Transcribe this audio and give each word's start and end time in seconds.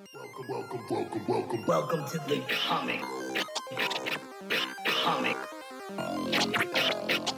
Welcome, 0.00 0.46
welcome, 0.48 0.80
welcome, 0.88 1.26
welcome. 1.28 1.66
Welcome 1.66 2.04
to 2.06 2.18
the 2.26 2.40
comic. 2.48 3.02
Comic. 4.86 5.36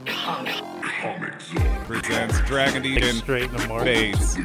Comic. 0.07 0.55
Comic 1.01 1.41
Zone. 1.41 1.85
presents 1.87 2.41
Dragon 2.43 2.85
Eden 2.85 3.17
Straight 3.17 3.51
in 3.51 3.57
the 3.57 3.67
mark. 3.67 3.83
Face. 3.83 4.39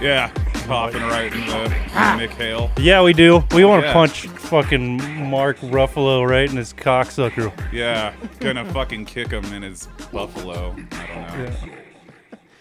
Yeah, 0.00 0.30
popping 0.68 1.02
right 1.02 1.32
in 1.32 1.40
the 1.40 1.74
ah. 1.94 2.14
Nick 2.16 2.30
Hale. 2.30 2.70
Yeah, 2.78 3.02
we 3.02 3.12
do. 3.12 3.42
We 3.52 3.64
want 3.64 3.82
to 3.82 3.88
Yeah. 3.88 3.92
punch 3.94 4.28
fucking 4.28 5.28
Mark 5.28 5.58
Ruffalo 5.58 6.24
right 6.24 6.48
in 6.48 6.56
his 6.56 6.72
cocksucker. 6.72 7.52
Yeah, 7.72 8.12
gonna 8.38 8.64
fucking 8.66 9.06
kick 9.06 9.32
him 9.32 9.44
in 9.52 9.62
his 9.62 9.88
buffalo. 10.12 10.76
I 10.92 11.06
don't 11.34 11.66
know. 11.66 11.72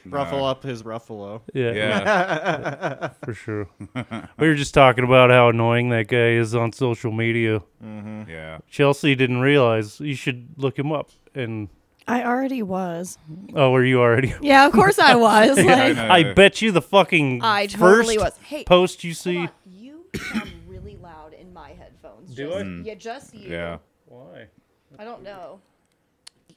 Ruffle 0.10 0.46
up 0.46 0.64
his 0.64 0.84
Ruffalo. 0.84 1.42
Yeah, 1.54 1.72
Yeah, 1.74 3.08
for 3.24 3.34
sure. 3.34 3.68
we 4.40 4.48
were 4.48 4.56
just 4.56 4.74
talking 4.74 5.04
about 5.04 5.30
how 5.30 5.50
annoying 5.50 5.90
that 5.90 6.08
guy 6.08 6.32
is 6.32 6.54
on 6.56 6.72
social 6.74 7.12
media. 7.12 7.62
Mm-hmm. 7.84 8.30
yeah. 8.30 8.60
Chelsea 8.70 9.16
didn't 9.16 9.40
realize 9.42 10.00
you 10.00 10.16
should 10.16 10.50
look 10.58 10.78
him 10.78 10.92
up. 10.92 11.10
And 11.36 11.70
I 12.08 12.24
already 12.24 12.64
was. 12.64 13.18
oh, 13.54 13.72
were 13.72 13.84
you 13.84 14.00
already? 14.00 14.34
Yeah, 14.42 14.66
of 14.66 14.74
course 14.74 14.98
I 15.00 15.16
was. 15.16 15.58
I 15.60 15.64
Like, 15.64 15.96
know. 15.96 16.08
I 16.10 16.34
bet 16.34 16.62
you 16.62 16.72
the 16.72 16.82
fucking 16.82 17.42
I 17.44 17.68
first 17.68 17.80
totally 17.80 18.18
was. 18.18 18.38
Hey, 18.44 18.64
post 18.64 19.04
you 19.04 19.14
see. 19.14 19.36
hold 19.36 19.50
on. 19.50 19.54
You 19.74 20.06
sound 20.34 20.52
really 20.68 20.96
loud 20.98 21.34
in 21.34 21.54
my 21.54 21.70
headphones. 21.72 22.34
Do 22.34 22.48
just, 22.50 22.56
I? 22.66 22.82
Yeah, 22.84 22.96
just 22.96 23.34
you. 23.36 23.50
Yeah. 23.52 23.78
Why? 24.06 24.48
I 24.98 25.04
don't 25.04 25.22
know. 25.24 25.60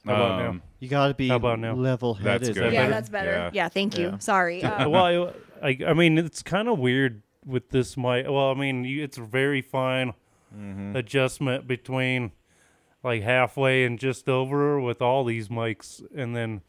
How 0.06 0.14
about 0.14 0.38
now? 0.42 0.48
Um, 0.50 0.62
You 0.78 0.88
gotta 0.88 1.14
be 1.14 1.28
How 1.28 1.36
about 1.36 1.58
now? 1.58 1.74
level 1.74 2.14
headed. 2.14 2.42
That's 2.42 2.58
good. 2.58 2.72
Yeah, 2.72 2.80
better? 2.82 2.90
that's 2.90 3.08
better. 3.08 3.30
Yeah. 3.32 3.50
Yeah, 3.52 3.68
thank 3.68 3.98
you. 3.98 4.08
Yeah. 4.10 4.18
Sorry. 4.18 4.62
Uh, 4.62 4.88
well, 4.88 5.32
I, 5.62 5.78
I 5.86 5.92
mean, 5.94 6.16
it's 6.18 6.42
kind 6.42 6.68
of 6.68 6.78
weird 6.78 7.22
with 7.44 7.68
this 7.70 7.96
mic. 7.96 8.26
Well, 8.26 8.50
I 8.50 8.54
mean, 8.54 8.84
you, 8.84 9.02
it's 9.04 9.18
a 9.18 9.22
very 9.22 9.62
fine 9.62 10.14
Mm-hmm. 10.52 10.96
adjustment 10.96 11.68
between 11.68 12.32
like 13.04 13.22
halfway 13.22 13.84
and 13.84 14.00
just 14.00 14.28
over 14.28 14.80
with 14.80 15.00
all 15.00 15.22
these 15.22 15.46
mics, 15.46 16.02
and 16.12 16.34
then 16.34 16.62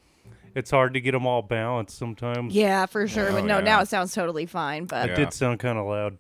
it's 0.53 0.69
hard 0.69 0.93
to 0.93 1.01
get 1.01 1.13
them 1.13 1.25
all 1.25 1.41
balanced 1.41 1.97
sometimes. 1.97 2.53
yeah, 2.53 2.85
for 2.85 3.07
sure. 3.07 3.29
Oh, 3.29 3.33
but 3.33 3.45
no, 3.45 3.57
yeah. 3.57 3.63
now 3.63 3.81
it 3.81 3.87
sounds 3.87 4.13
totally 4.13 4.45
fine. 4.45 4.85
But 4.85 5.09
It 5.09 5.13
Yeah. 5.13 5.25
did 5.25 5.33
sound 5.33 5.59
kind 5.61 5.79
of 5.79 5.87
loud. 5.87 6.19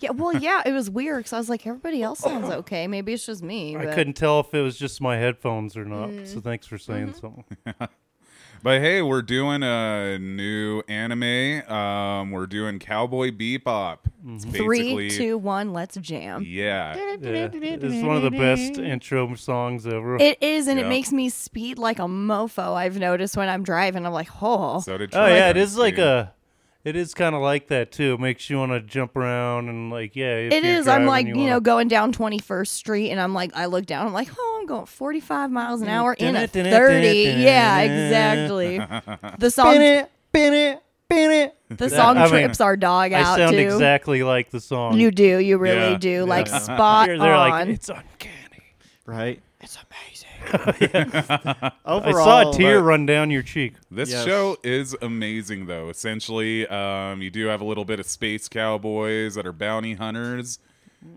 Yeah, 0.00 0.10
well, 0.10 0.36
yeah, 0.36 0.62
it 0.66 0.72
was 0.72 0.90
weird 0.90 1.18
because 1.20 1.32
I 1.32 1.38
was 1.38 1.48
like, 1.48 1.66
everybody 1.66 2.02
else 2.02 2.18
sounds 2.20 2.48
okay. 2.60 2.86
Maybe 2.86 3.12
it's 3.12 3.24
just 3.26 3.42
me. 3.42 3.76
I 3.76 3.84
but- 3.86 3.94
couldn't 3.94 4.14
tell 4.14 4.40
if 4.40 4.52
it 4.54 4.60
was 4.62 4.76
just 4.78 5.00
my 5.00 5.16
headphones 5.16 5.76
or 5.76 5.84
not. 5.84 6.10
Mm. 6.10 6.26
So 6.26 6.40
thanks 6.40 6.66
for 6.66 6.78
saying 6.78 7.12
Mm-hmm. 7.14 7.18
something. 7.74 7.88
But 8.62 8.80
hey, 8.80 9.02
we're 9.02 9.20
doing 9.20 9.62
a 9.62 10.18
new 10.18 10.82
anime. 10.88 11.70
Um, 11.70 12.30
we're 12.30 12.46
doing 12.46 12.78
Cowboy 12.78 13.30
Bebop. 13.30 13.98
It's 14.26 14.46
Three, 14.46 14.94
basically 14.94 15.10
two, 15.10 15.36
one, 15.36 15.74
let's 15.74 15.96
jam. 15.96 16.42
yeah. 16.48 16.96
Yeah. 16.96 17.48
It's 17.52 18.02
one 18.06 18.16
of 18.16 18.22
the 18.22 18.30
best 18.30 18.78
intro 18.78 19.34
songs 19.34 19.86
ever. 19.86 20.16
It 20.16 20.42
is, 20.42 20.66
and 20.66 20.78
Yeah. 20.78 20.86
it 20.86 20.88
makes 20.88 21.12
me 21.12 21.28
speed 21.28 21.76
like 21.78 21.98
a 21.98 22.04
mofo. 22.06 22.72
I've 22.72 22.98
noticed 22.98 23.36
when 23.36 23.50
I'm 23.50 23.64
driving. 23.64 24.06
I'm 24.06 24.14
like, 24.14 24.30
oh, 24.40 24.80
So 24.80 24.96
did 24.96 25.14
Oh 25.14 25.26
yeah, 25.26 25.50
it 25.50 25.52
Trevor, 25.52 25.58
is 25.58 25.76
like 25.76 25.96
too. 25.96 26.02
a. 26.02 26.32
It 26.84 26.96
is 26.96 27.14
kind 27.14 27.34
of 27.34 27.40
like 27.40 27.68
that 27.68 27.92
too. 27.92 28.12
It 28.14 28.20
makes 28.20 28.50
you 28.50 28.58
want 28.58 28.72
to 28.72 28.80
jump 28.80 29.16
around 29.16 29.70
and 29.70 29.90
like 29.90 30.14
yeah. 30.14 30.36
If 30.36 30.52
It. 30.64 30.86
I'm 30.88 31.06
like, 31.06 31.26
you, 31.26 31.34
wanna- 31.36 31.48
know, 31.50 31.60
going 31.60 31.88
down 31.88 32.12
21st 32.12 32.66
Street, 32.68 33.10
and 33.10 33.18
I'm 33.18 33.32
like, 33.32 33.52
I 33.56 33.66
look 33.66 33.86
down, 33.86 34.06
I'm 34.06 34.12
like, 34.12 34.28
oh, 34.38 34.58
I'm 34.60 34.66
going 34.66 34.84
45 34.84 35.50
miles 35.50 35.80
an 35.80 35.88
hour 35.88 36.12
in 36.12 36.36
a 36.36 36.46
30. 36.46 37.06
Yeah, 37.42 37.78
exactly. 37.80 38.78
The 39.38 39.50
song, 39.50 39.76
it 39.80 40.10
Bin 40.32 40.52
it, 40.52 40.82
bin 41.08 41.30
it. 41.30 41.56
the 41.70 41.88
song 41.88 42.18
I 42.18 42.22
mean, 42.24 42.30
trips 42.30 42.60
our 42.60 42.76
dog 42.76 43.12
I 43.12 43.22
out 43.22 43.38
sound 43.38 43.52
too. 43.52 43.58
exactly 43.60 44.22
like 44.22 44.50
the 44.50 44.60
song. 44.60 44.98
You 44.98 45.10
do, 45.10 45.38
you 45.38 45.56
really 45.58 45.92
Yeah. 45.92 45.98
do, 45.98 46.24
like 46.26 46.48
Yeah. 46.48 46.58
spot 46.58 47.06
they're, 47.06 47.18
they're 47.18 47.32
on. 47.34 47.50
like 47.50 47.68
it's 47.68 47.88
uncanny. 47.88 48.32
Right? 49.06 49.40
It's 50.52 50.94
amazing. 50.94 51.70
Overall, 51.84 52.06
I 52.06 52.12
saw 52.12 52.50
a 52.50 52.52
tear 52.56 52.80
but- 52.80 52.84
run 52.86 53.06
down 53.06 53.30
your 53.30 53.42
cheek. 53.42 53.74
This 53.90 54.10
Yes. 54.10 54.24
show 54.24 54.56
is 54.62 54.96
amazing, 55.02 55.66
though. 55.66 55.88
Essentially, 55.88 56.66
um, 56.68 57.22
you 57.22 57.30
do 57.30 57.46
have 57.46 57.60
a 57.60 57.64
little 57.64 57.84
bit 57.84 58.00
of 58.00 58.06
space 58.06 58.48
cowboys 58.48 59.34
that 59.34 59.46
are 59.46 59.52
bounty 59.52 59.94
hunters. 59.94 60.58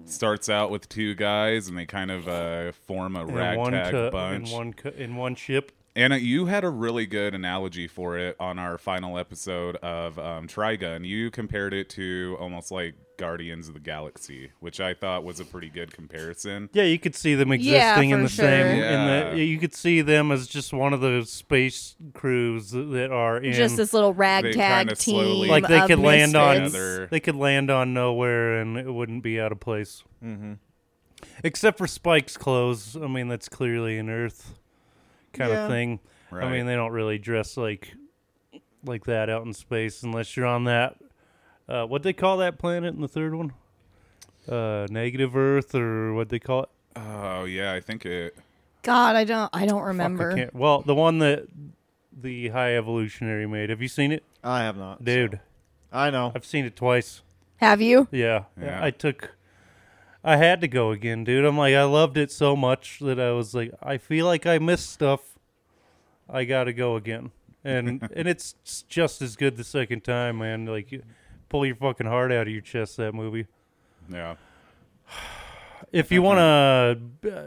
Starts 0.06 0.50
out 0.50 0.70
with 0.70 0.90
two 0.90 1.16
guys, 1.16 1.70
and 1.70 1.78
they 1.78 1.86
kind 1.86 2.12
of 2.12 2.28
uh, 2.28 2.74
form 2.88 3.16
a 3.16 3.22
In 3.26 3.28
one 3.58 3.72
ragtag 3.74 3.92
cu- 3.92 4.12
bunch. 4.12 4.50
in 4.50 4.56
one 4.56 4.74
cu- 4.74 4.90
in 4.90 5.16
one 5.16 5.36
ship. 5.36 5.72
Anna, 5.96 6.18
you 6.18 6.46
had 6.48 6.64
a 6.66 6.70
really 6.70 7.06
good 7.06 7.34
analogy 7.34 7.88
for 7.88 8.18
it 8.18 8.36
on 8.40 8.60
our 8.60 8.78
final 8.78 9.18
episode 9.18 9.78
of 9.78 10.20
um, 10.20 10.46
Trigun. 10.48 11.06
You 11.08 11.32
compared 11.32 11.74
it 11.74 11.90
to 11.92 12.36
almost 12.40 12.70
like 12.70 12.96
Guardians 13.18 13.68
of 13.68 13.74
the 13.74 13.80
Galaxy, 13.80 14.52
which 14.60 14.80
I 14.80 14.94
thought 14.94 15.24
was 15.24 15.40
a 15.40 15.46
pretty 15.46 15.70
good 15.70 15.92
comparison. 15.94 16.70
Yeah, 16.74 16.84
you 16.84 17.00
could 17.00 17.16
see 17.16 17.36
them 17.36 17.50
Yeah, 17.50 17.56
existing 17.56 18.10
in 18.12 18.20
for 18.20 18.24
the 18.24 18.30
same. 18.30 18.46
sure. 18.66 18.68
In 18.74 18.78
Yeah. 18.80 19.30
the, 19.32 19.44
you 19.44 19.58
could 19.58 19.74
see 19.74 20.02
them 20.02 20.32
as 20.32 20.48
just 20.48 20.72
one 20.72 20.94
of 20.94 21.02
those 21.02 21.32
space 21.32 21.96
crews 22.14 22.72
that 22.72 23.10
are 23.12 23.38
in. 23.38 23.54
Just 23.54 23.76
this 23.78 23.94
little 23.94 24.14
ragtag 24.14 24.96
team. 24.98 25.48
like 25.50 25.68
they 25.68 25.80
of 25.80 25.88
could 25.88 26.00
land 26.00 26.36
on 26.36 26.58
misfits. 26.64 26.74
Together. 26.74 27.08
they 27.08 27.20
could 27.20 27.36
land 27.36 27.70
on 27.72 27.94
nowhere 27.94 28.60
and 28.62 28.78
it 28.78 28.92
wouldn't 28.94 29.24
be 29.24 29.40
out 29.42 29.52
of 29.52 29.60
place. 29.60 30.04
Mm-hmm. 30.24 30.54
Except 31.44 31.78
for 31.78 31.88
Spike's 31.88 32.38
clothes. 32.38 32.96
I 32.96 33.08
mean, 33.08 33.28
that's 33.28 33.50
clearly 33.50 33.98
an 33.98 34.10
Earth 34.10 34.54
kind 35.34 35.52
Yeah. 35.52 35.64
of 35.66 35.70
thing. 35.70 36.00
I 36.32 36.50
mean, 36.52 36.66
they 36.68 36.76
don't 36.76 36.92
really 36.92 37.18
dress 37.18 37.58
like 37.58 37.94
like 38.86 39.06
that 39.06 39.30
out 39.30 39.46
in 39.46 39.54
space 39.54 40.04
unless 40.04 40.38
you're 40.38 40.46
on 40.46 40.66
that. 40.66 40.98
Uh, 41.68 41.86
what 41.86 42.04
they 42.04 42.14
call 42.14 42.38
that 42.38 42.58
planet 42.58 42.96
in 42.96 43.02
the 43.02 43.08
third 43.08 43.36
one? 43.36 43.54
Uh, 44.48 44.88
negative 44.90 45.36
Earth 45.36 45.76
or 45.76 46.14
what 46.14 46.30
they 46.30 46.40
call 46.40 46.64
it? 46.64 46.70
Oh 46.96 47.44
yeah, 47.44 47.74
I 47.74 47.82
think 47.82 48.06
it. 48.06 48.36
God, 48.84 49.16
I 49.16 49.26
don't, 49.26 49.50
I 49.54 49.66
don't 49.66 49.80
Fuck, 49.80 49.84
I 49.84 49.88
remember. 49.88 50.50
Well, 50.54 50.82
the 50.82 50.96
one 50.96 51.20
that 51.20 51.48
the 52.20 52.50
High 52.50 52.76
Evolutionary 52.78 53.46
made. 53.46 53.70
Have 53.70 53.82
you 53.82 53.88
seen 53.90 54.12
it, 54.12 54.24
I 54.44 54.64
have 54.64 54.78
not. 54.78 55.00
so- 55.00 55.04
dude? 55.06 55.40
I 55.92 56.10
know. 56.10 56.32
I've 56.36 56.46
seen 56.46 56.66
it 56.66 56.76
twice. 56.76 57.22
Have 57.58 57.82
you? 57.82 58.08
Yeah. 58.12 58.44
Yeah. 58.60 58.84
I 58.84 58.92
took 58.92 59.36
I 60.24 60.36
had 60.36 60.62
to 60.62 60.68
go 60.68 60.92
again, 60.92 61.24
dude. 61.24 61.46
I'm 61.46 61.58
like 61.58 61.74
I 61.74 61.84
loved 61.86 62.18
it 62.18 62.32
so 62.32 62.56
much 62.56 63.00
that 63.00 63.20
I 63.20 63.32
was 63.32 63.54
like 63.56 63.74
I 63.82 63.98
feel 63.98 64.26
like 64.26 64.46
I 64.46 64.60
missed 64.60 64.90
stuff. 64.90 65.38
I 66.30 66.44
got 66.44 66.66
to 66.66 66.74
go 66.74 66.96
again. 66.96 67.32
And 67.64 68.10
and 68.16 68.28
it's 68.28 68.56
just 68.88 69.22
as 69.22 69.36
good 69.36 69.58
the 69.58 69.64
second 69.64 70.04
time, 70.04 70.40
man. 70.40 70.66
Like 70.66 70.92
you 70.92 71.04
pull 71.50 71.66
your 71.66 71.76
fucking 71.76 72.08
heart 72.08 72.32
out 72.32 72.48
of 72.48 72.54
your 72.54 72.62
chest 72.62 72.98
that 72.98 73.14
movie. 73.14 73.48
Yeah. 74.10 74.36
If 75.92 76.12
you 76.12 76.22
want 76.22 76.40
to 76.40 77.30
uh, 77.32 77.42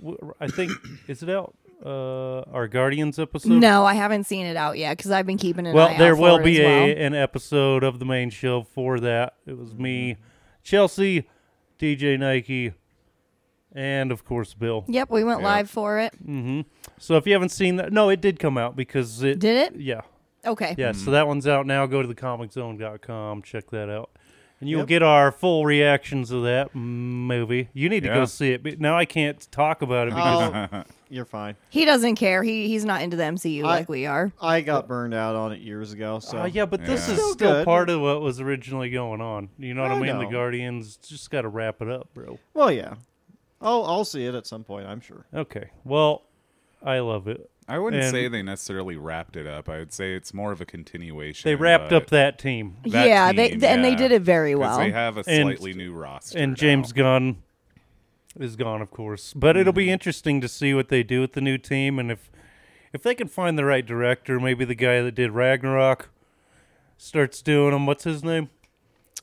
w- 0.00 0.34
I 0.40 0.46
think 0.46 0.70
is 1.08 1.22
it 1.24 1.30
out 1.30 1.54
uh 1.84 2.40
our 2.52 2.68
Guardians 2.68 3.18
episode? 3.18 3.52
No, 3.54 3.84
I 3.84 3.94
haven't 3.94 4.24
seen 4.24 4.46
it 4.46 4.56
out 4.56 4.78
yet 4.78 4.96
because 4.96 5.10
I've 5.10 5.26
been 5.26 5.38
keeping 5.38 5.66
an 5.66 5.74
well, 5.74 5.88
eye 5.88 5.98
there 5.98 6.14
out 6.14 6.20
will 6.20 6.36
for 6.38 6.44
be 6.44 6.58
it 6.58 6.64
as 6.64 6.66
a 6.66 6.94
well. 6.94 7.06
an 7.06 7.14
episode 7.14 7.82
of 7.82 7.98
the 7.98 8.04
main 8.04 8.30
show 8.30 8.62
for 8.62 9.00
that. 9.00 9.34
It 9.46 9.58
was 9.58 9.74
me, 9.74 10.18
Chelsea, 10.62 11.26
DJ 11.78 12.16
Nike, 12.18 12.74
and 13.72 14.12
of 14.12 14.24
course 14.24 14.54
Bill. 14.54 14.84
Yep, 14.86 15.10
we 15.10 15.24
went 15.24 15.40
Yeah. 15.40 15.46
live 15.46 15.70
for 15.70 15.98
it. 15.98 16.12
Mm-hmm. 16.22 16.60
So 16.98 17.16
if 17.16 17.26
you 17.26 17.32
haven't 17.32 17.48
seen 17.50 17.76
that, 17.76 17.92
no, 17.92 18.08
it 18.08 18.20
did 18.20 18.38
come 18.38 18.56
out 18.56 18.76
because 18.76 19.22
it 19.22 19.40
Did 19.40 19.56
it? 19.74 19.80
Yeah, 19.80 20.02
Okay. 20.46 20.74
yeah. 20.78 20.92
So 20.92 21.10
that 21.10 21.26
one's 21.26 21.46
out 21.46 21.66
now. 21.66 21.86
Go 21.86 22.02
to 22.02 22.08
thecomiczone.com, 22.08 23.42
check 23.42 23.70
that 23.70 23.88
out, 23.90 24.10
and 24.60 24.68
you'll 24.68 24.80
Yep. 24.80 24.88
get 24.88 25.02
our 25.02 25.32
full 25.32 25.64
reactions 25.66 26.30
of 26.30 26.42
that 26.44 26.74
movie. 26.74 27.68
You 27.72 27.88
need 27.88 28.00
to 28.00 28.08
Yeah. 28.08 28.14
go 28.14 28.24
see 28.24 28.52
it. 28.52 28.62
But 28.62 28.80
now 28.80 28.96
I 28.96 29.04
can't 29.04 29.46
talk 29.50 29.82
about 29.82 30.08
it 30.08 30.14
because 30.14 30.68
Oh, 30.72 30.82
you're 31.10 31.24
fine. 31.24 31.56
He 31.70 31.84
doesn't 31.84 32.16
care. 32.16 32.42
He 32.42 32.68
he's 32.68 32.84
not 32.84 33.02
into 33.02 33.16
the 33.16 33.24
MCU 33.24 33.62
I- 33.64 33.66
like 33.66 33.88
we 33.88 34.06
are. 34.06 34.32
I 34.40 34.60
got 34.60 34.86
burned 34.88 35.14
out 35.14 35.34
on 35.34 35.52
it 35.52 35.60
years 35.60 35.92
ago. 35.92 36.18
So 36.18 36.38
Uh, 36.42 36.44
yeah, 36.46 36.66
but 36.66 36.80
this 36.84 37.06
Yeah. 37.08 37.14
is 37.14 37.18
Still 37.20 37.32
still 37.34 37.52
good. 37.52 37.64
part 37.64 37.90
of 37.90 38.00
what 38.00 38.20
was 38.20 38.40
originally 38.40 38.90
going 38.90 39.20
on. 39.20 39.48
You 39.58 39.74
know 39.74 39.82
what 39.82 39.90
I, 39.90 39.94
I 39.94 40.00
mean? 40.00 40.18
The 40.18 40.24
know. 40.24 40.30
Guardians 40.30 40.96
just 40.96 41.30
got 41.30 41.42
to 41.42 41.48
wrap 41.48 41.82
it 41.82 41.88
up, 41.88 42.08
bro. 42.14 42.38
Well, 42.54 42.70
yeah. 42.72 42.94
I'll 43.60 43.84
I'll 43.84 44.04
see 44.04 44.26
it 44.26 44.34
at 44.34 44.46
some 44.46 44.62
point. 44.64 44.86
I'm 44.86 45.00
sure. 45.00 45.24
Okay. 45.34 45.70
Well, 45.84 46.22
I 46.82 46.98
love 46.98 47.28
it. 47.28 47.48
I 47.66 47.78
wouldn't 47.78 48.02
And- 48.02 48.10
say 48.12 48.28
they 48.28 48.42
necessarily 48.42 48.96
wrapped 48.96 49.36
it 49.36 49.46
up. 49.46 49.68
I 49.68 49.78
would 49.78 49.92
say 49.92 50.14
it's 50.14 50.34
more 50.34 50.52
of 50.52 50.60
a 50.60 50.66
continuation. 50.66 51.48
They 51.48 51.54
wrapped 51.54 51.92
up 51.92 52.08
that 52.08 52.38
team. 52.38 52.76
That 52.86 53.08
yeah, 53.08 53.32
they 53.32 53.50
team, 53.50 53.64
and 53.64 53.82
they 53.84 53.94
did 53.94 54.12
it 54.12 54.22
very 54.22 54.54
well. 54.54 54.78
They 54.78 54.90
have 54.90 55.16
a 55.16 55.24
And- 55.26 55.44
slightly 55.48 55.72
new 55.72 55.92
roster. 55.94 56.38
And 56.38 56.52
now. 56.52 56.56
James 56.56 56.92
Gunn 56.92 57.36
is 58.38 58.56
gone, 58.56 58.82
of 58.82 58.90
course. 58.90 59.32
But 59.32 59.56
it'll 59.56 59.72
Mm-hmm. 59.72 59.78
be 59.78 59.90
interesting 59.90 60.40
to 60.42 60.48
see 60.48 60.74
what 60.74 60.88
they 60.88 61.02
do 61.02 61.20
with 61.22 61.32
the 61.32 61.40
new 61.40 61.56
team 61.58 61.98
and 61.98 62.10
if 62.10 62.30
if 62.92 63.02
they 63.02 63.14
can 63.16 63.26
find 63.26 63.58
the 63.58 63.64
right 63.64 63.84
director, 63.84 64.38
maybe 64.38 64.64
the 64.64 64.76
guy 64.76 65.00
that 65.02 65.16
did 65.16 65.32
Ragnarok 65.32 66.10
starts 66.96 67.42
doing 67.42 67.72
them. 67.72 67.86
What's 67.86 68.04
his 68.04 68.22
name? 68.22 68.50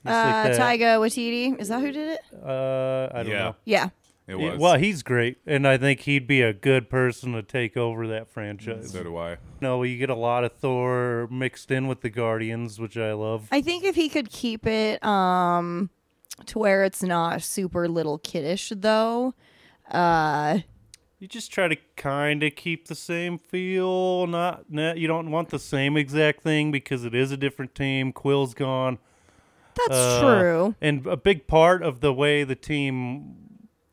Just 0.06 0.08
uh, 0.08 0.44
like. 0.60 0.80
Taika 0.80 1.00
Waititi, 1.00 1.58
is 1.58 1.70
that 1.70 1.80
who 1.80 1.92
did 1.94 2.10
it? 2.10 2.20
Uh, 2.44 3.08
I 3.14 3.24
don't 3.24 3.28
Yeah. 3.32 3.40
know. 3.40 3.56
Yeah. 3.64 3.90
It 4.32 4.40
was. 4.40 4.60
well, 4.60 4.78
he's 4.78 5.04
great, 5.04 5.38
and 5.46 5.68
I 5.68 5.78
think 5.78 6.02
he'd 6.02 6.26
be 6.28 6.42
a 6.42 6.54
good 6.54 6.90
person 6.90 7.34
to 7.34 7.44
take 7.44 7.76
over 7.78 8.08
that 8.08 8.28
franchise. 8.30 8.92
so 8.92 9.04
do 9.04 9.18
I. 9.18 9.38
No, 9.60 9.84
you 9.84 9.98
get 9.98 10.10
a 10.10 10.16
lot 10.16 10.44
of 10.44 10.54
Thor 10.54 11.28
mixed 11.30 11.70
in 11.72 11.88
with 11.88 12.02
the 12.02 12.10
Guardians, 12.10 12.80
which 12.80 12.98
I 12.98 13.14
love. 13.14 13.48
I 13.52 13.62
think 13.62 13.84
if 13.84 13.96
he 13.96 14.10
could 14.10 14.30
keep 14.30 14.66
it 14.66 15.04
um 15.04 15.90
to 16.48 16.58
where 16.60 16.84
it's 16.84 17.04
not 17.04 17.44
super 17.44 17.88
little 17.88 18.18
kiddish 18.18 18.72
though. 18.76 19.36
Uh 19.90 20.60
You 21.20 21.28
just 21.28 21.52
try 21.52 21.68
to 21.68 21.76
kind 21.96 22.42
of 22.42 22.56
keep 22.56 22.88
the 22.88 22.96
same 22.96 23.38
feel. 23.38 24.26
Not, 24.28 24.72
not, 24.72 24.98
you 24.98 25.08
don't 25.08 25.30
want 25.30 25.50
the 25.50 25.60
same 25.60 25.98
exact 25.98 26.42
thing 26.42 26.72
because 26.72 27.06
it 27.06 27.14
is 27.14 27.32
a 27.32 27.38
different 27.38 27.76
team. 27.76 28.12
Quill's 28.12 28.54
gone. 28.56 28.98
that's 29.76 29.92
Uh, 29.92 30.22
true. 30.40 30.76
And 30.82 31.06
a 31.06 31.18
big 31.18 31.46
part 31.48 31.84
of 31.84 32.00
the 32.02 32.12
way 32.14 32.44
the 32.44 32.56
team 32.56 33.41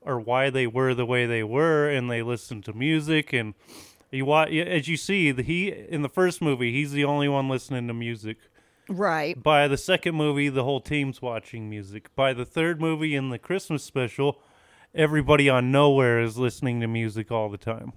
or 0.08 0.18
why 0.18 0.50
they 0.50 0.66
were 0.66 0.94
the 0.94 1.06
way 1.06 1.26
they 1.26 1.44
were 1.44 1.88
and 1.88 2.10
they 2.10 2.22
listened 2.22 2.64
to 2.64 2.72
music 2.72 3.32
and 3.32 3.54
you 4.10 4.24
watch 4.24 4.50
as 4.50 4.88
you 4.88 4.96
see 4.96 5.30
the 5.30 5.42
he 5.42 5.68
in 5.68 6.02
the 6.02 6.08
first 6.08 6.40
movie 6.42 6.72
he's 6.72 6.92
the 6.92 7.04
only 7.04 7.28
one 7.28 7.48
listening 7.48 7.86
to 7.86 7.94
music 7.94 8.38
Right. 8.90 9.40
by 9.40 9.68
the 9.68 9.76
second 9.76 10.14
movie 10.14 10.48
the 10.48 10.64
whole 10.64 10.80
team's 10.80 11.20
watching 11.20 11.68
music 11.68 12.08
by 12.16 12.32
the 12.32 12.46
third 12.46 12.80
movie 12.80 13.14
in 13.14 13.28
the 13.28 13.38
christmas 13.38 13.84
special 13.84 14.40
everybody 14.94 15.48
on 15.50 15.70
nowhere 15.70 16.20
is 16.22 16.38
listening 16.38 16.80
to 16.80 16.86
music 16.88 17.30
all 17.30 17.50
the 17.50 17.58
time 17.58 17.92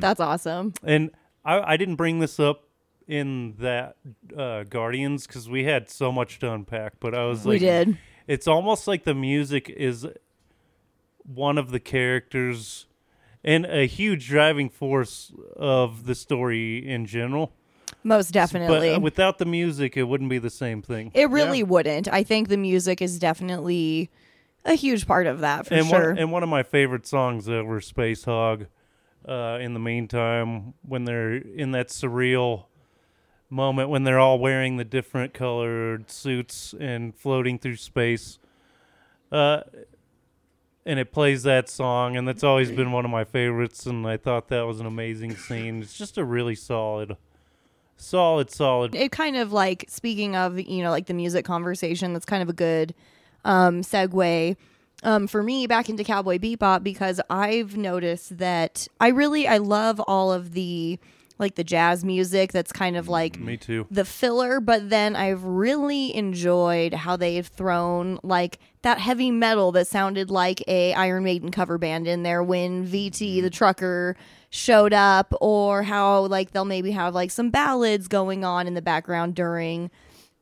That's 0.00 0.20
awesome. 0.20 0.72
and 0.84 1.10
I, 1.44 1.72
I 1.72 1.76
didn't 1.76 1.96
bring 1.96 2.20
this 2.20 2.38
up 2.38 2.62
in 3.08 3.54
that 3.58 3.96
uh, 4.36 4.64
Guardians 4.64 5.26
because 5.26 5.48
we 5.48 5.64
had 5.64 5.88
so 5.88 6.12
much 6.12 6.38
to 6.40 6.52
unpack. 6.52 6.94
But 7.00 7.14
I 7.14 7.24
was 7.24 7.46
like, 7.46 7.54
We 7.54 7.58
did. 7.60 7.96
It's 8.26 8.46
almost 8.46 8.86
like 8.86 9.04
the 9.04 9.14
music 9.14 9.70
is 9.70 10.06
one 11.32 11.58
of 11.58 11.70
the 11.70 11.80
characters 11.80 12.86
and 13.44 13.64
a 13.66 13.86
huge 13.86 14.28
driving 14.28 14.68
force 14.68 15.32
of 15.56 16.06
the 16.06 16.14
story 16.14 16.86
in 16.86 17.06
general. 17.06 17.52
Most 18.02 18.32
definitely. 18.32 18.90
But 18.90 18.96
uh, 18.96 19.00
without 19.00 19.38
the 19.38 19.44
music, 19.44 19.96
it 19.96 20.04
wouldn't 20.04 20.30
be 20.30 20.38
the 20.38 20.50
same 20.50 20.82
thing. 20.82 21.10
it 21.14 21.30
really 21.30 21.62
wouldn't. 21.62 22.08
I 22.08 22.22
think 22.22 22.48
the 22.48 22.56
music 22.56 23.00
is 23.00 23.18
definitely 23.18 24.10
a 24.64 24.74
huge 24.74 25.06
part 25.06 25.26
of 25.26 25.40
that 25.40 25.66
for 25.66 25.74
and 25.74 25.86
sure. 25.86 26.10
one 26.10 26.18
and 26.18 26.32
one 26.32 26.42
of 26.42 26.48
my 26.48 26.62
favorite 26.62 27.06
songs 27.06 27.48
ever, 27.48 27.80
Spacehog. 27.80 28.66
Uh, 29.26 29.58
in 29.60 29.74
the 29.74 29.80
meantime, 29.80 30.74
when 30.82 31.04
they're 31.04 31.34
in 31.34 31.72
that 31.72 31.88
surreal 31.88 32.64
moment 33.50 33.88
when 33.88 34.04
they're 34.04 34.18
all 34.18 34.38
wearing 34.38 34.76
the 34.76 34.84
different 34.84 35.32
colored 35.32 36.10
suits 36.10 36.74
and 36.78 37.14
floating 37.14 37.58
through 37.58 37.76
space, 37.76 38.38
uh, 39.32 39.60
and 40.88 40.98
it 40.98 41.12
plays 41.12 41.42
that 41.42 41.68
song, 41.68 42.16
and 42.16 42.26
that's 42.26 42.42
always 42.42 42.70
been 42.72 42.92
one 42.92 43.04
of 43.04 43.10
my 43.10 43.22
favorites. 43.22 43.84
And 43.84 44.06
I 44.06 44.16
thought 44.16 44.48
that 44.48 44.62
was 44.62 44.80
an 44.80 44.86
amazing 44.86 45.36
scene. 45.36 45.82
It's 45.82 45.98
just 45.98 46.16
a 46.16 46.24
really 46.24 46.54
solid, 46.54 47.18
solid, 47.98 48.50
solid. 48.50 48.94
it 48.94 49.12
kind 49.12 49.36
of 49.36 49.52
like 49.52 49.84
speaking 49.88 50.34
of 50.34 50.58
you 50.58 50.82
know 50.82 50.90
like 50.90 51.04
the 51.04 51.12
music 51.14 51.44
conversation 51.44 52.14
that's 52.14 52.24
kind 52.24 52.42
of 52.42 52.48
a 52.48 52.54
good 52.54 52.94
um 53.44 53.82
segue 53.82 54.56
um 55.02 55.26
for 55.26 55.42
me 55.42 55.66
back 55.66 55.88
into 55.88 56.02
cowboy 56.04 56.38
bebop 56.38 56.82
because 56.82 57.20
i've 57.30 57.76
noticed 57.76 58.38
that 58.38 58.88
i 58.98 59.08
really 59.08 59.46
i 59.46 59.56
love 59.58 60.00
all 60.08 60.32
of 60.32 60.52
the 60.52 60.98
like 61.38 61.54
the 61.54 61.64
jazz 61.64 62.04
music 62.04 62.52
that's 62.52 62.72
kind 62.72 62.96
of 62.96 63.06
mm, 63.06 63.10
like 63.10 63.38
Me 63.38 63.56
too. 63.56 63.86
the 63.90 64.04
filler, 64.04 64.60
but 64.60 64.90
then 64.90 65.16
I've 65.16 65.44
really 65.44 66.14
enjoyed 66.14 66.94
how 66.94 67.16
they've 67.16 67.46
thrown 67.46 68.18
like 68.22 68.58
that 68.82 68.98
heavy 68.98 69.30
metal 69.30 69.72
that 69.72 69.86
sounded 69.86 70.30
like 70.30 70.62
a 70.68 70.94
Iron 70.94 71.24
Maiden 71.24 71.50
cover 71.50 71.78
band 71.78 72.06
in 72.06 72.22
there 72.22 72.42
when 72.42 72.86
VT 72.86 73.10
mm-hmm. 73.10 73.42
the 73.42 73.50
trucker 73.50 74.16
showed 74.50 74.92
up, 74.92 75.34
or 75.40 75.82
how 75.82 76.20
like 76.22 76.52
they'll 76.52 76.64
maybe 76.64 76.92
have 76.92 77.14
like 77.14 77.30
some 77.30 77.50
ballads 77.50 78.08
going 78.08 78.44
on 78.44 78.66
in 78.66 78.74
the 78.74 78.82
background 78.82 79.34
during 79.34 79.90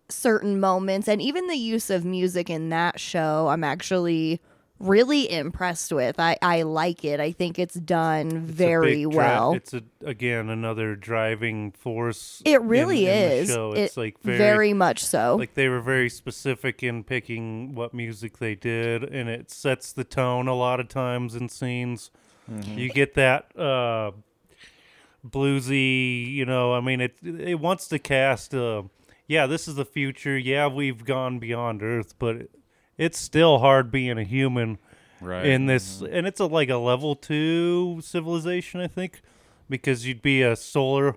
certain 0.08 0.60
moments, 0.60 1.08
and 1.08 1.20
even 1.20 1.46
the 1.49 1.56
use 1.56 1.90
of 1.90 2.04
music 2.04 2.49
in 2.49 2.69
that 2.70 3.00
show, 3.00 3.49
I'm 3.49 3.64
actually 3.64 4.40
really 4.78 5.31
impressed 5.31 5.93
with. 5.93 6.19
I 6.20 6.37
I 6.43 6.62
like 6.62 7.05
it. 7.05 7.19
I 7.20 7.32
think 7.32 7.58
it's 7.58 7.75
done 7.75 8.26
It's 8.26 8.34
very 8.50 8.96
big 9.05 9.11
dri- 9.11 9.17
well. 9.17 9.52
it's 9.55 9.73
a 9.75 9.82
again 10.05 10.49
another 10.50 10.94
driving 10.96 11.70
force. 11.73 12.43
it 12.44 12.56
in- 12.61 12.69
really 12.69 13.06
in 13.06 13.12
the 13.31 13.34
is. 13.37 13.49
show. 13.49 13.73
It- 13.73 13.78
It's 13.81 13.96
like 13.96 14.19
very, 14.20 14.38
very, 14.38 14.73
much 14.75 15.05
so. 15.05 15.37
like 15.37 15.55
they 15.55 15.69
were 15.69 15.81
very 15.81 16.08
specific 16.11 16.82
in 16.82 17.05
picking 17.05 17.75
what 17.75 17.94
music 17.94 18.38
they 18.38 18.55
did, 18.55 19.02
and 19.05 19.28
it 19.28 19.50
sets 19.50 19.93
the 19.93 20.05
tone 20.05 20.49
a 20.49 20.55
lot 20.55 20.81
of 20.81 20.88
times 20.88 21.34
in 21.34 21.49
scenes. 21.49 22.11
You 22.76 22.90
get 22.90 23.14
that 23.14 23.58
uh, 23.58 24.12
bluesy, 25.26 26.31
you 26.32 26.44
know. 26.44 26.75
I 26.75 26.81
mean, 26.81 27.00
it 27.00 27.17
it 27.23 27.61
wants 27.61 27.88
to 27.88 27.99
cast. 27.99 28.55
Uh, 28.55 28.84
yeah, 29.26 29.46
this 29.46 29.67
is 29.67 29.75
the 29.75 29.84
future. 29.84 30.38
Yeah, 30.38 30.69
we've 30.69 31.05
gone 31.05 31.38
beyond 31.38 31.82
Earth, 31.82 32.14
but 32.19 32.37
it, 32.37 32.50
it's 32.98 33.19
still 33.19 33.58
hard 33.58 33.90
being 33.90 34.19
a 34.19 34.25
human 34.25 34.78
Right. 35.20 35.46
in 35.46 35.64
this 35.66 36.02
mm-hmm. 36.02 36.14
and 36.14 36.26
it's 36.26 36.40
a 36.40 36.44
like 36.46 36.69
a 36.69 36.76
level 36.76 37.16
2 37.16 38.00
civilization 38.02 38.81
i 38.82 38.87
think 38.87 39.22
because 39.70 40.06
you'd 40.06 40.20
be 40.20 40.43
a 40.43 40.54
solar 40.56 41.16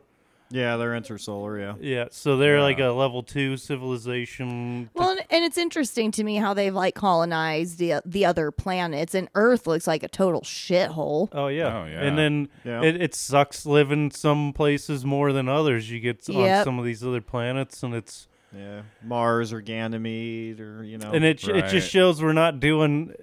Yeah, 0.52 0.78
they're 0.78 0.94
intersolar. 1.00 1.60
Yeah. 1.60 1.76
yeah 1.80 2.06
so 2.10 2.38
they're 2.38 2.58
Yeah. 2.58 2.64
like 2.64 2.80
a 2.80 2.88
level 2.92 3.22
2 3.24 3.58
civilization 3.58 4.90
Well, 4.94 5.12
and- 5.12 5.22
and 5.30 5.44
it's 5.46 5.58
interesting 5.58 6.12
to 6.12 6.24
me 6.24 6.38
how 6.38 6.54
they've 6.54 6.74
like 6.74 6.96
colonized 6.96 7.78
the 7.78 8.02
the 8.06 8.25
other 8.25 8.52
planets, 8.52 9.14
and 9.14 9.28
Earth 9.36 9.68
looks 9.68 9.86
like 9.86 10.02
a 10.02 10.08
total 10.08 10.42
shithole. 10.42 11.28
oh 11.34 11.48
yeah 11.48 11.82
Oh, 11.82 11.86
yeah. 11.86 12.02
and 12.02 12.18
then 12.18 12.48
Yeah. 12.64 12.82
it, 12.82 13.02
it 13.02 13.14
sucks 13.16 13.66
living 13.66 14.12
some 14.12 14.54
places 14.54 15.04
more 15.04 15.34
than 15.34 15.50
others 15.50 15.92
you 15.92 16.00
get 16.00 16.28
on 16.30 16.64
some 16.64 16.80
of 16.80 16.86
these 16.86 17.04
other 17.04 17.22
planets 17.22 17.84
and 17.84 17.94
it's 17.94 18.29
Yeah. 18.56 18.81
Mars 19.04 19.54
or 19.54 19.62
Ganymede 19.62 20.60
or 20.60 20.84
you 20.84 20.98
know. 20.98 21.12
and 21.12 21.24
it 21.24 21.48
it 21.48 21.69
just 21.69 21.90
shows 21.90 22.22
we're 22.22 22.34
not 22.34 22.60
doing 22.60 23.13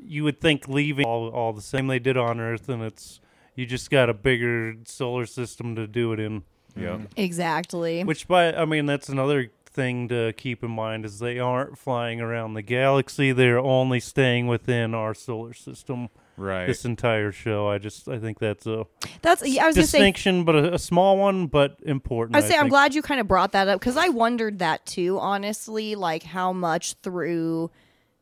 you 0.00 0.24
would 0.24 0.40
think 0.40 0.68
leaving 0.68 1.04
all, 1.04 1.28
all 1.28 1.52
the 1.52 1.62
same 1.62 1.86
they 1.86 1.98
did 1.98 2.16
on 2.16 2.40
earth 2.40 2.68
and 2.68 2.82
it's 2.82 3.20
you 3.54 3.66
just 3.66 3.90
got 3.90 4.08
a 4.08 4.14
bigger 4.14 4.74
solar 4.84 5.26
system 5.26 5.74
to 5.76 5.86
do 5.86 6.12
it 6.12 6.20
in 6.20 6.44
Yep. 6.76 7.00
Exactly. 7.16 8.04
Which, 8.04 8.28
by 8.28 8.52
I 8.54 8.64
mean, 8.64 8.86
that's 8.86 9.08
another 9.08 9.50
thing 9.66 10.08
to 10.08 10.32
keep 10.34 10.62
in 10.62 10.70
mind 10.70 11.04
is 11.04 11.18
they 11.18 11.38
aren't 11.38 11.78
flying 11.78 12.20
around 12.20 12.54
the 12.54 12.62
galaxy; 12.62 13.32
they're 13.32 13.58
only 13.58 14.00
staying 14.00 14.46
within 14.46 14.94
our 14.94 15.14
solar 15.14 15.54
system. 15.54 16.08
Right. 16.38 16.66
This 16.66 16.84
entire 16.84 17.32
show, 17.32 17.68
I 17.68 17.78
just 17.78 18.08
I 18.08 18.18
think 18.18 18.38
that's 18.38 18.66
a 18.66 18.86
That's 19.22 19.46
yeah. 19.46 19.64
I 19.64 19.66
was 19.66 19.76
gonna 19.76 19.86
say. 19.86 19.98
distinction, 19.98 20.44
but 20.44 20.54
a, 20.54 20.74
a 20.74 20.78
small 20.78 21.18
one, 21.18 21.46
but 21.48 21.78
important. 21.84 22.36
I 22.36 22.40
was 22.40 22.48
say 22.48 22.54
I'm 22.54 22.62
think. 22.62 22.70
glad 22.70 22.94
you 22.94 23.02
kind 23.02 23.20
of 23.20 23.26
brought 23.26 23.52
that 23.52 23.68
up 23.68 23.80
because 23.80 23.96
I 23.96 24.08
wondered 24.08 24.60
that 24.60 24.86
too. 24.86 25.18
Honestly, 25.18 25.94
like 25.94 26.22
how 26.22 26.52
much 26.52 26.94
through 27.02 27.70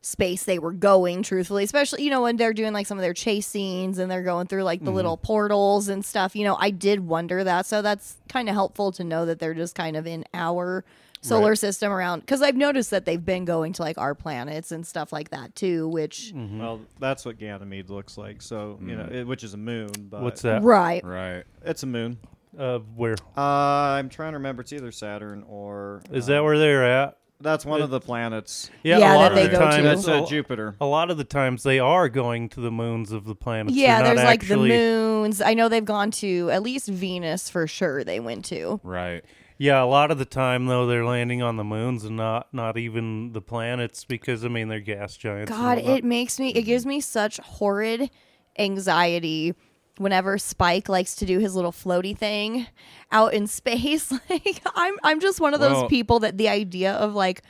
space 0.01 0.43
they 0.43 0.57
were 0.57 0.73
going. 0.73 1.21
Truthfully, 1.21 1.63
especially 1.63 2.03
you 2.03 2.09
know 2.09 2.23
when 2.23 2.37
they're 2.37 2.53
doing 2.53 2.73
like 2.73 2.87
some 2.87 2.97
of 2.97 3.03
their 3.03 3.13
chase 3.13 3.45
scenes 3.45 3.99
and 3.99 4.09
they're 4.09 4.23
going 4.23 4.47
through 4.47 4.63
like 4.63 4.79
the 4.79 4.87
mm-hmm. 4.87 4.95
little 4.95 5.17
portals 5.17 5.87
and 5.87 6.03
stuff. 6.03 6.35
You 6.35 6.43
know, 6.43 6.57
I 6.59 6.71
did 6.71 7.01
wonder 7.01 7.43
that. 7.43 7.65
So 7.65 7.81
that's 7.81 8.17
kind 8.29 8.49
of 8.49 8.55
helpful 8.55 8.91
to 8.93 9.03
know 9.03 9.25
that 9.25 9.39
they're 9.39 9.53
just 9.53 9.75
kind 9.75 9.95
of 9.95 10.07
in 10.07 10.25
our 10.33 10.83
solar 11.21 11.49
Right. 11.49 11.57
system 11.57 11.91
around 11.91 12.21
because 12.21 12.41
I've 12.41 12.55
noticed 12.55 12.91
that 12.91 13.05
they've 13.05 13.23
been 13.23 13.45
going 13.45 13.73
to 13.73 13.81
like 13.81 13.97
our 13.97 14.15
planets 14.15 14.71
and 14.71 14.85
stuff 14.85 15.11
like 15.11 15.29
that 15.31 15.55
too. 15.55 15.87
Which 15.89 16.33
Well, 16.35 16.81
that's 16.99 17.25
what 17.25 17.37
Ganymede 17.37 17.89
looks 17.89 18.17
like. 18.17 18.41
So 18.41 18.79
you 18.81 18.95
know, 18.95 19.07
it, 19.11 19.23
which 19.27 19.43
is 19.43 19.53
a 19.53 19.57
moon. 19.57 19.89
But 20.09 20.21
What's 20.21 20.41
that? 20.43 20.63
right. 20.63 21.03
right. 21.03 21.43
It's 21.65 21.83
a 21.83 21.87
moon. 21.87 22.17
Uh, 22.57 22.79
where 22.95 23.15
Uh, 23.37 23.41
I'm 23.41 24.09
trying 24.09 24.31
to 24.31 24.37
remember. 24.39 24.61
It's 24.63 24.73
either 24.73 24.91
Saturn 24.91 25.43
or 25.47 26.01
is 26.11 26.25
uh, 26.29 26.33
that? 26.33 26.43
Where 26.43 26.57
they're 26.57 26.85
at? 26.85 27.17
That's 27.39 27.65
one 27.67 27.83
of 27.83 27.91
the 27.91 27.99
planets. 27.99 28.71
Yeah, 28.81 28.97
a 28.97 28.99
that 29.01 29.15
lot 29.15 29.35
they 29.35 29.45
of 29.45 29.51
the 29.51 29.57
go 29.59 29.65
to. 29.69 29.71
times, 29.83 30.05
That's 30.05 30.07
uh, 30.07 30.25
Jupiter. 30.25 30.75
A 30.81 30.87
lot 30.87 31.11
of 31.11 31.17
the 31.17 31.23
times 31.23 31.61
they 31.61 31.77
are 31.77 32.09
going 32.09 32.49
to 32.49 32.59
the 32.61 32.71
moons 32.71 33.11
of 33.11 33.25
the 33.25 33.35
planets. 33.35 33.77
Yeah, 33.77 33.99
not 33.99 34.05
there's 34.05 34.23
like 34.23 34.47
the 34.47 34.57
moons. 34.57 35.39
I 35.39 35.53
know 35.53 35.69
they've 35.69 35.85
gone 35.85 36.09
to 36.11 36.49
at 36.49 36.63
least 36.63 36.87
Venus 36.87 37.47
for 37.47 37.67
sure. 37.67 38.03
They 38.03 38.19
went 38.19 38.45
to. 38.45 38.79
Right. 38.83 39.23
Yeah, 39.59 39.81
a 39.81 39.85
lot 39.85 40.11
of 40.11 40.19
the 40.19 40.25
time 40.25 40.67
though 40.67 40.85
they're 40.85 41.05
landing 41.05 41.41
on 41.41 41.57
the 41.57 41.63
moons 41.63 42.03
and 42.05 42.15
not 42.15 42.53
not 42.53 42.77
even 42.77 43.33
the 43.33 43.41
planets 43.41 44.03
because 44.05 44.45
I 44.45 44.49
mean 44.49 44.67
they're 44.67 44.79
gas 44.79 45.17
giants. 45.17 45.51
God, 45.51 45.79
it 45.79 46.03
makes 46.03 46.39
me. 46.39 46.49
It 46.49 46.63
gives 46.63 46.85
me 46.85 47.01
such 47.01 47.37
horrid 47.37 48.09
anxiety 48.59 49.53
whenever 49.97 50.37
Spike 50.37 50.87
likes 50.89 51.15
to 51.15 51.25
do 51.25 51.39
his 51.39 51.55
little 51.55 51.71
floaty 51.71 52.15
thing 52.15 52.67
out 53.11 53.33
in 53.33 53.47
space. 53.47 54.11
Like 54.29 54.61
I'm, 54.75 54.95
I'm 55.03 55.19
just 55.19 55.39
one 55.39 55.53
of 55.53 55.59
those 55.59 55.71
Well- 55.73 55.89
people 55.89 56.19
that 56.19 56.37
the 56.37 56.49
idea 56.49 56.93
of 56.93 57.15
like 57.15 57.41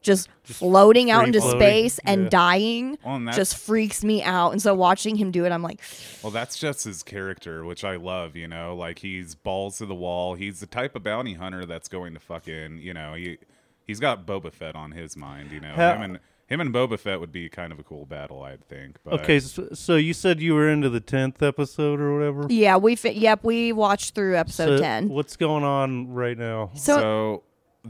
just, 0.00 0.28
floating 0.44 1.10
out 1.10 1.26
into 1.26 1.40
floating, 1.40 1.60
space 1.60 1.98
and 2.04 2.24
yeah. 2.24 2.28
dying 2.28 2.98
Well, 3.04 3.16
and 3.16 3.32
just 3.32 3.56
freaks 3.56 4.04
me 4.04 4.22
out. 4.22 4.52
And 4.52 4.62
so 4.62 4.74
watching 4.74 5.16
him 5.16 5.30
do 5.30 5.44
it, 5.44 5.52
I'm 5.52 5.62
like, 5.62 5.80
Well, 6.22 6.30
that's 6.30 6.58
just 6.58 6.84
his 6.84 7.02
character, 7.02 7.64
which 7.64 7.84
I 7.84 7.96
love, 7.96 8.36
you 8.36 8.46
know, 8.46 8.74
like 8.76 9.00
he's 9.00 9.34
balls 9.34 9.78
to 9.78 9.86
the 9.86 9.94
wall. 9.94 10.34
He's 10.34 10.60
the 10.60 10.66
type 10.66 10.94
of 10.94 11.02
bounty 11.02 11.34
hunter 11.34 11.66
that's 11.66 11.88
going 11.88 12.14
to 12.14 12.20
fucking, 12.20 12.78
you 12.78 12.94
know, 12.94 13.14
he 13.14 13.38
he's 13.86 14.00
got 14.00 14.26
Boba 14.26 14.52
Fett 14.52 14.76
on 14.76 14.92
his 14.92 15.16
mind, 15.16 15.50
you 15.52 15.60
know. 15.60 15.72
Ha- 15.72 15.94
him 15.94 16.02
and 16.02 16.18
him 16.46 16.60
and 16.60 16.72
Boba 16.72 16.98
Fett 16.98 17.18
would 17.18 17.32
be 17.32 17.48
kind 17.48 17.72
of 17.72 17.78
a 17.78 17.82
cool 17.82 18.06
battle, 18.06 18.42
I 18.42 18.56
think. 18.56 18.98
But 19.04 19.14
Okay, 19.22 19.40
so, 19.40 19.68
so 19.72 19.96
you 19.96 20.14
said 20.14 20.40
you 20.40 20.54
were 20.54 20.68
into 20.68 20.88
the 20.88 21.00
tenth 21.00 21.42
episode 21.42 22.00
or 22.00 22.14
whatever. 22.14 22.46
Yeah, 22.48 22.76
we 22.76 22.94
fi- 22.94 23.10
yep, 23.10 23.42
we 23.42 23.72
watched 23.72 24.14
through 24.14 24.36
episode 24.36 24.78
So 24.78 24.82
10. 24.82 25.08
What's 25.08 25.36
going 25.36 25.64
on 25.64 26.12
right 26.12 26.38
now? 26.38 26.70
So, 26.74 26.96
so 26.96 27.42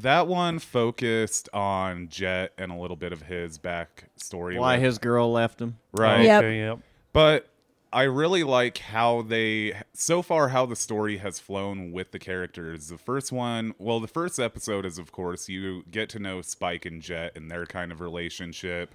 that 0.02 0.26
one 0.26 0.58
focused 0.58 1.48
on 1.52 2.08
Jet 2.08 2.52
and 2.58 2.70
a 2.72 2.76
little 2.76 2.96
bit 2.96 3.12
of 3.12 3.22
his 3.22 3.58
backstory. 3.58 4.58
Why 4.58 4.74
with- 4.76 4.84
his 4.84 4.98
girl 4.98 5.32
left 5.32 5.60
him? 5.60 5.78
right? 5.92 6.22
Yep. 6.24 6.42
Okay, 6.44 6.58
yep. 6.58 6.78
But 7.12 7.48
I 7.92 8.02
really 8.02 8.42
like 8.42 8.78
how 8.78 9.22
they 9.22 9.74
so 9.94 10.20
far 10.20 10.48
how 10.48 10.66
the 10.66 10.76
story 10.76 11.18
has 11.18 11.38
flown 11.38 11.92
with 11.92 12.10
the 12.10 12.18
characters. 12.18 12.88
The 12.88 12.98
first 12.98 13.32
one, 13.32 13.74
well, 13.78 14.00
the 14.00 14.08
first 14.08 14.38
episode 14.38 14.84
is 14.84 14.98
of 14.98 15.12
course 15.12 15.48
you 15.48 15.82
get 15.90 16.08
to 16.10 16.18
know 16.18 16.42
Spike 16.42 16.84
and 16.84 17.00
Jet 17.00 17.32
and 17.36 17.50
their 17.50 17.64
kind 17.64 17.92
of 17.92 18.00
relationship. 18.00 18.94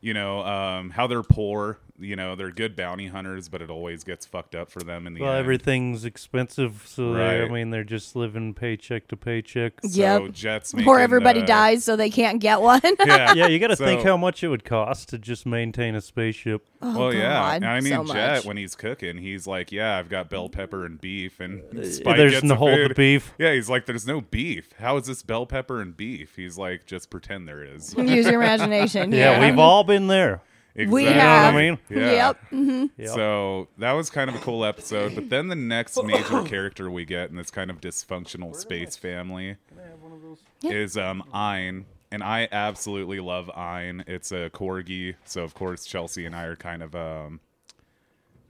You 0.00 0.14
know, 0.14 0.40
um, 0.46 0.90
how 0.90 1.06
they're 1.06 1.22
poor. 1.22 1.78
You 2.00 2.16
know, 2.16 2.34
they're 2.34 2.50
good 2.50 2.74
bounty 2.76 3.08
hunters, 3.08 3.48
but 3.48 3.60
it 3.62 3.70
always 3.70 4.04
gets 4.04 4.24
fucked 4.26 4.54
up 4.54 4.70
for 4.70 4.80
them 4.80 5.06
in 5.06 5.14
the 5.14 5.20
Well, 5.20 5.32
end. 5.32 5.38
everything's 5.40 6.04
expensive, 6.04 6.84
so 6.86 7.12
they, 7.14 7.42
I 7.42 7.48
mean 7.48 7.70
they're 7.70 7.84
just 7.84 8.16
living 8.16 8.54
paycheck 8.54 9.06
to 9.08 9.16
paycheck. 9.16 9.74
So 9.82 9.88
Yep. 10.24 10.32
Jet's 10.32 10.74
or 10.86 10.98
everybody 10.98 11.40
the- 11.40 11.46
dies 11.46 11.84
so 11.84 11.96
they 11.96 12.10
can't 12.10 12.40
get 12.40 12.60
one. 12.60 12.80
Yeah, 13.06 13.34
Yeah, 13.34 13.46
you 13.48 13.58
got 13.58 13.68
to 13.68 13.76
think 13.76 14.02
how 14.02 14.16
much 14.16 14.42
it 14.42 14.48
would 14.48 14.64
cost 14.64 15.08
to 15.10 15.18
just 15.18 15.44
maintain 15.46 15.94
a 15.94 16.00
spaceship. 16.00 16.66
oh, 16.82 16.98
well, 16.98 17.14
yeah. 17.14 17.54
And 17.54 17.64
I 17.64 17.80
mean, 17.80 17.92
so 17.92 18.04
Jet 18.12 18.36
much. 18.36 18.44
when 18.46 18.56
he's 18.56 18.74
cooking, 18.74 19.18
he's 19.18 19.46
like, 19.46 19.70
"Yeah, 19.72 19.98
I've 19.98 20.08
got 20.08 20.30
bell 20.30 20.48
pepper 20.48 20.84
and 20.86 21.00
beef." 21.00 21.38
And 21.40 21.62
Uh, 21.78 21.84
Spike 21.84 22.16
There's 22.16 22.32
gets 22.32 22.44
no 22.44 22.48
the 22.50 22.56
whole 22.56 22.88
the 22.88 22.94
beef. 22.94 23.32
Yeah, 23.38 23.52
he's 23.52 23.68
like, 23.68 23.86
"There's 23.86 24.06
no 24.06 24.20
beef. 24.20 24.70
How 24.78 24.96
is 24.96 25.06
this 25.06 25.22
bell 25.22 25.44
pepper 25.46 25.80
and 25.80 25.96
beef?" 25.96 26.36
He's 26.36 26.56
like, 26.56 26.86
"Just 26.86 27.10
pretend 27.10 27.46
there 27.46 27.62
is." 27.62 27.94
Use 27.98 28.26
your 28.26 28.40
imagination. 28.42 29.12
Yeah, 29.20 29.38
Yeah, 29.38 29.50
we've 29.50 29.58
all 29.58 29.84
been 29.84 30.06
there. 30.06 30.40
We 30.76 31.04
have. 31.04 31.14
You 31.14 31.14
know 31.14 31.14
what 31.14 31.54
I 31.54 31.56
mean? 31.56 31.78
Yeah. 31.90 32.12
Yep. 32.52 32.90
Yep. 32.96 33.08
So 33.08 33.68
that 33.78 33.92
was 33.92 34.08
kind 34.10 34.30
of 34.30 34.36
a 34.36 34.38
cool 34.38 34.64
episode. 34.64 35.14
But 35.14 35.28
then 35.30 35.48
the 35.48 35.56
next 35.56 36.02
major 36.04 36.42
character 36.44 36.90
we 36.90 37.04
get 37.04 37.30
in 37.30 37.36
this 37.36 37.50
kind 37.50 37.70
of 37.70 37.80
dysfunctional 37.80 38.54
space 38.54 38.96
family 38.96 39.56
Yeah. 40.62 40.70
is 40.72 40.96
um 40.96 41.22
Ein. 41.32 41.86
And 42.12 42.22
I 42.24 42.48
absolutely 42.50 43.20
love 43.20 43.50
Ein. 43.50 44.04
It's 44.06 44.32
a 44.32 44.50
corgi, 44.50 45.14
so 45.24 45.42
of 45.42 45.54
course 45.54 45.84
Chelsea 45.84 46.24
and 46.26 46.34
I 46.34 46.44
are 46.44 46.56
kind 46.56 46.82
of 46.82 46.94
um 46.94 47.40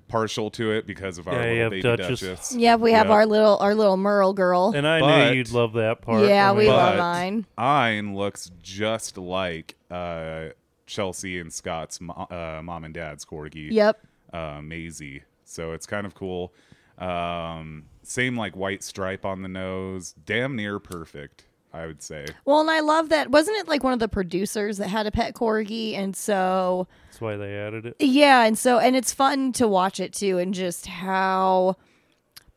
partial 0.08 0.50
to 0.50 0.72
it 0.72 0.86
because 0.86 1.18
of 1.18 1.28
our 1.28 1.34
Yeah, 1.34 1.52
little 1.52 1.70
baby 1.70 1.82
Duchess. 1.82 2.20
Duchess. 2.20 2.56
Yeah, 2.56 2.76
we 2.76 2.92
have 2.92 3.06
Yep. 3.06 3.12
our 3.14 3.26
little 3.26 3.56
our 3.58 3.74
little 3.74 3.96
Merle 3.96 4.32
girl. 4.32 4.72
And 4.74 4.86
I 4.86 5.00
But- 5.00 5.28
knew 5.30 5.36
you'd 5.36 5.52
love 5.52 5.74
that 5.74 6.00
part. 6.02 6.26
yeah, 6.28 6.50
I 6.50 6.52
we 6.52 6.64
mean, 6.64 6.72
love 6.72 6.92
But 6.94 6.98
mine. 6.98 7.46
Ein 7.56 8.14
looks 8.16 8.50
just 8.62 9.16
like 9.16 9.76
uh, 9.90 10.48
Chelsea 10.90 11.38
and 11.38 11.52
Scott's 11.52 12.00
mo- 12.00 12.26
uh, 12.30 12.60
mom 12.62 12.84
and 12.84 12.92
dad's 12.92 13.24
corgi. 13.24 13.70
Yep. 13.70 14.00
uh, 14.32 14.60
Maisie. 14.62 15.22
So 15.44 15.72
it's 15.72 15.86
kind 15.86 16.06
of 16.06 16.14
cool. 16.14 16.52
Um, 16.98 17.84
same 18.02 18.36
like 18.36 18.56
white 18.56 18.82
stripe 18.82 19.24
on 19.24 19.42
the 19.42 19.48
nose, 19.48 20.14
damn 20.26 20.54
near 20.56 20.78
perfect, 20.78 21.46
I 21.72 21.86
would 21.86 22.02
say. 22.02 22.26
Well, 22.44 22.60
and 22.60 22.70
I 22.70 22.80
love 22.80 23.08
that. 23.08 23.30
Wasn't 23.30 23.56
it 23.58 23.68
like 23.68 23.82
one 23.82 23.92
of 23.92 23.98
the 24.00 24.08
producers 24.08 24.76
that 24.78 24.88
had 24.88 25.06
a 25.06 25.10
pet 25.10 25.34
corgi? 25.34 25.94
And 25.94 26.14
so, 26.14 26.86
That's 27.06 27.20
why 27.20 27.36
they 27.36 27.56
added 27.56 27.86
it. 27.86 27.96
yeah, 28.00 28.44
and 28.44 28.58
so, 28.58 28.78
and 28.78 28.94
it's 28.96 29.12
fun 29.12 29.52
to 29.52 29.66
watch 29.66 29.98
it 30.00 30.12
too, 30.12 30.38
and 30.38 30.52
just 30.52 30.86
how 30.86 31.76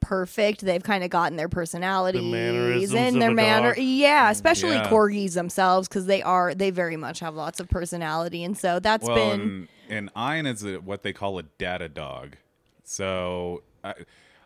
perfect 0.03 0.61
they've 0.61 0.83
kind 0.83 1.03
of 1.03 1.09
gotten 1.09 1.37
their 1.37 1.49
personalities 1.49 2.21
mannerisms 2.21 2.93
and 2.93 3.15
of 3.15 3.19
their 3.21 3.31
a 3.31 3.33
manner. 3.33 3.73
dog. 3.73 3.83
Yeah, 3.83 4.29
especially 4.29 4.75
Yeah. 4.75 4.89
corgis 4.89 5.33
themselves 5.33 5.87
because 5.87 6.05
they 6.05 6.21
are 6.21 6.53
they 6.53 6.69
very 6.69 6.97
much 6.97 7.19
have 7.21 7.35
lots 7.35 7.59
of 7.59 7.69
personality, 7.69 8.43
and 8.43 8.57
so 8.57 8.79
that's 8.79 9.05
well, 9.05 9.15
been 9.15 9.41
and, 9.41 9.67
and 9.89 10.09
Ein 10.15 10.45
is 10.45 10.63
a, 10.63 10.75
what 10.75 11.03
they 11.03 11.13
call 11.13 11.39
a 11.39 11.43
data 11.43 11.89
dog. 11.89 12.35
So 12.83 13.63
I, 13.83 13.93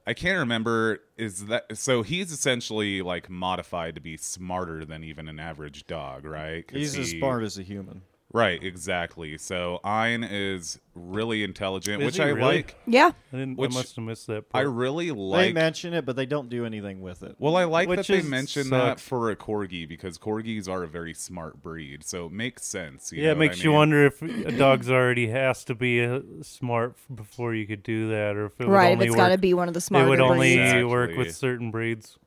I 0.05 0.13
can't 0.13 0.39
remember 0.39 1.01
is 1.17 1.47
that 1.47 1.77
so 1.77 2.03
he's 2.03 2.31
essentially 2.31 3.01
like 3.01 3.29
modified 3.29 3.95
to 3.95 4.01
be 4.01 4.15
smarter 4.15 4.85
than 4.85 5.03
even 5.03 5.27
an 5.27 5.39
average 5.39 5.87
dog, 5.87 6.23
right? 6.23 6.63
He's 6.71 6.97
as 6.97 7.09
smart 7.11 7.43
as 7.43 7.57
a 7.57 7.63
human. 7.63 8.03
Right, 8.33 8.61
exactly. 8.61 9.37
So 9.37 9.79
Ein 9.85 10.21
is 10.23 10.79
really 10.93 11.43
intelligent, 11.45 12.01
Is 12.01 12.07
which 12.07 12.15
he 12.17 12.23
I 12.23 12.27
really? 12.27 12.55
like. 12.57 12.75
yeah. 12.85 13.11
I, 13.31 13.37
didn't, 13.37 13.57
Which- 13.57 13.71
I 13.71 13.73
must 13.75 13.95
have 13.95 14.03
missed 14.03 14.27
that 14.27 14.43
I 14.53 14.63
part. 14.63 14.67
really 14.75 15.05
They 15.07 15.13
like 15.13 15.53
mention 15.53 15.93
it, 15.93 16.05
but 16.05 16.17
they 16.17 16.25
don't 16.25 16.49
do 16.49 16.65
anything 16.65 16.99
with 16.99 17.23
it. 17.23 17.35
Well, 17.39 17.55
I 17.55 17.63
like 17.63 17.87
Which 17.87 17.97
that 17.99 18.07
they 18.13 18.19
is- 18.19 18.25
mention 18.27 18.69
that 18.71 18.99
sucks. 18.99 19.01
for 19.03 19.31
a 19.31 19.35
corgi 19.37 19.87
because 19.87 20.17
corgis 20.17 20.67
are 20.67 20.83
a 20.83 20.87
very 20.87 21.13
smart 21.13 21.63
breed, 21.63 22.03
so 22.03 22.25
it 22.25 22.33
makes 22.33 22.65
sense. 22.65 23.13
you 23.13 23.19
yeah, 23.19 23.27
know 23.27 23.31
it 23.31 23.33
what 23.35 23.39
makes 23.39 23.59
I 23.61 23.63
you 23.63 23.69
mean? 23.69 23.77
wonder 23.77 24.05
if 24.07 24.21
a 24.21 24.51
dog's 24.51 24.91
already 24.91 25.27
has 25.29 25.63
to 25.63 25.73
be 25.75 26.03
uh, 26.03 26.19
smart 26.41 26.95
f- 26.97 27.15
before 27.15 27.55
you 27.55 27.65
could 27.65 27.81
do 27.83 28.09
that, 28.09 28.35
or 28.35 28.47
if 28.47 28.59
it 28.59 28.65
would 28.67 28.73
Right, 28.73 28.87
if 28.87 28.91
only 28.93 29.05
it's 29.05 29.11
work, 29.11 29.17
got 29.19 29.29
to 29.29 29.37
be 29.37 29.53
one 29.53 29.69
of 29.69 29.73
the 29.73 29.81
smart. 29.81 30.03
it 30.03 30.07
smarter 30.07 30.23
would 30.23 30.31
only 30.33 30.55
breeds. 30.57 30.85
work 30.85 31.15
with 31.15 31.33
certain 31.33 31.71
breeds. 31.71 32.17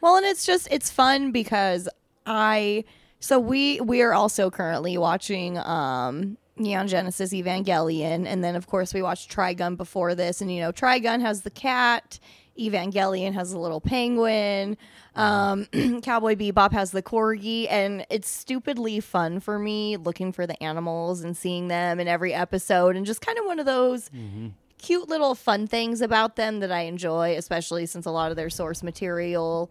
Well, 0.00 0.16
and 0.16 0.24
it's 0.24 0.46
just 0.46 0.66
it's 0.70 0.90
fun 0.90 1.30
because 1.30 1.88
I 2.26 2.84
so 3.20 3.38
we 3.38 3.80
we 3.80 4.02
are 4.02 4.14
also 4.14 4.50
currently 4.50 4.98
watching 4.98 5.58
um 5.58 6.38
Neon 6.56 6.88
Genesis 6.88 7.32
Evangelion. 7.32 8.26
And 8.26 8.42
then 8.44 8.56
of 8.56 8.66
course 8.66 8.92
we 8.92 9.02
watched 9.02 9.30
Trigun 9.34 9.76
before 9.76 10.14
this. 10.14 10.40
And 10.40 10.52
you 10.52 10.60
know 10.60 10.72
Trigun 10.72 11.20
has 11.20 11.42
the 11.42 11.50
cat, 11.50 12.18
Evangelion 12.58 13.32
has 13.34 13.52
the 13.52 13.58
little 13.58 13.80
penguin, 13.80 14.76
um 15.14 15.66
Cowboy 16.02 16.34
Bebop 16.34 16.72
has 16.72 16.92
the 16.92 17.02
corgi. 17.02 17.66
And 17.70 18.06
it's 18.10 18.28
stupidly 18.28 19.00
fun 19.00 19.40
for 19.40 19.58
me 19.58 19.96
looking 19.98 20.32
for 20.32 20.46
the 20.46 20.60
animals 20.62 21.22
and 21.22 21.36
seeing 21.36 21.68
them 21.68 22.00
in 22.00 22.08
every 22.08 22.32
episode. 22.34 22.96
And 22.96 23.04
just 23.04 23.20
kind 23.20 23.38
of 23.38 23.44
one 23.44 23.58
of 23.58 23.66
those 23.66 24.10
cute 24.78 25.10
little 25.10 25.34
fun 25.34 25.66
things 25.66 26.00
about 26.00 26.36
them 26.36 26.60
that 26.60 26.72
I 26.72 26.82
enjoy, 26.82 27.36
especially 27.36 27.84
since 27.84 28.06
a 28.06 28.10
lot 28.10 28.30
of 28.30 28.36
their 28.36 28.48
source 28.48 28.82
material 28.82 29.70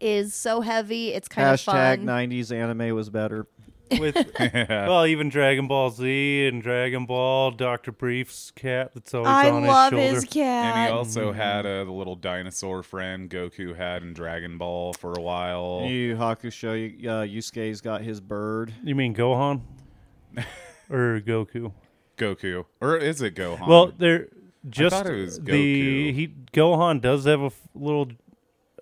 is 0.00 0.34
so 0.34 0.60
heavy. 0.60 1.12
It's 1.12 1.28
kind 1.28 1.48
Hashtag 1.48 1.94
of 1.94 2.00
fun. 2.00 2.06
90s 2.06 2.52
anime 2.54 2.94
was 2.94 3.10
better. 3.10 3.46
With 3.98 4.16
well, 4.38 5.06
even 5.06 5.30
Dragon 5.30 5.66
Ball 5.66 5.88
Z 5.88 6.46
and 6.46 6.62
Dragon 6.62 7.06
Ball, 7.06 7.52
Doctor 7.52 7.90
Brief's 7.90 8.50
cat 8.50 8.90
that's 8.92 9.14
always 9.14 9.28
I 9.28 9.50
on 9.50 9.64
love 9.64 9.92
his 9.94 10.00
shoulder. 10.02 10.14
his 10.14 10.24
cat. 10.26 10.76
And 10.76 10.88
he 10.88 10.92
also 10.92 11.32
had 11.32 11.64
uh, 11.64 11.84
the 11.84 11.90
little 11.92 12.14
dinosaur 12.14 12.82
friend 12.82 13.30
Goku 13.30 13.74
had 13.74 14.02
in 14.02 14.12
Dragon 14.12 14.58
Ball 14.58 14.92
for 14.92 15.14
a 15.14 15.22
while. 15.22 15.86
Yu 15.86 16.16
Hakusho, 16.16 17.06
uh, 17.06 17.10
Yusuke's 17.24 17.80
got 17.80 18.02
his 18.02 18.20
bird. 18.20 18.74
You 18.84 18.94
mean 18.94 19.14
Gohan 19.14 19.62
or 20.90 21.20
Goku? 21.20 21.72
Goku, 22.18 22.66
or 22.82 22.96
is 22.98 23.22
it 23.22 23.34
Gohan? 23.34 23.66
Well, 23.66 23.92
there 23.96 24.28
just 24.68 24.94
thought 24.94 25.06
it 25.06 25.18
was 25.18 25.40
the 25.40 26.12
he 26.12 26.28
Gohan 26.52 27.00
does 27.00 27.24
have 27.24 27.40
a 27.40 27.46
f- 27.46 27.60
little 27.74 28.08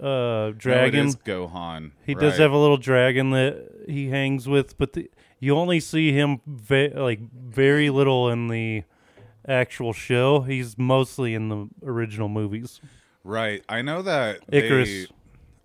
uh 0.00 0.50
dragon. 0.57 1.07
is 1.07 1.17
Gohan. 1.17 1.93
he 2.05 2.15
does 2.15 2.38
have 2.38 2.53
a 2.53 2.59
little 2.59 2.76
dragon 2.76 3.31
that 3.31 3.85
he 3.88 4.09
hangs 4.11 4.49
with, 4.49 4.76
but 4.79 4.93
the, 4.93 5.11
you 5.38 5.57
only 5.57 5.81
see 5.81 6.12
him 6.12 6.41
ve- 6.47 6.91
like 6.95 7.21
very 7.33 7.91
little 7.91 8.29
in 8.31 8.49
the 8.49 8.85
actual 9.49 9.93
show. 9.93 10.41
He's 10.43 10.76
mostly 10.76 11.35
in 11.35 11.49
the 11.49 11.69
original 11.85 12.29
movies. 12.29 12.81
right. 13.25 13.62
I 13.69 13.83
know 13.83 14.03
that 14.03 14.41
Icarus. 14.50 14.88
They, 14.88 15.07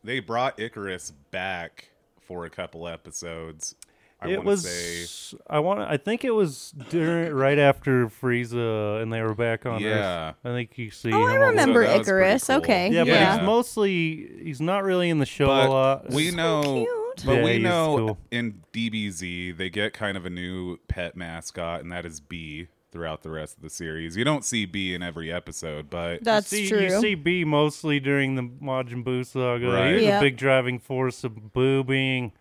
they 0.04 0.20
brought 0.20 0.60
Icarus 0.60 1.12
back 1.32 1.90
for 2.22 2.46
a 2.46 2.50
couple 2.50 2.88
episodes. 2.88 3.76
I 4.22 4.30
it 4.30 4.44
was 4.44 4.68
say, 4.68 5.38
I 5.50 5.60
want 5.60 5.80
I 5.82 5.98
think 5.98 6.24
it 6.24 6.32
was 6.32 6.74
during 6.90 7.34
right 7.34 7.58
after 7.58 8.08
Frieza 8.08 9.02
and 9.02 9.12
they 9.12 9.22
were 9.22 9.34
back 9.34 9.66
on 9.66 9.82
Yeah. 9.82 10.30
Earth. 10.30 10.36
I 10.44 10.50
think 10.50 10.78
you 10.78 10.92
see 10.92 11.12
oh, 11.12 11.26
I 11.26 11.36
him 11.36 11.42
a 11.42 11.46
remember 11.48 11.86
that 11.86 11.98
was 12.00 12.08
pretty 12.08 12.22
Icarus. 12.28 12.48
cool. 12.48 12.56
Okay, 12.58 12.92
Yeah, 12.92 13.04
yeah. 13.04 13.32
but 13.36 13.40
he's 13.40 13.46
mostly 13.48 14.30
he's 14.44 14.62
not 14.62 14.84
really 14.84 15.10
in 15.10 15.20
the 15.20 15.26
show 15.26 15.46
a 15.48 15.66
lot. 15.68 16.10
we 16.12 16.32
know, 16.32 16.62
cute. 16.86 17.26
but 17.26 17.34
Yeah, 17.38 17.44
we 17.44 17.54
he's 17.54 17.64
know 17.64 17.98
cool. 17.98 18.18
in 18.30 18.62
DBZ 18.74 19.58
they 19.58 19.70
get 19.70 19.94
kind 19.94 20.18
of 20.18 20.26
a 20.26 20.30
new 20.30 20.78
pet 20.88 21.16
mascot, 21.16 21.82
and 21.82 21.92
that 21.92 22.06
is 22.06 22.20
Bee. 22.20 22.68
Throughout 22.92 23.24
the 23.24 23.30
rest 23.30 23.56
of 23.56 23.64
the 23.64 23.70
series, 23.70 24.18
you 24.18 24.26
don't 24.26 24.44
see 24.44 24.66
Bee 24.66 24.94
in 24.94 25.02
every 25.02 25.32
episode, 25.32 25.90
but 25.90 26.26
That's 26.26 26.48
see, 26.48 26.68
true. 26.68 26.82
You 26.82 27.00
see 27.00 27.16
Bee 27.16 27.46
mostly 27.46 28.02
during 28.02 28.36
the 28.36 28.42
Majin 28.42 29.02
Buu 29.06 29.26
saga. 29.26 29.66
Right. 29.72 29.88
He 29.88 29.94
was 29.94 30.04
Yep. 30.04 30.20
a 30.22 30.26
big 30.26 30.36
driving 30.36 30.78
force 30.78 31.24
of 31.24 31.32
Buu 31.56 31.88
being 31.88 32.34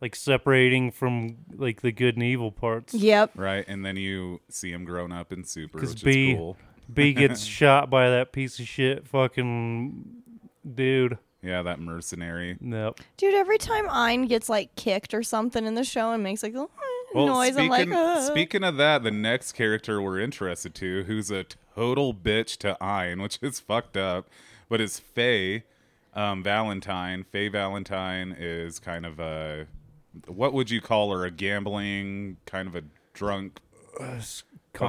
like 0.00 0.14
separating 0.16 0.90
from 0.90 1.36
like 1.54 1.80
the 1.82 1.92
good 1.92 2.14
and 2.16 2.22
evil 2.22 2.52
parts. 2.52 2.94
Yep. 2.94 3.32
right, 3.36 3.64
and 3.66 3.84
then 3.84 3.96
you 3.96 4.40
see 4.48 4.70
him 4.72 4.84
grown 4.84 5.12
up 5.12 5.32
in 5.32 5.44
Super, 5.44 5.78
'Cause 5.78 5.90
which 5.94 6.04
B- 6.04 6.32
is 6.32 6.36
cool. 6.38 6.56
Bee 6.92 7.12
gets 7.14 7.44
shot 7.44 7.90
by 7.90 8.10
that 8.10 8.32
piece 8.32 8.58
of 8.58 8.66
shit 8.68 9.06
fucking 9.08 10.04
dude. 10.74 11.18
Yeah, 11.42 11.62
that 11.62 11.78
mercenary. 11.80 12.56
Nope. 12.60 13.00
Dude, 13.16 13.34
every 13.34 13.58
time 13.58 13.88
Ein 13.88 14.26
gets 14.26 14.48
like 14.48 14.74
kicked 14.74 15.14
or 15.14 15.22
something 15.22 15.64
in 15.64 15.74
the 15.74 15.84
show 15.84 16.12
and 16.12 16.22
makes 16.22 16.42
like 16.42 16.54
a 16.54 16.66
Well, 17.14 17.26
noise, 17.26 17.56
I'm 17.56 17.70
speaking, 17.70 17.90
like, 17.90 17.98
uh. 17.98 18.20
speaking 18.22 18.64
of 18.64 18.76
that, 18.78 19.02
the 19.04 19.10
next 19.12 19.52
character 19.52 20.02
we're 20.02 20.18
interested 20.20 20.74
to, 20.76 21.04
who's 21.04 21.30
a 21.30 21.44
total 21.74 22.12
bitch 22.14 22.56
to 22.58 22.82
Ein, 22.82 23.22
which 23.22 23.38
is 23.42 23.60
fucked 23.60 23.96
up, 23.96 24.28
but 24.68 24.80
is 24.80 24.98
Faye 24.98 25.62
um, 26.14 26.42
Valentine. 26.42 27.24
Faye 27.30 27.48
Valentine 27.48 28.34
is 28.36 28.78
kind 28.80 29.06
of 29.06 29.20
a 29.20 29.66
what 30.26 30.52
would 30.52 30.70
you 30.70 30.80
call 30.80 31.10
her? 31.12 31.24
A 31.24 31.30
gambling 31.30 32.36
kind 32.46 32.68
of 32.68 32.74
a 32.76 32.82
drunk 33.12 33.60
Con 33.98 34.20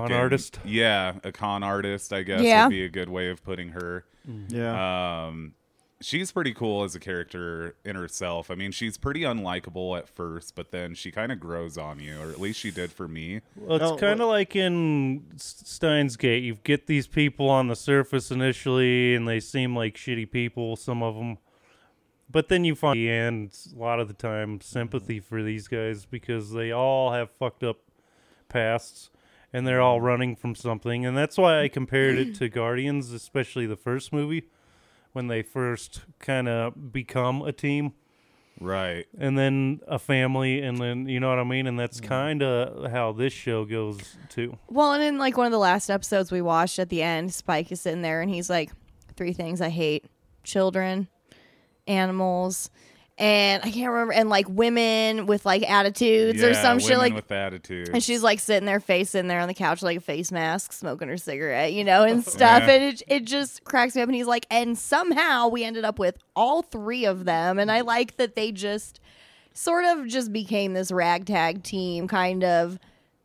fucking- 0.02 0.16
artist. 0.16 0.60
Yeah, 0.66 1.14
a 1.24 1.32
con 1.32 1.64
artist. 1.64 2.12
I 2.14 2.24
guess 2.24 2.42
Yeah. 2.42 2.66
would 2.66 2.72
be 2.72 2.84
a 2.84 2.90
good 2.90 3.10
way 3.10 3.30
of 3.30 3.44
putting 3.44 3.70
her. 3.70 4.06
Yeah. 4.50 5.26
Um, 5.28 5.54
she's 6.02 6.32
pretty 6.34 6.54
cool 6.54 6.84
as 6.84 6.94
a 6.96 7.00
character 7.00 7.76
in 7.86 7.96
herself. 7.96 8.52
I 8.52 8.56
mean, 8.56 8.72
she's 8.74 8.98
pretty 8.98 9.22
unlikable 9.22 9.98
at 9.98 10.10
first, 10.10 10.54
but 10.56 10.72
then 10.72 10.94
she 10.94 11.10
kind 11.12 11.32
of 11.32 11.40
grows 11.40 11.78
on 11.78 12.00
you, 12.02 12.20
or 12.20 12.30
at 12.30 12.40
least 12.42 12.60
she 12.60 12.70
did 12.70 12.92
for 12.92 13.08
me. 13.08 13.40
Well, 13.56 13.80
No, 13.80 13.94
it's 13.94 14.02
kind 14.02 14.20
of 14.20 14.28
like 14.28 14.56
in 14.56 15.26
S- 15.36 15.64
Steins 15.66 16.18
Gate. 16.18 16.44
You 16.44 16.56
get 16.66 16.88
these 16.88 17.08
people 17.08 17.50
on 17.50 17.68
the 17.70 17.76
surface 17.76 18.30
initially, 18.30 19.16
and 19.16 19.26
they 19.28 19.40
seem 19.40 19.76
like 19.76 19.96
shitty 19.96 20.30
people, 20.30 20.76
some 20.76 21.02
of 21.02 21.16
them. 21.16 21.38
But 22.30 22.50
then 22.50 22.66
you 22.66 22.76
find, 22.76 23.00
and 23.00 23.58
a 23.74 23.80
lot 23.80 24.00
of 24.00 24.08
the 24.08 24.14
time, 24.14 24.60
sympathy 24.62 25.20
for 25.20 25.42
these 25.42 25.68
guys 25.68 26.06
because 26.06 26.52
they 26.52 26.72
all 26.72 27.14
have 27.14 27.32
fucked 27.32 27.64
up 27.64 27.78
pasts, 28.50 29.10
and 29.54 29.66
they're 29.66 29.82
all 29.82 30.02
running 30.02 30.36
from 30.36 30.54
something. 30.54 31.06
And 31.06 31.16
that's 31.16 31.38
why 31.38 31.62
I 31.62 31.68
compared 31.70 32.18
it 32.18 32.36
to 32.36 32.50
Guardians, 32.50 33.14
especially 33.14 33.66
the 33.66 33.78
first 33.78 34.12
movie, 34.12 34.50
when 35.14 35.28
they 35.28 35.42
first 35.42 36.02
kind 36.20 36.50
of 36.50 36.92
become 36.92 37.42
a 37.42 37.54
team 37.54 37.94
Right. 38.60 39.06
and 39.18 39.38
then 39.38 39.82
a 39.88 40.00
family, 40.00 40.62
and 40.62 40.80
then 40.80 41.08
you 41.08 41.20
know 41.20 41.30
what 41.30 41.40
I 41.40 41.44
mean. 41.44 41.68
And 41.68 41.80
that's 41.80 42.00
mm-hmm. 42.00 42.10
kind 42.10 42.44
of 42.44 42.92
how 42.92 43.12
this 43.12 43.34
show 43.34 43.66
goes 43.66 44.18
too. 44.30 44.58
Well, 44.68 44.94
and 44.94 45.04
in 45.04 45.18
like 45.18 45.38
one 45.38 45.46
of 45.46 45.52
the 45.52 45.60
last 45.60 45.90
episodes 45.90 46.32
we 46.32 46.42
watched 46.42 46.80
at 46.80 46.90
the 46.90 47.04
end, 47.04 47.34
Spike 47.34 47.72
is 47.72 47.82
sitting 47.82 48.02
there 48.02 48.22
and 48.22 48.30
he's 48.30 48.50
like, 48.50 48.72
three 49.16 49.34
things 49.34 49.62
I 49.62 49.70
hate 49.70 50.06
children, 50.44 51.08
animals, 51.88 52.70
and 53.20 53.64
I 53.64 53.72
can't 53.72 53.92
remember, 53.92 54.14
and 54.14 54.30
like 54.30 54.46
women 54.48 55.26
with 55.26 55.44
like 55.46 55.68
attitudes 55.68 56.44
or 56.44 56.52
Yeah, 56.52 56.62
some 56.62 56.78
shit 56.80 56.98
like. 57.00 57.16
with 57.16 57.32
attitude. 57.32 57.90
and 57.92 58.04
she's 58.04 58.22
like 58.22 58.40
sitting 58.40 58.66
there, 58.68 58.80
face 58.80 59.16
in 59.16 59.28
there 59.28 59.40
on 59.40 59.48
the 59.48 59.54
couch, 59.56 59.82
like 59.82 59.98
a 59.98 60.02
face 60.02 60.32
mask, 60.32 60.72
smoking 60.72 61.08
her 61.08 61.18
cigarette, 61.18 61.74
you 61.74 61.84
know, 61.84 62.04
and 62.04 62.24
stuff. 62.26 62.64
Yeah. 62.68 62.74
And 62.74 62.84
it, 62.84 63.02
it 63.08 63.26
just 63.26 63.64
cracks 63.64 63.96
me 63.96 64.04
up. 64.04 64.08
And 64.08 64.16
he's 64.16 64.28
like, 64.28 64.46
and 64.52 64.78
somehow 64.78 65.48
we 65.48 65.64
ended 65.64 65.84
up 65.84 65.98
with 65.98 66.16
all 66.36 66.62
three 66.62 67.06
of 67.06 67.26
them. 67.26 67.58
And 67.58 67.72
I 67.72 67.82
like 67.82 68.18
that 68.18 68.36
they 68.36 68.52
just 68.52 69.00
sort 69.54 69.86
of 69.86 70.06
just 70.08 70.32
became 70.32 70.74
this 70.74 70.92
ragtag 70.92 71.64
team, 71.64 72.08
kind 72.08 72.44
of 72.44 72.78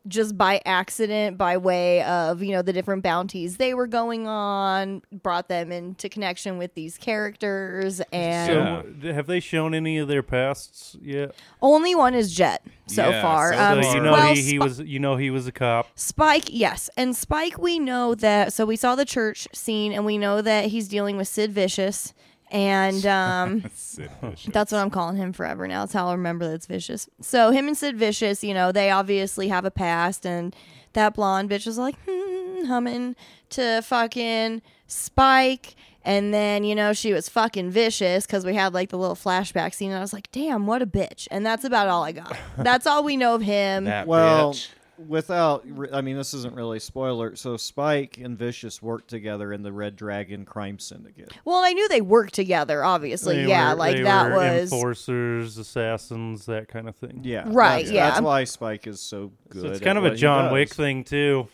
just 0.09 0.37
by 0.37 0.61
accident, 0.67 1.39
by 1.39 1.57
way 1.57 2.03
of, 2.03 2.43
you 2.43 2.53
know, 2.53 2.63
the 2.63 2.73
different 2.73 3.03
bounties 3.03 3.57
they 3.57 3.73
were 3.75 3.87
going 3.87 4.27
on, 4.27 5.03
brought 5.13 5.49
them 5.49 5.71
into 5.71 6.09
connection 6.09 6.59
with 6.59 6.75
these 6.75 6.99
characters. 6.99 8.01
And 8.13 8.85
So, 9.03 9.13
have 9.13 9.27
they 9.27 9.41
shown 9.41 9.75
any 9.75 9.99
of 9.99 10.09
their 10.09 10.23
pasts 10.23 10.97
yet? 11.01 11.35
only 11.61 11.95
one 11.95 12.15
is 12.15 12.35
Jet 12.35 12.65
so 12.87 13.09
Yeah, 13.11 13.23
far. 13.23 13.53
so 13.55 13.59
Um. 13.59 13.83
So 13.83 13.95
you 13.95 14.01
know 14.01 14.13
well, 14.13 14.35
he, 14.35 14.43
he 14.43 14.57
Sp- 14.59 14.63
was 14.63 14.81
you 14.81 14.99
know 14.99 15.17
he 15.17 15.31
was 15.31 15.47
a 15.47 15.53
cop. 15.53 15.87
Spike, 15.95 16.47
yes. 16.49 16.91
And 16.97 17.15
Spike, 17.17 17.59
we 17.59 17.79
know 17.79 18.15
that. 18.17 18.53
So 18.53 18.67
we 18.67 18.77
saw 18.77 18.95
the 18.97 19.05
church 19.05 19.47
scene, 19.53 19.93
and 19.93 20.05
we 20.05 20.19
know 20.19 20.43
that 20.43 20.67
he's 20.67 20.89
dealing 20.89 21.17
with 21.17 21.29
Sid 21.29 21.53
Vicious. 21.53 22.13
And 22.53 23.05
um, 23.07 23.61
that's 23.61 24.71
what 24.71 24.75
I'm 24.75 24.91
calling 24.91 25.17
him 25.17 25.33
forever 25.33 25.67
now. 25.67 25.81
That's 25.81 25.95
how 25.95 26.09
I 26.09 26.13
remember 26.13 26.47
that 26.47 26.55
it's 26.55 26.67
Vicious. 26.67 27.09
So 27.21 27.51
him 27.51 27.67
and 27.67 27.77
Sid 27.77 27.97
Vicious, 27.97 28.45
you 28.45 28.55
know, 28.55 28.71
they 28.71 28.91
obviously 28.91 29.49
have 29.49 29.65
a 29.65 29.71
past. 29.71 30.25
And 30.25 30.55
that 30.93 31.15
blonde 31.15 31.51
bitch 31.51 31.67
was 31.67 31.79
like, 31.79 31.97
hmm, 32.07 32.67
humming 32.67 33.17
to 33.51 33.83
fucking 33.83 34.63
Spike. 34.87 35.75
And 36.05 36.35
then, 36.35 36.65
you 36.65 36.75
know, 36.75 36.93
she 36.93 37.13
was 37.13 37.29
fucking 37.29 37.71
vicious 37.71 38.27
because 38.27 38.45
we 38.45 38.55
had 38.55 38.75
like 38.75 38.91
the 38.91 38.99
little 38.99 39.15
flashback 39.17 39.73
scene. 39.73 39.91
And 39.91 39.99
I 39.99 40.03
was 40.03 40.13
like, 40.13 40.31
damn, 40.33 40.67
what 40.67 40.83
a 40.83 40.87
bitch. 40.87 41.29
And 41.31 41.47
that's 41.47 41.65
about 41.65 41.89
all 41.89 42.03
I 42.03 42.13
got. 42.13 42.37
that's 42.59 42.87
all 42.87 43.05
we 43.05 43.17
know 43.17 43.35
of 43.37 43.43
him. 43.43 43.85
that 43.85 44.07
Well, 44.07 44.53
bitch. 44.53 44.69
Without, 45.09 45.65
I 45.93 46.01
mean, 46.01 46.17
this 46.17 46.35
isn't 46.35 46.55
really 46.55 46.79
spoiler. 46.79 47.37
So 47.37 47.57
Spike 47.57 48.19
and 48.19 48.39
Vicious 48.39 48.81
worked 48.83 49.09
together 49.09 49.53
in 49.53 49.63
the 49.63 49.73
Red 49.73 49.97
Dragon 49.97 50.45
crime 50.45 50.79
syndicate. 50.79 51.33
Well, 51.45 51.63
I 51.63 51.73
knew 51.73 51.89
they 51.89 52.01
worked 52.01 52.35
together, 52.35 52.85
obviously. 52.85 53.37
They 53.43 53.49
yeah, 53.49 53.71
were- 53.73 53.79
like 53.79 53.97
they 53.97 54.03
that 54.03 54.31
were 54.31 54.37
was. 54.37 54.73
enforcers, 54.73 55.59
assassins, 55.59 56.47
that 56.47 56.69
kind 56.69 56.89
of 56.89 56.97
thing. 56.97 57.21
Yeah, 57.23 57.45
Right, 57.47 57.85
That's, 57.85 57.91
yeah. 57.93 58.11
That's 58.11 58.21
why 58.23 58.45
Spike 58.45 58.87
is 58.87 59.01
so 59.01 59.33
good. 59.49 59.63
So 59.63 59.69
it's 59.69 59.81
kind 59.81 59.99
of 59.99 60.05
a 60.05 60.15
John. 60.15 60.53
Wick 60.53 60.71
thing 60.73 61.05
too. 61.05 61.49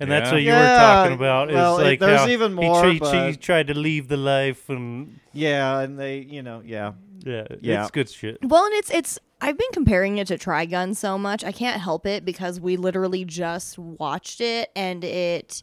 And 0.00 0.10
Yeah. 0.10 0.18
that's 0.20 0.32
what 0.32 0.42
you 0.42 0.48
Yeah, 0.48 0.60
were 0.60 0.78
talking 1.04 1.14
about. 1.14 1.50
Is 1.50 1.54
well, 1.54 1.78
it- 1.78 1.84
like 1.84 2.00
there's 2.00 2.20
how 2.20 2.28
even 2.28 2.56
he 2.58 2.64
more, 2.66 2.82
tra- 2.82 2.92
he 2.92 2.98
but- 2.98 3.40
tried 3.40 3.66
to 3.68 3.74
leave 3.74 4.08
the 4.08 4.16
life, 4.16 4.68
and 4.68 5.20
Yeah, 5.32 5.78
and 5.80 5.98
they, 5.98 6.18
you 6.18 6.42
know, 6.42 6.62
yeah. 6.64 6.92
yeah, 7.24 7.44
Yeah. 7.60 7.82
it's 7.82 7.90
good 7.92 8.08
shit. 8.10 8.38
Well, 8.42 8.64
and 8.64 8.74
it's 8.74 8.90
it's. 8.90 9.18
I've 9.40 9.58
been 9.58 9.68
comparing 9.72 10.16
it 10.18 10.26
to 10.28 10.38
Trigun 10.38 10.96
so 10.96 11.18
much. 11.18 11.44
I 11.44 11.52
can't 11.52 11.80
help 11.80 12.06
it 12.06 12.24
because 12.24 12.58
we 12.58 12.76
literally 12.76 13.24
just 13.24 13.78
watched 13.78 14.40
it, 14.40 14.70
and 14.74 15.04
it 15.04 15.62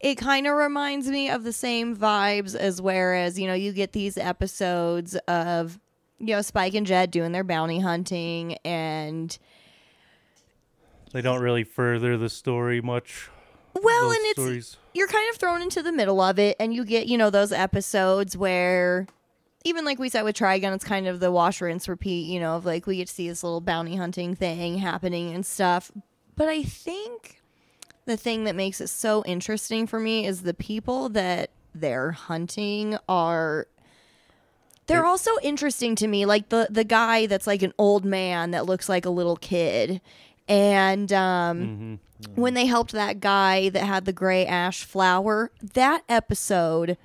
it 0.00 0.16
kind 0.16 0.46
of 0.46 0.56
reminds 0.56 1.08
me 1.08 1.30
of 1.30 1.44
the 1.44 1.52
same 1.52 1.96
vibes 1.96 2.54
as 2.54 2.82
whereas 2.82 3.38
you 3.38 3.46
know 3.46 3.54
you 3.54 3.72
get 3.72 3.92
these 3.92 4.18
episodes 4.18 5.14
of 5.28 5.78
you 6.18 6.34
know 6.34 6.42
Spike 6.42 6.74
and 6.74 6.86
Jet 6.86 7.10
doing 7.10 7.32
their 7.32 7.44
bounty 7.44 7.80
hunting 7.80 8.56
and 8.64 9.38
They 11.12 11.22
don't 11.22 11.40
really 11.40 11.64
further 11.64 12.16
the 12.18 12.28
story 12.28 12.80
much. 12.82 13.30
Well, 13.82 14.10
and 14.10 14.20
it's 14.22 14.40
stories. 14.40 14.76
you're 14.92 15.08
kind 15.08 15.28
of 15.30 15.36
thrown 15.36 15.62
into 15.62 15.82
the 15.82 15.92
middle 15.92 16.20
of 16.20 16.38
it 16.38 16.56
and 16.60 16.72
you 16.74 16.84
get 16.84 17.06
you 17.06 17.18
know 17.18 17.30
those 17.30 17.52
episodes 17.52 18.36
where 18.36 19.06
even 19.64 19.84
like 19.84 19.98
we 19.98 20.08
said 20.08 20.22
with 20.22 20.36
trigun 20.36 20.74
it's 20.74 20.84
kind 20.84 21.06
of 21.06 21.20
the 21.20 21.32
wash 21.32 21.60
rinse 21.60 21.88
repeat 21.88 22.26
you 22.26 22.38
know 22.38 22.56
of 22.56 22.64
like 22.66 22.86
we 22.86 22.96
get 22.98 23.08
to 23.08 23.14
see 23.14 23.28
this 23.28 23.42
little 23.42 23.60
bounty 23.60 23.96
hunting 23.96 24.34
thing 24.34 24.78
happening 24.78 25.34
and 25.34 25.44
stuff 25.44 25.90
but 26.36 26.48
i 26.48 26.62
think 26.62 27.40
the 28.04 28.16
thing 28.16 28.44
that 28.44 28.54
makes 28.54 28.80
it 28.80 28.88
so 28.88 29.24
interesting 29.24 29.86
for 29.86 29.98
me 29.98 30.26
is 30.26 30.42
the 30.42 30.54
people 30.54 31.08
that 31.08 31.50
they're 31.74 32.12
hunting 32.12 32.96
are 33.08 33.66
they're 34.86 35.06
also 35.06 35.30
interesting 35.42 35.94
to 35.96 36.06
me 36.06 36.26
like 36.26 36.50
the 36.50 36.68
the 36.70 36.84
guy 36.84 37.26
that's 37.26 37.46
like 37.46 37.62
an 37.62 37.72
old 37.78 38.04
man 38.04 38.50
that 38.50 38.66
looks 38.66 38.88
like 38.88 39.06
a 39.06 39.10
little 39.10 39.36
kid 39.36 40.00
and 40.48 41.12
um 41.12 42.00
when 42.34 42.54
they 42.54 42.66
helped 42.66 42.92
that 42.92 43.20
guy 43.20 43.68
that 43.70 43.84
had 43.84 44.04
the 44.04 44.12
gray 44.12 44.46
ash 44.46 44.84
flower 44.84 45.50
that 45.74 46.02
episode 46.08 46.96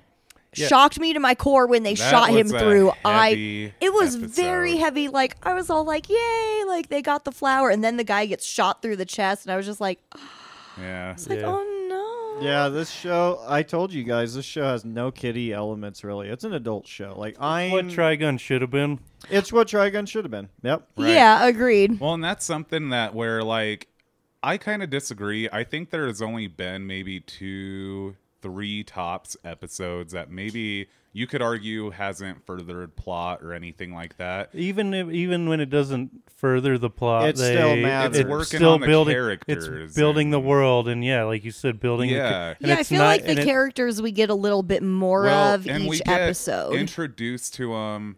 shocked 0.52 0.98
me 0.98 1.12
to 1.12 1.20
my 1.20 1.34
core 1.34 1.66
when 1.66 1.82
they 1.84 1.94
That 1.94 2.10
shot 2.10 2.30
him 2.30 2.48
through 2.48 2.92
i 3.04 3.72
it 3.80 3.92
was 3.92 4.16
very 4.16 4.76
heavy 4.76 5.08
like 5.08 5.36
i 5.44 5.54
was 5.54 5.70
all 5.70 5.84
like 5.84 6.08
yay 6.08 6.64
like 6.66 6.88
they 6.88 7.02
got 7.02 7.24
the 7.24 7.32
flower 7.32 7.70
and 7.70 7.84
then 7.84 7.96
the 7.96 8.04
guy 8.04 8.26
gets 8.26 8.44
shot 8.44 8.82
through 8.82 8.96
the 8.96 9.04
chest 9.04 9.46
and 9.46 9.52
i 9.52 9.56
was 9.56 9.66
just 9.66 9.80
like, 9.80 10.00
Yeah. 10.78 11.14
like 11.28 11.40
Yeah. 11.40 11.46
oh 11.46 11.86
no 11.88 12.44
Yeah, 12.46 12.68
this 12.68 12.90
show, 12.90 13.42
I 13.46 13.62
told 13.62 13.92
you 13.92 14.02
guys, 14.02 14.34
this 14.34 14.46
show 14.46 14.62
has 14.64 14.82
no 14.84 15.10
kiddie 15.10 15.52
elements 15.52 16.02
really. 16.04 16.28
It's 16.28 16.44
an 16.44 16.54
adult 16.54 16.86
show. 16.86 17.12
Like, 17.18 17.36
I'm. 17.38 17.70
What 17.70 17.86
Trigun 17.86 18.40
should 18.40 18.62
have 18.62 18.70
been. 18.70 18.98
It's 19.28 19.52
what 19.52 19.68
Trigun 19.68 20.08
should 20.08 20.24
have 20.24 20.30
been. 20.30 20.48
Yep. 20.62 20.88
Right. 20.96 21.08
yeah 21.10 21.46
agreed 21.46 22.00
Well, 22.00 22.14
and 22.14 22.24
that's 22.24 22.44
something 22.44 22.90
that 22.90 23.14
where 23.14 23.42
like 23.42 23.88
I 24.42 24.56
kind 24.56 24.82
of 24.82 24.88
disagree. 24.88 25.48
I 25.52 25.64
think 25.64 25.90
there 25.90 26.06
has 26.06 26.22
only 26.22 26.46
been 26.46 26.86
maybe 26.86 27.20
two, 27.20 28.16
three 28.40 28.82
tops 28.82 29.36
episodes 29.44 30.14
that 30.14 30.30
maybe 30.30 30.88
you 31.12 31.26
could 31.26 31.42
argue 31.42 31.90
hasn't 31.90 32.46
furthered 32.46 32.96
plot 32.96 33.42
or 33.42 33.52
anything 33.52 33.92
like 33.92 34.16
that. 34.16 34.48
Even 34.54 34.94
if, 34.94 35.10
even 35.10 35.46
when 35.48 35.60
it 35.60 35.68
doesn't 35.68 36.10
further 36.36 36.78
the 36.78 36.88
plot, 36.88 37.28
It 37.30 37.36
they, 37.36 37.54
still 37.54 37.76
matters. 37.76 38.10
It's 38.10 38.18
it's 38.20 38.30
working 38.30 38.44
still 38.60 38.72
on 38.74 38.80
the 38.80 38.86
building, 38.86 39.12
characters 39.14 39.68
It's 39.88 39.94
building 39.94 40.30
the 40.30 40.40
world, 40.40 40.88
and 40.88 41.04
yeah, 41.04 41.24
like 41.24 41.44
you 41.44 41.50
said, 41.50 41.78
building. 41.80 42.08
the, 42.08 42.16
Yeah. 42.16 42.30
cha- 42.30 42.56
and 42.60 42.68
yeah 42.68 42.76
i 42.76 42.80
it's 42.80 42.88
feel 42.88 42.98
not- 42.98 43.04
like 43.08 43.22
the 43.24 43.30
and 43.30 43.38
it- 43.40 43.44
characters 43.44 44.00
we 44.00 44.12
get 44.12 44.30
a 44.30 44.34
little 44.34 44.62
bit 44.62 44.82
more 44.82 45.24
Well, 45.24 45.54
of 45.54 45.66
and 45.66 45.86
we 45.86 45.96
each 45.96 46.04
get 46.04 46.20
episode 46.22 46.76
introduced 46.76 47.54
to 47.56 47.72
them 47.74 48.16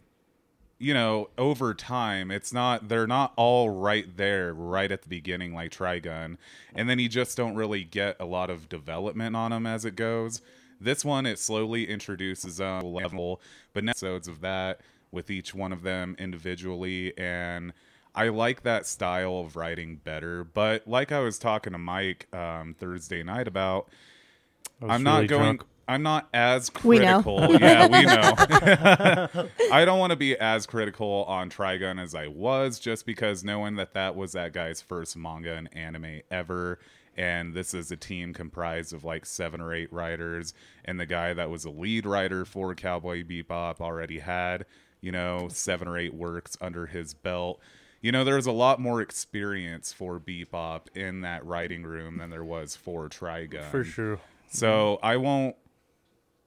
you 0.82 0.92
know 0.92 1.28
over 1.38 1.72
time 1.72 2.32
it's 2.32 2.52
not 2.52 2.88
they're 2.88 3.06
not 3.06 3.32
all 3.36 3.70
right 3.70 4.16
there 4.16 4.52
right 4.52 4.90
at 4.90 5.02
the 5.02 5.08
beginning 5.08 5.54
like 5.54 5.70
trigun 5.70 6.36
and 6.74 6.90
then 6.90 6.98
you 6.98 7.08
just 7.08 7.36
don't 7.36 7.54
really 7.54 7.84
get 7.84 8.16
a 8.18 8.24
lot 8.24 8.50
of 8.50 8.68
development 8.68 9.36
on 9.36 9.52
them 9.52 9.64
as 9.64 9.84
it 9.84 9.94
goes 9.94 10.42
this 10.80 11.04
one 11.04 11.24
it 11.24 11.38
slowly 11.38 11.88
introduces 11.88 12.58
a 12.58 12.80
level 12.80 13.40
but 13.72 13.88
episodes 13.88 14.26
of 14.26 14.40
that 14.40 14.80
with 15.12 15.30
each 15.30 15.54
one 15.54 15.72
of 15.72 15.82
them 15.82 16.16
individually 16.18 17.16
and 17.16 17.72
i 18.16 18.28
like 18.28 18.64
that 18.64 18.84
style 18.84 19.38
of 19.38 19.54
writing 19.54 20.00
better 20.02 20.42
but 20.42 20.86
like 20.88 21.12
i 21.12 21.20
was 21.20 21.38
talking 21.38 21.72
to 21.72 21.78
mike 21.78 22.26
um, 22.34 22.74
thursday 22.74 23.22
night 23.22 23.46
about 23.46 23.88
was 24.82 24.90
I'm 24.90 25.02
not 25.02 25.14
really 25.16 25.26
going. 25.28 25.42
drunk. 25.42 25.64
I'm 25.88 26.02
not 26.02 26.28
as 26.32 26.70
critical. 26.70 27.36
We 27.36 27.46
know. 27.46 27.56
critical. 27.56 27.60
yeah, 27.68 29.28
we 29.34 29.40
know. 29.42 29.48
I 29.72 29.84
don't 29.84 29.98
want 29.98 30.10
to 30.10 30.16
be 30.16 30.36
as 30.38 30.66
critical 30.66 31.24
on 31.24 31.50
Trigun 31.50 32.00
as 32.00 32.14
I 32.14 32.28
was, 32.28 32.78
just 32.78 33.04
because 33.06 33.42
knowing 33.44 33.76
that 33.76 33.94
that 33.94 34.14
was 34.16 34.32
that 34.32 34.52
guy's 34.52 34.80
first 34.80 35.16
manga 35.16 35.54
and 35.54 35.68
anime 35.76 36.20
ever, 36.30 36.78
and 37.16 37.52
this 37.54 37.74
is 37.74 37.90
a 37.90 37.96
team 37.96 38.32
comprised 38.32 38.92
of 38.92 39.04
like 39.04 39.26
seven 39.26 39.60
or 39.60 39.74
eight 39.74 39.92
writers, 39.92 40.54
and 40.84 40.98
the 40.98 41.06
guy 41.06 41.34
that 41.34 41.50
was 41.50 41.64
a 41.64 41.70
lead 41.70 42.06
writer 42.06 42.44
for 42.44 42.74
Cowboy 42.74 43.22
Bebop 43.24 43.80
already 43.80 44.20
had, 44.20 44.64
you 45.00 45.12
know, 45.12 45.48
seven 45.50 45.88
or 45.88 45.98
eight 45.98 46.14
works 46.14 46.56
under 46.60 46.86
his 46.86 47.12
belt. 47.12 47.60
you 48.00 48.10
know, 48.10 48.24
there 48.24 48.34
was 48.36 48.46
a 48.46 48.52
lot 48.52 48.80
more 48.80 49.00
experience 49.00 49.92
for 49.92 50.18
Bebop 50.18 50.82
in 50.96 51.20
that 51.20 51.44
writing 51.46 51.82
room 51.84 52.18
than 52.18 52.30
there 52.30 52.44
was 52.44 52.74
for 52.74 53.08
Trigun. 53.08 53.70
for 53.70 53.84
sure. 53.84 54.18
So 54.50 54.98
I 55.02 55.16
won't 55.16 55.54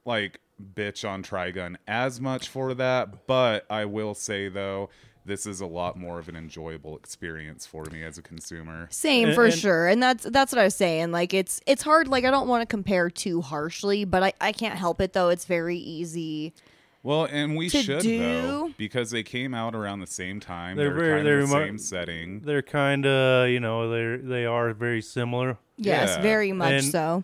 like 0.05 0.39
bitch 0.75 1.07
on 1.07 1.23
Trigun 1.23 1.75
as 1.87 2.21
much 2.21 2.47
for 2.47 2.73
that, 2.75 3.27
but 3.27 3.65
I 3.69 3.85
will 3.85 4.13
say 4.13 4.47
though, 4.47 4.89
this 5.25 5.45
is 5.47 5.59
a 5.59 5.65
lot 5.65 5.97
more 5.97 6.19
of 6.19 6.29
an 6.29 6.35
enjoyable 6.35 6.95
experience 6.95 7.65
for 7.65 7.83
me 7.91 8.03
as 8.03 8.17
a 8.19 8.21
consumer. 8.21 8.87
Same 8.91 9.29
And- 9.29 9.35
for 9.35 9.45
and- 9.45 9.53
sure, 9.53 9.87
and 9.87 10.01
that's 10.01 10.23
that's 10.25 10.51
what 10.51 10.59
I 10.59 10.63
was 10.65 10.75
saying. 10.75 11.11
Like 11.11 11.33
it's 11.33 11.59
it's 11.65 11.81
hard. 11.83 12.07
Like 12.07 12.25
I 12.25 12.31
don't 12.31 12.47
want 12.47 12.61
to 12.61 12.67
compare 12.67 13.09
too 13.09 13.41
harshly, 13.41 14.05
but 14.05 14.23
I 14.23 14.33
I 14.39 14.51
can't 14.51 14.77
help 14.77 15.01
it 15.01 15.13
though. 15.13 15.29
It's 15.29 15.45
very 15.45 15.77
easy. 15.77 16.53
Well, 17.01 17.25
and 17.29 17.55
we 17.55 17.69
should 17.69 18.01
do- 18.01 18.17
though 18.19 18.71
because 18.77 19.11
they 19.11 19.21
came 19.23 19.53
out 19.53 19.75
around 19.75 19.99
the 19.99 20.07
same 20.07 20.39
time. 20.39 20.75
They're 20.75 20.89
They're, 20.89 20.97
very- 20.99 21.13
kind 21.17 21.27
they're 21.27 21.39
of 21.41 21.49
the 21.49 21.55
remo- 21.55 21.65
same 21.67 21.77
setting. 21.77 22.39
They're 22.41 22.63
kind 22.63 23.05
of, 23.05 23.49
you 23.49 23.59
know, 23.59 23.89
they're 23.91 24.17
they 24.17 24.45
are 24.45 24.73
very 24.73 25.01
similar. 25.01 25.57
Yes, 25.77 26.15
Yeah. 26.15 26.21
very 26.21 26.51
much 26.51 26.71
And- 26.71 26.83
so. 26.85 27.23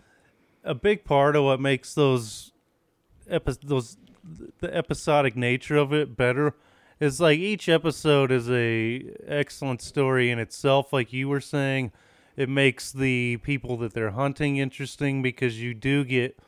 a 0.64 0.74
big 0.74 1.04
part 1.04 1.34
of 1.34 1.42
what 1.44 1.58
makes 1.60 1.94
those 1.94 2.51
epi- 3.32 3.56
those 3.62 3.96
the 4.60 4.74
episodic 4.74 5.36
nature 5.36 5.76
of 5.76 5.92
it 5.92 6.16
better. 6.16 6.54
It's 7.00 7.18
like 7.18 7.38
each 7.38 7.68
episode 7.68 8.30
is 8.30 8.48
a 8.48 9.10
excellent 9.26 9.82
story 9.82 10.30
in 10.30 10.38
itself 10.38 10.92
like 10.92 11.12
you 11.12 11.28
were 11.28 11.40
saying. 11.40 11.90
It 12.36 12.48
makes 12.48 12.92
the 12.92 13.38
people 13.38 13.76
that 13.78 13.92
they're 13.92 14.12
hunting 14.12 14.56
interesting 14.56 15.20
because 15.20 15.60
you 15.60 15.74
do 15.74 16.04
get 16.04 16.38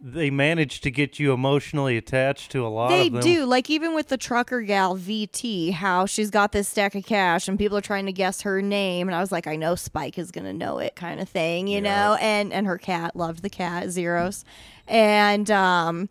they 0.00 0.30
manage 0.30 0.80
to 0.82 0.90
get 0.90 1.18
you 1.18 1.32
emotionally 1.32 1.96
attached 1.96 2.52
to 2.52 2.64
a 2.64 2.68
lot 2.68 2.88
They 2.88 3.08
of 3.08 3.14
them 3.14 3.22
do. 3.22 3.44
Like 3.44 3.68
even 3.68 3.94
with 3.94 4.08
the 4.08 4.16
trucker 4.16 4.62
gal 4.62 4.96
VT, 4.96 5.72
how 5.72 6.06
she's 6.06 6.30
got 6.30 6.52
this 6.52 6.68
stack 6.68 6.94
of 6.94 7.04
cash 7.04 7.48
and 7.48 7.58
people 7.58 7.76
are 7.76 7.82
trying 7.82 8.06
to 8.06 8.12
guess 8.12 8.42
her 8.42 8.62
name 8.62 9.08
and 9.08 9.14
I 9.14 9.20
was 9.20 9.32
like, 9.32 9.46
I 9.46 9.56
know 9.56 9.74
Spike 9.74 10.18
is 10.18 10.30
gonna 10.30 10.52
know 10.52 10.78
it 10.78 10.94
kind 10.94 11.20
of 11.20 11.28
thing, 11.28 11.66
you 11.66 11.80
know? 11.80 12.16
And 12.20 12.52
and 12.52 12.66
her 12.66 12.78
cat 12.78 13.16
loved 13.16 13.42
the 13.42 13.50
cat, 13.50 13.90
Zeros. 13.90 14.44
And 14.86 15.50
um 15.50 16.08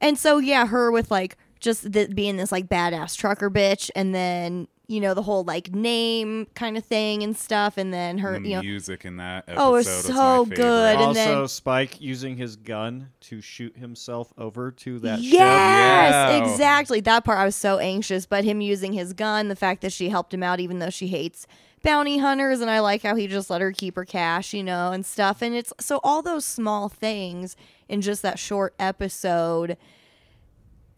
and 0.00 0.18
so 0.18 0.38
yeah, 0.38 0.66
her 0.66 0.92
with 0.92 1.10
like 1.10 1.36
just 1.58 1.92
th- 1.92 2.14
being 2.14 2.36
this 2.36 2.52
like 2.52 2.68
badass 2.68 3.16
trucker 3.16 3.50
bitch 3.50 3.90
and 3.96 4.14
then 4.14 4.68
you 4.88 5.00
know 5.00 5.14
the 5.14 5.22
whole 5.22 5.42
like 5.42 5.72
name 5.74 6.46
kind 6.54 6.76
of 6.76 6.84
thing 6.84 7.22
and 7.24 7.36
stuff 7.36 7.76
and 7.76 7.92
then 7.92 8.18
her 8.18 8.38
the 8.38 8.48
you 8.48 8.54
know 8.56 8.62
music 8.62 9.04
in 9.04 9.16
that 9.16 9.44
oh, 9.48 9.50
episode 9.50 9.60
Oh, 9.62 9.74
it's 9.74 9.86
was 9.88 10.04
so 10.06 10.12
my 10.14 10.38
favorite. 10.50 10.56
good. 10.56 10.94
And 10.96 11.02
also, 11.02 11.14
then- 11.40 11.48
Spike 11.48 12.00
using 12.00 12.36
his 12.36 12.56
gun 12.56 13.08
to 13.22 13.40
shoot 13.40 13.76
himself 13.76 14.32
over 14.38 14.70
to 14.70 14.98
that 15.00 15.20
ship. 15.20 15.32
Yes, 15.32 16.12
Yeah. 16.30 16.52
exactly. 16.52 17.00
That 17.00 17.24
part 17.24 17.38
I 17.38 17.44
was 17.44 17.56
so 17.56 17.78
anxious, 17.78 18.26
but 18.26 18.44
him 18.44 18.60
using 18.60 18.92
his 18.92 19.12
gun, 19.12 19.48
the 19.48 19.56
fact 19.56 19.82
that 19.82 19.92
she 19.92 20.08
helped 20.08 20.32
him 20.32 20.42
out 20.44 20.60
even 20.60 20.78
though 20.78 20.90
she 20.90 21.08
hates 21.08 21.46
bounty 21.82 22.18
hunters 22.18 22.60
and 22.60 22.70
I 22.70 22.80
like 22.80 23.02
how 23.02 23.14
he 23.16 23.26
just 23.28 23.50
let 23.50 23.60
her 23.60 23.70
keep 23.72 23.94
her 23.96 24.04
cash, 24.04 24.52
you 24.54 24.62
know, 24.62 24.92
and 24.92 25.04
stuff. 25.06 25.42
And 25.42 25.54
it's 25.54 25.72
so 25.80 26.00
all 26.04 26.22
those 26.22 26.44
small 26.44 26.88
things 26.88 27.56
in 27.88 28.00
just 28.02 28.22
that 28.22 28.38
short 28.38 28.74
episode 28.78 29.76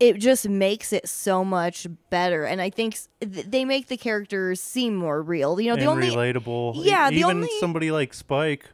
it 0.00 0.18
just 0.18 0.48
makes 0.48 0.92
it 0.92 1.08
so 1.08 1.44
much 1.44 1.86
better 2.10 2.44
and 2.44 2.60
I 2.60 2.70
think 2.70 2.96
th- 3.20 3.46
they 3.46 3.64
make 3.64 3.88
the 3.88 3.96
characters 3.96 4.60
seem 4.60 4.94
more 4.94 5.20
real. 5.22 5.60
You 5.60 5.70
know, 5.70 5.76
the 5.76 5.82
and 5.82 5.90
only 5.90 6.08
relatable. 6.10 6.76
E- 6.76 6.88
Yeah, 6.88 7.10
the 7.10 7.16
even 7.16 7.30
only- 7.38 7.50
somebody 7.60 7.90
like 7.90 8.14
Spike, 8.14 8.66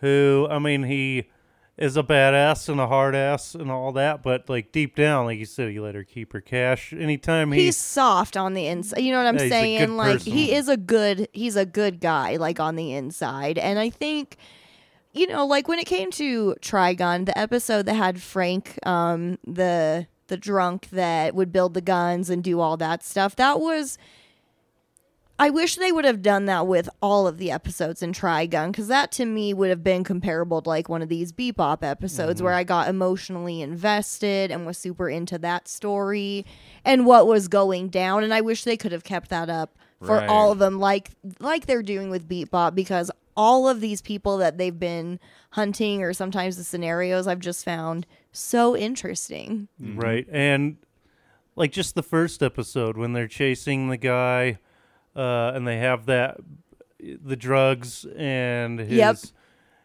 who 0.00 0.46
I 0.50 0.58
mean, 0.58 0.82
he 0.84 1.30
is 1.76 1.96
a 1.96 2.02
badass 2.02 2.68
and 2.68 2.80
a 2.80 2.86
hard 2.88 3.14
ass 3.14 3.54
and 3.54 3.70
all 3.70 3.92
that, 3.92 4.22
but 4.22 4.48
like 4.48 4.72
deep 4.72 4.96
down, 4.96 5.26
like 5.26 5.38
you 5.38 5.44
said, 5.44 5.70
he 5.70 5.78
let 5.78 5.94
her 5.94 6.02
keep 6.04 6.32
her 6.32 6.40
cash. 6.40 6.92
Anytime 6.92 7.52
he, 7.52 7.66
he's 7.66 7.76
soft 7.76 8.36
on 8.36 8.54
the 8.54 8.66
inside. 8.66 8.98
You 9.00 9.12
know 9.12 9.18
what 9.22 9.28
I'm 9.28 9.38
Yeah, 9.38 9.48
saying? 9.48 9.96
Like 9.96 10.14
person. 10.18 10.32
he 10.32 10.52
is 10.52 10.68
a 10.68 10.76
good 10.76 11.28
he's 11.32 11.54
a 11.56 11.64
good 11.64 12.00
guy 12.00 12.36
like 12.36 12.58
on 12.60 12.74
the 12.76 12.92
inside. 12.92 13.58
And 13.58 13.78
I 13.78 13.90
think 13.90 14.36
you 15.14 15.26
know, 15.28 15.46
like 15.46 15.66
when 15.68 15.78
it 15.78 15.86
came 15.86 16.10
to 16.12 16.54
Trigun, 16.60 17.26
the 17.26 17.36
episode 17.38 17.86
that 17.86 17.94
had 17.94 18.20
Frank 18.20 18.78
um 18.84 19.38
the 19.46 20.06
the 20.28 20.36
drunk 20.36 20.88
that 20.90 21.34
would 21.34 21.52
build 21.52 21.74
the 21.74 21.80
guns 21.80 22.30
and 22.30 22.42
do 22.42 22.60
all 22.60 22.76
that 22.76 23.02
stuff, 23.04 23.36
that 23.36 23.60
was 23.60 23.98
I 25.40 25.50
wish 25.50 25.76
they 25.76 25.92
would 25.92 26.04
have 26.04 26.20
done 26.20 26.46
that 26.46 26.66
with 26.66 26.88
all 27.00 27.28
of 27.28 27.38
the 27.38 27.52
episodes 27.52 28.02
in 28.02 28.12
Trigun 28.12 28.72
because 28.72 28.88
that 28.88 29.12
to 29.12 29.24
me 29.24 29.54
would 29.54 29.70
have 29.70 29.84
been 29.84 30.02
comparable 30.02 30.60
to 30.62 30.68
like 30.68 30.88
one 30.88 31.00
of 31.00 31.08
these 31.08 31.32
Bebop 31.32 31.84
episodes 31.84 32.42
where 32.42 32.52
mm-hmm. 32.52 32.58
I 32.58 32.64
got 32.64 32.88
emotionally 32.88 33.62
invested 33.62 34.50
and 34.50 34.66
was 34.66 34.76
super 34.76 35.08
into 35.08 35.38
that 35.38 35.68
story 35.68 36.44
and 36.84 37.06
what 37.06 37.28
was 37.28 37.46
going 37.46 37.88
down. 37.88 38.24
And 38.24 38.34
I 38.34 38.40
wish 38.40 38.64
they 38.64 38.76
could 38.76 38.90
have 38.90 39.04
kept 39.04 39.30
that 39.30 39.48
up 39.48 39.76
for 40.02 40.16
Right. 40.16 40.28
all 40.28 40.50
of 40.50 40.58
them, 40.58 40.80
like 40.80 41.10
like 41.38 41.66
they're 41.66 41.82
doing 41.82 42.10
with 42.10 42.28
Bebop, 42.28 42.74
because 42.74 43.10
all 43.36 43.68
of 43.68 43.80
these 43.80 44.02
people 44.02 44.38
that 44.38 44.58
they've 44.58 44.78
been 44.78 45.20
hunting 45.50 46.02
or 46.02 46.12
sometimes 46.12 46.56
the 46.56 46.64
scenarios 46.64 47.28
I've 47.28 47.38
just 47.38 47.64
found 47.64 48.06
so 48.32 48.76
interesting. 48.76 49.68
right, 49.80 50.26
and 50.30 50.76
like 51.56 51.72
just 51.72 51.94
the 51.94 52.02
first 52.02 52.42
episode 52.42 52.96
when 52.96 53.12
they're 53.12 53.28
chasing 53.28 53.88
the 53.88 53.96
guy, 53.96 54.58
uh, 55.16 55.52
and 55.54 55.66
they 55.66 55.78
have 55.78 56.06
that 56.06 56.38
the 57.00 57.36
drugs 57.36 58.04
and 58.16 58.78
his. 58.80 58.90
Yep. 58.90 59.16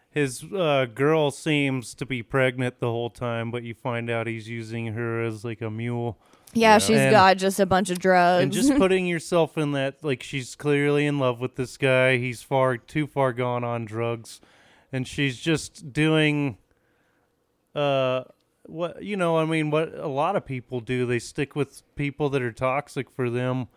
His 0.10 0.43
uh, 0.53 0.86
girl 0.93 1.32
seems 1.32 1.95
to 1.95 2.06
be 2.06 2.21
pregnant 2.21 2.79
the 2.79 2.86
whole 2.91 3.10
time, 3.10 3.49
but 3.49 3.63
you 3.63 3.73
find 3.73 4.12
out 4.12 4.27
he's 4.27 4.47
using 4.47 4.93
her 4.93 5.23
as 5.23 5.43
like 5.43 5.60
a 5.62 5.71
mule. 5.71 6.19
Yeah, 6.53 6.77
she's 6.77 6.99
And- 6.99 7.10
got 7.10 7.38
just 7.38 7.60
a 7.60 7.65
bunch 7.65 7.89
of 7.89 7.97
drugs. 7.97 8.43
and 8.43 8.51
just 8.51 8.75
putting 8.77 9.08
yourself 9.08 9.58
in 9.58 9.71
that 9.71 10.03
like 10.03 10.21
she's 10.21 10.53
clearly 10.53 11.08
in 11.08 11.17
love 11.17 11.39
with 11.39 11.56
this 11.56 11.77
guy 11.77 12.17
he's 12.17 12.43
far 12.43 12.77
too 12.77 13.08
far 13.08 13.34
gone 13.34 13.63
on 13.63 13.86
drugs 13.86 14.39
and 14.91 15.08
she's 15.08 15.39
just 15.39 15.91
doing 15.91 16.60
uh 17.75 18.23
what 18.65 19.03
you 19.03 19.17
know 19.17 19.38
i 19.38 19.45
mean 19.45 19.69
what 19.69 19.93
a 19.95 20.07
lot 20.07 20.36
of 20.36 20.45
people 20.45 20.79
do 20.79 21.05
they 21.05 21.19
stick 21.19 21.55
with 21.55 21.81
people 21.95 22.29
that 22.29 22.41
are 22.41 22.51
toxic 22.51 23.09
for 23.12 23.29
them 23.29 23.67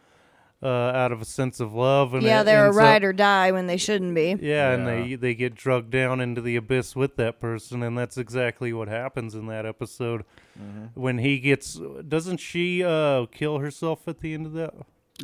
uh 0.62 0.66
out 0.68 1.12
of 1.12 1.20
a 1.20 1.24
sense 1.24 1.60
of 1.60 1.74
love 1.74 2.14
and 2.14 2.22
yeah, 2.22 2.42
they're 2.42 2.64
a 2.64 2.66
ends 2.68 2.76
up- 2.76 2.82
ride 2.82 3.04
or 3.04 3.12
die 3.12 3.52
when 3.52 3.66
they 3.66 3.76
shouldn't 3.76 4.14
be. 4.14 4.36
yeah, 4.40 4.70
and 4.72 4.86
they 4.86 5.14
they 5.14 5.34
get 5.34 5.54
drugged 5.54 5.90
down 5.90 6.18
into 6.20 6.40
the 6.40 6.56
abyss 6.56 6.96
with 6.96 7.16
that 7.16 7.38
person, 7.40 7.82
and 7.82 7.96
that's 7.98 8.16
exactly 8.16 8.72
what 8.72 8.88
happens 8.88 9.34
in 9.34 9.48
that 9.48 9.66
episode. 9.66 10.24
Mm-hmm. 10.58 10.98
When 10.98 11.18
he 11.18 11.40
gets, 11.40 11.78
doesn't 12.08 12.38
she 12.38 12.82
uh 12.82 13.26
kill 13.26 13.58
herself 13.58 14.08
at 14.08 14.20
the 14.20 14.32
end 14.32 14.46
of 14.46 14.54
that? 14.54 14.72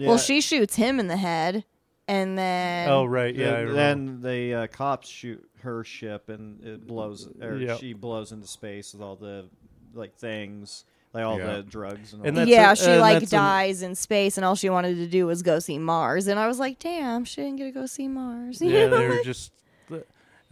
Well, 0.00 0.18
she 0.18 0.42
shoots 0.42 0.76
him 0.76 1.00
in 1.00 1.06
the 1.08 1.16
head, 1.16 1.64
and 2.06 2.36
then 2.36 2.90
oh 2.90 3.06
right, 3.06 3.34
yeah. 3.34 3.56
I 3.56 3.64
Then, 3.64 3.74
then 3.74 4.20
the 4.20 4.54
uh, 4.54 4.66
cops 4.66 5.08
shoot 5.08 5.48
her 5.62 5.82
ship, 5.84 6.28
and 6.28 6.62
it 6.64 6.86
blows, 6.86 7.28
or 7.40 7.56
Yep. 7.56 7.78
she 7.80 7.92
blows 7.92 8.30
into 8.32 8.46
space 8.46 8.92
with 8.92 9.02
all 9.02 9.16
the 9.16 9.46
like 9.94 10.14
things, 10.16 10.84
like 11.12 11.24
all 11.24 11.38
Yeah. 11.38 11.56
the 11.56 11.62
drugs 11.62 12.12
and, 12.14 12.26
And 12.26 12.38
all 12.38 12.46
yeah, 12.48 12.72
a- 12.72 12.76
she 12.76 12.86
and 12.90 13.00
like 13.00 13.20
that's 13.20 13.32
an- 13.32 13.38
dies 13.38 13.82
in 13.82 13.94
space, 13.94 14.36
and 14.38 14.44
all 14.44 14.54
she 14.54 14.70
wanted 14.70 14.96
to 14.96 15.06
do 15.06 15.26
was 15.26 15.42
go 15.42 15.58
see 15.58 15.78
Mars. 15.78 16.26
And 16.28 16.38
I 16.40 16.46
was 16.46 16.58
like, 16.58 16.78
damn, 16.78 17.24
she 17.24 17.42
didn't 17.42 17.56
get 17.56 17.64
to 17.64 17.70
go 17.72 17.86
see 17.86 18.08
Mars. 18.08 18.60
You 18.62 18.70
yeah, 18.70 18.86
know, 18.86 18.98
they 18.98 19.08
were 19.08 19.22
just. 19.22 19.52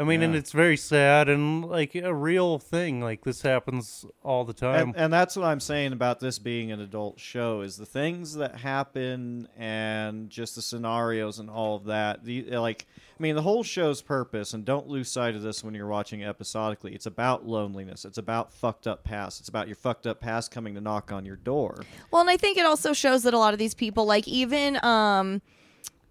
I 0.00 0.04
mean, 0.04 0.22
and 0.22 0.34
it's 0.34 0.52
very 0.52 0.78
sad 0.78 1.28
and 1.28 1.62
like 1.62 1.94
a 1.94 2.14
real 2.14 2.58
thing. 2.58 3.02
Like 3.02 3.22
this 3.22 3.42
happens 3.42 4.06
all 4.22 4.46
the 4.46 4.54
time. 4.54 4.88
and, 4.88 4.96
and 4.96 5.12
that's 5.12 5.36
what 5.36 5.44
I'm 5.44 5.60
saying 5.60 5.92
about 5.92 6.20
this 6.20 6.38
being 6.38 6.72
an 6.72 6.80
adult 6.80 7.20
show 7.20 7.60
is 7.60 7.76
the 7.76 7.84
things 7.84 8.36
that 8.36 8.56
happen 8.56 9.46
and 9.58 10.30
just 10.30 10.56
the 10.56 10.62
scenarios 10.62 11.38
and 11.38 11.50
all 11.50 11.76
of 11.76 11.84
that. 11.84 12.24
The 12.24 12.44
like, 12.56 12.86
I 12.98 13.22
mean, 13.22 13.34
the 13.34 13.42
whole 13.42 13.62
show's 13.62 14.00
purpose, 14.00 14.54
and 14.54 14.64
don't 14.64 14.88
lose 14.88 15.10
sight 15.10 15.34
of 15.34 15.42
this 15.42 15.62
when 15.62 15.74
you're 15.74 15.86
watching 15.86 16.20
it 16.20 16.28
episodically. 16.28 16.94
It's 16.94 17.04
about 17.04 17.46
loneliness. 17.46 18.06
It's 18.06 18.16
about 18.16 18.54
fucked 18.54 18.86
up 18.86 19.04
past. 19.04 19.40
It's 19.40 19.50
about 19.50 19.68
your 19.68 19.76
fucked 19.76 20.06
up 20.06 20.18
past 20.18 20.50
coming 20.50 20.76
to 20.76 20.80
knock 20.80 21.12
on 21.12 21.26
your 21.26 21.36
door. 21.36 21.84
Well, 22.10 22.22
and 22.22 22.30
I 22.30 22.38
think 22.38 22.56
it 22.56 22.64
also 22.64 22.94
shows 22.94 23.24
that 23.24 23.34
a 23.34 23.38
lot 23.38 23.52
of 23.52 23.58
these 23.58 23.74
people, 23.74 24.06
like 24.06 24.26
even 24.26 24.82
um, 24.82 25.42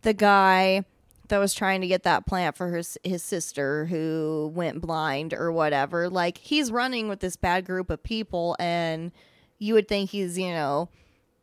the 0.03 0.13
guy 0.13 0.85
that 1.29 1.39
was 1.39 1.53
trying 1.53 1.81
to 1.81 1.87
get 1.87 2.03
that 2.03 2.25
plant 2.25 2.55
for 2.57 2.75
his 2.75 2.97
his 3.03 3.23
sister 3.23 3.85
who 3.85 4.51
went 4.53 4.81
blind 4.81 5.33
or 5.33 5.51
whatever, 5.51 6.09
like 6.09 6.37
he's 6.37 6.71
running 6.71 7.07
with 7.07 7.19
this 7.19 7.35
bad 7.35 7.65
group 7.65 7.89
of 7.89 8.03
people, 8.03 8.55
and 8.59 9.11
you 9.57 9.73
would 9.73 9.87
think 9.87 10.09
he's 10.09 10.37
you 10.37 10.51
know 10.51 10.89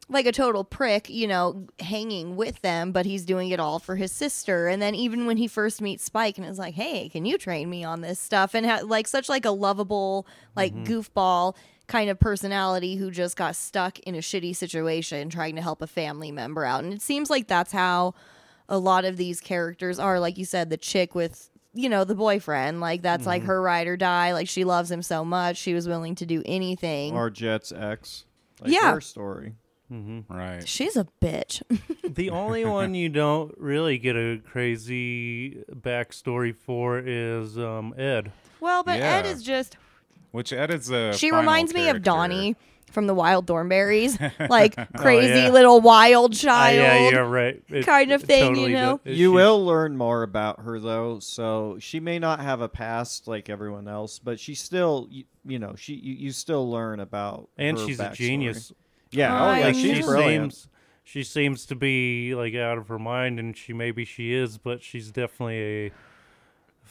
like 0.08 0.26
a 0.26 0.32
total 0.32 0.62
prick, 0.62 1.10
you 1.10 1.26
know, 1.26 1.66
hanging 1.80 2.36
with 2.36 2.62
them, 2.62 2.92
but 2.92 3.06
he's 3.06 3.24
doing 3.24 3.50
it 3.50 3.58
all 3.58 3.80
for 3.80 3.96
his 3.96 4.12
sister. 4.12 4.68
And 4.68 4.80
then 4.80 4.94
even 4.94 5.26
when 5.26 5.36
he 5.36 5.48
first 5.48 5.82
meets 5.82 6.04
Spike 6.04 6.38
and 6.38 6.46
is 6.46 6.58
like, 6.58 6.74
"Hey, 6.74 7.08
can 7.08 7.24
you 7.24 7.38
train 7.38 7.68
me 7.68 7.82
on 7.82 8.02
this 8.02 8.20
stuff?" 8.20 8.54
and 8.54 8.66
ha- 8.66 8.82
like 8.84 9.08
such 9.08 9.28
like 9.28 9.44
a 9.44 9.50
lovable, 9.50 10.26
like 10.54 10.72
mm-hmm. 10.72 10.92
goofball 10.92 11.56
kind 11.86 12.10
of 12.10 12.18
personality 12.18 12.96
who 12.96 13.10
just 13.10 13.36
got 13.36 13.54
stuck 13.56 13.98
in 14.00 14.14
a 14.14 14.18
shitty 14.18 14.54
situation 14.54 15.30
trying 15.30 15.54
to 15.56 15.62
help 15.62 15.82
a 15.82 15.86
family 15.86 16.32
member 16.32 16.64
out. 16.64 16.82
And 16.84 16.92
it 16.92 17.02
seems 17.02 17.30
like 17.30 17.46
that's 17.46 17.72
how 17.72 18.14
a 18.68 18.78
lot 18.78 19.04
of 19.04 19.16
these 19.16 19.40
characters 19.40 19.98
are. 19.98 20.18
Like 20.20 20.38
you 20.38 20.44
said, 20.44 20.70
the 20.70 20.76
chick 20.76 21.14
with 21.14 21.50
you 21.74 21.88
know 21.90 22.04
the 22.04 22.14
boyfriend 22.14 22.80
like 22.80 23.02
that's 23.02 23.26
like 23.26 23.42
her 23.42 23.60
ride 23.60 23.86
or 23.86 23.98
die 23.98 24.32
like 24.32 24.48
she 24.48 24.64
loves 24.64 24.90
him 24.90 25.02
so 25.02 25.22
much 25.26 25.58
she 25.58 25.74
was 25.74 25.86
willing 25.86 26.14
to 26.14 26.24
do 26.24 26.42
anything 26.46 27.14
Or 27.14 27.28
Jet's 27.28 27.70
ex. 27.70 28.24
Like 28.62 28.72
Yeah. 28.72 28.92
Her 28.92 29.00
story. 29.02 29.56
Right. 29.90 30.66
She's 30.66 30.96
a 30.96 31.06
bitch. 31.22 31.60
The 32.16 32.30
only 32.30 32.64
one 32.64 32.94
you 32.94 33.10
don't 33.10 33.52
really 33.58 33.98
get 33.98 34.16
a 34.16 34.38
crazy 34.38 35.62
backstory 35.70 36.54
for 36.56 36.98
is 36.98 37.58
um, 37.58 37.94
Ed. 37.98 38.32
well, 38.60 38.82
but 38.82 38.98
Ed 39.00 39.26
is 39.26 39.42
just 39.42 39.76
Which 40.30 40.52
Ed 40.52 40.70
is 40.70 40.90
a. 40.90 41.12
she 41.12 41.28
final 41.28 41.42
reminds 41.42 41.74
me 41.74 41.88
of. 41.90 42.02
Donnie 42.02 42.56
from 42.90 43.06
the 43.06 43.14
Wild 43.14 43.46
Thornberrys, 43.46 44.16
oh, 44.40 44.46
like 44.48 44.74
crazy 44.96 45.40
yeah. 45.40 45.48
little 45.50 45.80
wild 45.80 46.32
child. 46.34 46.76
yeah, 46.76 47.10
you're 47.10 47.24
right. 47.28 47.62
It- 47.68 47.84
kind 47.84 48.12
of 48.12 48.22
it 48.22 48.26
thing, 48.26 48.56
you 48.56 48.68
know? 48.70 49.00
does- 49.04 49.18
You 49.18 49.30
she- 49.30 49.34
will 49.34 49.64
learn 49.64 49.96
more 49.96 50.22
about 50.22 50.60
her 50.60 50.78
though, 50.80 51.18
so 51.18 51.76
she 51.80 52.00
may 52.00 52.18
not 52.18 52.40
have 52.40 52.60
a 52.60 52.68
past 52.68 53.26
like 53.28 53.48
everyone 53.50 53.88
else, 53.88 54.18
but 54.18 54.38
she 54.40 54.54
still, 54.54 55.08
you, 55.10 55.24
you 55.44 55.58
know, 55.58 55.74
she 55.76 55.94
you, 55.94 56.14
you 56.14 56.32
still 56.32 56.70
learn 56.70 57.00
about. 57.00 57.48
and 57.58 57.78
her 57.78 57.86
she's 57.86 58.00
a 58.00 58.12
genius. 58.14 58.72
Yeah, 59.10 59.32
oh 59.40 59.44
I 59.46 59.58
yeah, 59.58 59.72
she's 59.72 59.96
she 59.98 60.02
brilliant. 60.02 60.52
seems 60.54 60.68
she 61.04 61.22
seems 61.22 61.66
to 61.66 61.74
be 61.76 62.34
like 62.34 62.54
out 62.54 62.78
of 62.78 62.88
her 62.88 62.98
mind, 62.98 63.38
and 63.38 63.56
she 63.56 63.72
maybe 63.72 64.04
she 64.04 64.32
is, 64.32 64.58
but 64.58 64.82
she's 64.82 65.10
definitely 65.10 65.86
a 65.86 65.92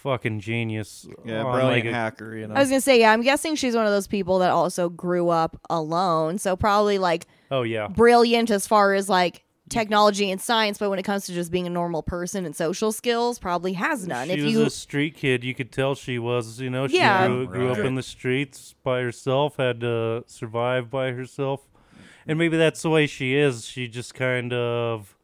fucking 0.06 0.40
genius. 0.40 1.06
Yeah, 1.26 1.44
on, 1.44 1.52
brilliant 1.54 1.86
like, 1.88 1.94
a- 1.94 1.96
hacker. 1.96 2.38
You 2.38 2.48
know, 2.48 2.56
I 2.56 2.60
was 2.60 2.70
gonna 2.70 2.80
say, 2.80 3.00
yeah, 3.02 3.12
I'm 3.12 3.22
guessing 3.22 3.56
she's 3.56 3.76
one 3.76 3.86
of 3.86 3.92
those 3.92 4.08
people 4.08 4.40
that 4.40 4.52
also 4.52 4.88
grew 4.88 5.28
up 5.30 5.60
alone, 5.70 6.38
so 6.38 6.56
probably 6.56 6.98
like 6.98 7.28
oh 7.52 7.64
yeah, 7.64 7.88
brilliant 7.90 8.50
as 8.52 8.66
far 8.68 8.94
as 8.94 9.10
like 9.10 9.42
technology 9.68 10.30
and 10.30 10.40
science, 10.40 10.78
but 10.78 10.92
when 10.92 11.00
it 11.00 11.04
comes 11.04 11.26
to 11.26 11.34
just 11.34 11.52
being 11.52 11.66
a 11.66 11.70
normal 11.72 12.04
person 12.04 12.46
and 12.46 12.56
social 12.56 12.92
skills, 12.92 13.40
probably 13.40 13.74
has 13.74 14.06
none. 14.08 14.28
she 14.28 14.34
if 14.36 14.44
was 14.44 14.54
you 14.54 14.62
a 14.64 14.70
street 14.70 15.16
kid. 15.18 15.44
You 15.44 15.56
could 15.56 15.72
tell 15.72 15.96
she 15.96 16.20
was. 16.20 16.62
You 16.62 16.70
know, 16.70 16.88
she 16.88 16.98
Yeah. 16.98 17.26
grew, 17.28 17.48
grew 17.48 17.72
up 17.72 17.80
in 17.80 17.96
the 17.96 18.04
streets 18.04 18.76
by 18.84 19.02
herself, 19.02 19.58
had 19.58 19.80
to 19.82 20.24
survive 20.28 20.92
by 20.92 21.12
herself, 21.14 21.68
and 22.28 22.38
maybe 22.38 22.58
that's 22.58 22.84
the 22.84 22.92
way 22.92 23.08
she 23.08 23.36
is. 23.36 23.66
She 23.66 23.88
just 23.88 24.14
kind 24.14 24.54
of. 24.54 25.15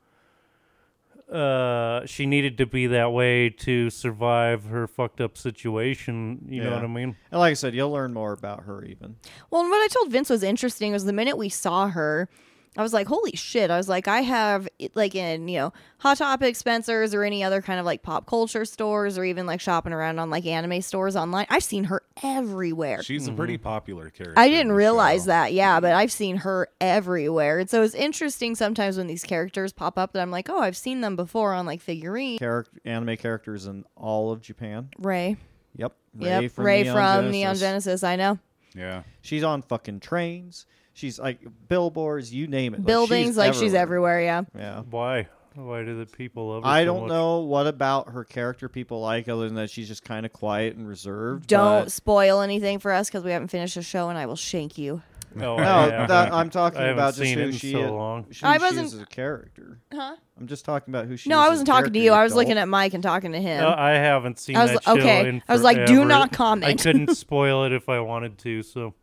Uh, 1.31 2.05
she 2.05 2.25
needed 2.25 2.57
to 2.57 2.65
be 2.65 2.87
that 2.87 3.13
way 3.13 3.49
to 3.49 3.89
survive 3.89 4.65
her 4.65 4.85
fucked 4.85 5.21
up 5.21 5.37
situation. 5.37 6.45
You 6.49 6.63
know 6.63 6.71
what 6.73 6.83
I 6.83 6.87
mean? 6.87 7.15
and 7.31 7.39
like 7.39 7.51
I 7.51 7.53
said, 7.53 7.73
you'll 7.73 7.91
learn 7.91 8.13
more 8.13 8.33
about 8.33 8.63
her 8.63 8.83
even. 8.83 9.15
Well, 9.49 9.61
and 9.61 9.69
what 9.71 9.77
I 9.81 9.87
told 9.87 10.11
Vince 10.11 10.29
was 10.29 10.43
interesting 10.43 10.91
was 10.91 11.05
the 11.05 11.13
minute 11.13 11.37
we 11.37 11.47
saw 11.47 11.87
her, 11.87 12.27
I 12.77 12.83
was 12.83 12.93
like, 12.93 13.07
holy 13.07 13.35
shit. 13.35 13.69
I 13.69 13.75
was 13.75 13.89
like, 13.89 14.07
I 14.07 14.21
have, 14.21 14.69
like, 14.95 15.13
in, 15.13 15.49
you 15.49 15.57
know, 15.57 15.73
Hot 15.97 16.17
Topic, 16.17 16.55
Spencer's, 16.55 17.13
or 17.13 17.23
any 17.23 17.43
other 17.43 17.61
kind 17.61 17.81
of 17.81 17.85
like 17.85 18.01
pop 18.01 18.25
culture 18.25 18.63
stores, 18.63 19.17
or 19.17 19.25
even 19.25 19.45
like 19.45 19.59
shopping 19.59 19.91
around 19.91 20.19
on 20.19 20.29
like 20.29 20.45
anime 20.45 20.81
stores 20.81 21.17
online. 21.17 21.47
I've 21.49 21.65
seen 21.65 21.85
her 21.85 22.01
everywhere. 22.23 23.03
She's 23.03 23.27
a 23.27 23.33
pretty 23.33 23.57
popular 23.57 24.09
character. 24.09 24.31
Mm-hmm. 24.31 24.39
I 24.39 24.47
didn't 24.47 24.71
realize 24.71 25.23
show. 25.23 25.27
that, 25.27 25.51
yeah, 25.53 25.81
but 25.81 25.93
I've 25.93 26.13
seen 26.13 26.37
her 26.37 26.69
everywhere. 26.79 27.59
And 27.59 27.69
so 27.69 27.83
it's 27.83 27.93
interesting 27.93 28.55
sometimes 28.55 28.97
when 28.97 29.07
these 29.07 29.25
characters 29.25 29.73
pop 29.73 29.97
up 29.97 30.13
that 30.13 30.21
I'm 30.21 30.31
like, 30.31 30.49
oh, 30.49 30.59
I've 30.59 30.77
seen 30.77 31.01
them 31.01 31.17
before 31.17 31.53
on 31.53 31.65
like 31.65 31.81
figurine. 31.81 32.39
Character, 32.39 32.79
anime 32.85 33.17
characters 33.17 33.65
in 33.65 33.83
all 33.97 34.31
of 34.31 34.41
Japan. 34.41 34.89
Rei. 34.97 35.35
Yep, 35.75 35.93
yep. 36.19 36.51
from 36.51 36.65
Rei 36.65 36.83
Neon 36.83 36.95
from 36.95 37.03
Genesis. 37.03 37.31
Neon 37.31 37.55
Genesis. 37.55 38.03
I 38.03 38.15
know. 38.15 38.39
Yeah. 38.75 39.03
She's 39.21 39.43
on 39.43 39.61
fucking 39.61 39.99
trains. 39.99 40.65
She's 40.93 41.19
like 41.19 41.39
billboards, 41.67 42.33
you 42.33 42.47
name 42.47 42.73
it. 42.73 42.79
Like, 42.79 42.85
Buildings, 42.87 43.37
like 43.37 43.53
she's 43.53 43.73
everywhere, 43.73 44.21
yeah. 44.21 44.43
Yeah. 44.55 44.81
Why? 44.89 45.27
Why 45.55 45.83
do 45.83 45.97
the 45.97 46.05
people 46.05 46.49
love 46.49 46.63
her 46.63 46.69
I 46.69 46.81
so 46.81 46.85
don't 46.85 47.01
much? 47.01 47.09
know 47.09 47.39
what 47.39 47.67
about 47.67 48.09
her 48.09 48.23
character 48.23 48.69
people 48.69 49.01
like, 49.01 49.27
other 49.27 49.45
than 49.47 49.55
that 49.55 49.69
she's 49.69 49.87
just 49.87 50.03
kind 50.03 50.25
of 50.25 50.31
quiet 50.31 50.75
and 50.77 50.87
reserved. 50.87 51.47
Don't 51.47 51.83
but- 51.85 51.91
spoil 51.91 52.41
anything 52.41 52.79
for 52.79 52.91
us 52.91 53.09
because 53.09 53.23
we 53.23 53.31
haven't 53.31 53.49
finished 53.49 53.75
the 53.75 53.81
show 53.81 54.09
and 54.09 54.17
I 54.17 54.25
will 54.25 54.35
shank 54.37 54.77
you. 54.77 55.01
No, 55.33 55.55
No, 55.57 55.63
I 55.63 56.05
that, 56.07 56.33
I'm 56.33 56.49
talking 56.49 56.79
I 56.79 56.83
haven't 56.87 56.97
about 56.97 57.13
just 57.15 57.19
seen 57.19 57.37
who 57.37 57.43
in 57.45 57.51
she 57.53 57.71
so 57.71 57.79
is. 57.85 57.89
long. 57.91 58.23
Who 58.23 58.29
I 58.43 58.57
she 58.57 58.63
wasn't- 58.63 58.85
is 58.87 58.93
as 58.95 59.01
a 59.01 59.05
character. 59.05 59.79
Huh? 59.93 60.15
I'm 60.39 60.47
just 60.47 60.65
talking 60.65 60.91
about 60.93 61.05
who 61.07 61.15
she 61.15 61.29
No, 61.29 61.35
is. 61.35 61.39
I 61.39 61.43
as 61.43 61.47
a 61.47 61.51
wasn't 61.51 61.67
talking 61.67 61.83
to 61.85 61.89
character, 61.91 62.03
you. 62.05 62.11
I 62.13 62.23
was 62.23 62.35
looking 62.35 62.51
adult. 62.53 62.63
at 62.63 62.67
Mike 62.69 62.93
and 62.93 63.03
talking 63.03 63.31
to 63.31 63.39
him. 63.39 63.61
No, 63.61 63.69
I 63.77 63.91
haven't 63.91 64.39
seen 64.39 64.55
I 64.57 64.63
was 64.63 64.71
that 64.73 64.83
show 64.83 64.97
okay. 64.97 65.29
in 65.29 65.43
I 65.47 65.53
was 65.53 65.61
like, 65.61 65.77
do 65.85 65.85
forever. 65.95 66.05
not 66.05 66.33
I 66.33 66.35
comment. 66.35 66.81
couldn't 66.81 67.15
spoil 67.15 67.63
it 67.65 67.71
if 67.71 67.87
I 67.89 67.99
wanted 68.01 68.37
to, 68.39 68.61
so 68.63 68.93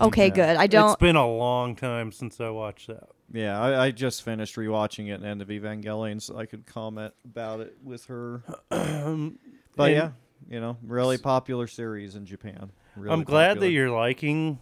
okay, 0.00 0.30
good. 0.30 0.56
I 0.56 0.66
don't. 0.66 0.90
It's 0.90 1.00
been 1.00 1.16
a 1.16 1.28
long 1.30 1.76
time 1.76 2.12
since 2.12 2.40
I 2.40 2.50
watched 2.50 2.88
that. 2.88 3.08
Yeah, 3.32 3.60
I, 3.60 3.84
I 3.86 3.90
just 3.90 4.22
finished 4.22 4.56
rewatching 4.56 5.08
it 5.08 5.12
at 5.12 5.20
the 5.20 5.26
end 5.28 5.42
of 5.42 5.48
Evangelion, 5.48 6.20
so 6.22 6.38
I 6.38 6.46
could 6.46 6.64
comment 6.66 7.12
about 7.24 7.60
it 7.60 7.76
with 7.84 8.06
her. 8.06 8.42
but 8.70 8.80
And- 8.80 9.38
yeah, 9.78 10.10
you 10.48 10.60
know, 10.60 10.78
really 10.82 11.18
popular 11.18 11.66
series 11.66 12.14
in 12.14 12.24
Japan. 12.24 12.70
Really 12.96 13.12
I'm 13.12 13.22
glad 13.24 13.60
that 13.60 13.70
you're 13.70 13.90
liking, 13.90 14.58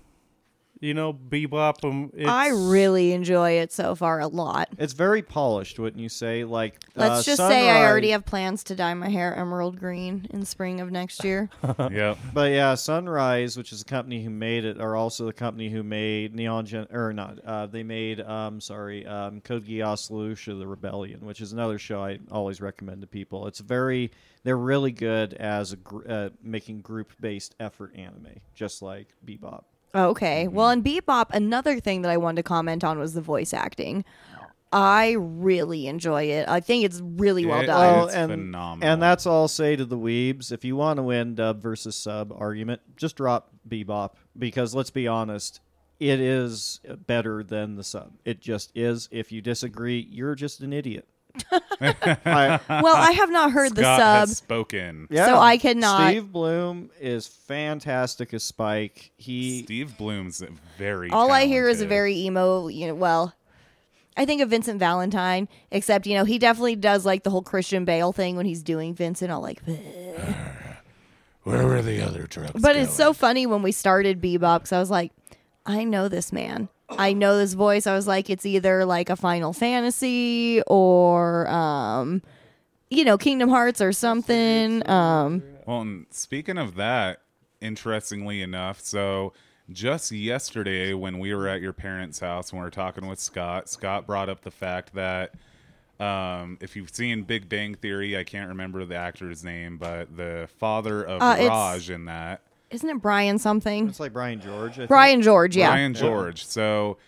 you 0.80 0.94
know, 0.94 1.12
Bebop. 1.12 1.84
Um, 1.84 2.10
it's, 2.14 2.28
I 2.28 2.48
really 2.48 3.12
enjoy 3.12 3.52
it 3.52 3.72
so 3.72 3.94
far 3.94 4.20
a 4.20 4.28
lot. 4.28 4.68
It's 4.78 4.92
very 4.92 5.22
polished, 5.22 5.78
wouldn't 5.78 6.02
you 6.02 6.08
say? 6.08 6.44
Like, 6.44 6.80
Let's 6.94 7.20
uh, 7.20 7.22
just 7.22 7.38
say 7.38 7.70
I 7.70 7.86
already 7.86 8.10
have 8.10 8.24
plans 8.24 8.64
to 8.64 8.76
dye 8.76 8.94
my 8.94 9.08
hair 9.08 9.34
emerald 9.34 9.78
green 9.78 10.26
in 10.30 10.44
spring 10.44 10.80
of 10.80 10.90
next 10.90 11.24
year. 11.24 11.48
Yep. 11.96 12.18
But 12.34 12.50
yeah, 12.52 12.74
Sunrise, 12.74 13.56
which 13.56 13.72
is 13.72 13.80
the 13.80 13.88
company 13.88 14.22
who 14.22 14.30
made 14.30 14.64
it, 14.64 14.80
are 14.80 14.96
also 14.96 15.26
the 15.26 15.32
company 15.32 15.68
who 15.68 15.82
made 15.82 16.34
Neon 16.34 16.66
Gen, 16.66 16.86
or 16.90 17.12
not? 17.12 17.38
Uh, 17.44 17.66
they 17.66 17.82
made, 17.82 18.20
um, 18.20 18.60
sorry, 18.60 19.06
um, 19.06 19.40
Code 19.40 19.66
Geass 19.66 20.10
Lelouch: 20.10 20.46
The 20.46 20.66
Rebellion, 20.66 21.24
which 21.24 21.40
is 21.40 21.52
another 21.52 21.78
show 21.78 22.02
I 22.02 22.18
always 22.30 22.60
recommend 22.60 23.02
to 23.02 23.06
people. 23.06 23.46
It's 23.46 23.60
very, 23.60 24.10
they're 24.42 24.56
really 24.56 24.90
good 24.90 25.34
as 25.34 25.72
a 25.72 25.76
gr- 25.76 26.08
uh, 26.08 26.28
making 26.42 26.80
group-based 26.80 27.54
effort 27.60 27.94
anime, 27.96 28.40
just 28.54 28.82
like 28.82 29.08
Bebop. 29.24 29.64
Okay. 29.94 30.44
Mm-hmm. 30.46 30.54
Well, 30.54 30.70
in 30.70 30.82
Bebop, 30.82 31.26
another 31.32 31.80
thing 31.80 32.02
that 32.02 32.10
I 32.10 32.16
wanted 32.16 32.36
to 32.36 32.42
comment 32.42 32.84
on 32.84 32.98
was 32.98 33.14
the 33.14 33.20
voice 33.20 33.54
acting. 33.54 34.04
I 34.72 35.12
really 35.18 35.86
enjoy 35.86 36.24
it. 36.24 36.48
I 36.48 36.60
think 36.60 36.84
it's 36.84 37.00
really 37.02 37.46
well 37.46 37.60
It- 37.60 37.66
done. 37.66 38.04
It's 38.08 38.14
and 38.14 38.30
phenomenal. 38.30 38.92
and 38.92 39.00
that's 39.00 39.24
all 39.24 39.42
I'll 39.42 39.48
say 39.48 39.76
to 39.76 39.84
the 39.84 39.96
weebs. 39.96 40.50
If 40.52 40.64
you 40.64 40.76
want 40.76 40.98
to 40.98 41.02
win 41.02 41.34
dub 41.34 41.62
versus 41.62 41.96
sub 41.96 42.32
argument, 42.36 42.80
just 42.96 43.16
drop 43.16 43.50
Bebop 43.66 44.14
because 44.36 44.74
let's 44.74 44.90
be 44.90 45.06
honest, 45.06 45.60
it 46.00 46.20
is 46.20 46.80
better 47.06 47.42
than 47.42 47.76
the 47.76 47.84
sub. 47.84 48.12
It 48.24 48.40
just 48.40 48.70
is. 48.74 49.08
If 49.12 49.30
you 49.32 49.40
disagree, 49.40 50.06
you're 50.10 50.34
just 50.34 50.60
an 50.60 50.72
idiot. 50.72 51.08
I, 51.80 52.60
well, 52.82 52.96
I 52.96 53.12
have 53.12 53.30
not 53.30 53.52
heard 53.52 53.74
the 53.74 53.82
sub. 53.82 54.28
has 54.28 54.36
spoken. 54.38 55.06
yeah, 55.10 55.26
So 55.26 55.38
I 55.38 55.58
cannot- 55.58 56.10
Steve 56.10 56.32
Blum 56.32 56.90
is 57.00 57.26
fantastic 57.26 58.32
as 58.34 58.42
Spike. 58.42 59.12
He 59.16 59.62
Steve 59.62 59.96
Blum's 59.98 60.42
very. 60.78 61.10
All 61.10 61.30
I 61.30 61.46
hear 61.46 61.68
is 61.68 61.80
a 61.80 61.86
very 61.86 62.14
emo, 62.16 62.68
you 62.68 62.86
know, 62.88 62.94
well, 62.94 63.34
I 64.16 64.24
think 64.24 64.40
of 64.40 64.48
Vincent 64.48 64.78
Valentine, 64.78 65.46
except, 65.70 66.06
you 66.06 66.14
know, 66.16 66.24
he 66.24 66.38
definitely 66.38 66.76
does 66.76 67.04
like 67.04 67.22
the 67.22 67.30
whole 67.30 67.42
Christian 67.42 67.84
Bale 67.84 68.12
thing 68.12 68.36
when 68.36 68.46
he's 68.46 68.62
doing 68.62 68.94
Vincent. 68.94 69.30
I'll 69.30 69.42
like, 69.42 69.60
Where 71.42 71.66
were 71.66 71.82
the 71.82 72.00
other 72.00 72.26
drugs? 72.26 72.60
but 72.60 72.76
it's 72.76 72.94
so 72.94 73.12
funny 73.12 73.46
when 73.46 73.62
we 73.62 73.72
started 73.72 74.20
Bebop 74.20 74.58
because 74.60 74.72
I 74.72 74.78
was 74.78 74.90
like, 74.90 75.12
I 75.64 75.84
know 75.84 76.08
this 76.08 76.32
man. 76.32 76.68
I 76.90 77.12
know 77.12 77.36
this 77.36 77.54
voice. 77.54 77.86
I 77.86 77.94
was 77.94 78.06
like, 78.06 78.30
it's 78.30 78.46
either 78.46 78.84
like 78.84 79.10
a 79.10 79.16
Final 79.16 79.52
Fantasy 79.52 80.62
or, 80.66 81.48
um, 81.48 82.22
you 82.90 83.04
know, 83.04 83.18
Kingdom 83.18 83.48
Hearts 83.48 83.80
or 83.80 83.92
something. 83.92 84.88
Um, 84.88 85.42
Well, 85.66 85.80
and 85.80 86.06
speaking 86.10 86.58
of 86.58 86.76
that, 86.76 87.22
interestingly 87.60 88.40
enough, 88.42 88.80
so 88.80 89.32
just 89.72 90.12
yesterday 90.12 90.94
when 90.94 91.18
we 91.18 91.34
were 91.34 91.48
at 91.48 91.60
your 91.60 91.72
parents' 91.72 92.20
house 92.20 92.50
and 92.52 92.60
we 92.60 92.64
were 92.64 92.70
talking 92.70 93.08
with 93.08 93.18
Scott, 93.18 93.68
Scott 93.68 94.06
brought 94.06 94.28
up 94.28 94.42
the 94.42 94.50
fact 94.52 94.94
that 94.94 95.32
um, 95.98 96.58
if 96.60 96.76
you've 96.76 96.94
seen 96.94 97.22
Big 97.24 97.48
Bang 97.48 97.74
Theory, 97.74 98.16
I 98.16 98.22
can't 98.22 98.48
remember 98.50 98.84
the 98.84 98.94
actor's 98.96 99.42
name, 99.42 99.76
but 99.78 100.16
the 100.16 100.48
father 100.58 101.02
of 101.02 101.20
Uh, 101.22 101.36
Raj 101.48 101.90
in 101.90 102.04
that, 102.04 102.42
isn't 102.70 102.88
it 102.88 103.00
Brian 103.02 103.38
something? 103.38 103.88
it's 103.88 104.00
like 104.00 104.12
Brian 104.12 104.40
George. 104.40 104.72
I 104.72 104.76
think. 104.76 104.88
Brian 104.88 105.22
George, 105.22 105.56
yeah. 105.56 105.68
Brian 105.70 105.94
George. 105.94 106.44
So 106.44 106.98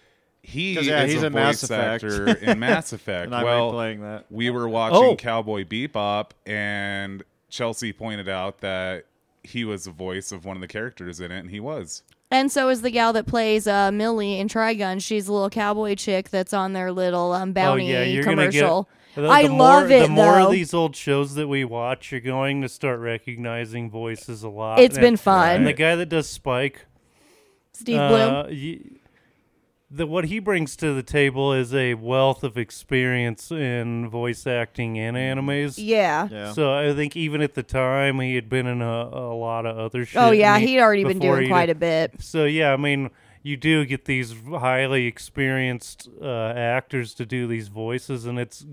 he 0.43 0.75
'Cause, 0.77 0.87
yeah, 0.87 1.03
is 1.05 1.13
he's 1.13 1.23
a 1.23 1.27
in 1.27 1.33
Mass 1.35 1.61
voice 1.61 1.71
Effect. 1.71 2.05
actor 2.05 2.29
in 2.43 2.59
Mass 2.59 2.93
Effect. 2.93 3.27
and 3.27 3.35
I'm 3.35 3.45
well, 3.45 3.71
playing 3.73 4.01
that. 4.03 4.25
we 4.31 4.51
were 4.51 4.69
watching 4.69 4.99
Oh. 5.03 5.17
Cowboy 5.17 5.65
Bebop, 5.65 6.31
and 6.47 7.23
Chelsea 7.51 7.93
pointed 7.93 8.29
out 8.29 8.59
that 8.61 9.05
he 9.43 9.65
was 9.65 9.85
the 9.85 9.91
voice 9.91 10.33
of 10.33 10.45
one 10.45 10.57
of 10.57 10.61
the 10.61 10.69
characters 10.69 11.21
in 11.21 11.31
it, 11.33 11.39
and 11.41 11.51
he 11.51 11.61
was. 11.61 12.03
And 12.31 12.53
so 12.53 12.69
is 12.69 12.83
the 12.83 12.91
gal 12.91 13.15
that 13.15 13.27
plays 13.27 13.67
uh, 13.67 13.91
Millie 13.91 14.39
in 14.39 14.49
Trigun. 14.49 15.03
She's 15.03 15.29
a 15.29 15.33
little 15.33 15.49
cowboy 15.49 15.95
chick 15.95 16.29
that's 16.29 16.53
on 16.53 16.75
their 16.75 16.93
little 16.93 17.33
um, 17.33 17.53
bounty 17.53 17.85
oh 17.95 18.01
yeah, 18.01 18.03
you're 18.05 18.23
commercial. 18.23 18.61
gonna 18.61 18.85
get. 18.85 19.08
The, 19.23 19.29
I 19.29 19.47
the 19.49 19.53
love 19.55 19.89
more, 19.89 19.97
it 19.99 20.03
The 20.03 20.09
more 20.09 20.35
though. 20.37 20.47
of 20.47 20.53
these 20.53 20.73
old 20.73 20.95
shows 20.95 21.35
that 21.35 21.49
we 21.49 21.65
watch, 21.65 22.13
you're 22.13 22.21
going 22.21 22.63
to 22.63 22.69
start 22.69 23.01
recognizing 23.01 23.91
voices 23.91 24.43
a 24.43 24.49
lot. 24.49 24.79
It's 24.79 24.97
And- 24.97 25.03
been 25.03 25.17
fun. 25.17 25.57
And 25.57 25.67
the 25.67 25.73
guy 25.73 25.97
that 25.97 26.07
does 26.09 26.29
Spike, 26.29 26.87
Steve 27.73 27.99
uh, 27.99 28.09
Blum. 28.09 28.47
y- 28.51 28.79
the 29.91 30.07
what 30.07 30.27
he 30.27 30.39
brings 30.39 30.77
to 30.77 30.93
the 30.93 31.03
table 31.03 31.53
is 31.55 31.75
a 31.75 31.95
wealth 31.95 32.45
of 32.45 32.59
experience 32.59 33.51
in 33.51 34.09
voice 34.09 34.47
acting 34.47 34.99
and 34.99 35.17
animes. 35.17 35.75
Yeah. 35.79 36.29
Yeah. 36.31 36.53
So 36.53 36.75
I 36.75 36.93
think 36.95 37.17
even 37.17 37.41
at 37.41 37.55
the 37.55 37.63
time 37.63 38.21
he 38.21 38.35
had 38.35 38.49
been 38.51 38.67
in 38.67 38.83
a, 38.83 38.87
a 38.87 39.35
lot 39.35 39.65
of 39.65 39.79
other 39.79 40.05
shit. 40.05 40.21
Oh 40.21 40.31
yeah, 40.31 40.57
and 40.57 40.65
he'd 40.69 40.79
already 40.81 41.05
been 41.05 41.19
doing 41.19 41.45
he- 41.45 41.49
quite 41.49 41.71
a 41.71 41.75
bit. 41.75 42.13
So 42.21 42.45
yeah, 42.45 42.73
I 42.73 42.77
mean, 42.77 43.09
you 43.43 43.57
do 43.57 43.87
get 43.87 44.05
these 44.05 44.35
highly 44.51 45.07
experienced 45.07 46.09
uh, 46.21 46.53
actors 46.55 47.15
to 47.15 47.25
do 47.25 47.47
these 47.47 47.69
voices, 47.69 48.27
and 48.27 48.39
it's 48.39 48.67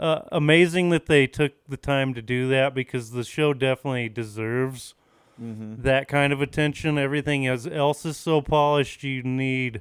uh, 0.00 0.22
amazing 0.32 0.88
that 0.90 1.06
they 1.06 1.26
took 1.26 1.52
the 1.68 1.76
time 1.76 2.14
to 2.14 2.22
do 2.22 2.48
that 2.48 2.74
because 2.74 3.12
the 3.12 3.22
show 3.22 3.54
definitely 3.54 4.08
deserves 4.08 4.94
that 5.42 6.06
kind 6.06 6.34
of 6.34 6.42
attention. 6.42 6.98
Everything 6.98 7.46
else 7.46 8.04
is 8.04 8.16
so 8.18 8.42
polished. 8.42 9.02
You 9.02 9.22
need 9.22 9.80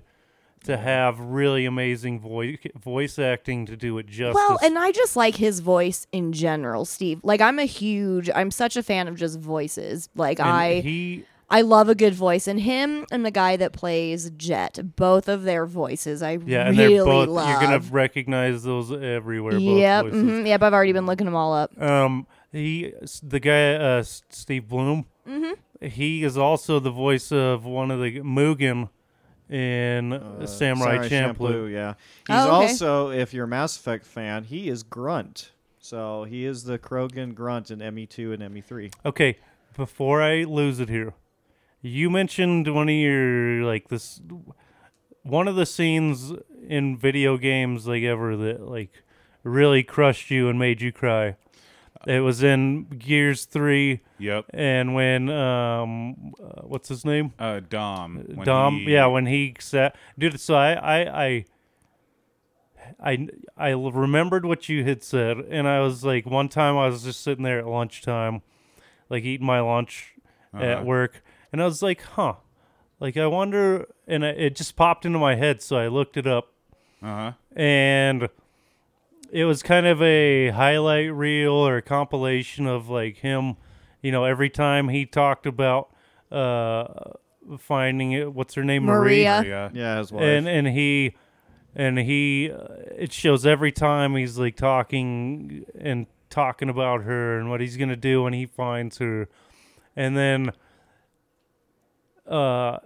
to 0.63 0.77
have 0.77 1.19
really 1.19 1.65
amazing 1.65 2.19
voice 2.19 2.57
voice 2.75 3.17
acting 3.17 3.65
to 3.65 3.75
do 3.75 3.97
it 3.97 4.07
justice. 4.07 4.35
Well, 4.35 4.59
and 4.61 4.77
I 4.77 4.91
just 4.91 5.15
like 5.15 5.35
his 5.35 5.59
voice 5.61 6.07
in 6.11 6.33
general, 6.33 6.85
Steve. 6.85 7.19
Like 7.23 7.41
I'm 7.41 7.59
a 7.59 7.65
huge 7.65 8.29
I'm 8.33 8.51
such 8.51 8.77
a 8.77 8.83
fan 8.83 9.07
of 9.07 9.15
just 9.15 9.39
voices. 9.39 10.09
Like 10.15 10.39
And 10.39 10.49
I 10.49 10.81
he 10.81 11.25
I 11.51 11.61
love 11.61 11.89
a 11.89 11.95
good 11.95 12.13
voice 12.13 12.47
and 12.47 12.59
him 12.59 13.05
and 13.11 13.25
the 13.25 13.31
guy 13.31 13.57
that 13.57 13.73
plays 13.73 14.29
Jet, 14.37 14.79
both 14.95 15.27
of 15.27 15.43
their 15.43 15.65
voices 15.65 16.21
I 16.21 16.37
yeah, 16.45 16.67
and 16.67 16.77
really 16.77 16.95
they're 16.97 17.05
both 17.05 17.29
love. 17.29 17.49
you're 17.49 17.59
gonna 17.59 17.79
recognize 17.91 18.63
those 18.63 18.91
everywhere. 18.91 19.53
Both 19.53 19.61
Yep, 19.79 20.05
voices. 20.05 20.23
mhm, 20.23 20.47
yep, 20.47 20.61
I've 20.61 20.73
already 20.73 20.91
been 20.93 21.05
looking 21.07 21.25
them 21.25 21.35
all 21.35 21.53
up. 21.53 21.79
Um, 21.81 22.27
he, 22.51 22.93
the 23.23 23.39
guy, 23.39 23.73
uh, 23.75 24.03
Steve 24.03 24.67
Blum. 24.67 25.05
Mm-hmm. 25.27 25.85
He 25.87 26.23
is 26.23 26.37
also 26.37 26.79
the 26.79 26.91
voice 26.91 27.31
of 27.31 27.65
one 27.65 27.89
of 27.89 27.99
the 28.01 28.19
Mugen 28.21 28.89
in 29.49 30.13
Uh, 30.13 30.45
Samurai, 30.45 31.07
Samurai 31.07 31.07
Champloo. 31.09 31.71
Yeah, 31.71 31.93
he's 32.27 32.35
Oh, 32.35 32.57
okay. 32.57 32.67
also, 32.71 33.09
if 33.11 33.33
you're 33.33 33.45
a 33.45 33.47
Mass 33.47 33.75
Effect 33.77 34.05
fan, 34.05 34.43
he 34.43 34.69
is 34.69 34.83
Grunt. 34.83 35.51
So 35.79 36.25
he 36.25 36.45
is 36.45 36.65
the 36.65 36.77
Krogan 36.77 37.33
Grunt 37.33 37.71
in 37.71 37.79
ME2 37.79 38.33
and 38.33 38.43
E 38.43 38.61
ME3. 38.61 38.93
Okay, 39.05 39.37
before 39.75 40.21
I 40.21 40.43
lose 40.43 40.79
it 40.79 40.89
here, 40.89 41.13
you 41.81 42.09
mentioned 42.09 42.73
one 42.73 42.89
of 42.89 42.95
your 42.95 43.63
like 43.63 43.87
this, 43.89 44.21
one 45.23 45.47
of 45.47 45.55
the 45.55 45.65
scenes 45.65 46.33
in 46.67 46.97
video 46.97 47.37
games 47.37 47.87
like 47.87 48.03
ever 48.03 48.35
that 48.37 48.61
like 48.61 49.03
really 49.43 49.83
crushed 49.83 50.29
you 50.29 50.49
and 50.49 50.59
made 50.59 50.81
you 50.81 50.91
cry. 50.91 51.35
It 52.07 52.21
was 52.21 52.41
in 52.43 52.85
Gears 52.85 53.43
Three, 53.45 54.01
Yep. 54.19 54.45
and 54.53 54.93
when 54.95 55.29
um, 55.29 56.33
uh, 56.41 56.61
what's 56.61 56.87
his 56.87 57.03
name? 57.03 57.33
Uh, 57.37 57.59
Dom. 57.59 58.15
when 58.35 58.45
Dom, 58.45 58.75
he- 58.75 58.93
yeah, 58.93 59.05
when 59.07 59.25
he 59.25 59.53
sat, 59.59 59.95
dude. 60.17 60.39
So 60.39 60.55
I, 60.55 60.73
I, 60.73 61.25
I, 61.25 61.45
I, 63.03 63.27
I 63.57 63.69
remembered 63.71 64.45
what 64.45 64.69
you 64.69 64.85
had 64.85 65.03
said, 65.03 65.37
and 65.39 65.67
I 65.67 65.81
was 65.81 66.03
like, 66.05 66.25
one 66.25 66.47
time 66.49 66.77
I 66.77 66.87
was 66.87 67.03
just 67.03 67.21
sitting 67.21 67.43
there 67.43 67.59
at 67.59 67.67
lunchtime, 67.67 68.41
like 69.09 69.23
eating 69.25 69.45
my 69.45 69.59
lunch 69.59 70.13
Uh-huh. 70.53 70.63
at 70.63 70.85
work, 70.85 71.21
and 71.51 71.61
I 71.61 71.65
was 71.65 71.81
like, 71.81 72.01
huh, 72.01 72.35
like 72.99 73.17
I 73.17 73.27
wonder, 73.27 73.87
and 74.07 74.25
I, 74.25 74.29
it 74.29 74.55
just 74.55 74.75
popped 74.75 75.05
into 75.05 75.19
my 75.19 75.35
head, 75.35 75.61
so 75.61 75.77
I 75.77 75.87
looked 75.87 76.17
it 76.17 76.27
up, 76.27 76.51
Uh-huh. 77.01 77.33
and 77.55 78.29
it 79.31 79.45
was 79.45 79.61
kind 79.63 79.85
of 79.85 80.01
a 80.01 80.49
highlight 80.49 81.13
reel 81.13 81.53
or 81.53 81.77
a 81.77 81.81
compilation 81.81 82.65
of 82.67 82.89
like 82.89 83.17
him, 83.17 83.55
you 84.01 84.11
know, 84.11 84.23
every 84.25 84.49
time 84.49 84.89
he 84.89 85.05
talked 85.05 85.45
about 85.45 85.89
uh 86.31 86.85
finding 87.57 88.11
it. 88.11 88.33
What's 88.33 88.53
her 88.55 88.63
name? 88.63 88.83
Marie 88.83 89.23
Maria. 89.25 89.43
Yeah. 89.45 89.69
Yeah, 89.73 89.97
his 89.99 90.11
wife. 90.11 90.21
and 90.23 90.47
and 90.47 90.67
he 90.67 91.15
and 91.75 91.97
he 91.99 92.51
uh, 92.51 92.67
it 92.97 93.11
shows 93.13 93.45
every 93.45 93.71
time 93.71 94.15
he's 94.15 94.37
like 94.37 94.55
talking 94.55 95.65
and 95.79 96.05
talking 96.29 96.69
about 96.69 97.03
her 97.03 97.39
and 97.39 97.49
what 97.49 97.61
he's 97.61 97.77
gonna 97.77 97.95
do 97.95 98.23
when 98.23 98.33
he 98.33 98.45
finds 98.45 98.97
her 98.99 99.27
and 99.95 100.15
then 100.15 100.51
uh 102.29 102.77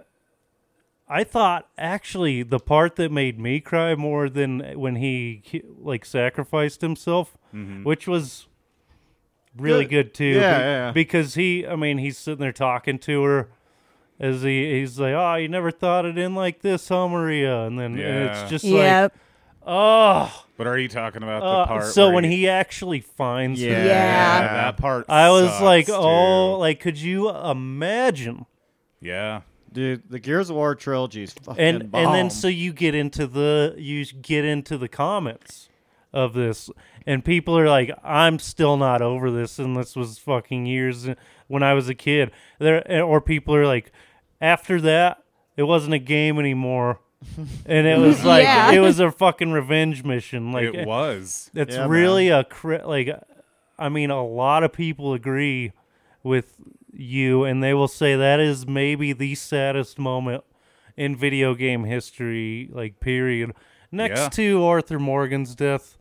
i 1.10 1.23
thought 1.23 1.67
actually 1.77 2.43
the 2.43 2.60
part 2.60 2.95
that 2.95 3.12
made 3.12 3.38
me 3.39 3.60
cry 3.60 3.93
more 3.95 4.29
than 4.29 4.60
when 4.79 4.95
he 4.95 5.41
he, 5.45 5.62
like 5.79 6.06
sacrificed 6.06 6.82
himself 6.82 7.38
which 7.84 8.08
was 8.08 8.47
really 9.58 9.84
Good. 9.86 10.08
good, 10.08 10.13
too 10.15 10.25
Yeah, 10.25 10.58
be- 10.58 10.63
yeah, 10.63 10.86
yeah. 10.88 10.91
because 10.91 11.36
he 11.36 11.67
i 11.67 11.75
mean 11.75 11.97
he's 11.99 12.17
sitting 12.17 12.39
there 12.39 12.51
talking 12.51 12.97
to 12.99 13.23
her 13.23 13.49
as 14.19 14.43
he 14.43 14.79
he's 14.79 14.99
like, 14.99 15.13
"Oh, 15.15 15.36
you 15.36 15.47
never 15.49 15.71
thought 15.71 16.06
it 16.06 16.17
in 16.19 16.34
like 16.36 16.62
this, 16.62 16.88
huh, 16.88 17.08
Maria?" 17.10 17.63
And 17.65 17.77
then 17.79 17.97
and 17.99 18.29
it's 18.29 18.49
just 18.49 18.63
like, 18.63 19.12
"Oh." 19.65 20.45
But 20.56 20.67
are 20.67 20.77
you 20.77 20.88
talking 20.88 21.23
about 21.23 21.41
Uh, 21.41 21.62
the 21.62 21.65
part 21.65 21.86
so 21.86 22.06
where 22.06 22.15
when 22.15 22.23
he 22.25 22.47
actually 22.47 23.01
finds 23.01 23.60
her, 23.60 23.67
Yeah. 23.67 23.84
Yeah. 23.86 24.53
that 24.53 24.77
part 24.77 25.06
I 25.10 25.29
was 25.32 25.49
sucks, 25.49 25.62
like, 25.63 25.86
dude. 25.88 25.95
"Oh, 25.97 26.58
like 26.60 26.79
could 26.79 26.97
you 26.99 27.29
imagine?" 27.32 28.45
Yeah. 29.03 29.41
Dude, 29.71 30.03
the 30.09 30.19
Gears 30.19 30.51
of 30.51 30.55
War 30.55 30.75
trilogy 30.75 31.23
is 31.23 31.33
fucking 31.33 31.59
And 31.63 31.91
bomb. 31.91 32.05
and 32.05 32.13
then 32.15 32.29
so 32.29 32.47
you 32.47 32.71
get 32.73 32.93
into 32.93 33.25
the 33.25 33.73
you 33.77 34.05
get 34.05 34.45
into 34.45 34.77
the 34.77 34.87
comments 34.87 35.67
of 36.13 36.33
this, 36.35 36.69
and 37.07 37.25
people 37.25 37.57
are 37.57 37.67
like, 37.67 37.89
"I'm 38.03 38.37
still 38.37 38.77
not 38.77 39.01
over 39.01 39.31
this," 39.31 39.57
and 39.57 39.75
this 39.75 39.95
was 39.95 40.19
fucking 40.19 40.67
years 40.67 41.07
when 41.47 41.63
I 41.63 41.73
was 41.73 41.89
a 41.89 41.95
kid. 41.95 42.29
There 42.59 42.83
eh, 42.91 43.01
or 43.01 43.19
people 43.19 43.55
are 43.55 43.65
like, 43.65 43.91
after 44.39 44.79
that, 44.81 45.23
it 45.57 45.63
wasn't 45.63 45.95
a 45.95 45.99
game 45.99 46.37
anymore. 46.37 46.99
and 47.65 47.87
it 47.87 47.97
was 47.97 48.23
like 48.23 48.43
Yeah. 48.43 48.73
it 48.73 48.79
was 48.79 48.99
a 48.99 49.09
fucking 49.11 49.51
revenge 49.53 50.03
mission. 50.03 50.51
Like 50.51 50.73
it 50.73 50.85
was. 50.85 51.49
Eh, 51.55 51.61
it's 51.61 51.75
Yeah, 51.75 51.87
really 51.87 52.29
a 52.29 52.43
cri- 52.43 52.83
like 52.83 53.09
I 53.79 53.89
mean 53.89 54.11
a 54.11 54.23
lot 54.23 54.63
of 54.63 54.71
people 54.71 55.13
agree 55.15 55.71
with 56.21 56.53
you 56.95 57.43
and 57.43 57.63
they 57.63 57.73
will 57.73 57.88
say 57.88 58.15
that 58.15 58.39
is 58.39 58.67
maybe 58.67 59.13
the 59.13 59.36
saddest 59.36 59.97
moment 59.99 60.43
in 60.95 61.15
video 61.15 61.56
game 61.56 61.84
history 61.86 62.69
like 62.71 62.99
period 62.99 63.51
next 63.91 64.19
Yeah. 64.19 64.29
to 64.29 64.63
Arthur 64.63 64.99
Morgan's 64.99 65.56
death. 65.56 65.97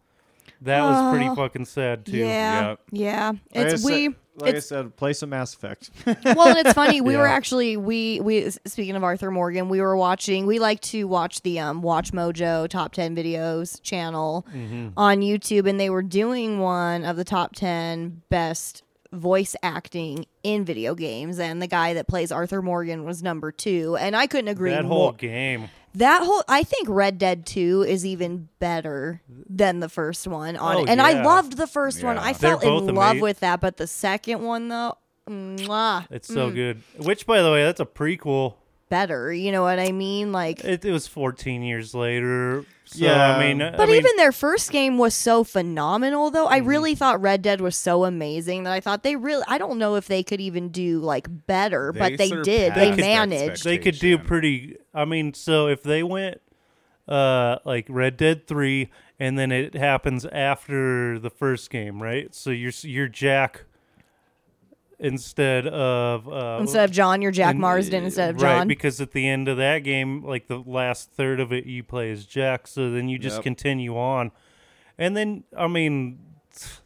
That 0.60 0.82
was 0.82 1.12
pretty 1.16 1.34
fucking 1.34 1.64
sad 1.64 2.06
too. 2.06 2.18
Yeah. 2.18 2.68
Yep. 2.70 2.80
Yeah. 2.92 3.32
like 3.54 3.66
I 3.66 3.70
It's 3.70 3.82
said- 3.82 3.90
we 3.90 4.14
like 4.36 4.54
I 4.54 4.60
said, 4.60 4.96
play 4.96 5.12
some 5.12 5.28
Mass 5.28 5.52
Effect. 5.52 5.90
well, 6.06 6.48
and 6.48 6.58
it's 6.58 6.72
funny. 6.72 7.02
We 7.02 7.18
were 7.18 7.26
actually 7.26 7.76
we 7.76 8.18
we 8.20 8.48
speaking 8.66 8.96
of 8.96 9.04
Arthur 9.04 9.30
Morgan, 9.30 9.68
we 9.68 9.80
were 9.82 9.94
watching. 9.94 10.46
We 10.46 10.58
like 10.58 10.80
to 10.82 11.04
watch 11.06 11.42
the 11.42 11.58
um 11.58 11.82
Watch 11.82 12.12
Mojo 12.12 12.66
Top 12.66 12.92
Ten 12.94 13.14
Videos 13.14 13.82
channel 13.82 14.46
on 14.96 15.20
YouTube, 15.20 15.68
and 15.68 15.78
they 15.78 15.90
were 15.90 16.02
doing 16.02 16.60
one 16.60 17.04
of 17.04 17.16
the 17.16 17.24
top 17.24 17.54
ten 17.54 18.22
best 18.30 18.82
voice 19.12 19.54
acting 19.62 20.26
in 20.42 20.64
video 20.64 20.94
games, 20.94 21.38
and 21.38 21.60
the 21.60 21.66
guy 21.66 21.94
that 21.94 22.08
plays 22.08 22.32
Arthur 22.32 22.62
Morgan 22.62 23.04
was 23.04 23.22
number 23.22 23.52
two, 23.52 23.96
and 24.00 24.16
I 24.16 24.26
couldn't 24.26 24.48
agree 24.48 24.70
with 24.70 24.78
That 24.78 24.84
more. 24.84 24.98
whole 25.10 25.12
game. 25.12 25.68
That 25.94 26.22
whole 26.22 26.42
I 26.48 26.62
think 26.62 26.88
Red 26.88 27.18
Dead 27.18 27.44
2 27.44 27.82
is 27.86 28.06
even 28.06 28.48
better 28.58 29.20
than 29.28 29.80
the 29.80 29.90
first 29.90 30.26
one 30.26 30.56
on 30.56 30.76
Oh, 30.76 30.82
it. 30.84 30.88
And 30.88 31.02
I 31.02 31.22
loved 31.22 31.58
the 31.58 31.66
first 31.66 32.02
one. 32.02 32.16
I 32.16 32.32
They're 32.32 32.56
felt 32.58 32.64
in 32.88 32.94
love 32.94 33.20
with 33.20 33.40
that, 33.40 33.60
but 33.60 33.76
the 33.76 33.86
second 33.86 34.40
one 34.42 34.68
though, 34.68 34.96
mwah, 35.28 36.06
It's 36.10 36.28
so 36.28 36.50
Mm. 36.50 36.54
good. 36.54 36.82
Which 36.98 37.26
by 37.26 37.42
the 37.42 37.50
way, 37.52 37.62
that's 37.62 37.80
a 37.80 37.84
prequel. 37.84 38.54
better. 38.88 39.32
You 39.32 39.52
know 39.52 39.62
what 39.62 39.78
I 39.78 39.90
mean? 39.92 40.32
Like 40.32 40.64
It, 40.64 40.84
it 40.84 40.92
was 40.92 41.06
14 41.06 41.62
years 41.62 41.94
later. 41.94 42.64
So 42.92 43.04
Yeah. 43.04 43.36
I 43.36 43.46
mean 43.46 43.58
But 43.58 43.80
I 43.80 43.86
mean, 43.86 43.96
even 43.96 44.16
their 44.16 44.32
first 44.32 44.70
game 44.70 44.98
was 44.98 45.14
so 45.14 45.44
phenomenal 45.44 46.30
though. 46.30 46.44
Mm-hmm. 46.46 46.54
I 46.54 46.58
really 46.58 46.94
thought 46.94 47.20
Red 47.20 47.42
Dead 47.42 47.60
was 47.60 47.76
so 47.76 48.04
amazing 48.04 48.62
that 48.64 48.72
I 48.72 48.80
thought 48.80 49.02
they 49.02 49.16
really 49.16 49.44
I 49.48 49.58
don't 49.58 49.78
know 49.78 49.96
if 49.96 50.06
they 50.06 50.22
could 50.22 50.40
even 50.40 50.70
do 50.70 51.00
like 51.00 51.26
better, 51.46 51.92
but 51.92 52.16
they 52.16 52.30
did. 52.30 52.74
They 52.74 52.92
surpassed 52.92 52.98
managed. 53.30 53.64
they 53.64 53.78
could 53.78 53.98
do 53.98 54.18
pretty 54.18 54.76
i 54.94 55.04
mean 55.04 55.34
so 55.34 55.68
if 55.68 55.82
they 55.82 56.02
went 56.02 56.40
uh 57.08 57.58
like 57.64 57.86
red 57.88 58.16
dead 58.16 58.46
3 58.46 58.90
and 59.18 59.38
then 59.38 59.52
it 59.52 59.74
happens 59.74 60.24
after 60.26 61.18
the 61.18 61.30
first 61.30 61.70
game 61.70 62.02
right 62.02 62.34
so 62.34 62.50
you're 62.50 62.72
you're 62.82 63.08
jack 63.08 63.64
instead 65.02 65.66
of 65.66 66.28
uh 66.28 66.58
Instead 66.60 66.84
of 66.84 66.90
John, 66.92 67.20
you're 67.22 67.30
Jack 67.32 67.52
and- 67.52 67.60
Marston 67.60 68.04
instead 68.04 68.30
of 68.30 68.36
John. 68.40 68.48
right 68.48 68.58
John. 68.60 68.68
because 68.68 69.00
at 69.00 69.12
the 69.12 69.28
end 69.28 69.48
of 69.48 69.56
that 69.58 69.80
game 69.80 70.22
like 70.24 70.46
the 70.46 70.58
last 70.64 71.10
third 71.12 71.40
of 71.40 71.52
it 71.52 71.66
you 71.66 71.82
play 71.82 72.10
as 72.12 72.24
jack 72.24 72.66
so 72.66 72.90
then 72.90 73.08
you 73.08 73.18
just 73.18 73.36
Yep. 73.38 73.42
continue 73.44 73.96
on 73.98 74.30
and 74.96 75.16
then 75.16 75.44
i 75.56 75.66
mean 75.66 76.18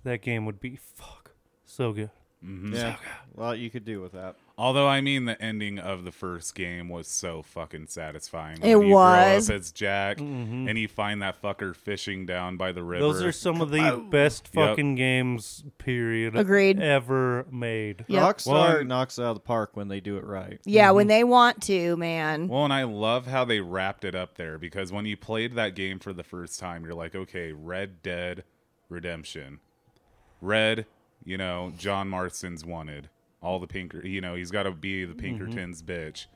that 0.04 0.22
game 0.22 0.46
would 0.46 0.58
be 0.60 0.76
fuck 0.76 1.32
so 1.64 1.92
good 1.92 2.10
yeah, 2.42 2.96
a 3.36 3.40
lot 3.40 3.58
you 3.58 3.70
could 3.70 3.84
do 3.84 4.00
with 4.00 4.12
that. 4.12 4.36
Although 4.58 4.88
I 4.88 5.02
mean, 5.02 5.26
the 5.26 5.40
ending 5.42 5.78
of 5.78 6.04
the 6.04 6.10
first 6.12 6.54
game 6.54 6.88
was 6.88 7.08
so 7.08 7.42
fucking 7.42 7.88
satisfying. 7.88 8.56
It 8.62 8.76
when 8.76 8.86
you 8.86 8.94
grow 8.94 9.02
was. 9.02 9.50
up 9.50 9.56
as 9.56 9.70
Jack, 9.70 10.18
and 10.18 10.78
you 10.78 10.88
find 10.88 11.20
that 11.20 11.42
fucker 11.42 11.76
fishing 11.76 12.24
down 12.24 12.56
by 12.56 12.72
the 12.72 12.82
river. 12.82 13.02
Those 13.04 13.22
are 13.22 13.32
some 13.32 13.60
of 13.60 13.70
the 13.70 14.02
best 14.10 14.48
Yep. 14.54 14.68
fucking 14.70 14.94
games, 14.94 15.62
period. 15.76 16.36
Agreed. 16.36 16.80
Ever 16.80 17.44
made. 17.50 18.06
Yep. 18.08 18.22
Rockstar 18.22 18.46
Well, 18.78 18.84
knocks 18.84 19.18
it 19.18 19.24
out 19.24 19.28
of 19.32 19.36
the 19.36 19.40
park 19.40 19.76
when 19.76 19.88
they 19.88 20.00
do 20.00 20.16
it 20.16 20.24
right. 20.24 20.58
yeah, 20.64 20.86
Mm-hmm. 20.86 20.96
when 20.96 21.06
they 21.08 21.22
want 21.24 21.60
to, 21.64 21.94
man. 21.98 22.48
Well, 22.48 22.64
and 22.64 22.72
I 22.72 22.84
love 22.84 23.26
how 23.26 23.44
they 23.44 23.60
wrapped 23.60 24.06
it 24.06 24.14
up 24.14 24.36
there 24.36 24.56
because 24.56 24.90
when 24.90 25.04
you 25.04 25.18
played 25.18 25.54
that 25.56 25.74
game 25.74 25.98
for 25.98 26.14
the 26.14 26.24
first 26.24 26.58
time, 26.58 26.82
you're 26.82 26.94
like, 26.94 27.14
okay, 27.14 27.52
Red 27.52 28.02
Dead 28.02 28.42
Redemption. 28.88 29.60
Red, 30.40 30.86
you 31.24 31.36
know, 31.36 31.74
John 31.76 32.08
Marston's 32.08 32.64
wanted. 32.64 33.10
All 33.42 33.58
the 33.58 33.66
Pinker, 33.66 34.04
you 34.06 34.20
know, 34.20 34.34
he's 34.34 34.50
got 34.50 34.64
to 34.64 34.72
be 34.72 35.04
the 35.04 35.14
Pinkertons' 35.14 35.82
bitch. 35.82 36.26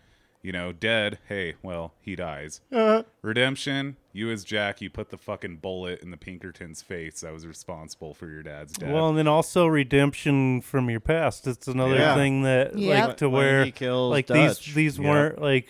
You 0.43 0.53
know, 0.53 0.73
dead, 0.73 1.19
hey, 1.29 1.57
well, 1.63 1.93
he 2.01 2.17
dies. 2.17 2.63
Uh-huh. 2.73 3.03
Redemption, 3.21 3.97
you 4.15 4.31
as 4.31 4.43
Jack, 4.43 4.81
you 4.81 4.89
put 4.89 5.11
the 5.11 5.19
fucking 5.19 5.59
bullet 5.59 6.01
in 6.03 6.11
the 6.11 6.17
Pinkerton's 6.17 6.81
face 6.81 7.21
that 7.21 7.31
was 7.33 7.47
responsible 7.47 8.15
for 8.15 8.27
your 8.27 8.43
dad's 8.43 8.73
death. 8.73 8.91
Well, 8.91 9.11
and 9.11 9.19
then 9.19 9.29
also 9.29 9.67
redemption 9.67 10.63
from 10.63 10.89
your 10.89 11.01
past. 11.01 11.47
It's 11.47 11.69
another 11.69 11.97
Yeah. 11.97 12.15
thing 12.15 12.41
that 12.43 12.75
Yep. 12.79 13.09
like 13.09 13.17
to 13.19 13.29
When 13.29 13.39
where 13.45 13.65
he 13.67 13.71
kills 13.71 14.11
like 14.11 14.29
Dutch. 14.29 14.65
these 14.67 14.75
these 14.75 14.99
Yeah. 14.99 15.11
weren't 15.11 15.43
like 15.43 15.69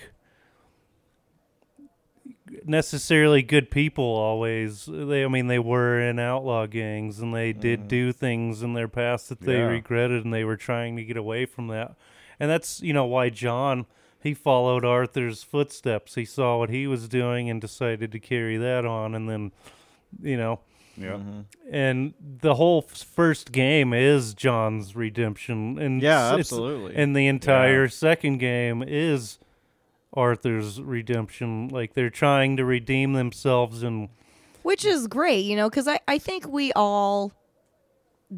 necessarily 2.65 3.43
good 3.43 3.71
people 3.71 4.05
always. 4.05 4.87
They 4.87 5.25
I 5.25 5.29
mean 5.29 5.47
they 5.47 5.59
were 5.59 6.01
in 6.01 6.19
outlaw 6.19 6.67
gangs 6.67 7.21
and 7.21 7.35
they 7.35 7.53
did 7.53 7.85
mm. 7.85 7.89
do 7.89 8.13
things 8.13 8.63
in 8.63 8.75
their 8.75 8.89
past 8.89 9.29
that 9.29 9.41
they 9.41 9.59
Yeah. 9.59 9.67
regretted 9.67 10.25
and 10.25 10.33
they 10.33 10.45
were 10.45 10.57
trying 10.57 10.97
to 10.97 11.05
get 11.05 11.17
away 11.17 11.47
from 11.47 11.69
that. 11.69 11.95
And 12.39 12.51
that's, 12.51 12.81
you 12.81 12.93
know, 12.93 13.05
why 13.07 13.29
John 13.31 13.87
he 14.23 14.35
followed 14.35 14.85
Arthur's 14.85 15.43
footsteps. 15.43 16.15
He 16.15 16.27
saw 16.27 16.59
what 16.59 16.69
he 16.69 16.87
was 16.87 17.09
doing 17.09 17.49
and 17.49 17.59
decided 17.61 18.13
to 18.13 18.19
carry 18.19 18.57
that 18.59 18.85
on 18.85 19.15
and 19.15 19.29
then 19.29 19.53
you 20.23 20.37
know 20.37 20.61
yeah. 20.97 21.13
Mm-hmm. 21.13 21.41
and 21.73 22.15
the 22.21 22.57
whole 22.57 22.85
f- 22.87 22.99
first 22.99 23.53
game 23.53 23.95
is 23.95 24.35
John's 24.35 24.95
redemption, 24.95 25.79
and 25.79 26.03
Yeah, 26.03 26.35
absolutely. 26.35 26.95
and 26.97 27.17
the 27.17 27.27
entire 27.27 27.89
second 27.89 28.39
game 28.39 28.83
is 28.87 29.39
Arthur's 30.13 30.81
redemption. 30.81 31.69
Like 31.69 31.95
they're 31.95 32.11
trying 32.11 32.57
to 32.57 32.65
redeem 32.65 33.13
themselves, 33.13 33.83
and 33.83 34.09
which 34.63 34.85
is 34.85 35.07
great, 35.07 35.45
you 35.45 35.57
know, 35.57 35.71
because 35.71 35.89
I, 35.89 36.01
I 36.07 36.19
think 36.19 36.49
we 36.49 36.73
all 36.75 37.33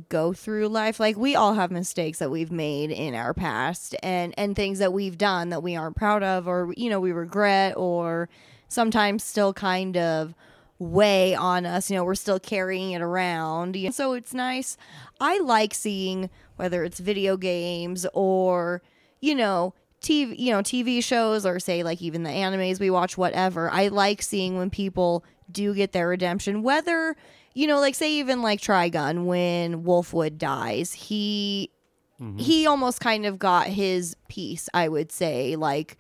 go 0.08 0.32
through 0.32 0.68
life 0.68 0.98
like 0.98 1.18
we 1.18 1.36
all 1.36 1.52
have 1.52 1.70
mistakes 1.70 2.18
that 2.18 2.30
we've 2.30 2.50
made 2.50 2.90
in 2.90 3.14
our 3.14 3.34
past 3.34 3.94
and 4.02 4.32
and 4.38 4.56
things 4.56 4.78
that 4.78 4.92
we've 4.92 5.18
done 5.18 5.50
that 5.50 5.62
we 5.62 5.76
aren't 5.76 5.96
proud 5.96 6.22
of 6.22 6.48
or 6.48 6.72
you 6.78 6.88
know 6.88 6.98
we 6.98 7.12
regret 7.12 7.76
or 7.76 8.26
sometimes 8.68 9.22
still 9.22 9.52
kind 9.52 9.98
of 9.98 10.34
weigh 10.78 11.34
on 11.34 11.66
us 11.66 11.90
you 11.90 11.96
know 11.96 12.04
we're 12.04 12.14
still 12.14 12.40
carrying 12.40 12.92
it 12.92 13.02
around 13.02 13.76
you 13.76 13.88
know? 13.88 13.92
so 13.92 14.14
it's 14.14 14.32
nice 14.32 14.78
i 15.20 15.38
like 15.40 15.74
seeing 15.74 16.30
whether 16.56 16.82
it's 16.84 16.98
video 16.98 17.36
games 17.36 18.06
or 18.14 18.80
you 19.20 19.34
know 19.34 19.74
TV, 20.02 20.38
you 20.38 20.52
know, 20.52 20.60
TV 20.60 21.02
shows 21.02 21.46
or 21.46 21.58
say 21.60 21.82
like 21.82 22.02
even 22.02 22.22
the 22.22 22.30
animes 22.30 22.80
we 22.80 22.90
watch, 22.90 23.16
whatever. 23.16 23.70
I 23.70 23.88
like 23.88 24.22
seeing 24.22 24.56
when 24.56 24.70
people 24.70 25.24
do 25.50 25.74
get 25.74 25.92
their 25.92 26.08
redemption, 26.08 26.62
whether 26.62 27.16
you 27.54 27.66
know, 27.66 27.80
like 27.80 27.94
say 27.94 28.12
even 28.14 28.42
like 28.42 28.60
Trigun 28.60 29.26
when 29.26 29.84
Wolfwood 29.84 30.38
dies, 30.38 30.92
he 30.92 31.70
mm-hmm. 32.20 32.38
he 32.38 32.66
almost 32.66 33.00
kind 33.00 33.26
of 33.26 33.38
got 33.38 33.66
his 33.66 34.16
piece. 34.28 34.68
I 34.72 34.88
would 34.88 35.12
say 35.12 35.56
like 35.56 35.98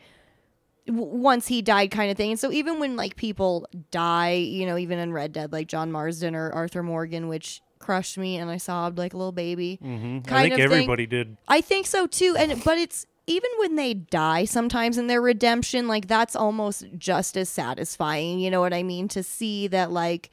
w- 0.86 1.06
once 1.06 1.46
he 1.46 1.62
died 1.62 1.90
kind 1.90 2.10
of 2.10 2.16
thing. 2.16 2.30
And 2.32 2.40
so 2.40 2.50
even 2.52 2.78
when 2.78 2.96
like 2.96 3.16
people 3.16 3.68
die, 3.90 4.32
you 4.32 4.66
know, 4.66 4.78
even 4.78 4.98
in 4.98 5.12
Red 5.12 5.32
Dead, 5.32 5.52
like 5.52 5.68
John 5.68 5.92
Marston 5.92 6.34
or 6.34 6.50
Arthur 6.50 6.82
Morgan, 6.82 7.28
which 7.28 7.60
crushed 7.78 8.16
me 8.16 8.38
and 8.38 8.50
I 8.50 8.56
sobbed 8.56 8.96
like 8.96 9.12
a 9.12 9.16
little 9.16 9.32
baby. 9.32 9.78
Mm-hmm. 9.82 10.18
I 10.24 10.28
Kind 10.28 10.42
think 10.42 10.52
of 10.54 10.56
thing. 10.56 10.64
everybody 10.72 11.06
did. 11.06 11.36
I 11.48 11.60
think 11.60 11.86
so 11.86 12.06
too. 12.06 12.34
And 12.38 12.62
but 12.64 12.78
it's 12.78 13.06
even 13.32 13.50
when 13.58 13.76
they 13.76 13.94
die 13.94 14.44
sometimes 14.44 14.98
in 14.98 15.06
their 15.06 15.22
redemption, 15.22 15.88
like 15.88 16.06
that's 16.06 16.36
almost 16.36 16.84
just 16.98 17.36
as 17.36 17.48
satisfying. 17.48 18.38
You 18.40 18.50
know 18.50 18.60
what 18.60 18.74
I 18.74 18.82
mean? 18.82 19.08
To 19.08 19.22
see 19.22 19.66
that 19.68 19.90
like 19.90 20.30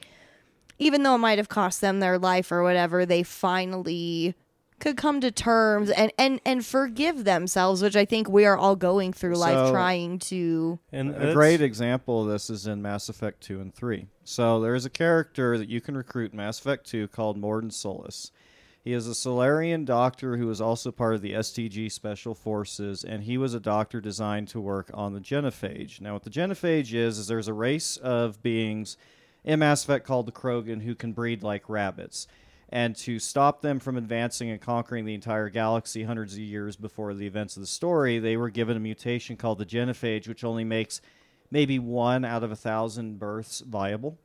even 0.78 1.02
though 1.02 1.14
it 1.14 1.18
might 1.18 1.38
have 1.38 1.48
cost 1.48 1.80
them 1.80 2.00
their 2.00 2.18
life 2.18 2.50
or 2.52 2.62
whatever, 2.62 3.04
they 3.06 3.22
finally 3.22 4.34
could 4.78 4.96
come 4.96 5.20
to 5.20 5.30
terms 5.30 5.90
and 5.90 6.10
and 6.18 6.40
and 6.46 6.64
forgive 6.64 7.24
themselves, 7.24 7.82
which 7.82 7.96
I 7.96 8.04
think 8.04 8.28
we 8.28 8.46
are 8.46 8.56
all 8.56 8.76
going 8.76 9.12
through 9.12 9.36
life 9.36 9.66
So- 9.66 9.72
trying 9.72 10.18
to 10.20 10.78
And 10.92 11.14
A 11.14 11.32
great 11.34 11.60
example 11.60 12.22
of 12.22 12.28
this 12.28 12.48
is 12.50 12.66
in 12.66 12.80
Mass 12.82 13.08
Effect 13.08 13.42
2 13.42 13.60
and 13.60 13.74
3. 13.74 14.06
So 14.24 14.60
there 14.60 14.74
is 14.74 14.84
a 14.86 14.90
character 14.90 15.58
that 15.58 15.68
you 15.68 15.80
can 15.80 15.96
recruit 15.96 16.32
in 16.32 16.38
Mass 16.38 16.58
Effect 16.58 16.86
2 16.86 17.08
called 17.08 17.40
Mordin 17.40 17.72
Solus. 17.72 18.32
He 18.82 18.94
is 18.94 19.06
a 19.06 19.14
Salarian 19.14 19.84
doctor 19.84 20.38
who 20.38 20.48
is 20.50 20.60
also 20.60 20.90
part 20.90 21.14
of 21.14 21.20
the 21.20 21.34
STG 21.34 21.92
Special 21.92 22.34
Forces, 22.34 23.04
and 23.04 23.24
he 23.24 23.36
was 23.36 23.52
a 23.52 23.60
doctor 23.60 24.00
designed 24.00 24.48
to 24.48 24.60
work 24.60 24.90
on 24.94 25.12
the 25.12 25.20
Genophage. 25.20 26.00
Now, 26.00 26.14
what 26.14 26.22
the 26.22 26.30
Genophage 26.30 26.94
is, 26.94 27.18
is 27.18 27.26
there's 27.26 27.48
a 27.48 27.52
race 27.52 27.98
of 27.98 28.42
beings 28.42 28.96
in 29.44 29.58
Mass 29.58 29.84
Effect 29.84 30.06
called 30.06 30.26
the 30.26 30.32
Krogan 30.32 30.82
who 30.82 30.94
can 30.94 31.12
breed 31.12 31.42
like 31.42 31.68
rabbits. 31.68 32.26
And 32.70 32.96
to 32.96 33.18
stop 33.18 33.60
them 33.60 33.80
from 33.80 33.98
advancing 33.98 34.48
and 34.48 34.60
conquering 34.60 35.04
the 35.04 35.14
entire 35.14 35.50
galaxy 35.50 36.04
hundreds 36.04 36.34
of 36.34 36.40
years 36.40 36.76
before 36.76 37.12
the 37.12 37.26
events 37.26 37.56
of 37.56 37.62
the 37.62 37.66
story, 37.66 38.18
they 38.18 38.36
were 38.38 38.48
given 38.48 38.78
a 38.78 38.80
mutation 38.80 39.36
called 39.36 39.58
the 39.58 39.66
Genophage, 39.66 40.26
which 40.26 40.44
only 40.44 40.64
makes 40.64 41.02
maybe 41.50 41.78
one 41.78 42.24
out 42.24 42.44
of 42.44 42.50
a 42.50 42.56
thousand 42.56 43.18
births 43.18 43.60
viable. 43.60 44.18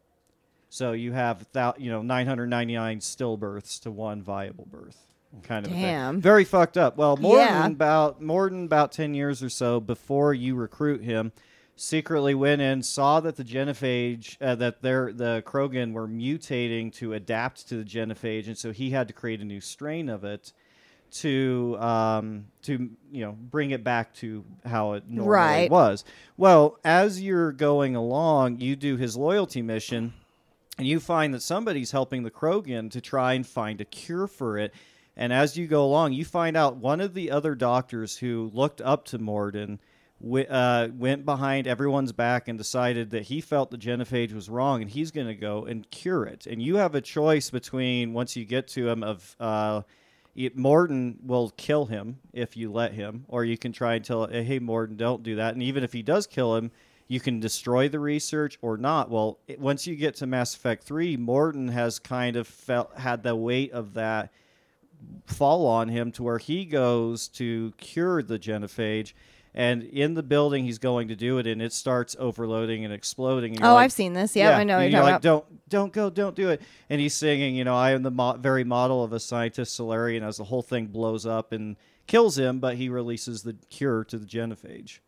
So 0.76 0.92
you 0.92 1.14
have 1.14 1.48
thou, 1.54 1.74
you 1.78 1.90
know 1.90 2.02
999 2.02 3.00
stillbirths 3.00 3.80
to 3.84 3.92
one 3.92 4.22
viable 4.22 4.68
birth, 4.70 5.08
kind 5.44 5.66
of 5.66 5.72
a 5.72 5.76
Damn. 5.76 6.16
thing. 6.16 6.22
Very 6.22 6.44
fucked 6.44 6.76
up. 6.78 6.98
Well, 6.98 7.16
Mordin 7.16 7.38
Yeah. 7.38 7.66
about 7.68 8.22
Mordin 8.22 8.66
about 8.66 8.92
10 8.92 9.14
years 9.14 9.42
or 9.42 9.48
so 9.48 9.80
before 9.80 10.34
you 10.34 10.54
recruit 10.56 11.02
him, 11.02 11.32
secretly 11.78 12.36
went 12.36 12.62
in, 12.62 12.84
saw 12.84 13.22
that 13.22 13.38
the 13.38 13.46
genophage 13.46 14.36
uh, 14.42 14.56
that 14.56 14.82
their 14.82 15.14
the 15.14 15.42
Krogan 15.46 15.94
were 15.94 16.10
mutating 16.10 16.92
to 16.96 17.14
adapt 17.14 17.70
to 17.70 17.78
the 17.78 17.86
genophage, 17.86 18.48
and 18.48 18.58
so 18.58 18.74
he 18.74 18.90
had 18.90 19.08
to 19.08 19.14
create 19.14 19.40
a 19.40 19.46
new 19.46 19.62
strain 19.62 20.10
of 20.10 20.26
it 20.26 20.52
to 21.12 21.78
um, 21.80 22.48
to 22.64 22.90
you 23.14 23.22
know 23.26 23.32
bring 23.32 23.72
it 23.72 23.82
back 23.86 24.14
to 24.16 24.44
how 24.66 24.92
it 24.92 25.04
normally 25.08 25.30
Right. 25.32 25.72
was. 25.72 26.04
Well, 26.36 26.80
as 26.84 27.22
you're 27.22 27.54
going 27.54 27.96
along, 27.96 28.60
you 28.60 28.76
do 28.76 28.98
his 28.98 29.16
loyalty 29.16 29.62
mission, 29.62 30.14
and 30.78 30.88
you 30.88 31.00
find 31.00 31.34
that 31.34 31.42
somebody's 31.42 31.92
helping 31.92 32.24
the 32.24 32.32
Krogan 32.32 32.92
to 32.92 33.02
try 33.02 33.34
and 33.34 33.46
find 33.46 33.80
a 33.82 33.86
cure 33.86 34.28
for 34.28 34.58
it. 34.58 34.74
And 35.16 35.32
as 35.32 35.56
you 35.56 35.68
go 35.68 35.86
along, 35.86 36.14
you 36.14 36.26
find 36.26 36.58
out 36.58 36.78
one 36.78 37.00
of 37.00 37.14
the 37.14 37.32
other 37.32 37.56
doctors 37.56 38.18
who 38.18 38.52
looked 38.54 38.82
up 38.82 39.06
to 39.06 39.20
Mordin 39.20 39.80
wi- 40.22 40.48
uh, 40.50 40.90
went 40.90 41.26
behind 41.26 41.68
everyone's 41.68 42.12
back 42.12 42.48
and 42.48 42.58
decided 42.58 43.12
that 43.12 43.24
he 43.24 43.40
felt 43.40 43.72
the 43.72 43.78
genophage 43.78 44.34
was 44.34 44.50
wrong 44.50 44.82
and 44.82 44.92
he's 44.92 45.12
going 45.12 45.28
to 45.28 45.36
go 45.36 45.66
and 45.66 45.90
cure 45.90 46.26
it. 46.26 46.46
And 46.46 46.62
you 46.62 46.76
have 46.76 46.96
a 46.96 47.02
choice 47.02 47.50
between 47.50 48.12
once 48.12 48.36
you 48.36 48.44
get 48.44 48.68
to 48.70 48.90
him 48.90 49.04
of 49.04 49.36
uh, 49.40 49.84
Mordin 50.36 51.24
will 51.24 51.52
kill 51.56 51.86
him 51.86 52.20
if 52.34 52.58
you 52.58 52.72
let 52.72 52.94
him, 52.94 53.26
or 53.30 53.46
you 53.46 53.58
can 53.58 53.72
try 53.72 53.96
and 53.96 54.04
tell, 54.04 54.28
hey, 54.28 54.60
Mordin, 54.60 54.98
don't 54.98 55.24
do 55.24 55.38
that. 55.38 55.54
And 55.54 55.64
even 55.64 55.84
if 55.84 55.94
he 55.94 56.02
does 56.02 56.28
kill 56.28 56.58
him, 56.58 56.72
you 57.08 57.20
can 57.20 57.40
destroy 57.40 57.88
the 57.88 58.00
research 58.00 58.58
or 58.62 58.78
not. 58.78 59.10
Well, 59.10 59.40
it, 59.48 59.60
once 59.60 59.86
you 59.86 59.96
get 59.96 60.16
to 60.16 60.26
Mass 60.28 60.56
Effect 60.56 60.84
3, 60.84 61.18
Mordin 61.18 61.70
has 61.72 62.00
kind 62.00 62.36
of 62.36 62.48
felt 62.48 62.96
had 62.98 63.24
the 63.24 63.36
weight 63.36 63.72
of 63.72 63.94
that 63.94 64.32
fall 65.26 65.68
on 65.68 65.90
him 65.90 66.12
to 66.14 66.24
where 66.24 66.38
he 66.38 66.66
goes 66.66 67.28
to 67.28 67.74
cure 67.78 68.24
the 68.24 68.40
genophage. 68.40 69.14
And 69.54 69.84
in 69.84 70.16
the 70.16 70.24
building 70.24 70.66
he's 70.66 70.80
going 70.80 71.08
to 71.08 71.16
do 71.16 71.38
it 71.38 71.48
and 71.48 71.62
it 71.62 71.72
starts 71.72 72.16
overloading 72.20 72.84
and 72.84 72.94
exploding. 72.94 73.56
And 73.56 73.64
Oh, 73.64 73.76
like, 73.76 73.86
I've 73.86 73.94
seen 73.94 74.14
this. 74.14 74.36
Yeah, 74.36 74.58
I 74.58 74.64
know 74.66 74.80
you're 74.80 74.90
you're 74.90 75.02
like, 75.02 75.10
about. 75.12 75.22
don't, 75.22 75.70
don't 75.70 75.94
go, 75.94 76.10
don't 76.10 76.36
do 76.36 76.50
it. 76.50 76.62
And 76.90 77.00
he's 77.00 77.14
singing, 77.14 77.56
you 77.56 77.64
know, 77.64 77.76
I 77.76 77.92
am 77.92 78.04
the 78.04 78.12
mo- 78.12 78.34
very 78.38 78.64
model 78.66 79.04
of 79.04 79.14
a 79.14 79.20
scientist 79.20 79.76
Salarian 79.80 80.24
as 80.24 80.38
the 80.38 80.44
whole 80.44 80.62
thing 80.62 80.88
blows 80.88 81.26
up 81.26 81.54
and 81.54 81.78
kills 82.06 82.38
him, 82.38 82.60
but 82.60 82.76
he 82.76 82.90
releases 82.90 83.44
the 83.44 83.54
cure 83.70 84.04
to 84.06 84.18
the 84.18 84.26
genophage. 84.26 85.00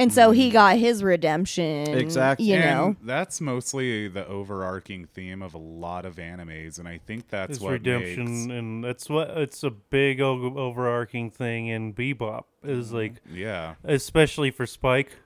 And 0.00 0.10
so 0.10 0.30
he 0.30 0.48
got 0.48 0.78
his 0.78 1.04
redemption. 1.04 1.94
Exactly. 1.94 2.46
You 2.46 2.54
and 2.56 2.64
know. 2.64 2.96
that's 3.02 3.38
mostly 3.38 4.08
the 4.08 4.26
overarching 4.26 5.04
theme 5.04 5.42
of 5.42 5.52
a 5.52 5.58
lot 5.58 6.06
of 6.06 6.16
animes, 6.16 6.78
and 6.78 6.88
I 6.88 7.00
think 7.06 7.28
that's 7.28 7.56
It's 7.56 7.60
what 7.60 7.72
redemption, 7.72 8.24
makes 8.24 8.58
and 8.58 8.82
that's 8.82 9.10
what 9.10 9.28
it's 9.36 9.62
a 9.62 9.70
big 9.70 10.22
o- 10.22 10.56
overarching 10.56 11.30
thing 11.30 11.66
in 11.66 11.92
Bebop 11.92 12.44
is 12.64 12.92
like, 12.94 13.16
yeah. 13.30 13.74
especially 13.84 14.50
for 14.50 14.66
Spike. 14.66 15.16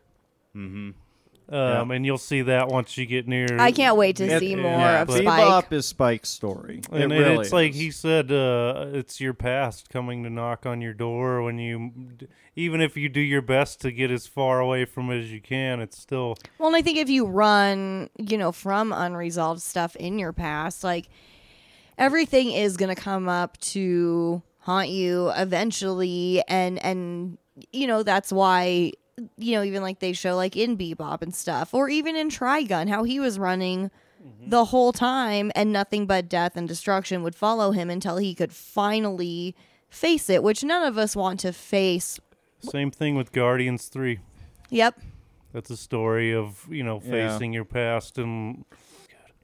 Mm-hmm. 0.56 0.90
Um, 1.48 1.90
and 1.90 2.06
you'll 2.06 2.16
see 2.16 2.42
that 2.42 2.68
once 2.68 2.96
you 2.96 3.04
get 3.04 3.28
near. 3.28 3.46
I 3.58 3.70
can't 3.70 3.96
wait 3.96 4.16
to 4.16 4.24
It- 4.24 4.40
see 4.40 4.56
more 4.56 4.70
yeah, 4.70 5.02
of 5.02 5.10
Spike. 5.10 5.24
Bebop 5.26 5.72
is 5.72 5.86
Spike's 5.86 6.30
story. 6.30 6.80
And 6.90 7.12
it 7.12 7.12
it- 7.12 7.18
really 7.18 7.36
it's 7.44 7.52
like 7.52 7.74
he 7.74 7.90
said, 7.90 8.32
uh, 8.32 8.86
it's 8.92 9.20
your 9.20 9.34
past 9.34 9.90
coming 9.90 10.22
to 10.24 10.30
knock 10.30 10.64
on 10.64 10.80
your 10.80 10.94
door. 10.94 11.42
When 11.42 11.58
you, 11.58 11.92
even 12.56 12.80
if 12.80 12.96
you 12.96 13.08
do 13.10 13.20
your 13.20 13.42
best 13.42 13.80
to 13.82 13.92
get 13.92 14.10
as 14.10 14.26
far 14.26 14.60
away 14.60 14.86
from 14.86 15.10
it 15.10 15.20
as 15.20 15.30
you 15.30 15.40
can, 15.42 15.80
it's 15.80 15.98
still 15.98 16.36
Well, 16.58 16.68
and 16.68 16.76
I 16.76 16.80
think 16.82 16.96
if 16.96 17.10
you 17.10 17.26
run, 17.26 18.08
you 18.16 18.38
know, 18.38 18.50
from 18.50 18.92
unresolved 18.92 19.60
stuff 19.60 19.96
in 19.96 20.18
your 20.18 20.32
past, 20.32 20.82
like 20.82 21.08
everything 21.98 22.50
is 22.52 22.76
going 22.76 22.94
to 22.94 23.00
come 23.00 23.28
up 23.28 23.58
to 23.58 24.42
haunt 24.60 24.88
you 24.88 25.30
eventually 25.36 26.42
and 26.48 26.82
and 26.82 27.36
you 27.70 27.86
know, 27.86 28.02
that's 28.02 28.32
why 28.32 28.90
you 29.36 29.54
know, 29.54 29.62
even 29.62 29.82
like 29.82 30.00
they 30.00 30.12
show 30.12 30.36
like 30.36 30.56
in 30.56 30.76
Bebop 30.76 31.22
and 31.22 31.34
stuff 31.34 31.74
or 31.74 31.88
even 31.88 32.16
in 32.16 32.28
Trigun 32.28 32.88
how 32.88 33.04
he 33.04 33.20
was 33.20 33.38
running 33.38 33.90
mm-hmm. 34.24 34.48
the 34.48 34.66
whole 34.66 34.92
time 34.92 35.52
and 35.54 35.72
nothing 35.72 36.06
but 36.06 36.28
death 36.28 36.56
and 36.56 36.66
destruction 36.66 37.22
would 37.22 37.34
follow 37.34 37.70
him 37.70 37.90
until 37.90 38.16
he 38.16 38.34
could 38.34 38.52
finally 38.52 39.54
face 39.88 40.28
it, 40.28 40.42
which 40.42 40.64
none 40.64 40.82
of 40.82 40.98
us 40.98 41.14
want 41.14 41.40
to 41.40 41.52
face. 41.52 42.18
same 42.60 42.90
thing 42.90 43.14
with 43.14 43.30
Guardians 43.30 43.88
Three. 43.88 44.20
Yep. 44.70 45.00
That's 45.52 45.70
a 45.70 45.76
story 45.76 46.34
of 46.34 46.66
you 46.70 46.82
know 46.82 47.00
Yeah. 47.04 47.10
facing 47.10 47.52
your 47.52 47.64
past 47.64 48.18
and 48.18 48.64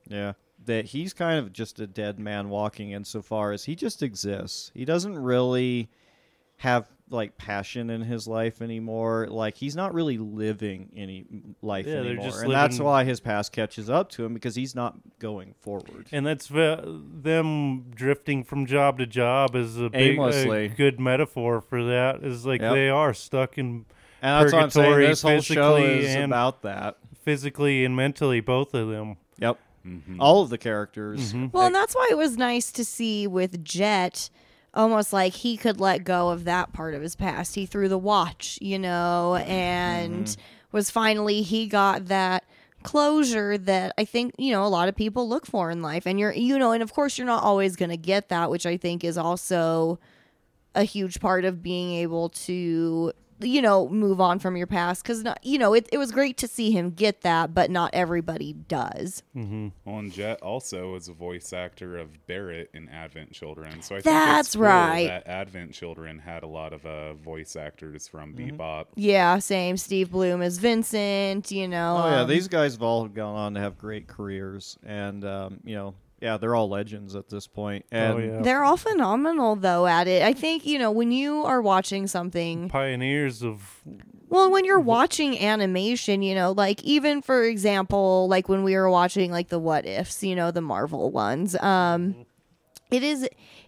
Yeah. 0.09 0.33
That 0.67 0.87
he's 0.87 1.15
kind 1.15 1.39
of 1.39 1.53
just 1.53 1.81
a 1.81 1.87
dead 1.87 2.19
man 2.19 2.49
walking 2.51 2.91
insofar 2.91 3.53
as 3.53 3.65
he 3.65 3.75
just 3.75 4.03
exists. 4.03 4.71
He 4.75 4.85
doesn't 4.85 5.19
really 5.19 5.89
have 6.59 6.91
like 7.11 7.37
passion 7.37 7.91
in 7.91 8.03
his 8.03 8.27
life 8.29 8.63
anymore. 8.63 9.27
Like 9.29 9.57
he's 9.57 9.75
not 9.77 9.93
really 9.95 10.17
living 10.19 10.91
any 10.97 11.25
life 11.61 11.87
Yeah, 11.87 11.97
anymore. 11.97 12.25
just 12.27 12.43
and 12.43 12.53
that's 12.53 12.79
why 12.79 13.05
his 13.05 13.21
past 13.21 13.53
catches 13.53 13.91
up 13.91 14.11
to 14.11 14.25
him 14.25 14.33
because 14.35 14.55
he's 14.55 14.75
not 14.75 14.95
going 15.19 15.55
forward. 15.61 16.07
and 16.13 16.25
that's 16.27 16.47
ve- 16.47 16.77
them 17.23 17.91
drifting 17.91 18.45
from 18.45 18.67
job 18.67 18.99
to 18.99 19.07
job 19.07 19.55
is 19.57 19.77
a 19.79 19.91
big 19.91 20.19
a 20.19 20.69
good 20.69 21.01
metaphor 21.01 21.61
for 21.61 21.85
that. 21.85 22.23
Is 22.23 22.47
like 22.47 22.61
Yep. 22.61 22.75
they 22.75 22.89
are 22.89 23.13
stuck 23.13 23.59
in 23.59 23.85
And 24.23 24.43
that's 24.45 24.53
what 24.53 24.63
I'm 24.63 24.71
saying. 24.71 24.85
purgatory 24.87 25.07
This 25.09 25.23
whole 25.23 25.41
show 25.41 25.77
is 25.77 26.15
and- 26.15 26.25
about 26.33 26.63
that. 26.63 26.97
physically 27.23 27.85
and 27.85 27.95
mentally, 27.95 28.41
both 28.41 28.73
of 28.75 28.89
them. 28.89 29.17
Yep. 29.39 29.59
Mm-hmm. 29.87 30.21
All 30.21 30.43
of 30.43 30.51
the 30.51 30.59
characters. 30.59 31.35
Well, 31.35 31.67
and 31.67 31.75
that's 31.75 31.95
why 31.95 32.09
it 32.11 32.17
was 32.19 32.37
nice 32.37 32.71
to 32.73 32.85
see 32.85 33.27
with 33.27 33.65
Jet 33.65 34.29
almost 34.75 35.13
like 35.13 35.33
he 35.33 35.57
could 35.57 35.81
let 35.81 36.05
go 36.05 36.31
of 36.31 36.45
that 36.45 36.73
part 36.73 36.95
of 36.95 37.03
his 37.03 37.17
past. 37.17 37.55
He 37.55 37.67
threw 37.67 37.89
the 37.89 37.99
watch, 37.99 38.59
you 38.61 38.79
know, 38.79 39.37
mm-hmm. 39.39 39.51
and 39.51 40.37
was 40.73 40.91
finally 40.91 41.43
he 41.43 41.67
got 41.67 42.07
that 42.07 42.45
closure 42.83 43.59
that 43.59 43.93
I 43.99 44.05
think, 44.05 44.35
you 44.39 44.53
know, 44.53 44.65
a 44.65 44.69
lot 44.69 44.89
of 44.89 44.97
people 44.97 45.29
look 45.29 45.47
for 45.47 45.71
in 45.71 45.83
life. 45.83 46.07
And 46.07 46.19
you're 46.19 46.33
you 46.33 46.59
know, 46.59 46.73
and 46.73 46.83
of 46.83 46.93
course 46.93 47.19
you're 47.19 47.27
not 47.27 47.43
always 47.43 47.77
going 47.77 47.91
to 47.91 47.97
get 47.97 48.29
that, 48.29 48.51
which 48.51 48.67
I 48.67 48.77
think 48.77 49.05
is 49.05 49.19
also 49.19 49.99
a 50.75 50.85
huge 50.85 51.21
part 51.21 51.45
of 51.45 51.63
being 51.63 51.93
able 51.95 52.29
to 52.29 53.13
you 53.41 53.63
know 53.63 53.89
move 53.89 54.21
on 54.21 54.39
from 54.39 54.57
your 54.57 54.67
past 54.67 55.03
because 55.03 55.25
you 55.43 55.59
know 55.59 55.73
it, 55.75 55.89
it 55.93 55.99
was 55.99 56.11
great 56.13 56.37
to 56.39 56.47
see 56.49 56.71
him 56.71 56.91
get 56.91 57.23
that 57.23 57.53
but 57.55 57.71
not 57.71 57.91
everybody 57.93 58.53
does 58.53 59.23
Well, 59.35 59.73
and 59.87 60.13
Jet 60.13 60.41
also 60.43 60.95
is 60.95 61.09
a 61.09 61.13
voice 61.13 61.53
actor 61.53 61.97
of 61.99 62.27
Barrett 62.27 62.71
in 62.75 62.89
Advent 62.89 63.33
Children, 63.33 63.83
so 63.83 63.95
I 63.97 63.99
think 63.99 64.05
That's 64.05 64.49
it's 64.49 64.57
cool 64.57 64.65
right. 64.65 65.07
That 65.07 65.27
Advent 65.27 65.73
Children 65.73 66.19
had 66.19 66.43
a 66.43 66.47
lot 66.47 66.73
of 66.73 66.85
uh, 66.87 67.15
voice 67.15 67.57
actors 67.57 68.07
from 68.09 68.35
Mm-hmm. 68.35 68.57
Bebop. 68.61 68.87
Yeah, 68.97 69.39
same. 69.39 69.77
Steve 69.77 70.11
Blum 70.11 70.43
as 70.43 70.59
Vincent, 70.59 71.51
you 71.51 71.67
know. 71.69 72.03
Oh 72.05 72.11
yeah, 72.11 72.21
um, 72.23 72.29
these 72.29 72.49
guys 72.49 72.73
have 72.75 72.83
all 72.83 73.09
gone 73.09 73.37
on 73.37 73.55
to 73.55 73.61
have 73.61 73.79
great 73.79 74.07
careers, 74.07 74.79
and 74.85 75.25
um, 75.25 75.61
you 75.65 75.75
know, 75.75 75.95
yeah, 76.21 76.37
they're 76.37 76.55
all 76.55 76.69
legends 76.69 77.17
at 77.17 77.29
this 77.29 77.47
point. 77.47 77.87
And 77.91 78.15
oh 78.15 78.19
yeah, 78.19 78.43
They're 78.43 78.65
all 78.65 78.77
phenomenal 78.77 79.57
though 79.57 79.87
at 79.87 80.07
it. 80.07 80.23
I 80.23 80.33
think, 80.33 80.67
you 80.67 80.79
know, 80.79 80.91
when 80.91 81.13
you 81.13 81.45
are 81.45 81.63
watching 81.63 82.07
something, 82.07 82.69
pioneers 82.69 83.43
of 83.43 83.81
well, 84.29 84.51
when 84.51 84.65
you're 84.65 84.79
watching 84.79 85.39
animation, 85.41 86.23
you 86.23 86.35
know, 86.35 86.53
like 86.53 86.83
even 86.85 87.21
for 87.23 87.43
example, 87.45 88.29
like 88.29 88.49
when 88.49 88.63
we 88.63 88.75
were 88.77 88.91
watching 88.91 89.33
like 89.33 89.49
the 89.49 89.59
what 89.59 89.87
ifs, 89.87 90.23
you 90.23 90.37
know, 90.37 90.51
the 90.51 90.61
Marvel 90.61 91.11
ones, 91.11 91.57
um 91.57 92.27
it 92.91 93.03
is 93.03 93.23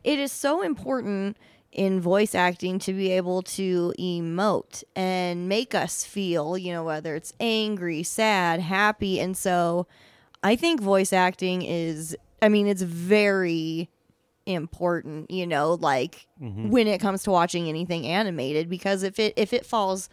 it 0.04 0.18
is 0.18 0.32
so 0.32 0.62
important 0.62 1.36
in 1.72 2.00
voice 2.02 2.34
acting 2.34 2.78
to 2.78 2.92
be 2.92 3.10
able 3.12 3.40
to 3.40 3.94
emote 3.98 4.84
and 4.94 5.48
make 5.48 5.74
us 5.74 6.04
feel, 6.04 6.58
you 6.58 6.70
know, 6.70 6.84
whether 6.84 7.14
it's 7.16 7.32
angry, 7.40 8.02
sad, 8.02 8.60
happy. 8.60 9.18
And 9.18 9.34
so 9.34 9.86
I 10.42 10.54
think 10.54 10.82
voice 10.82 11.14
acting 11.14 11.62
is, 11.62 12.14
I 12.42 12.48
mean, 12.48 12.66
it's 12.66 12.82
very 12.82 13.88
important, 14.44 15.30
you 15.30 15.46
know, 15.46 15.74
like 15.74 16.26
mm-hmm. 16.42 16.70
when 16.70 16.88
it 16.88 17.00
comes 17.00 17.22
to 17.22 17.30
watching 17.30 17.68
anything 17.68 18.06
animated 18.06 18.68
because 18.68 19.04
if 19.04 19.18
it 19.18 19.34
if 19.36 19.52
it 19.52 19.64
falls 19.64 20.08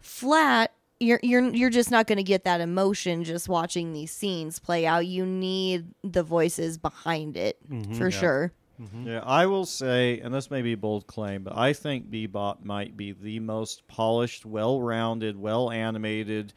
flat, 0.00 0.72
you're 0.98 1.20
you're 1.22 1.48
you're 1.54 1.70
just 1.70 1.90
not 1.90 2.06
going 2.08 2.16
to 2.16 2.24
get 2.24 2.44
that 2.44 2.60
emotion 2.60 3.22
just 3.22 3.48
watching 3.48 3.92
these 3.92 4.10
scenes 4.10 4.58
play 4.58 4.84
out. 4.84 5.06
You 5.06 5.24
need 5.24 5.86
the 6.02 6.24
voices 6.24 6.76
behind 6.78 7.36
it 7.36 7.58
mm-hmm. 7.70 7.94
for 7.94 8.10
sure. 8.10 8.52
Mm-hmm. 8.80 9.06
Yeah, 9.06 9.20
I 9.24 9.46
will 9.46 9.66
say, 9.66 10.18
and 10.20 10.34
this 10.34 10.50
may 10.50 10.62
be 10.62 10.72
a 10.72 10.76
bold 10.76 11.06
claim, 11.06 11.44
but 11.44 11.56
I 11.56 11.72
think 11.72 12.10
Bebop 12.10 12.64
might 12.64 12.96
be 12.96 13.12
the 13.12 13.38
most 13.38 13.86
polished, 13.86 14.44
well-rounded, 14.44 15.38
well-animated 15.38 16.52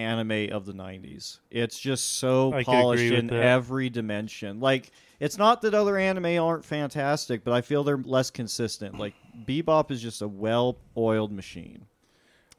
anime 0.00 0.52
of 0.52 0.66
the 0.66 0.72
'90s. 0.72 1.38
It's 1.50 1.78
just 1.78 2.18
so 2.18 2.52
I 2.52 2.64
polished 2.64 3.12
in 3.12 3.28
that. 3.28 3.42
every 3.42 3.90
dimension. 3.90 4.60
Like, 4.60 4.90
it's 5.20 5.38
not 5.38 5.62
that 5.62 5.74
other 5.74 5.96
anime 5.96 6.42
aren't 6.42 6.64
fantastic, 6.64 7.44
but 7.44 7.52
I 7.52 7.60
feel 7.60 7.84
they're 7.84 7.96
less 7.96 8.30
consistent. 8.30 8.98
Like, 8.98 9.14
Bebop 9.46 9.90
is 9.90 10.00
just 10.00 10.22
a 10.22 10.28
well-oiled 10.28 11.32
machine. 11.32 11.86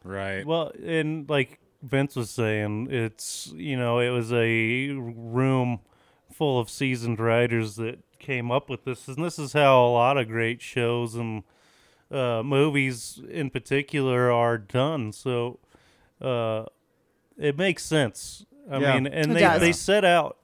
Right. 0.04 0.46
Well, 0.46 0.72
and 0.84 1.30
like 1.30 1.60
Vince 1.84 2.16
was 2.16 2.30
saying, 2.30 2.88
it's 2.90 3.52
you 3.56 3.78
know 3.78 4.00
it 4.00 4.10
was 4.10 4.32
a 4.32 4.90
room 4.90 5.80
full 6.32 6.60
of 6.60 6.70
seasoned 6.70 7.20
writers 7.20 7.76
that 7.76 8.00
came 8.20 8.52
up 8.52 8.70
with 8.70 8.86
this, 8.86 9.08
and 9.08 9.24
this 9.24 9.38
is 9.38 9.54
how 9.54 9.86
a 9.86 9.92
lot 9.92 10.18
of 10.18 10.28
great 10.28 10.62
shows 10.62 11.16
and 11.16 11.44
uh, 12.12 12.42
movies 12.44 13.22
in 13.30 13.50
particular 13.50 14.32
are 14.32 14.58
done. 14.58 15.12
So 15.12 15.60
uh, 16.22 16.66
it 17.38 17.58
makes 17.58 17.84
sense. 17.86 18.46
I 18.70 18.78
Yeah. 18.80 18.94
mean, 18.96 19.08
and 19.08 19.32
It 19.32 19.34
they 19.36 19.40
does. 19.42 19.60
they 19.62 19.72
set 19.72 20.06
out 20.06 20.38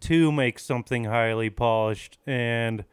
to 0.00 0.30
make 0.32 0.58
something 0.58 1.04
highly 1.04 1.48
polished, 1.50 2.18
and 2.26 2.84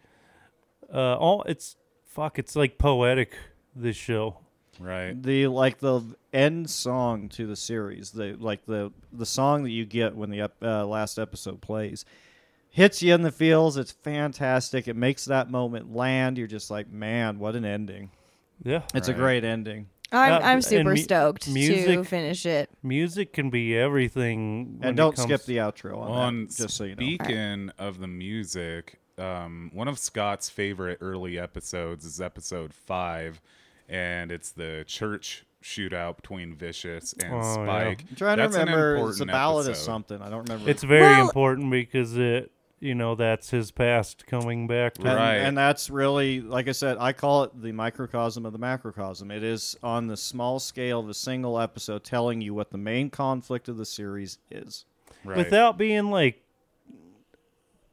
uh, 0.93 1.15
all 1.17 1.43
it's 1.43 1.75
fuck, 2.05 2.37
it's 2.39 2.55
like 2.55 2.77
poetic. 2.77 3.33
This 3.75 3.95
show. 3.95 4.37
right. 4.79 5.21
the 5.21 5.47
like 5.47 5.79
the 5.79 6.01
end 6.33 6.69
song 6.69 7.27
to 7.29 7.45
the 7.47 7.55
series 7.55 8.11
the 8.11 8.35
like 8.39 8.65
the 8.65 8.91
the 9.11 9.25
song 9.25 9.63
that 9.63 9.69
you 9.71 9.85
get 9.85 10.15
when 10.15 10.29
the 10.31 10.41
ep- 10.41 10.61
uh, 10.63 10.85
last 10.85 11.17
episode 11.19 11.59
plays 11.61 12.05
hits 12.69 13.01
you 13.01 13.13
in 13.13 13.21
the 13.23 13.31
feels 13.31 13.77
it's 13.77 13.91
fantastic 13.91 14.87
it 14.87 14.95
makes 14.95 15.25
that 15.25 15.49
moment 15.51 15.93
land 15.93 16.37
you're 16.37 16.47
just 16.47 16.69
like 16.71 16.89
man 16.89 17.39
what 17.39 17.55
an 17.55 17.65
ending 17.65 18.09
Yeah. 18.63 18.81
it's 18.93 19.07
a 19.07 19.13
great 19.13 19.43
ending 19.43 19.87
I'm 20.11 20.33
Uh, 20.33 20.45
I'm 20.45 20.61
super 20.61 20.91
mu- 20.91 20.97
stoked 20.97 21.43
to 21.43 21.51
music- 21.51 22.05
finish 22.05 22.45
it. 22.45 22.69
music 22.81 23.33
can 23.33 23.49
be 23.49 23.77
everything. 23.77 24.79
and 24.81 24.97
don't 24.97 25.17
skip 25.17 25.43
the 25.45 25.57
outro 25.57 25.97
on 25.97 26.09
On 26.11 26.41
that 26.47 26.55
just 26.55 26.75
so 26.77 26.83
you 26.83 26.95
know 26.95 27.05
speaking 27.05 27.71
of 27.77 27.99
the 27.99 28.07
music, 28.07 28.99
um, 29.17 29.69
one 29.73 29.87
of 29.87 29.99
Scott's 29.99 30.49
favorite 30.49 30.97
early 31.01 31.37
episodes 31.37 32.05
is 32.05 32.19
episode 32.19 32.73
five, 32.73 33.41
and 33.87 34.31
it's 34.31 34.49
the 34.51 34.83
church 34.87 35.45
shootout 35.61 36.15
between 36.15 36.55
Vicious 36.55 37.13
and 37.21 37.33
Oh, 37.33 37.37
yeah. 37.37 37.53
Spike. 37.53 38.05
i'm 38.09 38.15
trying 38.15 38.37
to 38.37 38.43
That's 38.43 38.55
an 38.55 38.61
remember 38.67 39.09
it's 39.09 39.19
a 39.19 39.25
ballad 39.25 39.65
of 39.65 39.71
episode. 39.71 39.83
something 39.83 40.21
i 40.21 40.29
don't 40.29 40.43
remember 40.49 40.69
It's 40.69 40.83
very 40.83 41.01
Well- 41.01 41.25
important 41.25 41.69
because 41.69 42.15
it, 42.15 42.49
you 42.79 42.95
know, 42.95 43.15
that's 43.15 43.49
his 43.49 43.71
past 43.71 44.25
coming 44.27 44.67
back. 44.67 44.95
To 44.95 45.07
And, 45.07 45.15
Right. 45.15 45.35
and 45.35 45.57
that's 45.57 45.89
really, 45.89 46.41
like 46.41 46.67
I 46.67 46.71
said, 46.71 46.97
I 46.99 47.13
call 47.13 47.43
it 47.43 47.61
the 47.61 47.71
microcosm 47.71 48.45
of 48.45 48.53
the 48.53 48.59
macrocosm. 48.59 49.31
It 49.31 49.43
is 49.43 49.75
on 49.83 50.07
the 50.07 50.17
small 50.17 50.59
scale 50.59 50.99
of 50.99 51.09
a 51.09 51.13
single 51.13 51.59
episode 51.59 52.03
telling 52.03 52.41
you 52.41 52.53
what 52.53 52.71
the 52.71 52.77
main 52.77 53.09
conflict 53.09 53.67
of 53.67 53.77
the 53.77 53.85
series 53.85 54.37
is. 54.49 54.85
Right. 55.25 55.37
without 55.37 55.77
being 55.77 56.09
like, 56.11 56.41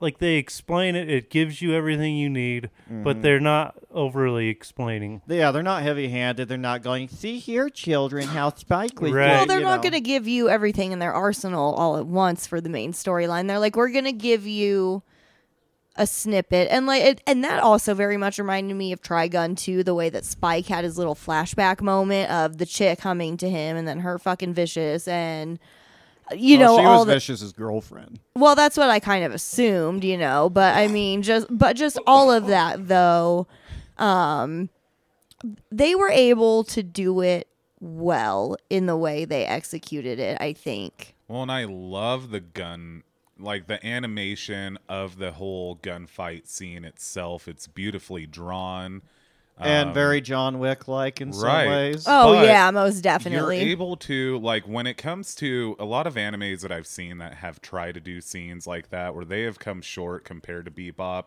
like 0.01 0.19
they 0.19 0.35
explain 0.37 0.95
it. 0.95 1.09
It 1.11 1.31
gives 1.31 1.63
you 1.63 1.73
everything 1.75 2.17
you 2.17 2.29
need, 2.29 2.71
Mm-hmm. 2.87 3.03
but 3.03 3.23
they're 3.23 3.41
not 3.41 3.77
overly 3.91 4.49
explaining. 4.49 5.23
Yeah, 5.27 5.51
they're 5.51 5.63
not 5.63 5.83
heavy 5.83 6.09
handed. 6.09 6.49
They're 6.49 6.59
not 6.59 6.83
going, 6.83 7.09
see 7.09 7.39
here, 7.39 7.69
children, 7.69 8.29
how 8.29 8.51
Spike 8.55 9.01
was. 9.01 9.13
Right. 9.13 9.29
Well, 9.29 9.47
they're 9.47 9.59
you 9.59 9.65
not 9.65 9.83
going 9.83 9.95
to 9.95 10.01
give 10.01 10.29
you 10.29 10.49
everything 10.49 10.93
in 10.93 10.99
their 10.99 11.13
arsenal 11.15 11.75
all 11.75 11.97
at 11.97 12.07
once 12.07 12.47
for 12.47 12.61
the 12.61 12.69
main 12.69 12.93
storyline. 12.93 13.49
They're 13.49 13.59
like, 13.59 13.75
we're 13.75 13.89
going 13.91 14.05
to 14.05 14.13
give 14.13 14.47
you 14.47 15.03
a 15.99 16.07
snippet, 16.07 16.69
and 16.71 16.87
like, 16.87 17.03
it, 17.03 17.23
and 17.27 17.43
that 17.43 17.63
also 17.63 17.95
very 17.95 18.19
much 18.19 18.39
reminded 18.39 18.75
me 18.75 18.93
of 18.93 19.01
Trigun 19.01 19.57
too. 19.57 19.83
The 19.83 19.95
way 19.95 20.11
that 20.11 20.27
Spike 20.27 20.67
had 20.67 20.85
his 20.85 20.99
little 20.99 21.15
flashback 21.15 21.81
moment 21.81 22.31
of 22.31 22.59
the 22.59 22.67
chick 22.67 22.99
coming 22.99 23.39
to 23.39 23.49
him, 23.49 23.79
and 23.79 23.89
then 23.89 24.01
her 24.01 24.19
fucking 24.19 24.53
vicious, 24.53 25.09
and 25.09 25.59
you 26.35 26.59
Well, 26.59 26.77
know 26.77 26.83
she 26.83 26.87
all 26.87 26.99
was 26.99 27.07
the 27.07 27.13
Vicious's 27.13 27.53
girlfriend. 27.53 28.21
Well, 28.35 28.55
that's 28.55 28.77
what 28.77 28.91
I 28.91 28.99
kind 29.01 29.25
of 29.25 29.33
assumed, 29.33 30.05
you 30.05 30.17
know, 30.19 30.51
but 30.51 30.77
I 30.77 30.89
mean 30.89 31.23
just 31.23 31.47
but 31.51 31.77
just 31.77 31.99
all 32.07 32.31
of 32.31 32.47
that 32.49 32.89
though 32.89 33.47
um 33.99 34.69
they 35.71 35.95
were 35.95 36.11
able 36.11 36.65
to 36.65 36.83
do 36.83 37.21
it 37.21 37.47
well 37.81 38.57
in 38.71 38.87
the 38.87 38.97
way 38.97 39.25
they 39.25 39.45
executed 39.45 40.19
it, 40.19 40.39
I 40.41 40.53
think. 40.53 41.15
Well, 41.29 41.43
and 41.43 41.53
I 41.53 41.65
love 41.65 42.31
the 42.31 42.41
gun, 42.41 43.03
like 43.39 43.67
the 43.67 43.85
animation 43.87 44.79
of 44.89 45.19
the 45.19 45.33
whole 45.33 45.77
gunfight 45.77 46.47
scene 46.49 46.85
itself. 46.85 47.47
It's 47.47 47.67
beautifully 47.67 48.27
drawn. 48.27 49.03
And 49.59 49.89
Um, 49.89 49.95
very 49.95 50.21
John 50.21 50.59
Wick 50.59 50.87
like 50.87 51.21
in 51.21 51.33
some 51.33 51.49
ways. 51.49 52.05
Oh 52.07 52.35
But 52.35 52.47
yeah, 52.47 52.71
most 52.71 53.01
definitely. 53.01 53.61
You're 53.61 53.71
able 53.71 53.97
to 53.97 54.39
like 54.39 54.65
when 54.69 54.87
it 54.87 54.95
comes 54.95 55.35
to 55.37 55.77
a 55.79 55.85
lot 55.85 56.07
of 56.07 56.15
animes 56.15 56.61
that 56.61 56.71
I've 56.73 56.87
seen 56.87 57.19
that 57.19 57.35
have 57.35 57.61
tried 57.63 57.95
to 57.95 58.01
do 58.01 58.21
scenes 58.21 58.67
like 58.67 58.91
that 58.91 59.15
where 59.15 59.25
they 59.25 59.43
have 59.43 59.59
come 59.59 59.81
short 59.81 60.25
compared 60.25 60.67
to 60.67 60.71
Bebop 60.71 61.27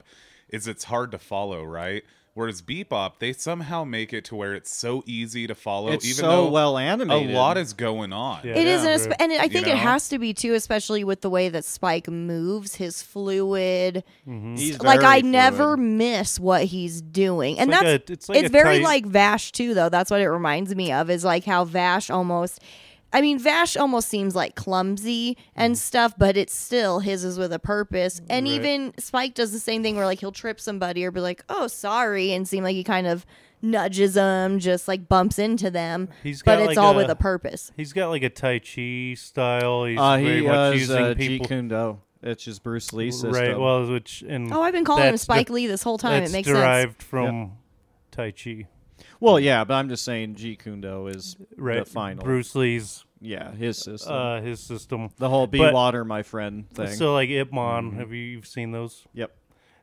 is 0.50 0.68
it's 0.68 0.86
hard 0.86 1.12
to 1.12 1.18
follow, 1.18 1.64
right? 1.64 2.04
Whereas 2.40 2.62
Bebop, 2.62 3.16
they 3.20 3.34
somehow 3.34 3.84
make 3.84 4.14
it 4.14 4.24
to 4.26 4.36
where 4.38 4.54
it's 4.56 4.74
so 4.74 5.04
easy 5.06 5.46
to 5.46 5.54
follow, 5.54 5.92
It's 5.92 6.06
even 6.06 6.22
so 6.24 6.28
though 6.46 6.50
well 6.50 6.78
a 6.78 7.20
lot 7.34 7.58
is 7.58 7.74
going 7.74 8.14
on. 8.14 8.40
Yeah. 8.46 8.54
It 8.54 8.66
is, 8.66 8.86
Yeah, 8.86 8.92
and, 8.92 9.02
espe- 9.02 9.16
and 9.20 9.34
I 9.34 9.50
think 9.50 9.68
know? 9.68 9.74
it 9.74 9.78
has 9.78 10.08
to 10.08 10.18
be 10.20 10.34
too, 10.34 10.54
especially 10.54 11.04
with 11.04 11.20
the 11.20 11.30
way 11.30 11.50
that 11.50 11.66
Spike 11.66 12.08
moves, 12.08 12.76
his 12.76 13.02
fluid. 13.04 14.06
Mm-hmm. 14.26 14.56
He's 14.56 14.80
like 14.82 15.02
very 15.02 15.18
I 15.18 15.20
never 15.20 15.76
miss 15.76 16.40
what 16.40 16.64
he's 16.64 17.02
doing, 17.02 17.60
and 17.60 17.70
like 17.70 17.82
that's 17.82 17.90
a- 18.10 18.14
it's 18.14 18.30
it's, 18.30 18.30
like 18.30 18.46
a 18.46 18.50
very 18.50 18.78
tight- 18.78 18.84
like 18.86 19.06
Vash 19.06 19.52
too, 19.52 19.74
though. 19.74 19.90
That's 19.90 20.10
what 20.10 20.22
it 20.22 20.30
reminds 20.30 20.74
me 20.74 20.94
of. 20.94 21.10
Is 21.10 21.26
like 21.26 21.44
how 21.44 21.66
Vash 21.66 22.10
almost. 22.10 22.62
I 23.12 23.22
mean, 23.22 23.40
Vash 23.40 23.76
almost 23.76 24.08
seems 24.08 24.36
like 24.36 24.56
clumsy 24.56 25.36
and 25.56 25.78
stuff, 25.78 26.14
but 26.18 26.38
it's 26.38 26.54
still 26.56 27.00
his 27.00 27.24
is 27.24 27.40
with 27.40 27.52
a 27.52 27.60
purpose. 27.60 28.22
And 28.30 28.46
Right. 28.46 28.54
even 28.54 28.94
Spike 29.00 29.34
does 29.34 29.52
the 29.52 29.60
same 29.60 29.82
thing 29.82 29.96
where 29.96 30.06
like 30.06 30.20
he'll 30.20 30.32
trip 30.32 30.60
somebody 30.60 31.04
or 31.04 31.12
be 31.12 31.20
like, 31.20 31.44
"Oh, 31.50 31.68
sorry," 31.68 32.34
and 32.34 32.48
seem 32.48 32.64
like 32.64 32.76
he 32.76 32.84
kind 32.84 33.08
of 33.08 33.26
nudges 33.62 34.14
them, 34.14 34.60
just 34.60 34.88
like 34.88 35.10
bumps 35.10 35.38
into 35.40 35.70
them. 35.72 36.08
He's 36.24 36.44
but 36.44 36.58
got, 36.60 36.60
it's 36.62 36.68
like, 36.68 36.78
all 36.78 36.94
a- 36.94 36.98
with 36.98 37.10
a 37.10 37.16
purpose. 37.16 37.72
He's 37.76 37.94
got 37.94 38.10
like 38.10 38.24
a 38.24 38.30
Tai 38.30 38.60
Chi 38.60 39.16
style. 39.16 39.86
He's 39.86 40.00
Uh, 40.00 40.18
very 40.18 40.42
he 40.42 40.48
much 40.48 40.56
has 40.56 40.76
using 40.82 41.04
uh, 41.04 41.14
people. 41.16 41.46
Jeet 41.46 41.48
Kune 41.50 41.68
Do. 41.68 41.98
It's 42.22 42.44
just 42.44 42.64
Bruce 42.64 42.92
Lee 42.94 43.12
system. 43.12 43.32
right. 43.32 43.58
Well, 43.60 43.90
which 43.92 44.24
and 44.28 44.54
Oh, 44.54 44.62
I've 44.62 44.74
been 44.74 44.86
calling 44.86 45.08
him 45.08 45.18
Spike 45.18 45.48
de- 45.48 45.54
Lee 45.54 45.68
this 45.68 45.84
whole 45.84 45.98
time. 45.98 46.20
That's 46.20 46.32
It 46.32 46.34
makes 46.34 46.48
sense. 46.48 46.58
derived 46.60 47.02
from 47.02 47.54
Tai 48.12 48.32
Chi. 48.32 48.68
Well, 49.20 49.40
yeah, 49.40 49.64
but 49.66 49.74
I'm 49.76 49.90
just 49.90 50.04
saying 50.06 50.36
Jeet 50.36 50.60
Kune 50.60 50.82
Do 50.82 51.08
is 51.08 51.36
Right. 51.58 51.84
the 51.84 51.90
final. 51.90 52.24
Bruce 52.24 52.56
Lee's 52.56 53.04
Yeah, 53.22 53.52
his 53.54 53.78
system. 53.78 54.14
uh, 54.14 54.42
his 54.42 54.60
system. 54.62 55.10
the 55.18 55.30
whole 55.30 55.46
be 55.48 55.58
but- 55.58 55.74
water, 55.74 56.06
my 56.06 56.24
friend 56.24 56.70
thing. 56.70 56.94
So 56.96 57.14
like 57.14 57.30
Ip 57.30 57.52
Man, 57.52 57.90
Mm-hmm. 57.92 58.00
have 58.00 58.12
you 58.14 58.22
you've 58.24 58.48
seen 58.48 58.72
those? 58.72 59.06
yep. 59.14 59.36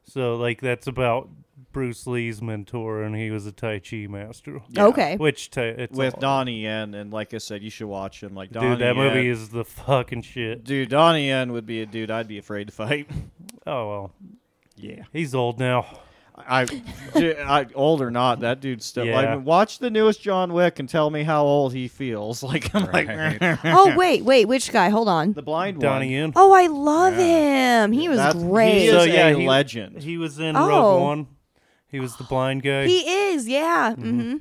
So 0.04 0.36
like 0.36 0.60
that's 0.60 0.86
about 0.86 1.28
Bruce 1.72 2.06
Lee's 2.06 2.40
mentor, 2.40 3.02
and 3.02 3.14
he 3.16 3.30
was 3.30 3.44
a 3.46 3.52
Tai 3.52 3.80
Chi 3.80 4.06
master. 4.08 4.60
Okay. 4.78 5.16
Which 5.16 5.50
ta- 5.50 5.60
it's 5.62 5.96
With 5.96 6.14
all- 6.14 6.20
Donnie 6.20 6.62
Yen, 6.62 6.94
and 6.94 7.12
like 7.12 7.34
I 7.34 7.38
said, 7.38 7.62
you 7.62 7.70
should 7.70 7.88
watch 7.88 8.22
him. 8.22 8.34
Like 8.34 8.50
dude, 8.52 8.62
Donnie 8.62 8.76
that 8.76 8.96
movie 8.96 9.28
is 9.28 9.48
the 9.50 9.64
fucking 9.64 10.22
shit. 10.22 10.64
Dude, 10.64 10.88
Donnie 10.90 11.26
Yen 11.28 11.52
would 11.52 11.66
be 11.66 11.82
a 11.82 11.86
dude 11.86 12.10
I'd 12.10 12.28
be 12.28 12.38
afraid 12.38 12.68
to 12.68 12.72
fight. 12.72 13.10
Oh 13.66 13.88
well, 13.88 14.12
yeah. 14.76 15.02
he's 15.12 15.34
old 15.34 15.58
now. 15.58 15.86
I, 16.38 16.66
I 17.14 17.66
old 17.74 18.02
or 18.02 18.10
not, 18.10 18.40
that 18.40 18.60
dude 18.60 18.82
still 18.82 19.04
Yeah. 19.06 19.34
like 19.36 19.44
watch 19.44 19.78
the 19.78 19.90
newest 19.90 20.20
John 20.20 20.52
Wick 20.52 20.78
and 20.78 20.88
tell 20.88 21.08
me 21.10 21.22
how 21.22 21.44
old 21.44 21.72
he 21.72 21.88
feels. 21.88 22.42
Like 22.46 22.74
I'm 22.74 22.86
Right. 22.86 23.40
like 23.40 23.58
oh 23.64 23.96
wait, 23.96 24.24
wait, 24.24 24.44
which 24.46 24.70
guy? 24.70 24.88
Hold 24.90 25.08
on. 25.08 25.32
the 25.32 25.42
blind 25.42 25.80
Donnie 25.80 26.06
one. 26.06 26.12
Yen. 26.12 26.32
Oh, 26.36 26.52
I 26.52 26.66
love 26.66 27.14
him. 27.14 27.92
He 27.92 28.08
was 28.08 28.18
That's- 28.18 28.42
great. 28.44 28.74
He 28.80 28.86
is 28.86 28.92
So, 28.92 29.00
a 29.00 29.06
yeah, 29.08 29.32
he- 29.34 29.46
legend. 29.48 30.02
He 30.02 30.18
was 30.18 30.38
in 30.38 30.56
Oh. 30.56 30.68
Rogue 30.68 31.02
One. 31.02 31.26
He 31.88 32.00
was 32.00 32.16
the 32.16 32.24
blind 32.24 32.62
guy. 32.62 32.86
He 32.86 32.98
is, 33.32 33.48
yeah. 33.48 33.94
Mm-hmm. 33.96 34.36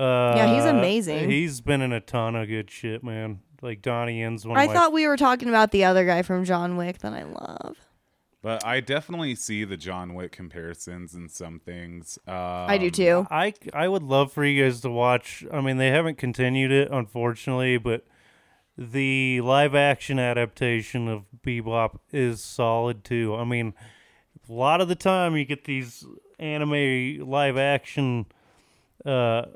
uh, 0.00 0.34
Yeah, 0.36 0.54
he's 0.54 0.64
amazing. 0.64 1.28
He's 1.30 1.60
been 1.60 1.80
in 1.82 1.92
a 1.92 2.00
ton 2.00 2.36
of 2.36 2.46
good 2.48 2.70
shit, 2.70 3.02
man. 3.02 3.40
Like 3.60 3.80
Donnie 3.82 4.20
Yen's 4.20 4.46
one 4.46 4.56
I 4.58 4.64
of 4.64 4.68
my 4.68 4.74
thought 4.74 4.92
we 4.92 5.06
were 5.06 5.16
talking 5.16 5.48
about 5.48 5.70
the 5.70 5.84
other 5.84 6.04
guy 6.04 6.22
from 6.22 6.44
John 6.44 6.76
Wick 6.76 6.98
that 6.98 7.12
I 7.12 7.22
love. 7.24 7.76
But 8.42 8.66
I 8.66 8.80
definitely 8.80 9.36
see 9.36 9.62
the 9.62 9.76
John 9.76 10.14
Wick 10.14 10.32
comparisons 10.32 11.14
in 11.14 11.28
some 11.28 11.60
things. 11.60 12.18
Um, 12.26 12.34
I 12.34 12.76
do 12.76 12.90
too. 12.90 13.26
I 13.30 13.54
I 13.72 13.86
would 13.86 14.02
love 14.02 14.32
for 14.32 14.44
you 14.44 14.64
guys 14.64 14.80
to 14.80 14.90
watch. 14.90 15.44
I 15.52 15.60
mean, 15.60 15.76
they 15.76 15.88
haven't 15.88 16.18
continued 16.18 16.72
it, 16.72 16.90
unfortunately, 16.90 17.78
but 17.78 18.04
the 18.76 19.40
live 19.42 19.76
action 19.76 20.18
adaptation 20.18 21.06
of 21.06 21.24
Bebop 21.46 22.00
is 22.12 22.42
solid 22.42 23.04
too. 23.04 23.36
I 23.36 23.44
mean, 23.44 23.74
a 24.48 24.52
lot 24.52 24.80
of 24.80 24.88
the 24.88 24.96
time 24.96 25.36
you 25.36 25.44
get 25.44 25.64
these 25.64 26.04
anime 26.40 27.20
live 27.20 27.56
action 27.56 28.26
uh, 29.04 29.46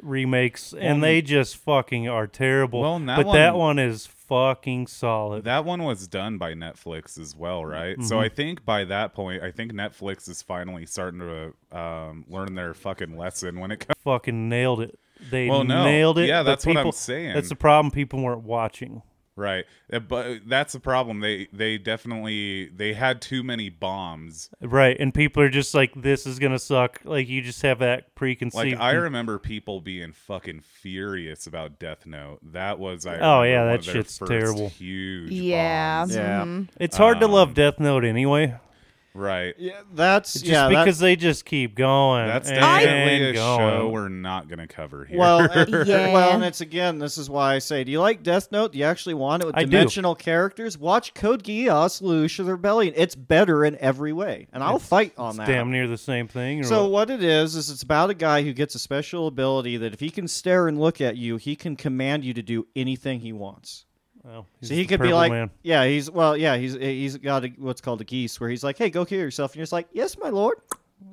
remakes, 0.00 0.72
and 0.72 1.02
they 1.02 1.22
just 1.22 1.56
fucking 1.56 2.08
are 2.08 2.26
terrible. 2.26 2.80
Well, 2.80 2.96
and 2.96 3.08
that 3.08 3.24
but 3.24 3.32
that 3.32 3.56
one- 3.56 3.78
is 3.78 4.06
fucking 4.06 4.88
solid. 4.88 5.44
That 5.44 5.64
one 5.64 5.84
was 5.84 6.08
done 6.08 6.36
by 6.36 6.54
Netflix 6.54 7.18
as 7.18 7.36
well, 7.36 7.64
right? 7.64 7.92
Mm-hmm. 7.96 8.04
So 8.06 8.18
I 8.18 8.28
think 8.28 8.64
by 8.64 8.84
that 8.84 9.14
point, 9.14 9.42
I 9.42 9.50
think 9.52 9.72
Netflix 9.72 10.28
is 10.28 10.42
finally 10.42 10.84
starting 10.86 11.20
to 11.20 11.76
um, 11.78 12.24
learn 12.28 12.54
their 12.56 12.74
fucking 12.74 13.16
lesson 13.16 13.60
when 13.60 13.70
it 13.70 13.86
comes. 13.86 13.96
fucking 14.02 14.48
nailed 14.48 14.80
it. 14.80 14.98
They 15.30 15.48
Well, 15.48 15.64
no. 15.64 15.84
nailed 15.84 16.18
it. 16.18 16.28
Yeah, 16.28 16.42
that's 16.42 16.66
what 16.66 16.76
I'm 16.76 16.92
saying. 16.92 17.34
That's 17.34 17.48
the 17.48 17.56
problem. 17.56 17.90
People 17.92 18.22
weren't 18.22 18.42
watching. 18.42 19.02
Right, 19.36 19.66
Uh, 19.92 19.98
but 19.98 20.48
that's 20.48 20.72
the 20.72 20.80
problem. 20.80 21.20
They 21.20 21.48
they 21.52 21.76
definitely 21.76 22.70
they 22.74 22.94
had 22.94 23.20
too 23.20 23.42
many 23.42 23.68
bombs. 23.68 24.48
Right, 24.62 24.96
and 24.98 25.12
people 25.12 25.42
are 25.42 25.50
just 25.50 25.74
like, 25.74 25.92
"This 25.94 26.26
is 26.26 26.38
gonna 26.38 26.58
suck." 26.58 27.00
Like 27.04 27.28
you 27.28 27.42
just 27.42 27.60
have 27.60 27.80
that 27.80 28.14
preconceived. 28.14 28.78
Like 28.78 28.80
I 28.80 28.92
remember 28.92 29.38
people 29.38 29.82
being 29.82 30.12
fucking 30.12 30.62
furious 30.62 31.46
about 31.46 31.78
Death 31.78 32.06
Note. 32.06 32.38
That 32.42 32.78
was 32.78 33.04
I. 33.04 33.18
Oh, 33.18 33.42
yeah, 33.42 33.64
that 33.66 33.84
shit's 33.84 34.18
terrible. 34.18 34.70
Huge. 34.70 35.30
Yeah. 35.32 36.00
bombs. 36.00 36.14
Yeah. 36.14 36.44
mhm. 36.44 36.68
it's 36.80 36.96
hard 36.96 37.20
to 37.20 37.26
love 37.26 37.48
Um, 37.48 37.54
Death 37.54 37.78
Note 37.78 38.04
anyway, 38.06 38.54
Right. 39.16 39.54
yeah, 39.58 39.80
that's 39.94 40.32
just 40.34 40.44
yeah. 40.44 40.68
that- 40.68 40.84
because 40.84 40.98
they 40.98 41.16
just 41.16 41.44
keep 41.44 41.74
going. 41.74 42.26
That's 42.26 42.48
and 42.48 42.60
definitely 42.60 43.30
a 43.30 43.32
going. 43.32 43.58
show 43.60 43.88
we're 43.88 44.08
not 44.08 44.48
gonna 44.48 44.68
cover 44.68 45.04
here. 45.04 45.18
Well, 45.18 45.40
and, 45.50 45.74
uh, 45.74 45.84
Yeah. 45.86 46.12
well, 46.12 46.32
and 46.34 46.44
it's 46.44 46.60
again. 46.60 46.98
This 46.98 47.16
is 47.18 47.30
why 47.30 47.54
I 47.54 47.58
say, 47.58 47.82
do 47.84 47.90
you 47.90 48.00
like 48.00 48.22
Death 48.22 48.52
Note? 48.52 48.72
Do 48.72 48.78
you 48.78 48.84
actually 48.84 49.14
want 49.14 49.42
it 49.42 49.46
with 49.46 49.56
I 49.56 49.64
do. 49.64 49.70
dimensional 49.70 50.14
characters? 50.14 50.76
Watch 50.76 51.14
Code 51.14 51.42
Geass: 51.42 52.02
Lelouch 52.02 52.38
of 52.38 52.46
the 52.46 52.52
Rebellion. 52.52 52.92
It's 52.96 53.14
better 53.14 53.64
in 53.64 53.76
every 53.80 54.12
way, 54.12 54.48
and 54.52 54.62
I'll 54.62 54.78
fight 54.78 55.12
on 55.16 55.30
It's 55.30 55.38
that. 55.38 55.46
damn 55.46 55.70
near 55.70 55.86
the 55.88 55.96
same 55.98 56.28
thing. 56.28 56.62
So 56.64 56.82
what? 56.82 56.92
what 56.92 57.10
it 57.10 57.22
is 57.22 57.56
is 57.56 57.70
it's 57.70 57.82
about 57.82 58.10
a 58.10 58.14
guy 58.14 58.42
who 58.42 58.52
gets 58.52 58.74
a 58.74 58.78
special 58.78 59.26
ability 59.26 59.76
that 59.78 59.92
if 59.94 60.00
he 60.00 60.10
can 60.10 60.28
stare 60.28 60.68
and 60.68 60.78
look 60.78 61.00
at 61.00 61.16
you, 61.16 61.36
he 61.38 61.56
can 61.56 61.76
command 61.76 62.24
you 62.24 62.34
to 62.34 62.42
do 62.42 62.66
anything 62.76 63.20
he 63.20 63.32
wants. 63.32 63.85
Well, 64.26 64.46
So 64.60 64.74
he 64.74 64.86
could 64.86 65.00
be 65.00 65.12
like, 65.12 65.30
man. 65.30 65.50
yeah, 65.62 65.84
he's 65.86 66.10
well, 66.10 66.36
yeah, 66.36 66.56
he's 66.56 66.74
he's 66.74 67.16
got 67.16 67.44
a, 67.44 67.48
what's 67.58 67.80
called 67.80 68.00
a 68.00 68.04
Geass, 68.04 68.40
where 68.40 68.50
he's 68.50 68.64
like, 68.64 68.76
hey, 68.76 68.90
go 68.90 69.04
kill 69.04 69.20
yourself, 69.20 69.52
and 69.52 69.56
you're 69.58 69.62
just 69.62 69.72
like, 69.72 69.86
yes, 69.92 70.18
my 70.18 70.30
lord, 70.30 70.58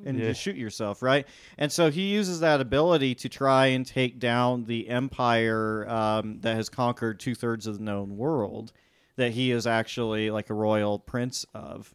and 0.03 0.17
you 0.17 0.23
Yeah. 0.23 0.31
just 0.31 0.41
shoot 0.41 0.55
yourself, 0.55 1.03
right? 1.03 1.27
And 1.59 1.71
so 1.71 1.91
he 1.91 2.07
uses 2.07 2.39
that 2.39 2.59
ability 2.59 3.13
to 3.15 3.29
try 3.29 3.67
and 3.67 3.85
take 3.85 4.17
down 4.19 4.63
the 4.65 4.89
empire 4.89 5.87
um, 5.87 6.39
that 6.41 6.55
has 6.55 6.69
conquered 6.69 7.19
two 7.19 7.35
thirds 7.35 7.67
of 7.67 7.77
the 7.77 7.83
known 7.83 8.17
world, 8.17 8.73
that 9.17 9.31
he 9.33 9.51
is 9.51 9.67
actually 9.67 10.31
like 10.31 10.49
a 10.49 10.53
royal 10.55 10.97
prince 10.97 11.45
of, 11.53 11.93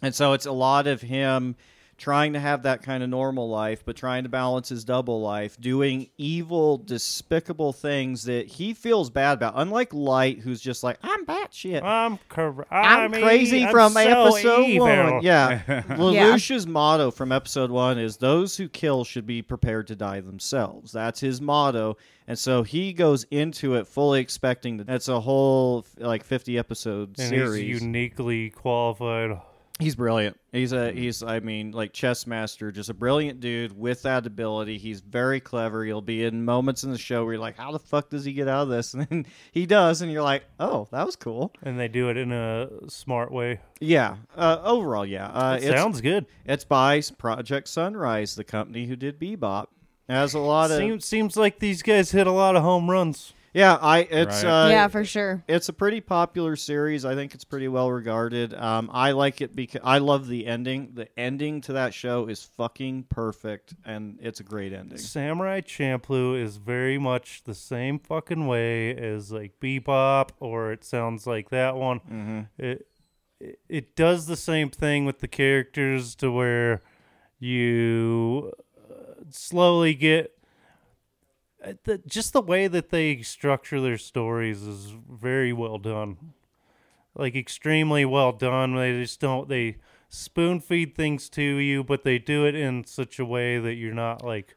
and 0.00 0.14
so 0.14 0.32
it's 0.32 0.46
a 0.46 0.52
lot 0.52 0.86
of 0.86 1.00
him 1.00 1.56
trying 1.98 2.34
to 2.34 2.38
have 2.40 2.64
that 2.64 2.82
kind 2.82 3.02
of 3.02 3.08
normal 3.08 3.48
life, 3.48 3.82
but 3.84 3.96
trying 3.96 4.22
to 4.24 4.28
balance 4.28 4.68
his 4.68 4.84
double 4.84 5.22
life, 5.22 5.58
doing 5.60 6.08
evil, 6.18 6.76
despicable 6.76 7.72
things 7.72 8.24
that 8.24 8.46
he 8.46 8.74
feels 8.74 9.08
bad 9.08 9.34
about. 9.38 9.54
Unlike 9.56 9.94
Light, 9.94 10.40
who's 10.40 10.60
just 10.60 10.84
like, 10.84 10.98
I'm 11.02 11.24
batshit. 11.24 11.82
I'm 11.82 12.18
cor- 12.28 12.66
I'm 12.70 13.14
I 13.14 13.20
crazy 13.20 13.64
I'm 13.64 13.70
from 13.70 13.92
so 13.92 14.00
episode 14.00 14.64
evil. 14.66 14.86
one. 14.86 15.20
Yeah. 15.22 15.62
Lelouch's 15.88 16.66
motto 16.66 17.10
from 17.10 17.32
episode 17.32 17.70
one 17.70 17.98
is 17.98 18.18
those 18.18 18.56
who 18.58 18.68
kill 18.68 19.04
should 19.04 19.26
be 19.26 19.40
prepared 19.40 19.86
to 19.86 19.96
die 19.96 20.20
themselves. 20.20 20.92
That's 20.92 21.20
his 21.20 21.40
motto. 21.40 21.96
And 22.28 22.38
so 22.38 22.62
he 22.62 22.92
goes 22.92 23.24
into 23.30 23.76
it 23.76 23.86
fully 23.86 24.20
expecting 24.20 24.76
that 24.78 24.86
that's 24.86 25.08
a 25.08 25.20
whole 25.20 25.86
like 25.96 26.24
50 26.24 26.58
episode 26.58 27.18
And 27.18 27.28
series. 27.28 27.80
uniquely 27.80 28.50
qualified. 28.50 29.40
He's 29.78 29.94
brilliant. 29.94 30.40
He's 30.52 30.72
a 30.72 30.90
he's 30.90 31.22
I 31.22 31.40
mean 31.40 31.72
like 31.72 31.92
chess 31.92 32.26
master, 32.26 32.72
just 32.72 32.88
a 32.88 32.94
brilliant 32.94 33.40
dude 33.40 33.78
with 33.78 34.02
that 34.02 34.26
ability. 34.26 34.78
He's 34.78 35.00
very 35.00 35.38
clever. 35.38 35.84
He'll 35.84 36.00
be 36.00 36.24
in 36.24 36.46
moments 36.46 36.82
in 36.82 36.92
the 36.92 36.98
show 36.98 37.24
where 37.24 37.34
you're 37.34 37.42
like, 37.42 37.58
how 37.58 37.72
the 37.72 37.78
fuck 37.78 38.08
does 38.08 38.24
he 38.24 38.32
get 38.32 38.48
out 38.48 38.62
of 38.62 38.68
this? 38.70 38.94
And 38.96 39.06
then 39.10 39.26
he 39.52 39.66
does, 39.66 40.00
and 40.00 40.10
you're 40.10 40.22
like, 40.22 40.44
oh, 40.58 40.88
that 40.92 41.04
was 41.04 41.14
cool. 41.16 41.52
And 41.62 41.78
they 41.78 41.88
do 41.88 42.08
it 42.08 42.16
in 42.16 42.32
a 42.32 42.68
smart 42.88 43.30
way. 43.30 43.60
Yeah. 43.78 44.16
Uh, 44.34 44.58
overall, 44.64 45.04
yeah. 45.04 45.26
Uh, 45.26 45.58
It 45.60 45.64
it's, 45.64 45.78
sounds 45.78 46.00
good. 46.00 46.24
it's 46.46 46.64
by 46.64 47.02
Project 47.18 47.68
Sunrise, 47.68 48.34
the 48.34 48.44
company 48.44 48.86
who 48.86 48.96
did 48.96 49.18
Bebop. 49.20 49.66
Has 50.08 50.32
a 50.34 50.38
lot 50.38 50.70
of 50.70 50.78
Seems 50.78 51.04
seems 51.04 51.36
like 51.36 51.58
these 51.58 51.82
guys 51.82 52.12
hit 52.12 52.26
a 52.26 52.32
lot 52.32 52.56
of 52.56 52.62
home 52.62 52.88
runs. 52.88 53.34
Yeah. 53.56 53.78
I 53.80 54.00
it's 54.00 54.44
Right. 54.44 54.66
uh, 54.66 54.68
yeah, 54.68 54.88
for 54.88 55.04
sure. 55.04 55.42
it's 55.48 55.68
a 55.68 55.72
pretty 55.72 56.00
popular 56.00 56.56
series. 56.56 57.04
I 57.04 57.14
think 57.14 57.34
it's 57.34 57.44
pretty 57.44 57.68
well 57.68 57.90
regarded. 57.90 58.52
Um, 58.52 58.90
I 58.92 59.12
like 59.12 59.40
it 59.40 59.56
because 59.56 59.80
I 59.82 59.98
love 59.98 60.28
the 60.28 60.46
ending. 60.46 60.90
The 60.94 61.08
ending 61.18 61.62
to 61.62 61.72
that 61.72 61.94
show 61.94 62.26
is 62.26 62.42
fucking 62.44 63.04
perfect, 63.08 63.74
and 63.84 64.18
it's 64.20 64.40
a 64.40 64.44
great 64.44 64.72
ending. 64.72 64.98
Samurai 64.98 65.62
Champloo 65.62 66.40
is 66.40 66.58
very 66.58 66.98
much 66.98 67.44
the 67.44 67.54
same 67.54 67.98
fucking 67.98 68.46
way 68.46 68.94
as 68.94 69.32
like 69.32 69.58
Bebop, 69.60 70.30
or 70.38 70.72
it 70.72 70.84
sounds 70.84 71.26
like 71.26 71.48
that 71.50 71.76
one. 71.76 72.00
Mm-hmm. 72.00 72.40
It, 72.58 72.86
it 73.40 73.58
it 73.68 73.96
does 73.96 74.26
the 74.26 74.36
same 74.36 74.70
thing 74.70 75.04
with 75.06 75.20
the 75.20 75.28
characters 75.28 76.14
to 76.16 76.30
where 76.30 76.82
you 77.38 78.52
uh, 78.90 79.22
slowly 79.30 79.94
get 79.94 80.35
the, 81.84 81.98
just 82.06 82.32
the 82.32 82.40
way 82.40 82.68
that 82.68 82.90
they 82.90 83.22
structure 83.22 83.80
their 83.80 83.98
stories 83.98 84.62
is 84.62 84.92
very 85.10 85.52
well 85.52 85.78
done 85.78 86.32
like 87.14 87.34
extremely 87.34 88.04
well 88.04 88.32
done 88.32 88.74
they 88.74 89.00
just 89.00 89.20
don't 89.20 89.48
they 89.48 89.76
spoon 90.08 90.60
feed 90.60 90.94
things 90.94 91.28
to 91.30 91.42
you, 91.42 91.84
but 91.84 92.02
they 92.04 92.18
do 92.18 92.46
it 92.46 92.54
in 92.54 92.84
such 92.84 93.18
a 93.18 93.24
way 93.24 93.58
that 93.58 93.74
you're 93.74 93.94
not 93.94 94.24
like, 94.24 94.56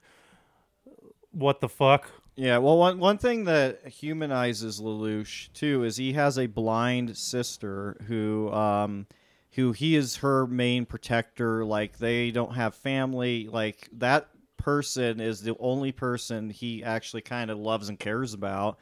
what 1.31 1.61
the 1.61 1.69
fuck? 1.69 2.09
Yeah, 2.35 2.57
well, 2.59 2.77
one 2.77 2.99
one 2.99 3.17
thing 3.17 3.43
that 3.45 3.87
humanizes 3.87 4.79
Lelouch 4.79 5.51
too 5.53 5.83
is 5.83 5.97
he 5.97 6.13
has 6.13 6.37
a 6.37 6.45
blind 6.47 7.17
sister 7.17 7.97
who, 8.07 8.49
um, 8.53 9.07
who 9.53 9.73
he 9.73 9.95
is 9.95 10.17
her 10.17 10.47
main 10.47 10.85
protector. 10.85 11.65
Like 11.65 11.97
they 11.97 12.31
don't 12.31 12.55
have 12.55 12.75
family. 12.75 13.49
Like 13.51 13.89
that 13.91 14.29
person 14.59 15.19
is 15.19 15.41
the 15.41 15.55
only 15.59 15.91
person 15.91 16.49
he 16.49 16.83
actually 16.83 17.21
kind 17.21 17.49
of 17.49 17.57
loves 17.57 17.89
and 17.89 17.97
cares 17.97 18.33
about. 18.33 18.77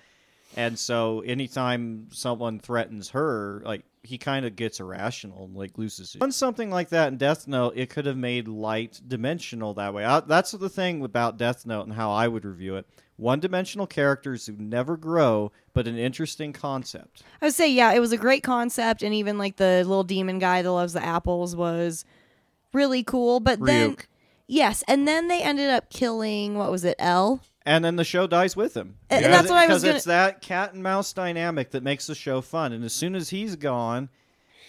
And 0.55 0.77
so, 0.77 1.21
anytime 1.21 2.07
someone 2.11 2.59
threatens 2.59 3.09
her, 3.09 3.61
like 3.65 3.83
he 4.03 4.17
kind 4.17 4.45
of 4.45 4.55
gets 4.55 4.79
irrational 4.79 5.45
and 5.45 5.55
like 5.55 5.77
loses 5.77 6.15
it. 6.15 6.21
On 6.21 6.31
something 6.31 6.69
like 6.69 6.89
that 6.89 7.09
in 7.09 7.17
Death 7.17 7.47
Note, 7.47 7.73
it 7.75 7.89
could 7.89 8.05
have 8.05 8.17
made 8.17 8.47
light 8.47 9.01
dimensional 9.05 9.73
that 9.73 9.93
way. 9.93 10.05
I, 10.05 10.21
that's 10.21 10.51
the 10.51 10.69
thing 10.69 11.03
about 11.03 11.37
Death 11.37 11.65
Note 11.65 11.83
and 11.83 11.93
how 11.93 12.11
I 12.11 12.27
would 12.27 12.45
review 12.45 12.77
it. 12.77 12.85
One 13.17 13.39
dimensional 13.39 13.87
characters 13.87 14.45
who 14.45 14.53
never 14.53 14.95
grow, 14.95 15.51
but 15.73 15.87
an 15.87 15.97
interesting 15.97 16.53
concept. 16.53 17.23
I 17.41 17.47
would 17.47 17.53
say, 17.53 17.69
yeah, 17.69 17.91
it 17.93 17.99
was 17.99 18.11
a 18.11 18.17
great 18.17 18.43
concept, 18.43 19.01
and 19.01 19.13
even 19.13 19.37
like 19.37 19.57
the 19.57 19.83
little 19.85 20.03
demon 20.03 20.39
guy 20.39 20.61
that 20.61 20.71
loves 20.71 20.93
the 20.93 21.03
apples 21.03 21.55
was 21.55 22.05
really 22.73 23.03
cool. 23.03 23.39
But 23.39 23.59
then, 23.59 23.95
Ryuk. 23.95 24.05
Yes, 24.47 24.83
and 24.87 25.07
then 25.07 25.27
they 25.27 25.41
ended 25.41 25.69
up 25.69 25.89
killing 25.89 26.55
what 26.55 26.71
was 26.71 26.83
it, 26.85 26.95
L? 26.99 27.41
And 27.65 27.83
then 27.83 27.97
the 27.97 28.03
show 28.05 28.27
dies 28.27 28.55
with 28.55 28.75
him. 28.77 28.95
And- 29.09 29.25
and 29.25 29.33
that's 29.33 29.49
what 29.49 29.57
I 29.57 29.67
was 29.67 29.81
Because 29.81 29.83
gonna- 29.83 29.95
it's 29.97 30.05
that 30.05 30.41
cat 30.41 30.73
and 30.73 30.81
mouse 30.81 31.11
dynamic 31.13 31.71
that 31.71 31.83
makes 31.83 32.07
the 32.07 32.15
show 32.15 32.39
fun. 32.41 32.71
And 32.71 32.83
as 32.85 32.93
soon 32.93 33.13
as 33.13 33.29
he's 33.29 33.55
gone, 33.57 34.07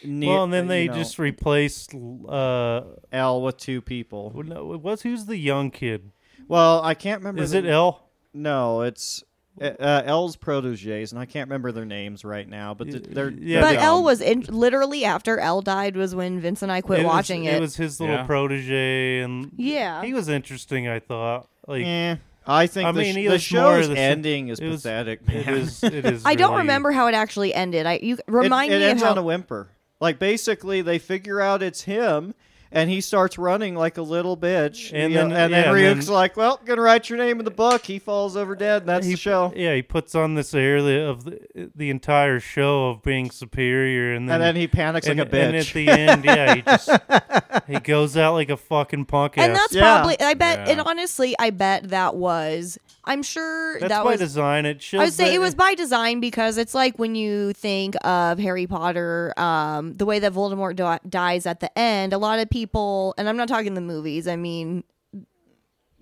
ne- 0.02 0.26
well, 0.28 0.44
and 0.44 0.52
then 0.52 0.66
they 0.66 0.82
you 0.84 0.88
know, 0.88 0.94
just 0.94 1.18
replaced. 1.18 1.94
Uh, 1.94 2.82
L 3.12 3.40
with 3.42 3.56
two 3.56 3.80
people. 3.80 4.32
no, 4.44 4.76
what's 4.82 5.02
who's 5.02 5.26
the 5.26 5.36
young 5.36 5.70
kid? 5.70 6.10
Well, 6.48 6.82
I 6.82 6.94
can't 6.94 7.20
remember. 7.20 7.42
Is 7.42 7.52
the- 7.52 7.58
it 7.58 7.66
L? 7.66 8.08
No, 8.34 8.82
it's 8.82 9.22
uh, 9.60 9.64
uh, 9.80 10.02
L's 10.06 10.36
proteges, 10.36 11.12
and 11.12 11.20
I 11.20 11.24
can't 11.26 11.48
remember 11.48 11.72
their 11.72 11.84
names 11.84 12.24
right 12.24 12.48
now. 12.48 12.74
But 12.74 12.90
th- 12.90 13.02
they're 13.04 13.30
Yeah, 13.30 13.60
but 13.60 13.70
they're 13.72 13.80
L 13.80 13.96
dumb. 13.96 14.04
was 14.04 14.20
in, 14.20 14.40
literally 14.48 15.04
after 15.04 15.38
L 15.38 15.60
died 15.62 15.96
was 15.96 16.14
when 16.14 16.40
Vince 16.40 16.62
and 16.62 16.70
I 16.72 16.80
quit 16.80 17.00
It 17.00 17.04
was- 17.04 17.10
watching 17.12 17.44
it. 17.44 17.54
It 17.54 17.60
was 17.60 17.76
his 17.76 18.00
little 18.00 18.16
Yeah. 18.16 18.24
protege, 18.24 19.20
and 19.20 19.50
Yeah. 19.56 20.02
he 20.04 20.14
was 20.14 20.28
interesting. 20.28 20.88
I 20.88 20.98
thought. 21.00 21.48
Like, 21.66 21.84
Eh, 21.84 22.16
I 22.46 22.66
think 22.66 22.86
I 22.88 22.92
the, 22.92 22.98
mean, 23.00 23.12
sh- 23.12 23.16
he 23.18 23.26
the 23.26 23.32
was 23.34 23.52
more 23.52 23.74
show's 23.76 23.88
the 23.88 23.94
sa- 23.96 24.00
ending 24.00 24.48
is 24.48 24.58
it 24.58 24.68
was- 24.68 24.82
pathetic. 24.82 25.26
man. 25.28 25.48
is. 25.48 25.82
It 25.84 26.06
is. 26.06 26.22
I 26.24 26.34
don't 26.34 26.50
really- 26.52 26.62
remember 26.62 26.92
how 26.92 27.06
it 27.08 27.14
actually 27.14 27.52
ended. 27.52 27.84
I 27.86 27.98
you 28.02 28.14
It- 28.14 28.24
remind 28.26 28.72
it, 28.72 28.78
me 28.78 28.84
ends 28.84 29.02
of 29.02 29.06
how 29.06 29.12
on 29.12 29.18
a 29.18 29.22
whimper. 29.22 29.68
Like 30.00 30.18
basically, 30.18 30.80
they 30.80 30.98
figure 30.98 31.40
out 31.40 31.62
it's 31.62 31.82
him, 31.82 32.34
and 32.72 32.90
he 32.90 33.00
starts 33.00 33.38
running 33.38 33.74
like 33.74 33.96
a 33.98 34.02
little 34.02 34.36
bitch. 34.36 34.90
And 34.92 35.12
you 35.12 35.18
uh, 35.20 35.22
know, 35.24 35.28
then- 35.30 35.42
and 35.44 35.52
then 35.54 35.62
yeah, 35.64 35.70
and 35.90 35.98
Ryuk's 35.98 36.06
then- 36.06 36.14
like, 36.14 36.36
"Well, 36.36 36.60
gonna 36.64 36.82
write 36.82 37.08
your 37.08 37.18
name 37.18 37.38
in 37.38 37.44
the 37.44 37.50
book." 37.50 37.84
He 37.86 37.98
falls 37.98 38.36
over 38.36 38.54
dead, 38.54 38.82
and 38.82 38.88
that's 38.88 39.06
he, 39.06 39.12
the 39.12 39.18
show. 39.18 39.52
Yeah, 39.56 39.74
he 39.74 39.82
puts 39.82 40.14
on 40.14 40.34
this 40.34 40.52
air 40.54 40.82
the- 40.82 41.08
of 41.08 41.24
the, 41.24 41.70
the 41.74 41.90
entire 41.90 42.40
show 42.40 42.88
of 42.88 43.02
being 43.02 43.30
superior, 43.30 44.12
and 44.14 44.28
then 44.28 44.34
and 44.36 44.42
then 44.42 44.56
he 44.56 44.66
panics 44.66 45.06
and, 45.06 45.18
like 45.18 45.28
a 45.28 45.30
bitch. 45.30 45.42
and 45.44 45.56
at 45.56 45.66
the 45.66 45.88
end, 45.88 46.24
yeah, 46.24 46.54
he 46.54 46.62
just 46.62 46.90
he 47.68 47.80
goes 47.80 48.16
out 48.16 48.34
like 48.34 48.50
a 48.50 48.56
fucking 48.56 49.04
punk 49.06 49.34
and 49.36 49.52
ass. 49.52 49.58
that's 49.58 49.74
Yeah. 49.74 49.82
probably 49.96 50.20
I 50.20 50.34
bet 50.34 50.68
and 50.68 50.80
honestly 50.80 51.34
I 51.38 51.50
bet 51.50 51.88
that 51.90 52.16
was 52.16 52.78
I'm 53.08 53.22
sure 53.22 53.80
That's 53.80 53.88
that 53.88 54.04
by 54.04 54.12
was 54.12 54.20
design. 54.20 54.66
It 54.66 54.82
shows. 54.82 55.00
I 55.00 55.04
would 55.04 55.14
say 55.14 55.34
it 55.34 55.38
was 55.38 55.54
by 55.54 55.74
design 55.74 56.20
because 56.20 56.58
it's 56.58 56.74
like 56.74 56.98
when 56.98 57.14
you 57.14 57.54
think 57.54 57.96
of 58.04 58.38
Harry 58.38 58.66
Potter, 58.66 59.32
um, 59.38 59.94
the 59.94 60.04
way 60.04 60.18
that 60.18 60.34
Voldemort 60.34 60.76
di- 60.76 61.00
dies 61.08 61.46
at 61.46 61.60
the 61.60 61.76
end. 61.76 62.12
A 62.12 62.18
lot 62.18 62.38
of 62.38 62.50
people, 62.50 63.14
and 63.16 63.26
I'm 63.26 63.38
not 63.38 63.48
talking 63.48 63.72
the 63.72 63.80
movies. 63.80 64.28
I 64.28 64.36
mean, 64.36 64.84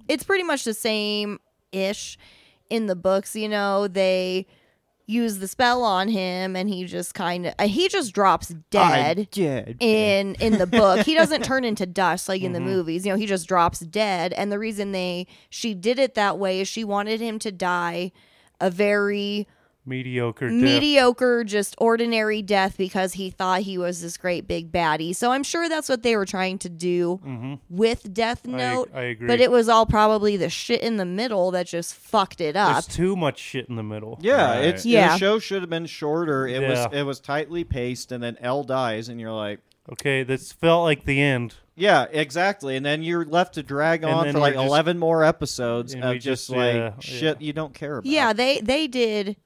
it's 0.08 0.24
pretty 0.24 0.42
much 0.42 0.64
the 0.64 0.74
same 0.74 1.38
ish 1.70 2.18
in 2.70 2.86
the 2.86 2.96
books. 2.96 3.36
You 3.36 3.48
know, 3.48 3.86
they 3.86 4.48
use 5.06 5.38
the 5.38 5.46
spell 5.48 5.82
on 5.84 6.08
him, 6.08 6.56
and 6.56 6.68
he 6.68 6.84
just 6.84 7.14
kind 7.14 7.46
of 7.46 7.54
he 7.70 7.88
just 7.88 8.12
drops 8.12 8.48
dead 8.70 9.28
dead. 9.30 9.76
in 9.80 10.34
in 10.36 10.58
the 10.58 10.66
book 10.66 11.06
he 11.06 11.14
doesn't 11.14 11.44
turn 11.44 11.64
into 11.64 11.86
dust 11.86 12.28
like 12.28 12.42
in 12.42 12.52
Mm-hmm. 12.52 12.64
the 12.66 12.70
movies 12.72 13.06
you 13.06 13.12
know 13.12 13.16
he 13.18 13.26
just 13.26 13.46
drops 13.46 13.80
dead 13.80 14.32
and 14.32 14.50
the 14.50 14.58
reason 14.58 14.92
they 14.92 15.26
she 15.48 15.74
did 15.74 15.98
it 15.98 16.14
that 16.14 16.38
way 16.38 16.60
is 16.60 16.66
she 16.68 16.82
wanted 16.84 17.20
him 17.20 17.38
to 17.38 17.52
die 17.52 18.10
a 18.60 18.70
very 18.70 19.46
mediocre. 19.86 20.48
death. 20.48 20.60
mediocre 20.60 21.44
just 21.44 21.74
ordinary 21.78 22.42
death 22.42 22.76
because 22.76 23.12
he 23.14 23.30
thought 23.30 23.60
he 23.62 23.78
was 23.78 24.02
this 24.02 24.16
great 24.16 24.46
big 24.48 24.72
baddie 24.72 25.14
so 25.14 25.30
i'm 25.32 25.42
sure 25.42 25.68
that's 25.68 25.88
what 25.88 26.02
they 26.02 26.16
were 26.16 26.26
trying 26.26 26.58
to 26.58 26.68
do 26.68 27.58
with 27.70 28.12
death 28.12 28.42
Mm-hmm. 28.42 28.54
I- 28.54 28.58
note 28.58 28.90
I 28.94 29.02
agree. 29.02 29.26
but 29.28 29.40
it 29.40 29.50
was 29.50 29.68
all 29.68 29.86
probably 29.86 30.36
the 30.36 30.50
shit 30.50 30.80
in 30.82 30.96
the 30.96 31.04
middle 31.06 31.50
that 31.52 31.66
just 31.66 31.94
fucked 31.94 32.40
it 32.40 32.56
up 32.56 32.72
There's 32.72 32.86
too 32.96 33.16
much 33.16 33.38
shit 33.38 33.68
in 33.68 33.76
the 33.76 33.82
middle. 33.82 34.18
Yeah, 34.20 34.56
Right. 34.56 34.64
it's 34.66 34.84
Yeah. 34.84 35.12
the 35.12 35.18
show 35.18 35.38
should 35.38 35.62
have 35.62 35.70
been 35.70 35.86
shorter. 35.86 36.46
It 36.46 36.60
Yeah. 36.62 36.68
was 36.86 36.86
it 36.92 37.02
was 37.04 37.20
tightly 37.20 37.64
paced, 37.64 38.12
and 38.12 38.22
then 38.22 38.36
L 38.40 38.64
dies, 38.64 39.08
and 39.08 39.20
you're 39.20 39.32
like, 39.32 39.60
Okay, 39.92 40.22
this 40.24 40.52
felt 40.52 40.82
like 40.84 41.04
the 41.04 41.20
end. 41.20 41.54
yeah, 41.76 42.06
exactly. 42.10 42.76
And 42.76 42.84
then 42.84 43.02
you're 43.02 43.24
left 43.24 43.54
to 43.54 43.62
drag 43.62 44.02
And 44.02 44.12
on 44.12 44.32
for 44.32 44.38
like 44.38 44.54
just- 44.54 44.66
eleven 44.66 44.98
more 44.98 45.22
episodes 45.24 45.94
of 45.94 46.14
just, 46.14 46.24
just- 46.24 46.50
like 46.50 46.74
yeah, 46.74 46.90
shit 47.00 47.40
yeah. 47.40 47.46
you 47.46 47.52
don't 47.52 47.72
care 47.74 47.98
about. 47.98 48.06
Yeah, 48.10 48.32
they 48.32 48.60
they 48.60 48.86
did 48.88 49.36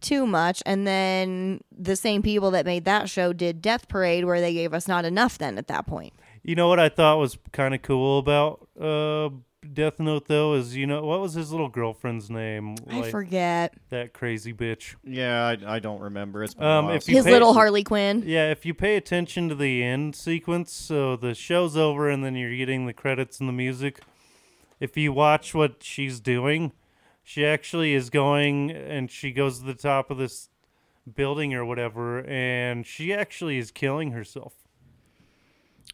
too 0.00 0.26
much, 0.26 0.62
and 0.66 0.86
then 0.86 1.60
the 1.76 1.96
same 1.96 2.22
people 2.22 2.50
that 2.52 2.64
made 2.66 2.84
that 2.84 3.08
show 3.08 3.32
did 3.32 3.60
Death 3.62 3.88
Parade, 3.88 4.24
where 4.24 4.40
they 4.40 4.52
gave 4.54 4.72
us 4.74 4.86
not 4.88 5.04
enough. 5.04 5.38
Then 5.38 5.58
at 5.58 5.66
that 5.68 5.86
point, 5.86 6.12
You 6.42 6.54
know 6.54 6.68
what 6.68 6.80
I 6.80 6.88
thought 6.88 7.18
was 7.18 7.38
kind 7.52 7.74
of 7.74 7.82
cool 7.82 8.18
about 8.18 8.66
uh, 8.80 9.30
Death 9.72 10.00
Note 10.00 10.26
though 10.26 10.54
is 10.54 10.74
you 10.74 10.86
know 10.86 11.04
what 11.04 11.20
was 11.20 11.34
his 11.34 11.52
little 11.52 11.68
girlfriend's 11.68 12.30
name? 12.30 12.76
I 12.88 13.00
Like, 13.00 13.10
forget 13.10 13.74
that 13.90 14.12
crazy 14.14 14.52
bitch. 14.54 14.94
yeah, 15.04 15.46
I, 15.66 15.74
I 15.76 15.78
don't 15.80 16.00
remember. 16.00 16.42
It's 16.44 16.54
Um, 16.58 16.88
if 16.90 17.06
his 17.06 17.24
pay- 17.24 17.30
little 17.32 17.52
Harley 17.52 17.84
Quinn. 17.84 18.22
Yeah, 18.26 18.50
if 18.50 18.64
you 18.64 18.72
pay 18.74 18.96
attention 18.96 19.48
to 19.50 19.54
the 19.54 19.82
end 19.84 20.16
sequence, 20.16 20.72
so 20.72 21.14
the 21.16 21.34
show's 21.34 21.76
over 21.76 22.08
and 22.08 22.24
then 22.24 22.34
you're 22.36 22.56
getting 22.56 22.86
the 22.86 22.94
credits 22.94 23.38
and 23.38 23.48
the 23.48 23.52
music. 23.52 24.00
If 24.80 24.96
you 24.96 25.12
watch 25.12 25.54
what 25.54 25.82
she's 25.82 26.20
doing, 26.20 26.72
she 27.30 27.46
actually 27.46 27.94
is 27.94 28.10
going 28.10 28.72
and 28.72 29.08
she 29.08 29.30
goes 29.30 29.60
to 29.60 29.64
the 29.64 29.72
top 29.74 30.10
of 30.10 30.18
this 30.18 30.48
building 31.14 31.54
or 31.54 31.64
whatever, 31.64 32.24
and 32.28 32.84
she 32.84 33.14
actually 33.14 33.56
is 33.56 33.70
killing 33.70 34.10
herself. 34.10 34.52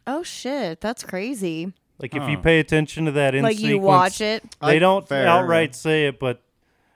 Oh 0.07 0.22
shit, 0.22 0.80
that's 0.80 1.03
crazy. 1.03 1.74
Like 1.99 2.14
if 2.14 2.26
you 2.26 2.39
pay 2.39 2.59
attention 2.59 3.05
to 3.05 3.12
that 3.12 3.34
end 3.34 3.43
like 3.45 3.59
you 3.59 3.72
sequence, 3.72 3.84
watch 3.84 4.20
it. 4.22 4.43
they 4.62 4.76
I- 4.76 4.78
don't 4.78 5.07
fair, 5.07 5.26
outright 5.26 5.74
say 5.74 6.07
it, 6.07 6.18
but 6.18 6.43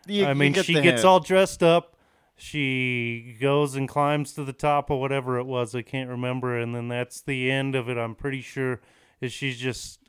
You- 0.06 0.24
I 0.24 0.30
you 0.30 0.34
mean, 0.36 0.52
get 0.52 0.64
she 0.64 0.72
the 0.74 0.80
gets 0.80 1.02
hint. 1.02 1.04
all 1.04 1.20
dressed 1.20 1.62
up. 1.62 1.96
She 2.36 3.36
goes 3.42 3.74
and 3.74 3.86
climbs 3.86 4.32
to 4.34 4.44
the 4.44 4.54
top 4.54 4.88
of 4.88 4.98
whatever 4.98 5.38
it 5.38 5.44
was. 5.44 5.74
I 5.74 5.82
can't 5.82 6.08
remember. 6.08 6.56
And 6.58 6.74
then 6.74 6.88
that's 6.88 7.20
the 7.20 7.50
end 7.50 7.74
of 7.74 7.90
it. 7.90 7.98
I'm 7.98 8.14
pretty 8.14 8.40
sure 8.40 8.80
is 9.20 9.34
she's 9.34 9.58
just 9.58 9.99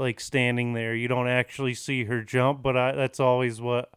like 0.00 0.18
standing 0.18 0.72
there. 0.72 0.94
You 0.94 1.06
don't 1.06 1.28
actually 1.28 1.74
see 1.74 2.04
her 2.04 2.22
jump, 2.22 2.62
but 2.62 2.76
I, 2.76 2.92
that's 2.92 3.20
always 3.20 3.60
what 3.60 3.90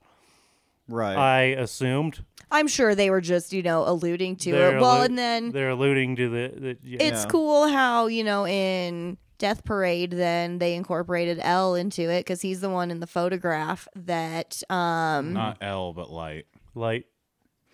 right. 0.88 1.16
I 1.18 1.42
assumed. 1.60 2.24
I'm 2.52 2.68
sure 2.68 2.94
they 2.94 3.10
were 3.10 3.22
just 3.22 3.54
you 3.54 3.64
know 3.64 3.88
alluding 3.88 4.36
to 4.38 4.52
They're 4.52 4.78
it. 4.78 4.82
Well, 4.82 4.98
allu- 5.02 5.06
and 5.06 5.18
then 5.18 5.52
they're 5.52 5.70
alluding 5.70 6.18
to 6.18 6.30
the. 6.30 6.60
the 6.60 6.78
yeah. 6.84 6.98
it's 7.02 7.24
Yeah. 7.24 7.30
cool 7.30 7.68
how 7.70 8.08
you 8.08 8.24
know 8.24 8.46
in 8.46 9.18
Death 9.40 9.64
Parade, 9.66 10.12
then 10.12 10.60
they 10.60 10.76
incorporated 10.76 11.40
L 11.42 11.74
into 11.76 12.04
it 12.04 12.20
because 12.22 12.42
he's 12.42 12.62
the 12.62 12.70
one 12.70 12.92
in 12.92 13.00
the 13.00 13.08
photograph 13.08 13.88
that. 13.96 14.62
um 14.70 15.34
Not 15.34 15.58
L, 15.62 15.94
but 15.94 16.12
light. 16.12 16.46
light. 16.76 17.06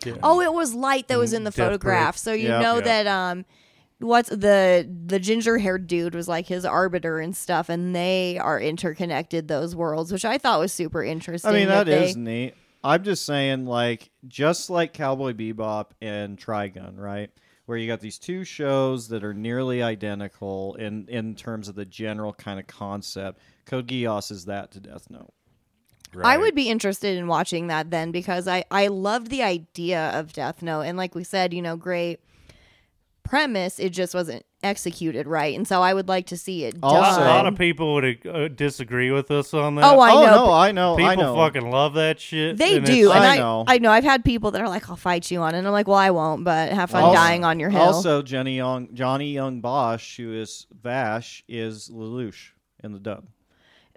Yeah. 0.05 0.13
Oh, 0.23 0.39
it 0.39 0.53
was 0.53 0.73
light 0.73 1.09
that 1.09 1.17
was 1.19 1.33
in 1.33 1.43
the 1.43 1.49
Death 1.51 1.57
photograph. 1.65 2.15
So 2.15 2.31
you 2.31 2.47
Yeah. 2.49 2.59
know 2.61 2.75
Yeah. 2.75 2.81
that 3.03 3.07
um 3.07 3.45
what's 3.99 4.29
the 4.29 4.89
the 5.05 5.19
ginger 5.19 5.57
haired 5.57 5.87
dude 5.87 6.15
was 6.15 6.27
like 6.27 6.47
his 6.47 6.65
arbiter 6.65 7.19
and 7.19 7.35
stuff 7.35 7.69
and 7.69 7.95
they 7.95 8.37
are 8.37 8.59
interconnected 8.59 9.47
those 9.47 9.75
worlds, 9.75 10.11
which 10.11 10.25
I 10.25 10.37
thought 10.37 10.59
was 10.59 10.73
super 10.73 11.03
interesting. 11.03 11.51
I 11.51 11.53
mean, 11.53 11.67
that 11.67 11.85
they, 11.85 12.13
neat. 12.13 12.55
I'm 12.83 13.03
just 13.03 13.25
saying, 13.25 13.65
like, 13.65 14.09
just 14.27 14.69
like 14.69 14.93
Cowboy 14.93 15.33
Bebop 15.33 15.87
and 16.01 16.37
Trigun, 16.37 16.97
right? 16.97 17.29
Where 17.65 17.77
you 17.77 17.87
got 17.87 17.99
these 17.99 18.17
two 18.17 18.45
shows 18.45 19.09
that 19.09 19.23
are 19.23 19.33
nearly 19.33 19.83
identical 19.83 20.75
in 20.75 21.07
in 21.07 21.35
terms 21.35 21.67
of 21.67 21.75
the 21.75 21.85
general 21.85 22.33
kind 22.33 22.59
of 22.59 22.67
concept. 22.67 23.39
Code 23.65 23.87
Geass 23.87 24.31
is 24.31 24.45
that 24.45 24.71
to 24.71 24.79
Death 24.79 25.09
Note. 25.09 25.33
Right. 26.11 26.25
I 26.25 26.37
would 26.37 26.55
be 26.55 26.69
interested 26.69 27.17
in 27.17 27.27
watching 27.27 27.67
that 27.67 27.91
then 27.91 28.11
because 28.11 28.47
I 28.47 28.63
I 28.71 28.87
loved 28.87 29.29
the 29.29 29.43
idea 29.43 30.09
of 30.17 30.33
Death 30.33 30.63
Note 30.63 30.81
and 30.81 30.97
like 30.97 31.13
we 31.13 31.23
said, 31.23 31.53
you 31.53 31.61
know, 31.61 31.75
great 31.75 32.19
premise. 33.29 33.77
It 33.79 33.91
just 33.91 34.13
wasn't 34.15 34.43
executed 34.63 35.27
right, 35.27 35.55
and 35.55 35.67
so 35.67 35.81
I 35.81 35.93
would 35.93 36.07
like 36.09 36.25
to 36.27 36.37
see 36.37 36.65
it 36.65 36.75
Also- 36.81 36.99
done. 37.19 37.21
a 37.21 37.25
lot 37.29 37.45
of 37.45 37.55
people 37.57 37.93
would 37.93 38.25
uh, 38.27 38.47
disagree 38.47 39.11
with 39.11 39.29
us 39.31 39.53
on 39.53 39.75
that. 39.75 39.85
oh, 39.85 39.99
I 39.99 40.11
oh 40.11 40.25
know. 40.25 40.45
no, 40.45 40.51
I 40.51 40.71
know, 40.71 40.95
people 40.95 41.09
I 41.11 41.15
know. 41.15 41.35
fucking 41.35 41.69
love 41.69 41.93
that 41.93 42.19
shit. 42.19 42.57
They 42.57 42.77
and 42.77 42.85
do, 42.85 43.11
and 43.11 43.23
I 43.23 43.35
I, 43.35 43.37
know. 43.37 43.63
I 43.67 43.77
know. 43.77 43.91
I've 43.91 44.03
had 44.03 44.25
people 44.25 44.51
that 44.51 44.61
are 44.61 44.67
like, 44.67 44.89
"I'll 44.89 44.95
fight 44.95 45.29
you 45.29 45.41
on," 45.41 45.53
it. 45.53 45.59
and 45.59 45.67
I'm 45.67 45.73
like, 45.73 45.87
"Well, 45.87 45.97
I 45.97 46.09
won't, 46.09 46.43
but 46.43 46.71
have 46.73 46.89
fun 46.89 47.03
Also- 47.03 47.15
dying 47.15 47.45
on 47.45 47.59
your 47.59 47.69
hill." 47.69 47.81
Also, 47.81 48.21
Jenny 48.23 48.57
Young, 48.57 48.93
Johnny 48.93 49.33
Yong 49.33 49.61
Bosch, 49.61 50.17
who 50.17 50.33
is 50.33 50.65
Vash, 50.81 51.43
is 51.47 51.89
Lelouch 51.89 52.49
in 52.83 52.93
the 52.93 52.99
dub. 52.99 53.25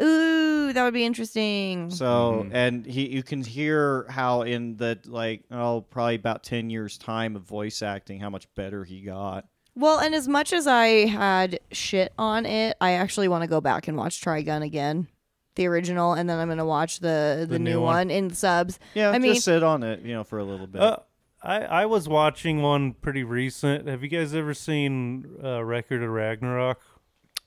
Ooh, 0.00 0.72
that 0.72 0.82
would 0.84 0.94
be 0.94 1.04
interesting. 1.04 1.90
So, 1.90 2.46
and 2.50 2.86
he, 2.86 3.08
you 3.08 3.22
can 3.22 3.42
hear 3.42 4.06
how 4.08 4.42
in 4.42 4.76
the 4.76 4.98
like, 5.06 5.44
oh, 5.50 5.82
probably 5.82 6.14
about 6.14 6.42
ten 6.44 6.70
years 6.70 6.96
time 6.98 7.36
of 7.36 7.42
voice 7.42 7.82
acting, 7.82 8.20
how 8.20 8.30
much 8.30 8.46
better 8.54 8.84
he 8.84 9.02
got. 9.02 9.46
Well, 9.74 9.98
and 10.00 10.14
as 10.14 10.28
much 10.28 10.52
as 10.52 10.66
I 10.66 11.06
had 11.06 11.58
shit 11.72 12.12
on 12.18 12.46
it, 12.46 12.76
I 12.80 12.92
actually 12.92 13.28
want 13.28 13.42
to 13.42 13.48
go 13.48 13.60
back 13.60 13.88
and 13.88 13.96
watch 13.96 14.20
Trigun 14.20 14.62
again, 14.62 15.08
the 15.56 15.66
original, 15.66 16.12
and 16.14 16.28
then 16.28 16.38
I'm 16.38 16.48
gonna 16.48 16.64
watch 16.66 17.00
the 17.00 17.38
the, 17.40 17.46
The 17.54 17.58
new, 17.58 17.70
new 17.72 17.80
one. 17.80 17.94
one. 17.94 18.10
in 18.10 18.30
subs. 18.34 18.78
Yeah, 18.94 19.10
I 19.10 19.18
mean, 19.18 19.34
just 19.34 19.44
sit 19.44 19.62
on 19.62 19.82
it, 19.82 20.00
you 20.00 20.14
know, 20.14 20.24
for 20.24 20.38
a 20.38 20.44
little 20.44 20.66
bit. 20.66 20.80
Uh, 20.82 20.96
I 21.42 21.60
I 21.60 21.86
was 21.86 22.08
watching 22.08 22.60
one 22.62 22.92
pretty 22.94 23.24
recent. 23.24 23.88
Have 23.88 24.02
you 24.02 24.08
guys 24.08 24.34
ever 24.34 24.54
seen 24.54 25.26
uh, 25.42 25.62
Record 25.64 26.02
of 26.02 26.10
Ragnarok? 26.10 26.80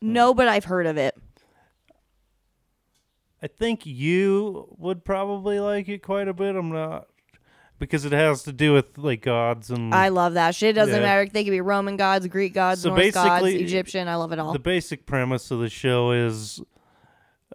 no, 0.02 0.34
but 0.34 0.48
I've 0.48 0.66
heard 0.66 0.86
of 0.88 0.98
it. 0.98 1.16
I 3.46 3.48
think 3.48 3.86
you 3.86 4.74
would 4.80 5.06
probably 5.06 5.60
like 5.60 5.88
it 5.88 6.02
quite 6.02 6.28
a 6.28 6.34
bit. 6.34 6.56
I'm 6.56 6.70
not 6.72 7.06
because 7.78 8.04
it 8.04 8.12
has 8.12 8.42
to 8.44 8.52
do 8.52 8.74
with 8.74 8.98
like 8.98 9.22
gods 9.22 9.70
and 9.70 9.94
I 9.94 10.08
love 10.08 10.34
that 10.34 10.56
shit. 10.56 10.70
It 10.72 10.74
doesn't 10.74 10.96
Yeah. 10.96 11.00
matter. 11.06 11.30
They 11.32 11.44
could 11.44 11.52
be 11.52 11.62
Roman 11.62 11.96
gods, 11.96 12.26
Greek 12.26 12.56
gods, 12.56 12.82
So 12.82 12.90
Norse 12.90 13.12
gods, 13.12 13.44
basically, 13.44 13.64
Egyptian. 13.64 14.08
I 14.08 14.16
love 14.16 14.32
it 14.32 14.40
all. 14.40 14.52
the 14.52 14.58
basic 14.58 15.06
premise 15.06 15.52
of 15.52 15.60
the 15.60 15.70
show 15.70 16.10
is 16.12 16.60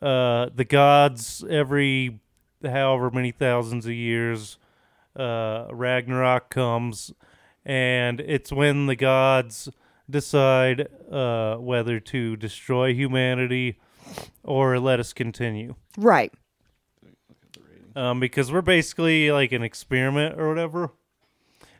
uh, 0.00 0.50
the 0.54 0.64
gods 0.64 1.44
every 1.50 2.20
however 2.62 3.10
many 3.10 3.32
thousands 3.32 3.84
of 3.84 3.92
years 3.92 4.58
uh, 5.16 5.66
Ragnarok 5.72 6.50
comes, 6.50 7.12
and 7.64 8.20
it's 8.20 8.52
when 8.52 8.86
the 8.86 8.94
gods 8.94 9.68
decide 10.08 10.86
uh, 11.10 11.56
whether 11.56 11.98
to 11.98 12.36
destroy 12.36 12.94
humanity 12.94 13.80
or 14.44 14.78
let 14.78 15.00
us 15.00 15.12
continue. 15.12 15.74
right. 15.96 16.32
Um, 17.96 18.20
because 18.20 18.52
we're 18.52 18.62
basically 18.62 19.32
like 19.32 19.50
an 19.52 19.62
experiment 19.62 20.38
or 20.38 20.48
whatever. 20.48 20.92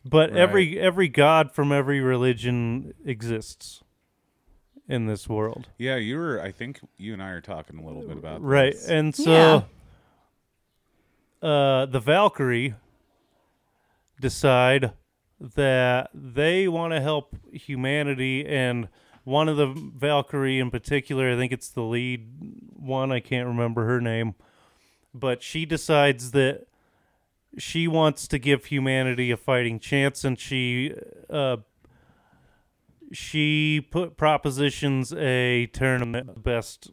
But 0.04 0.34
every 0.36 0.78
every 0.80 1.08
god 1.08 1.52
from 1.52 1.70
every 1.70 2.00
religion 2.00 2.94
exists 3.04 3.82
in 4.88 5.06
this 5.06 5.28
world. 5.28 5.68
Yeah, 5.78 5.96
you 5.96 6.16
were. 6.16 6.40
I 6.42 6.50
think 6.50 6.80
you 6.96 7.12
and 7.12 7.22
I 7.22 7.28
are 7.30 7.40
talking 7.40 7.78
a 7.78 7.86
little 7.86 8.02
bit 8.02 8.16
about 8.18 8.42
Right. 8.42 8.72
this. 8.72 8.88
And 8.88 9.14
so 9.14 9.66
uh 11.42 11.86
the 11.86 12.00
Valkyrie 12.00 12.74
decide 14.20 14.92
that 15.40 16.10
they 16.12 16.66
want 16.68 16.92
to 16.92 17.00
help 17.00 17.36
humanity 17.52 18.44
and 18.46 18.88
one 19.30 19.48
of 19.48 19.56
the 19.56 19.66
Valkyrie 19.66 20.58
in 20.58 20.70
particular, 20.70 21.32
I 21.32 21.36
think 21.36 21.52
it's 21.52 21.68
the 21.68 21.82
lead 21.82 22.28
one, 22.74 23.12
I 23.12 23.20
can't 23.20 23.46
remember 23.46 23.86
her 23.86 24.00
name, 24.00 24.34
but 25.14 25.42
she 25.42 25.64
decides 25.64 26.32
that 26.32 26.66
she 27.56 27.88
wants 27.88 28.28
to 28.28 28.38
give 28.38 28.66
humanity 28.66 29.30
a 29.30 29.36
fighting 29.36 29.78
chance 29.80 30.24
and 30.24 30.38
she 30.38 30.94
uh 31.28 31.56
she 33.12 33.80
put 33.90 34.16
propositions 34.16 35.12
a 35.14 35.66
tournament 35.66 36.44
best 36.44 36.92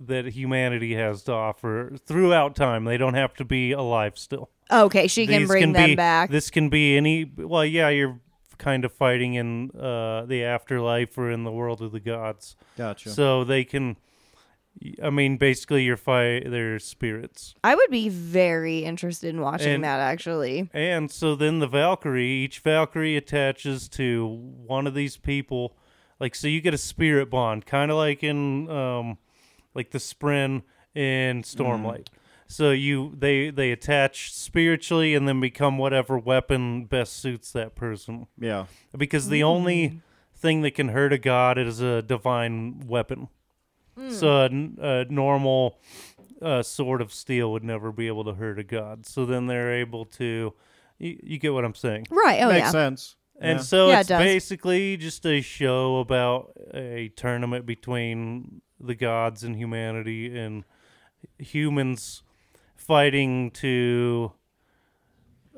that 0.00 0.26
humanity 0.26 0.94
has 0.96 1.22
to 1.22 1.32
offer 1.32 1.92
throughout 2.04 2.56
time. 2.56 2.84
They 2.84 2.96
don't 2.96 3.14
have 3.14 3.34
to 3.34 3.44
be 3.44 3.70
alive 3.70 4.18
still. 4.18 4.50
Okay, 4.70 5.06
she 5.06 5.26
can 5.26 5.42
These 5.42 5.48
bring 5.48 5.72
them 5.72 5.90
be, 5.90 5.94
back. 5.94 6.30
This 6.30 6.50
can 6.50 6.68
be 6.68 6.96
any. 6.96 7.24
Well, 7.24 7.64
yeah, 7.64 7.88
you're 7.90 8.18
kind 8.58 8.84
of 8.84 8.92
fighting 8.92 9.34
in 9.34 9.70
uh, 9.72 10.24
the 10.26 10.44
afterlife 10.44 11.16
or 11.18 11.30
in 11.30 11.44
the 11.44 11.52
world 11.52 11.80
of 11.82 11.92
the 11.92 12.00
gods, 12.00 12.56
gotcha. 12.76 13.10
so 13.10 13.44
they 13.44 13.64
can. 13.64 13.96
I 15.00 15.10
mean, 15.10 15.36
basically, 15.36 15.84
you're 15.84 15.96
fight. 15.96 16.50
They're 16.50 16.80
spirits, 16.80 17.54
I 17.62 17.76
would 17.76 17.90
be 17.90 18.08
very 18.08 18.78
interested 18.80 19.28
in 19.28 19.40
watching 19.40 19.74
And- 19.74 19.84
that. 19.84 20.00
Actually, 20.00 20.68
and 20.74 21.10
so 21.10 21.36
then 21.36 21.60
the 21.60 21.68
Valkyrie. 21.68 22.26
Each 22.26 22.58
Valkyrie 22.58 23.16
attaches 23.16 23.88
to 23.90 24.26
one 24.26 24.86
of 24.86 24.94
these 24.94 25.16
people. 25.16 25.76
Like, 26.20 26.34
so 26.34 26.48
you 26.48 26.60
get 26.60 26.74
a 26.74 26.78
spirit 26.78 27.30
bond, 27.30 27.66
kind 27.66 27.90
of 27.90 27.96
like 27.96 28.22
in, 28.22 28.68
um, 28.70 29.18
like 29.74 29.90
the 29.90 29.98
Spren 29.98 30.62
in 30.94 31.42
Stormlight. 31.42 32.08
So 32.46 32.70
you 32.70 33.14
they 33.16 33.50
they 33.50 33.72
attach 33.72 34.32
spiritually 34.32 35.14
and 35.14 35.26
then 35.26 35.40
become 35.40 35.78
whatever 35.78 36.18
weapon 36.18 36.84
best 36.84 37.14
suits 37.14 37.50
that 37.52 37.74
person. 37.74 38.26
yeah, 38.38 38.66
Because 38.96 39.28
the 39.28 39.42
only 39.42 40.02
thing 40.36 40.60
that 40.62 40.72
can 40.72 40.88
hurt 40.88 41.12
a 41.12 41.18
god 41.18 41.58
is 41.58 41.80
a 41.80 42.02
divine 42.02 42.84
weapon. 42.86 43.28
So 44.10 44.48
a 44.80 45.04
normal 45.04 45.78
uh, 46.42 46.62
sword 46.64 47.00
of 47.00 47.12
steel 47.12 47.52
would 47.52 47.62
never 47.64 47.92
be 47.92 48.08
able 48.08 48.24
to 48.24 48.34
hurt 48.34 48.58
a 48.58 48.64
god. 48.64 49.06
So 49.06 49.24
then 49.24 49.46
they're 49.46 49.72
able 49.72 50.04
to. 50.06 50.52
You, 50.98 51.18
you 51.22 51.38
get 51.38 51.52
what 51.54 51.64
I'm 51.64 51.74
saying? 51.74 52.06
right? 52.10 52.40
Oh 52.42 52.48
yeah. 52.48 52.54
makes 52.54 52.64
yeah. 52.66 52.70
sense. 52.70 53.16
And 53.40 53.58
Yeah. 53.58 53.62
so 53.64 53.88
Yeah, 53.88 54.00
it's 54.00 54.08
does. 54.08 54.18
basically 54.22 54.96
just 54.96 55.24
a 55.26 55.40
show 55.40 55.98
about 55.98 56.52
a 56.74 57.10
tournament 57.16 57.66
between 57.66 58.60
the 58.80 58.94
gods 58.94 59.44
and 59.44 59.56
humanity 59.56 60.36
and 60.38 60.64
humans 61.38 62.22
fighting 62.86 63.50
to 63.52 64.32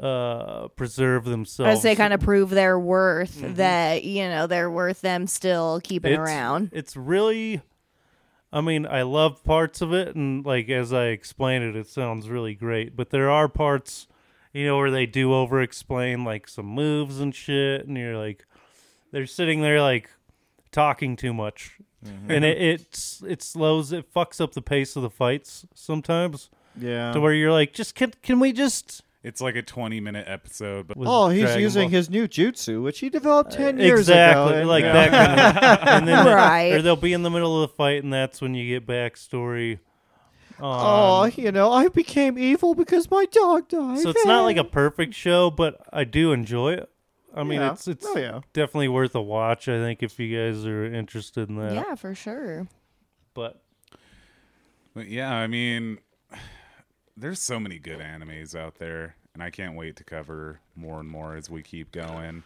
uh 0.01 0.68
preserve 0.68 1.24
themselves. 1.24 1.79
As 1.79 1.83
they 1.83 1.95
kind 1.97 2.12
of 2.12 2.20
prove 2.20 2.51
their 2.51 2.79
worth 2.79 3.37
Mm-hmm. 3.37 3.55
that 3.55 4.05
you 4.05 4.24
know 4.29 4.47
they're 4.47 4.70
worth 4.70 5.01
them 5.01 5.27
still 5.27 5.81
keeping 5.83 6.12
it's, 6.12 6.20
around. 6.20 6.70
It's 6.72 6.97
really 6.97 7.62
I 8.53 8.61
mean, 8.61 8.87
I 8.87 9.03
love 9.03 9.43
parts 9.43 9.81
of 9.81 9.93
it 9.93 10.14
and 10.14 10.45
like 10.45 10.68
as 10.68 10.93
I 10.93 11.07
explain 11.07 11.62
it 11.62 11.77
it 11.77 11.89
sounds 11.89 12.29
really 12.29 12.55
great, 12.55 12.95
but 12.95 13.11
there 13.11 13.31
are 13.31 13.49
parts 13.49 14.07
you 14.53 14.66
know 14.66 14.77
where 14.77 14.91
they 14.91 15.07
do 15.07 15.33
over 15.33 15.62
explain 15.62 16.24
like 16.24 16.47
some 16.49 16.66
moves 16.66 17.18
and 17.20 17.35
shit 17.35 17.87
and 17.87 17.97
you're 17.97 18.18
like 18.18 18.45
they're 19.12 19.27
sitting 19.27 19.62
there 19.62 19.81
like 19.81 20.11
talking 20.72 21.16
too 21.16 21.33
much. 21.33 21.79
And 22.29 22.45
it 22.45 22.59
it's 22.59 23.22
it 23.27 23.43
slows 23.43 23.93
it 23.93 24.12
fucks 24.12 24.41
up 24.41 24.53
the 24.53 24.62
pace 24.62 24.95
of 24.95 25.03
the 25.03 25.11
fights 25.11 25.64
sometimes 25.74 26.51
Yeah. 26.79 27.12
to 27.12 27.20
where 27.20 27.33
you're 27.33 27.53
like 27.53 27.72
just 27.72 27.95
can 27.95 28.12
can 28.22 28.39
we 28.41 28.53
just 28.53 29.03
It's 29.22 29.41
like 29.41 29.57
a 29.57 29.62
20 29.62 29.99
minute 30.01 30.27
episode, 30.29 30.87
but 30.87 30.97
Oh, 31.01 31.29
he's 31.29 31.43
Dragon 31.43 31.61
using 31.62 31.83
Ball? 31.89 31.91
his 31.91 32.11
new 32.11 32.29
jutsu, 32.29 32.83
which 32.83 32.99
he 33.01 33.09
developed 33.09 33.53
ten 33.53 33.79
years 33.79 34.01
exactly 34.01 34.53
ago. 34.53 34.61
and- 34.61 34.68
like 34.68 34.85
yeah. 34.85 34.93
that 34.93 35.11
kind 35.11 35.41
of, 35.83 35.89
and 35.89 36.09
then 36.09 36.27
Right. 36.27 36.72
or 36.74 36.83
they'll 36.83 36.97
be 36.97 37.12
in 37.12 37.22
the 37.22 37.31
middle 37.31 37.62
of 37.62 37.70
the 37.70 37.74
fight 37.77 38.03
and 38.05 38.12
that's 38.12 38.41
when 38.41 38.55
you 38.55 38.68
get 38.79 38.87
backstory 38.87 39.79
Oh, 40.59 40.66
on 40.68 41.33
you 41.37 41.53
know, 41.53 41.70
I 41.70 41.89
became 41.89 42.39
evil 42.39 42.74
because 42.74 43.11
my 43.11 43.27
dog 43.27 43.68
died. 43.68 43.99
so 43.99 44.09
it's 44.11 44.24
not 44.24 44.43
like 44.45 44.57
a 44.57 44.64
perfect 44.83 45.12
show 45.12 45.51
but 45.51 45.79
i 45.93 46.03
do 46.05 46.33
enjoy 46.33 46.72
it 46.72 46.89
i 47.35 47.43
mean 47.43 47.61
Yeah. 47.61 47.72
it's 47.72 47.87
it's 47.87 48.07
Oh, 48.09 48.16
yeah. 48.16 48.41
definitely 48.55 48.89
worth 48.89 49.14
a 49.14 49.20
watch 49.20 49.68
i 49.68 49.77
think 49.79 50.03
if 50.03 50.18
you 50.18 50.35
guys 50.35 50.64
are 50.64 50.85
interested 50.87 51.51
in 51.51 51.57
that 51.57 51.74
yeah, 51.74 51.95
for 51.95 52.14
sure. 52.14 52.68
but 53.35 53.61
But 54.95 55.09
yeah, 55.09 55.31
I 55.31 55.47
mean, 55.47 55.99
there's 57.17 57.41
so 57.41 57.59
many 57.59 57.79
good 57.79 57.99
animes 58.01 58.55
out 58.55 58.79
there, 58.79 59.17
and 59.35 59.43
I 59.43 59.51
can't 59.51 59.75
wait 59.77 59.97
to 59.97 60.05
cover 60.05 60.61
more 60.75 61.01
and 61.01 61.09
more 61.09 61.37
as 61.37 61.49
we 61.51 61.62
keep 61.62 61.93
going. 61.93 62.43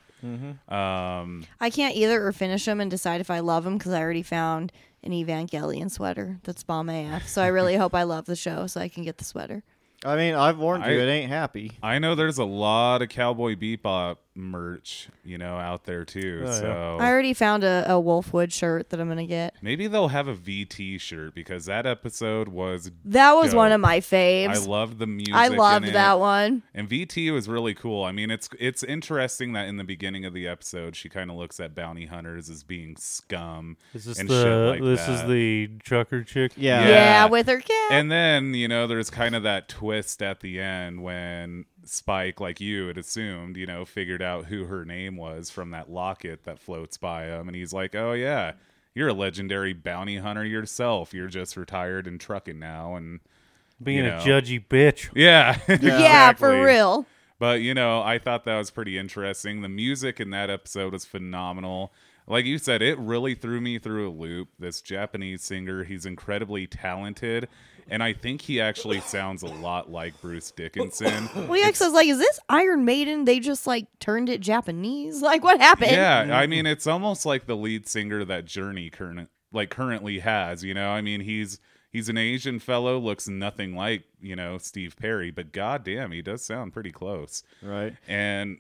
Um, 0.69 1.47
I 1.61 1.71
can't 1.71 1.97
either 1.97 2.25
or 2.27 2.33
finish 2.33 2.65
them 2.67 2.81
and 2.81 2.91
decide 2.91 3.21
if 3.21 3.31
I 3.31 3.41
love 3.41 3.65
them 3.65 3.79
because 3.79 3.93
I 3.93 4.01
already 4.01 4.23
found 4.23 4.73
an 5.03 5.13
Evangelion 5.13 5.91
sweater 5.91 6.39
that's 6.45 6.63
bomb 6.63 6.89
AF. 6.91 7.27
So 7.27 7.43
I 7.43 7.47
really 7.47 7.77
hope 7.77 7.95
I 7.95 8.03
love 8.03 8.27
the 8.27 8.37
show 8.37 8.67
so 8.67 8.81
I 8.81 8.89
can 8.89 9.03
get 9.03 9.19
the 9.19 9.25
sweater. 9.25 9.63
I 10.05 10.17
mean, 10.17 10.35
I've 10.35 10.59
warned 10.59 10.85
you, 10.87 10.93
it 10.99 11.09
ain't 11.09 11.31
happy. 11.31 11.73
I 11.83 11.99
know 11.99 12.15
there's 12.15 12.39
a 12.39 12.45
lot 12.45 13.03
of 13.03 13.09
Cowboy 13.11 13.55
Bebop 13.55 14.17
merch, 14.41 15.09
you 15.25 15.39
know, 15.39 15.57
out 15.57 15.85
there 15.85 16.05
too. 16.05 16.45
Oh, 16.47 16.51
yeah. 16.51 16.59
so 16.59 16.97
I 17.01 17.09
already 17.09 17.33
found 17.35 17.63
a, 17.65 17.85
a 17.87 17.95
Wolfwood 18.03 18.53
shirt 18.53 18.91
that 18.91 19.01
I'm 19.01 19.09
gonna 19.09 19.27
get. 19.27 19.55
maybe 19.63 19.87
they'll 19.87 20.09
have 20.09 20.27
a 20.29 20.35
VT 20.35 21.01
shirt 21.01 21.35
because 21.35 21.67
that 21.67 21.87
episode 21.87 22.49
was. 22.49 22.91
That 23.05 23.33
was 23.35 23.55
one 23.55 23.73
of 23.73 23.81
my 23.81 24.01
faves. 24.01 24.49
I 24.49 24.55
faves. 24.55 24.67
loved 24.69 24.99
the 24.99 25.07
music. 25.07 25.35
I 25.35 25.47
in 25.47 25.57
loved 25.57 25.87
it. 25.89 25.93
that 25.93 26.19
one. 26.19 26.63
And 26.75 26.89
VT 26.89 27.33
was 27.33 27.49
really 27.49 27.75
cool. 27.75 28.05
I 28.05 28.13
mean, 28.13 28.31
it's 28.31 28.49
it's 28.59 28.83
interesting 28.83 29.53
that 29.53 29.69
in 29.69 29.77
the 29.77 29.85
beginning 29.85 30.25
of 30.25 30.33
the 30.35 30.49
episode, 30.49 30.97
she 30.97 31.09
kind 31.09 31.31
of 31.31 31.37
looks 31.37 31.61
at 31.61 31.75
bounty 31.75 32.07
hunters 32.07 32.49
as 32.51 32.63
being 32.63 32.97
scum. 32.97 33.77
is 33.95 34.05
this 34.05 34.19
and 34.19 34.29
the 34.29 34.43
shit 34.43 34.71
like 34.71 34.81
this 34.83 35.09
is 35.09 35.27
the 35.29 35.69
trucker 35.83 36.23
chick 36.25 36.53
Yeah. 36.57 36.81
Yeah, 36.83 36.89
Yeah. 36.89 37.27
with 37.27 37.47
her 37.47 37.61
cat. 37.61 37.93
And 37.93 38.11
then 38.11 38.55
you 38.55 38.69
know, 38.69 38.87
there's 38.87 39.11
kind 39.11 39.35
of 39.35 39.43
that 39.43 39.69
twist 39.69 40.23
at 40.23 40.41
the 40.41 40.61
end 40.61 41.03
when 41.03 41.65
Spike, 41.85 42.41
like 42.41 42.61
you 42.61 42.87
had 42.89 42.99
assumed, 42.99 43.57
you 43.57 43.67
know, 43.67 43.85
figured 43.85 44.23
out 44.23 44.47
who 44.47 44.65
her 44.65 44.85
name 44.85 45.17
was 45.17 45.51
from 45.51 45.71
that 45.71 45.91
locket 45.91 46.45
that 46.45 46.59
floats 46.59 46.97
by 46.97 47.25
him, 47.27 47.49
and 47.49 47.57
he's 47.57 47.73
like, 47.73 47.95
"Oh 47.95 48.13
yeah, 48.13 48.53
you're 48.95 49.09
a 49.09 49.15
legendary 49.15 49.73
bounty 49.73 50.19
hunter 50.19 50.45
yourself. 50.45 51.15
You're 51.15 51.29
just 51.29 51.57
retired 51.57 52.07
and 52.07 52.21
trucking 52.21 52.59
now." 52.59 52.95
And 52.97 53.21
Being 53.83 54.05
you 54.05 54.11
know. 54.11 54.19
a 54.19 54.21
judgy 54.21 54.65
bitch. 54.67 55.09
yeah, 55.15 55.59
Yeah, 55.81 56.33
for 56.35 56.65
real. 56.65 57.07
But 57.39 57.63
you 57.63 57.73
know, 57.73 58.03
I 58.03 58.19
thought 58.19 58.45
that 58.45 58.59
was 58.59 58.71
pretty 58.71 58.99
interesting. 58.99 59.63
The 59.63 59.69
music 59.69 60.21
in 60.21 60.31
that 60.31 60.51
episode 60.51 60.93
was 60.93 61.05
phenomenal. 61.07 61.93
Like 62.27 62.45
you 62.45 62.59
said, 62.59 62.83
it 62.83 62.99
really 62.99 63.35
threw 63.35 63.61
me 63.61 63.79
through 63.79 64.09
a 64.09 64.13
loop. 64.13 64.51
This 64.59 64.81
Japanese 64.83 65.43
singer, 65.43 65.83
he's 65.85 66.05
incredibly 66.07 66.67
talented, 66.67 67.49
and 67.91 68.03
I 68.03 68.13
think 68.13 68.41
he 68.43 68.61
actually 68.61 69.01
sounds 69.01 69.43
a 69.43 69.47
lot 69.49 69.91
like 69.91 70.19
Bruce 70.21 70.51
Dickinson. 70.51 71.29
Well, 71.49 71.59
yeah, 71.59 71.67
'cause 71.71 71.83
I 71.83 71.87
was 71.87 71.95
like, 71.95 72.09
is 72.09 72.19
this 72.19 72.39
Iron 72.49 72.85
Maiden? 72.85 73.25
They 73.25 73.41
just 73.41 73.67
like 73.67 73.87
turned 73.99 74.29
it 74.29 74.41
Japanese? 74.41 75.21
Like, 75.31 75.43
what 75.45 75.61
happened? 75.61 75.91
yeah, 75.93 76.29
I 76.33 76.47
mean, 76.47 76.67
it's 76.67 76.87
almost 76.87 77.27
like 77.27 77.47
the 77.47 77.57
lead 77.57 77.87
singer 77.89 78.25
that 78.25 78.45
Journey 78.47 78.89
current 78.91 79.29
like 79.53 79.71
currently 79.71 80.21
has. 80.21 80.63
You 80.65 80.75
know, 80.75 80.91
I 80.91 81.01
mean, 81.03 81.21
he's 81.21 81.59
he's 81.93 82.09
an 82.09 82.17
Asian 82.17 82.59
fellow, 82.61 82.99
looks 82.99 83.29
nothing 83.29 83.75
like 83.77 84.05
you 84.21 84.37
know 84.37 84.59
Steve 84.59 84.97
Perry, 84.97 85.31
but 85.31 85.53
goddamn, 85.53 86.13
he 86.13 86.23
does 86.23 86.43
sound 86.45 86.73
pretty 86.73 86.93
close. 86.93 87.43
Right. 87.63 87.95
And 88.07 88.59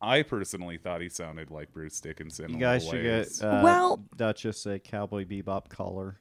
I 0.00 0.22
personally 0.22 0.76
thought 0.76 1.00
he 1.00 1.08
sounded 1.08 1.50
like 1.50 1.72
Bruce 1.72 1.98
Dickinson. 2.00 2.50
You 2.52 2.58
guys 2.58 2.84
should 2.84 3.02
ways. 3.04 3.38
get 3.38 3.48
uh, 3.48 3.60
Well- 3.62 4.04
Duchess 4.16 4.66
a 4.66 4.78
cowboy 4.78 5.24
bebop 5.24 5.68
collar 5.68 6.18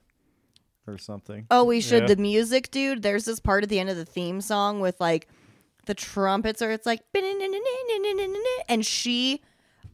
or 0.87 0.97
something. 0.97 1.45
Oh, 1.51 1.63
we 1.63 1.81
should. 1.81 2.03
Yeah. 2.03 2.07
The 2.15 2.21
music, 2.21 2.71
dude. 2.71 3.01
There's 3.03 3.25
this 3.25 3.39
part 3.39 3.63
at 3.63 3.69
the 3.69 3.79
end 3.79 3.89
of 3.89 3.97
the 3.97 4.05
theme 4.05 4.41
song 4.41 4.79
with 4.79 4.99
like 4.99 5.27
the 5.85 5.93
trumpets, 5.93 6.61
or 6.61 6.71
it's 6.71 6.85
like, 6.85 7.01
and 8.69 8.85
she 8.85 9.41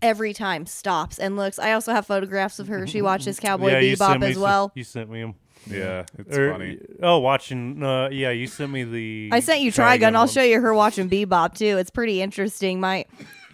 every 0.01 0.33
time 0.33 0.65
stops 0.65 1.19
and 1.19 1.35
looks. 1.35 1.59
I 1.59 1.73
also 1.73 1.93
have 1.93 2.05
photographs 2.05 2.59
of 2.59 2.67
her. 2.67 2.87
She 2.87 3.01
watches 3.01 3.39
Cowboy 3.41 3.71
yeah, 3.71 3.81
Bebop 3.95 4.19
me 4.21 4.27
as 4.27 4.33
some- 4.35 4.43
well. 4.43 4.71
You 4.75 4.83
sent 4.83 5.09
me 5.09 5.21
them. 5.21 5.35
yeah, 5.69 6.05
it's 6.17 6.37
Or- 6.37 6.51
funny. 6.53 6.79
Oh, 7.01 7.19
watching. 7.19 7.83
Uh, 7.83 8.09
yeah, 8.09 8.31
you 8.31 8.47
sent 8.47 8.71
me 8.71 8.83
the. 8.83 9.29
I 9.31 9.39
sent 9.41 9.61
you 9.61 9.71
Trigun. 9.71 10.15
I'll 10.15 10.27
show 10.27 10.41
you 10.43 10.59
her 10.61 10.73
watching 10.73 11.09
Bebop 11.09 11.55
too. 11.57 11.77
It's 11.77 11.89
pretty 11.89 12.21
interesting. 12.21 12.79
My 12.79 13.05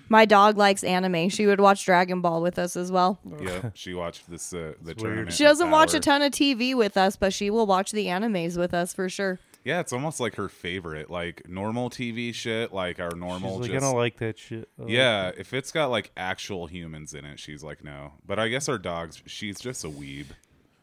my 0.10 0.26
dog 0.26 0.58
likes 0.58 0.84
anime. 0.84 1.30
She 1.30 1.46
would 1.46 1.60
watch 1.60 1.86
Dragon 1.86 2.22
Ball 2.22 2.42
with 2.42 2.60
us 2.60 2.76
as 2.76 2.92
well. 2.92 3.20
Yeah, 3.42 3.72
she 3.74 3.94
watched 3.94 4.30
this 4.30 4.54
uh, 4.54 4.74
the 4.82 4.88
weird. 4.88 4.98
tournament. 4.98 5.34
She 5.34 5.44
doesn't 5.44 5.72
watch 5.72 5.94
a 5.94 5.98
hour. 5.98 6.02
ton 6.02 6.22
of 6.22 6.32
TV 6.32 6.76
with 6.76 6.98
us, 6.98 7.16
but 7.16 7.34
she 7.34 7.50
will 7.50 7.66
watch 7.66 7.92
the 7.92 8.08
animes 8.08 8.58
with 8.58 8.74
us 8.74 8.94
for 8.94 9.10
sure. 9.10 9.40
Yeah, 9.66 9.80
it's 9.80 9.92
almost 9.92 10.20
like 10.20 10.36
her 10.36 10.48
favorite, 10.48 11.10
like 11.10 11.50
normal 11.50 11.90
TV 11.90 12.34
shit, 12.36 12.72
like 12.72 13.00
our 13.00 13.16
normal. 13.16 13.64
She's 13.64 13.72
normal. 13.72 13.72
like, 13.72 13.72
I 13.72 13.74
just, 13.74 13.84
don't 13.84 13.96
like 13.98 14.18
that 14.20 14.38
shit. 14.38 14.70
I 14.78 14.82
like 14.84 14.92
yeah, 14.92 15.24
that." 15.24 15.40
if 15.40 15.54
it's 15.56 15.72
got 15.72 15.90
like 15.90 16.12
actual 16.16 16.68
humans 16.68 17.16
in 17.16 17.26
it, 17.26 17.40
she's 17.40 17.64
like 17.64 17.84
no. 17.84 18.14
But 18.26 18.38
I 18.38 18.48
guess 18.48 18.70
our 18.70 18.78
dogs, 18.78 19.24
she's 19.26 19.60
just 19.60 19.84
a 19.84 19.90
weeb. 19.90 20.28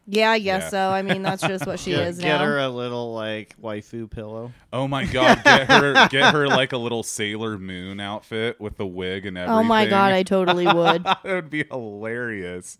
Yeah, 0.05 0.31
I 0.31 0.39
guess 0.39 0.63
Yeah. 0.63 0.69
so. 0.69 0.89
I 0.89 1.01
mean, 1.01 1.21
that's 1.21 1.41
just 1.41 1.65
what 1.65 1.79
she 1.79 1.91
Get, 1.91 2.07
is 2.07 2.17
get 2.19 2.37
now. 2.39 2.45
her 2.45 2.59
a 2.59 2.69
little 2.69 3.13
like 3.13 3.55
waifu 3.61 4.09
pillow. 4.11 4.51
Oh 4.73 4.87
my 4.87 5.05
god, 5.05 5.43
get 5.43 5.67
her 5.69 6.07
get 6.09 6.33
her 6.33 6.47
like 6.47 6.73
a 6.73 6.77
little 6.77 7.03
Sailor 7.03 7.57
Moon 7.57 7.99
outfit 7.99 8.59
with 8.59 8.75
the 8.77 8.85
wig 8.85 9.25
and 9.25 9.37
everything. 9.37 9.59
oh 9.59 9.63
my 9.63 9.85
god, 9.85 10.11
I 10.11 10.23
totally 10.23 10.65
would. 10.67 11.03
that 11.05 11.23
would 11.23 11.49
be 11.49 11.63
hilarious. 11.69 12.77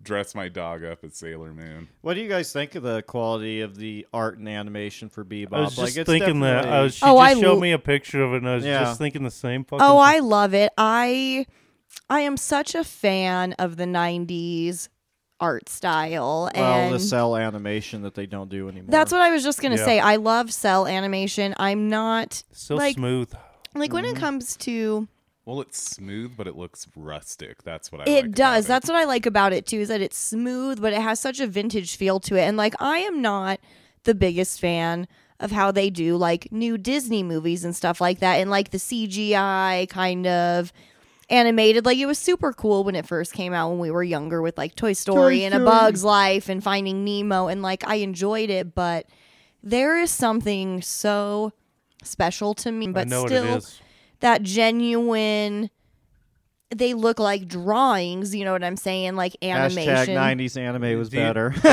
Dress 0.00 0.34
my 0.34 0.48
dog 0.48 0.84
up 0.84 1.02
as 1.04 1.16
Sailor 1.16 1.52
Moon. 1.52 1.88
What 2.02 2.14
do 2.14 2.20
you 2.20 2.28
guys 2.28 2.52
think 2.52 2.76
of 2.76 2.82
the 2.84 3.02
quality 3.02 3.62
of 3.62 3.74
the 3.76 4.06
art 4.12 4.38
and 4.38 4.48
animation 4.48 5.08
for 5.08 5.24
Bebop? 5.24 5.52
I 5.52 5.60
was 5.60 5.70
just 5.74 5.78
like, 5.78 5.96
it's 5.96 6.08
thinking 6.08 6.40
that. 6.40 6.58
I 6.58 6.62
definitely- 6.62 6.82
was. 6.84 6.94
She 6.94 7.04
Oh, 7.04 7.14
just 7.16 7.36
I 7.36 7.40
showed 7.40 7.54
l- 7.54 7.60
me 7.60 7.72
a 7.72 7.78
picture 7.80 8.22
of 8.22 8.32
it, 8.32 8.36
and 8.36 8.48
I 8.48 8.54
was 8.54 8.64
Yeah. 8.64 8.80
just 8.84 8.98
thinking 8.98 9.24
the 9.24 9.30
same 9.30 9.64
fucking. 9.64 9.84
Oh, 9.84 9.94
thing. 9.94 10.16
I 10.16 10.18
love 10.20 10.54
it. 10.54 10.70
I 10.78 11.46
I 12.08 12.20
am 12.20 12.36
such 12.36 12.74
a 12.76 12.84
fan 12.84 13.54
of 13.54 13.76
the 13.76 13.86
'90s 13.86 14.88
art 15.40 15.68
style, 15.68 16.50
well, 16.54 16.86
and 16.86 16.94
the 16.94 16.98
cel 16.98 17.36
animation 17.36 18.02
that 18.02 18.14
they 18.14 18.26
don't 18.26 18.48
do 18.50 18.68
anymore. 18.68 18.90
that's 18.90 19.12
what 19.12 19.20
I 19.20 19.30
was 19.30 19.42
just 19.44 19.60
gonna 19.62 19.76
Yeah. 19.76 19.84
say. 19.84 20.00
I 20.00 20.16
love 20.16 20.52
cel 20.52 20.86
animation. 20.86 21.54
I'm 21.58 21.88
not 21.88 22.42
so 22.52 22.74
like- 22.74 22.94
smooth. 22.96 23.32
like 23.74 23.92
when 23.92 24.04
it 24.04 24.12
Mm-hmm. 24.14 24.20
comes 24.20 24.56
to 24.58 25.06
Well, 25.44 25.60
it's 25.62 25.78
smooth, 25.80 26.32
but 26.36 26.46
it 26.46 26.56
looks 26.56 26.86
rustic. 26.96 27.62
That's 27.62 27.90
what 27.92 28.02
I. 28.02 28.04
it 28.10 28.14
like 28.14 28.24
about 28.26 28.34
does. 28.34 28.64
it. 28.64 28.68
That's 28.68 28.88
what 28.88 28.96
I 28.98 29.04
like 29.04 29.24
about 29.26 29.52
it 29.52 29.64
too. 29.66 29.78
Is 29.80 29.88
that 29.88 30.00
it's 30.02 30.18
smooth, 30.18 30.80
but 30.82 30.92
it 30.92 31.00
has 31.00 31.20
such 31.20 31.40
a 31.40 31.46
vintage 31.46 31.96
feel 31.96 32.20
to 32.20 32.36
it. 32.36 32.42
And 32.42 32.56
like 32.56 32.74
I 32.80 32.98
am 32.98 33.22
not 33.22 33.58
the 34.04 34.14
biggest 34.14 34.60
fan 34.60 35.06
of 35.40 35.52
how 35.52 35.70
they 35.70 35.88
do 35.88 36.16
like 36.16 36.50
new 36.50 36.76
Disney 36.76 37.22
movies 37.22 37.64
and 37.64 37.74
stuff 37.76 38.00
like 38.00 38.18
that, 38.18 38.34
and 38.40 38.50
like 38.50 38.70
the 38.72 38.78
CGI 38.78 39.86
kind 39.88 40.26
of 40.26 40.72
animated. 41.30 41.84
Like 41.84 41.98
it 41.98 42.06
was 42.06 42.18
super 42.18 42.52
cool 42.52 42.84
when 42.84 42.94
it 42.94 43.06
first 43.06 43.32
came 43.32 43.52
out 43.52 43.70
when 43.70 43.78
we 43.78 43.90
were 43.90 44.02
younger 44.02 44.40
with 44.42 44.56
like 44.58 44.74
Toy 44.74 44.92
Story 44.92 45.44
and 45.44 45.54
A 45.54 45.58
Bug's 45.60 46.04
Life 46.04 46.48
and 46.48 46.62
Finding 46.62 47.04
Nemo, 47.04 47.48
and 47.48 47.62
like 47.62 47.86
I 47.86 47.96
enjoyed 47.96 48.50
it, 48.50 48.74
but 48.74 49.06
there 49.62 49.98
is 49.98 50.10
something 50.10 50.82
so 50.82 51.52
special 52.02 52.54
to 52.54 52.72
me, 52.72 52.88
but 52.88 53.06
I 53.06 53.10
know 53.10 53.26
still 53.26 53.44
what 53.44 53.54
it 53.54 53.58
is. 53.58 53.80
that 54.20 54.42
genuine 54.42 55.70
they 56.70 56.92
look 56.92 57.18
like 57.18 57.48
drawings 57.48 58.34
you 58.34 58.44
know 58.44 58.52
what 58.52 58.62
i'm 58.62 58.76
saying 58.76 59.16
like 59.16 59.32
Hashtag 59.40 59.74
animation 59.74 60.14
90s 60.14 60.56
anime 60.60 60.98
was 60.98 61.10
you- 61.10 61.18
better. 61.18 61.54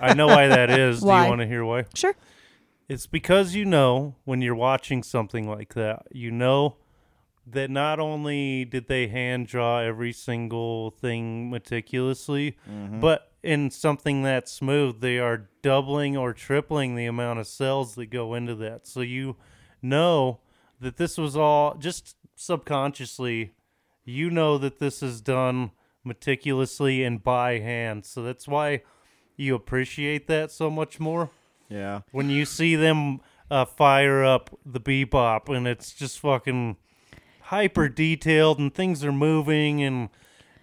I 0.00 0.14
know 0.14 0.28
why 0.28 0.46
that 0.46 0.70
is. 0.70 1.00
Do 1.00 1.06
you 1.06 1.12
want 1.12 1.40
to 1.40 1.46
hear 1.46 1.64
why? 1.64 1.86
sure 1.92 2.14
It's 2.88 3.06
because 3.08 3.56
you 3.56 3.64
know 3.64 4.14
when 4.24 4.42
you're 4.42 4.54
watching 4.54 5.02
something 5.02 5.48
like 5.48 5.74
that, 5.74 6.06
you 6.12 6.30
know 6.30 6.76
that 7.46 7.70
not 7.70 8.00
only 8.00 8.64
did 8.64 8.88
they 8.88 9.06
hand 9.06 9.46
draw 9.46 9.80
every 9.80 10.12
single 10.12 10.90
thing 10.90 11.48
meticulously, 11.50 12.56
but 13.00 13.32
in 13.42 13.70
something 13.70 14.22
that 14.24 14.48
smooth, 14.48 15.00
they 15.00 15.18
are 15.18 15.48
doubling 15.62 16.16
or 16.16 16.32
tripling 16.32 16.96
the 16.96 17.06
amount 17.06 17.38
of 17.38 17.46
cells 17.46 17.94
that 17.94 18.06
go 18.06 18.34
into 18.34 18.54
that. 18.56 18.86
So 18.86 19.00
you 19.00 19.36
know 19.80 20.40
that 20.80 20.96
this 20.96 21.16
was 21.16 21.36
all 21.36 21.76
just 21.76 22.16
subconsciously, 22.34 23.52
you 24.04 24.30
know 24.30 24.58
that 24.58 24.78
this 24.78 25.02
is 25.02 25.20
done 25.20 25.70
meticulously 26.04 27.04
and 27.04 27.22
by 27.22 27.58
hand. 27.58 28.04
So 28.04 28.22
that's 28.22 28.48
why 28.48 28.82
you 29.36 29.54
appreciate 29.54 30.26
that 30.28 30.50
so 30.50 30.70
much 30.70 30.98
more 30.98 31.30
yeah. 31.68 32.00
when 32.12 32.30
you 32.30 32.44
see 32.44 32.74
them 32.74 33.20
uh, 33.50 33.64
fire 33.64 34.24
up 34.24 34.58
the 34.64 34.80
bebop 34.80 35.54
and 35.54 35.66
it's 35.66 35.92
just 35.92 36.18
fucking 36.20 36.76
hyper 37.46 37.88
detailed 37.88 38.58
and 38.58 38.74
things 38.74 39.04
are 39.04 39.12
moving 39.12 39.82
and 39.82 40.08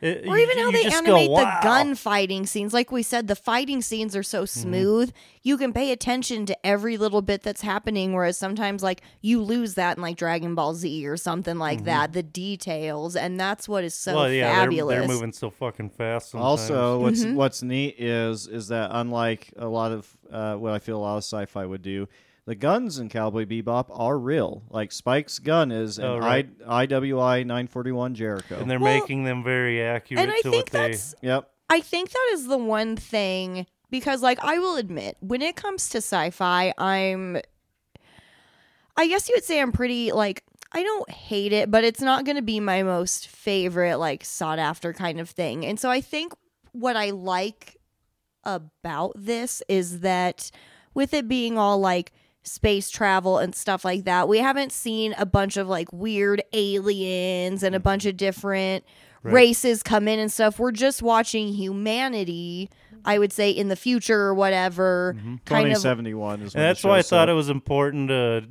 it, 0.01 0.27
or 0.27 0.37
you- 0.37 0.43
even 0.43 0.57
how 0.57 0.65
you 0.69 0.71
they 0.83 0.85
animate 0.93 1.29
go, 1.29 1.37
the 1.37 1.43
"Wow." 1.45 1.59
gunfighting 1.63 2.45
scenes 2.45 2.73
like 2.73 2.91
we 2.91 3.01
said 3.01 3.27
the 3.27 3.37
fighting 3.37 3.81
scenes 3.81 4.17
are 4.17 4.23
so 4.23 4.43
smooth 4.43 5.13
you 5.43 5.57
can 5.57 5.71
pay 5.71 5.93
attention 5.93 6.45
to 6.45 6.65
every 6.65 6.97
little 6.97 7.21
bit 7.21 7.41
that's 7.41 7.61
happening 7.61 8.11
whereas 8.11 8.37
sometimes 8.37 8.83
like 8.83 9.01
you 9.21 9.41
lose 9.41 9.75
that 9.75 9.95
in 9.95 10.03
like 10.03 10.17
dragon 10.17 10.55
ball 10.55 10.73
z 10.73 11.07
or 11.07 11.15
something 11.15 11.57
like 11.57 11.85
that 11.85 12.11
the 12.11 12.21
details 12.23 13.15
and 13.15 13.39
that's 13.39 13.69
what 13.69 13.85
is 13.85 13.93
so 13.93 14.13
well, 14.15 14.29
yeah, 14.29 14.47
they're- 14.53 14.63
fabulous 14.65 14.99
They're, 14.99 15.07
moving 15.07 15.31
so 15.31 15.49
fucking 15.49 15.91
fast. 15.91 16.31
Sometimes. 16.31 16.45
Also, 16.69 16.99
what's 16.99 17.23
Mm-hmm. 17.23 17.35
what's 17.35 17.63
neat 17.63 17.95
is 17.97 18.47
is 18.47 18.67
that 18.67 18.89
unlike 18.91 19.53
a 19.55 19.67
lot 19.69 19.93
of 19.93 20.17
uh, 20.29 20.55
what 20.55 20.73
I 20.73 20.79
feel 20.79 20.97
a 20.97 20.99
lot 20.99 21.15
of 21.15 21.23
sci-fi 21.23 21.65
would 21.65 21.81
do, 21.81 22.09
the 22.45 22.55
guns 22.55 22.99
in 22.99 23.09
Cowboy 23.09 23.45
Bebop 23.45 23.85
are 23.89 24.17
real. 24.17 24.63
Like 24.69 24.91
Spike's 24.91 25.39
gun 25.39 25.71
is 25.71 25.97
an 25.97 26.05
Oh, 26.05 26.17
right. 26.17 26.49
I, 26.67 26.85
IWI 26.87 27.45
941 27.45 28.15
Jericho. 28.15 28.59
and 28.59 28.69
they're 28.69 28.79
Well, 28.79 28.99
making 28.99 29.23
them 29.23 29.43
very 29.43 29.81
accurate 29.81 30.21
and 30.23 30.31
i 30.31 30.35
to 30.41 30.51
think 30.51 30.55
what 30.55 30.65
they. 30.67 30.91
that's 30.91 31.15
yep. 31.21 31.49
I 31.69 31.79
think 31.79 32.11
that 32.11 32.29
is 32.33 32.47
the 32.47 32.57
one 32.57 32.95
thing 32.97 33.65
because 33.89 34.21
like 34.21 34.39
I 34.43 34.59
will 34.59 34.75
admit 34.75 35.17
when 35.21 35.41
it 35.41 35.55
comes 35.55 35.89
to 35.89 35.99
sci-fi 35.99 36.73
I'm 36.77 37.37
I 38.95 39.07
guess 39.07 39.27
you 39.29 39.35
would 39.35 39.43
say 39.43 39.59
I'm 39.61 39.71
pretty 39.71 40.11
like 40.11 40.43
I 40.71 40.83
don't 40.83 41.09
hate 41.09 41.53
it 41.53 41.71
but 41.71 41.83
it's 41.83 42.01
not 42.01 42.25
going 42.25 42.35
to 42.35 42.41
be 42.43 42.59
my 42.59 42.83
most 42.83 43.27
favorite 43.27 43.97
like 43.97 44.25
sought 44.25 44.59
after 44.59 44.91
kind 44.93 45.19
of 45.19 45.29
thing. 45.29 45.65
And 45.65 45.79
so 45.79 45.89
I 45.89 46.01
think 46.01 46.33
what 46.73 46.95
I 46.97 47.11
like 47.11 47.77
about 48.43 49.13
this 49.15 49.63
is 49.69 50.01
that 50.01 50.51
with 50.93 51.13
it 51.13 51.27
being 51.27 51.57
all 51.57 51.79
like 51.79 52.11
space 52.43 52.89
travel 52.89 53.37
and 53.37 53.55
stuff 53.55 53.83
like 53.85 54.03
that, 54.05 54.27
we 54.27 54.39
haven't 54.39 54.71
seen 54.71 55.13
a 55.17 55.25
bunch 55.25 55.57
of 55.57 55.67
like 55.67 55.91
weird 55.93 56.43
aliens 56.53 57.63
and 57.63 57.73
a 57.75 57.79
bunch 57.79 58.05
of 58.05 58.17
different 58.17 58.83
Right. 59.23 59.33
races 59.33 59.81
come 59.83 60.09
in 60.09 60.19
and 60.19 60.29
stuff. 60.29 60.59
We're 60.59 60.73
just 60.73 61.01
watching 61.01 61.47
humanity, 61.53 62.69
I 63.05 63.17
would 63.17 63.31
say, 63.31 63.51
in 63.51 63.69
the 63.69 63.77
future 63.77 64.19
or 64.19 64.33
whatever. 64.33 65.13
Kind 65.45 65.71
of 65.71 65.77
2071 65.77 66.41
is. 66.41 66.53
And 66.55 66.61
that's 66.61 66.83
why 66.83 66.97
I 66.97 67.01
thought 67.03 67.29
it 67.29 67.33
was 67.33 67.47
important 67.47 68.09
to 68.09 68.43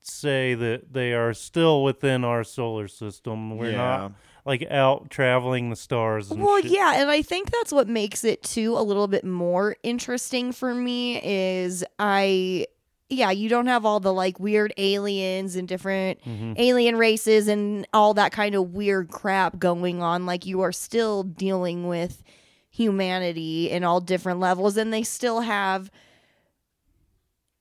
say 0.00 0.54
that 0.54 0.92
they 0.92 1.14
are 1.14 1.32
still 1.32 1.82
within 1.82 2.24
our 2.24 2.44
solar 2.44 2.88
system. 2.88 3.56
We're 3.56 3.70
Yeah. 3.70 3.76
not 3.76 4.12
like 4.44 4.66
out 4.70 5.08
traveling 5.10 5.70
the 5.70 5.76
stars. 5.76 6.30
And 6.30 6.42
Well, 6.42 6.60
shit. 6.60 6.72
yeah, 6.72 6.94
and 7.00 7.10
I 7.10 7.22
think 7.22 7.50
that's 7.50 7.72
what 7.72 7.88
makes 7.88 8.24
it 8.24 8.42
too 8.42 8.76
a 8.76 8.82
little 8.82 9.06
bit 9.08 9.24
more 9.24 9.76
interesting 9.82 10.52
for 10.52 10.74
me 10.74 11.20
is 11.22 11.84
I 11.98 12.66
yeah, 13.10 13.30
you 13.32 13.48
don't 13.48 13.66
have 13.66 13.84
all 13.84 14.00
the 14.00 14.12
like 14.12 14.38
weird 14.40 14.72
aliens 14.78 15.56
and 15.56 15.66
different 15.68 16.20
Mm-hmm. 16.24 16.52
alien 16.56 16.96
races 16.96 17.48
and 17.48 17.86
all 17.92 18.14
that 18.14 18.32
kind 18.32 18.54
of 18.54 18.72
weird 18.72 19.08
crap 19.10 19.58
going 19.58 20.00
on. 20.02 20.26
Like 20.26 20.46
you 20.46 20.60
are 20.62 20.72
still 20.72 21.22
dealing 21.24 21.86
with 21.88 22.22
humanity 22.70 23.68
in 23.70 23.82
all 23.84 24.00
different 24.00 24.38
levels, 24.40 24.76
and 24.76 24.92
they 24.92 25.02
still 25.02 25.40
have 25.40 25.90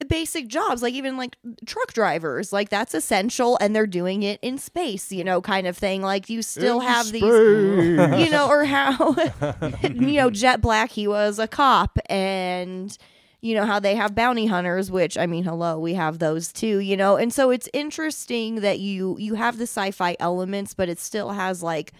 basic 0.07 0.47
jobs 0.47 0.81
like 0.81 0.93
even 0.93 1.17
like 1.17 1.35
truck 1.65 1.91
drivers 1.93 2.53
like 2.53 2.69
that's 2.69 2.93
essential 2.93 3.57
and 3.59 3.75
they're 3.75 3.85
doing 3.85 4.23
it 4.23 4.39
in 4.41 4.57
space 4.57 5.11
you 5.11 5.25
know 5.25 5.41
kind 5.41 5.67
of 5.67 5.77
thing 5.77 6.01
like 6.01 6.29
you 6.29 6.41
still 6.41 6.79
have 6.79 7.11
these 7.11 7.21
you 7.21 8.29
know, 8.29 8.47
or 8.49 8.63
how 8.63 9.13
you 9.83 10.13
know 10.13 10.29
Jet 10.29 10.61
Black 10.61 10.89
he 10.91 11.05
was 11.07 11.37
a 11.37 11.47
cop, 11.49 11.99
and 12.05 12.97
you 13.41 13.55
know 13.55 13.65
how 13.65 13.79
they 13.79 13.95
have 13.95 14.15
bounty 14.15 14.47
hunters, 14.47 14.91
which 14.91 15.17
I 15.17 15.25
mean, 15.25 15.43
hello, 15.43 15.79
we 15.79 15.93
have 15.93 16.19
those 16.19 16.51
too, 16.51 16.79
you 16.79 16.97
know, 16.97 17.15
and 17.15 17.33
so 17.33 17.49
it's 17.49 17.69
interesting 17.73 18.55
that 18.55 18.79
you 18.79 19.17
you 19.19 19.35
have 19.35 19.57
the 19.57 19.63
sci-fi 19.63 20.15
elements, 20.19 20.73
but 20.73 20.89
it 20.89 20.99
still 20.99 21.29
has 21.31 21.63
like 21.63 21.93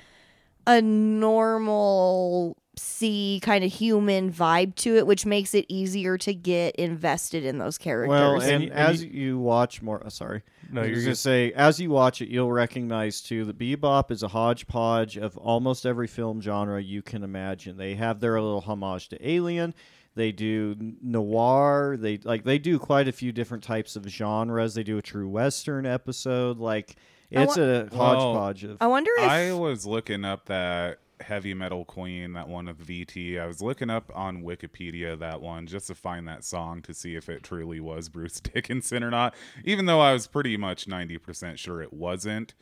a 0.68 0.82
normal 0.82 2.58
see 2.78 3.40
kind 3.44 3.64
of 3.64 3.72
human 3.72 4.32
vibe 4.32 4.74
to 4.76 4.96
it, 4.96 5.06
which 5.06 5.26
makes 5.26 5.54
it 5.54 5.66
easier 5.68 6.18
to 6.18 6.34
get 6.34 6.76
invested 6.78 7.44
in 7.44 7.58
those 7.58 7.78
characters. 7.78 8.10
Well, 8.10 8.42
And 8.42 8.64
and, 8.64 8.64
and 8.64 8.74
as 8.74 9.04
you, 9.04 9.38
watch 9.38 9.82
more, 9.82 10.06
uh, 10.06 10.10
sorry, 10.10 10.44
No, 10.72 10.84
you're 10.84 10.96
was 10.96 11.04
gonna 11.04 11.16
say 11.16 11.52
as 11.54 11.80
you 11.80 11.90
watch 11.90 12.22
it, 12.22 12.30
you'll 12.30 12.52
recognize 12.52 13.22
too 13.22 13.46
that 13.46 13.58
Bebop 13.58 14.12
is 14.12 14.24
a 14.24 14.30
hodgepodge 14.30 15.18
of 15.18 15.38
almost 15.38 15.86
every 15.86 16.08
film 16.08 16.42
genre 16.42 16.82
you 16.82 17.02
can 17.02 17.24
imagine. 17.24 17.78
They 17.78 17.96
have 17.96 18.20
their 18.20 18.40
little 18.42 18.62
homage 18.62 19.10
to 19.10 19.30
Alien. 19.30 19.74
They 20.16 20.32
do 20.32 20.76
noir. 21.01 21.97
They 21.99 22.18
like 22.24 22.43
they 22.43 22.57
do 22.60 22.80
quite 22.80 23.07
a 23.07 23.12
few 23.12 23.32
different 23.32 23.64
types 23.64 23.95
of 23.95 24.05
genres. 24.07 24.74
They 24.74 24.84
do 24.84 24.97
a 24.97 25.01
true 25.01 25.30
western 25.30 25.86
episode. 25.86 26.57
Like 26.57 26.95
it's 27.32 27.55
wa- 27.57 27.64
a 27.64 27.86
Well, 27.86 27.89
hodgepodge 27.91 28.64
of. 28.66 28.78
I 28.82 28.88
wonder 28.88 29.12
if 29.20 29.30
I 29.30 29.51
was 29.53 29.86
looking 29.86 30.26
up 30.26 30.45
that 30.47 30.99
heavy 31.22 31.53
metal 31.53 31.84
queen, 31.86 32.34
that 32.34 32.47
one 32.47 32.68
of 32.68 32.78
VT. 32.78 33.39
I 33.39 33.45
was 33.45 33.62
looking 33.62 33.89
up 33.89 34.12
on 34.16 34.41
Wikipedia 34.41 35.20
that 35.20 35.41
one 35.41 35.68
just 35.68 35.88
to 35.88 35.95
find 35.95 36.28
that 36.28 36.43
song 36.45 36.82
to 36.84 36.93
see 36.93 37.16
if 37.16 37.30
it 37.30 37.43
truly 37.43 37.80
was 37.80 38.10
Bruce 38.10 38.39
Dickinson 38.41 39.03
or 39.03 39.12
not. 39.12 39.36
Even 39.64 39.86
though 39.86 39.99
I 40.01 40.14
was 40.14 40.28
pretty 40.28 40.57
much 40.57 40.88
ninety 40.88 41.18
percent 41.18 41.60
sure 41.60 41.82
it 41.82 41.93
wasn't. 41.93 42.55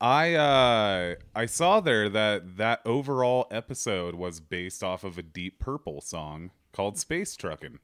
I 0.00 0.34
uh 0.34 1.14
I 1.34 1.46
saw 1.46 1.80
there 1.80 2.08
that 2.10 2.56
that 2.56 2.80
overall 2.84 3.46
episode 3.50 4.16
was 4.16 4.40
based 4.40 4.82
off 4.82 5.04
of 5.04 5.16
a 5.16 5.22
Deep 5.22 5.60
Purple 5.60 6.00
song 6.00 6.50
called 6.74 6.98
Space 6.98 7.36
Truckin'. 7.36 7.78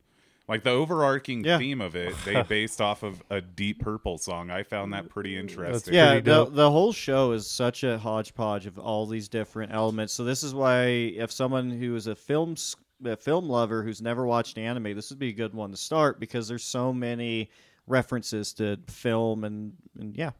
Like 0.48 0.64
the 0.64 0.70
overarching 0.70 1.44
Yeah. 1.44 1.58
theme 1.58 1.80
of 1.80 1.94
it, 1.94 2.12
they 2.24 2.42
based 2.48 2.80
off 2.80 3.04
of 3.04 3.22
a 3.30 3.40
Deep 3.40 3.80
Purple 3.80 4.18
song. 4.18 4.50
I 4.50 4.64
found 4.64 4.92
that 4.92 5.08
pretty 5.08 5.36
interesting. 5.36 5.94
yeah, 5.94 6.14
pretty 6.14 6.28
the, 6.28 6.44
the 6.46 6.70
whole 6.70 6.92
show 6.92 7.30
is 7.32 7.46
such 7.46 7.84
a 7.84 7.98
hodgepodge 7.98 8.66
of 8.66 8.76
all 8.78 9.06
these 9.06 9.28
different 9.28 9.72
elements. 9.72 10.12
So 10.12 10.24
this 10.24 10.42
is 10.42 10.52
why, 10.52 10.86
if 10.86 11.30
someone 11.30 11.70
who 11.70 11.94
is 11.94 12.08
a 12.08 12.16
film 12.16 12.52
s- 12.52 12.74
a 13.04 13.16
film 13.16 13.48
lover 13.48 13.82
who's 13.84 14.02
never 14.02 14.26
watched 14.26 14.58
anime, 14.58 14.94
this 14.96 15.08
would 15.10 15.20
be 15.20 15.28
a 15.28 15.32
good 15.32 15.54
one 15.54 15.70
to 15.70 15.76
start 15.76 16.18
because 16.20 16.48
there's 16.48 16.64
so 16.64 16.92
many 16.92 17.48
references 17.86 18.52
to 18.54 18.76
film 18.88 19.44
and, 19.44 19.72
and 20.00 20.16
yeah. 20.16 20.30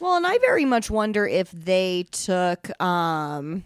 Well, 0.00 0.16
and 0.16 0.26
I 0.26 0.38
very 0.38 0.64
much 0.64 0.90
wonder 0.90 1.26
if 1.26 1.50
they 1.52 2.06
took 2.10 2.68
um 2.82 3.62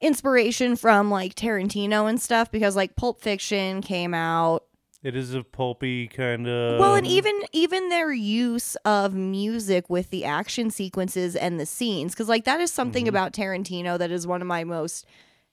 inspiration 0.00 0.76
from 0.76 1.10
like 1.10 1.34
Tarantino 1.34 2.08
and 2.08 2.20
stuff 2.20 2.50
because 2.50 2.76
like 2.76 2.96
Pulp 2.96 3.20
Fiction 3.20 3.82
came 3.82 4.14
out. 4.14 4.64
It 5.02 5.16
is 5.16 5.32
a 5.32 5.42
pulpy 5.42 6.08
kind 6.08 6.46
of. 6.46 6.78
well, 6.78 6.94
and 6.94 7.06
even 7.06 7.40
even 7.52 7.88
their 7.88 8.12
use 8.12 8.76
of 8.84 9.14
music 9.14 9.88
with 9.88 10.10
the 10.10 10.26
action 10.26 10.70
sequences 10.70 11.34
and 11.34 11.58
the 11.58 11.64
scenes 11.64 12.14
cuz 12.14 12.28
like 12.28 12.44
that 12.44 12.60
is 12.60 12.70
something 12.70 13.04
mm-hmm. 13.04 13.16
about 13.16 13.32
Tarantino 13.32 13.98
that 13.98 14.10
is 14.10 14.26
one 14.26 14.42
of 14.42 14.46
my 14.46 14.62
most 14.62 15.06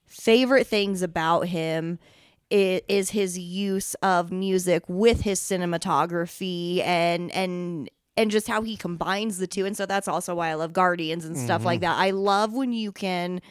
favorite 0.06 0.68
things 0.68 1.02
about 1.02 1.48
him 1.48 2.00
is 2.50 3.10
his 3.10 3.38
use 3.38 3.94
of 3.96 4.32
music 4.32 4.84
with 4.88 5.22
his 5.22 5.40
cinematography 5.40 6.82
and 6.86 7.32
and 7.32 7.90
and 8.16 8.32
just 8.32 8.48
how 8.48 8.62
he 8.62 8.76
combines 8.76 9.38
the 9.38 9.48
two 9.48 9.66
and 9.66 9.78
so 9.78 9.86
that's 9.86 10.08
also 10.08 10.36
why 10.36 10.50
I 10.50 10.56
love 10.56 10.74
Guardians 10.74 11.24
and 11.24 11.38
stuff 11.38 11.64
like 11.64 11.82
mm-hmm. 11.82 11.92
that. 11.92 11.98
I 11.98 12.12
love 12.12 12.54
when 12.54 12.74
you 12.74 12.92
can 12.92 13.42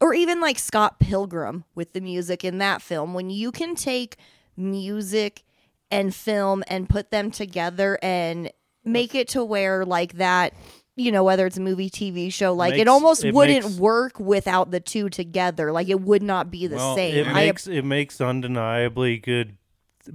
or 0.00 0.14
even 0.14 0.40
like 0.40 0.58
Scott 0.58 0.98
Pilgrim 0.98 1.64
with 1.74 1.92
the 1.92 2.00
music 2.00 2.44
in 2.44 2.58
that 2.58 2.82
film 2.82 3.14
when 3.14 3.30
you 3.30 3.52
can 3.52 3.74
take 3.74 4.16
music 4.56 5.44
and 5.90 6.14
film 6.14 6.62
and 6.68 6.88
put 6.88 7.10
them 7.10 7.30
together 7.30 7.98
and 8.02 8.50
make 8.84 9.14
it 9.14 9.28
to 9.28 9.44
where 9.44 9.84
like 9.84 10.14
that 10.14 10.54
you 10.96 11.10
know 11.12 11.24
whether 11.24 11.46
it's 11.46 11.56
a 11.56 11.60
movie 11.60 11.88
TV 11.90 12.32
show 12.32 12.52
like 12.52 12.74
it 12.74 12.86
almost 12.88 13.24
it 13.24 13.34
wouldn't 13.34 13.64
makes- 13.64 13.78
work 13.78 14.18
without 14.20 14.70
the 14.70 14.80
two 14.80 15.08
together. 15.08 15.72
Like 15.72 15.88
it 15.88 16.00
would 16.00 16.22
not 16.22 16.50
be 16.50 16.66
the 16.66 16.76
Well, 16.76 16.94
same. 16.94 17.14
It 17.14 17.26
I 17.28 17.32
makes 17.32 17.66
it 17.66 17.84
makes 17.84 18.20
undeniably 18.20 19.16
good 19.18 19.56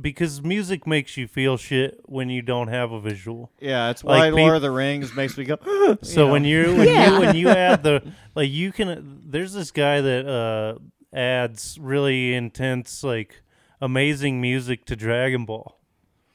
because 0.01 0.41
music 0.41 0.85
makes 0.87 1.15
you 1.17 1.27
feel 1.27 1.57
shit 1.57 1.99
when 2.05 2.29
you 2.29 2.41
don't 2.41 2.67
have 2.69 2.91
a 2.91 2.99
visual. 2.99 3.51
Yeah, 3.59 3.89
it's 3.89 4.03
Like 4.03 4.19
why 4.19 4.29
peop- 4.29 4.39
Lord 4.39 4.55
of 4.55 4.61
the 4.61 4.71
Rings 4.71 5.13
makes 5.15 5.37
me 5.37 5.45
go. 5.45 5.57
So 6.01 6.25
you 6.25 6.31
when 6.31 6.45
you 6.45 6.75
when 6.75 6.87
Yeah. 6.87 7.13
you 7.13 7.19
when 7.19 7.35
you 7.35 7.49
add 7.67 7.83
the 7.83 8.01
like 8.35 8.49
you 8.49 8.71
can 8.71 9.21
there's 9.25 9.53
this 9.53 9.71
guy 9.71 10.01
that 10.01 10.25
uh 10.27 10.79
adds 11.15 11.77
really 11.79 12.33
intense 12.33 13.03
like 13.03 13.41
amazing 13.81 14.41
music 14.41 14.85
to 14.85 14.95
Dragon 14.95 15.45
Ball 15.45 15.79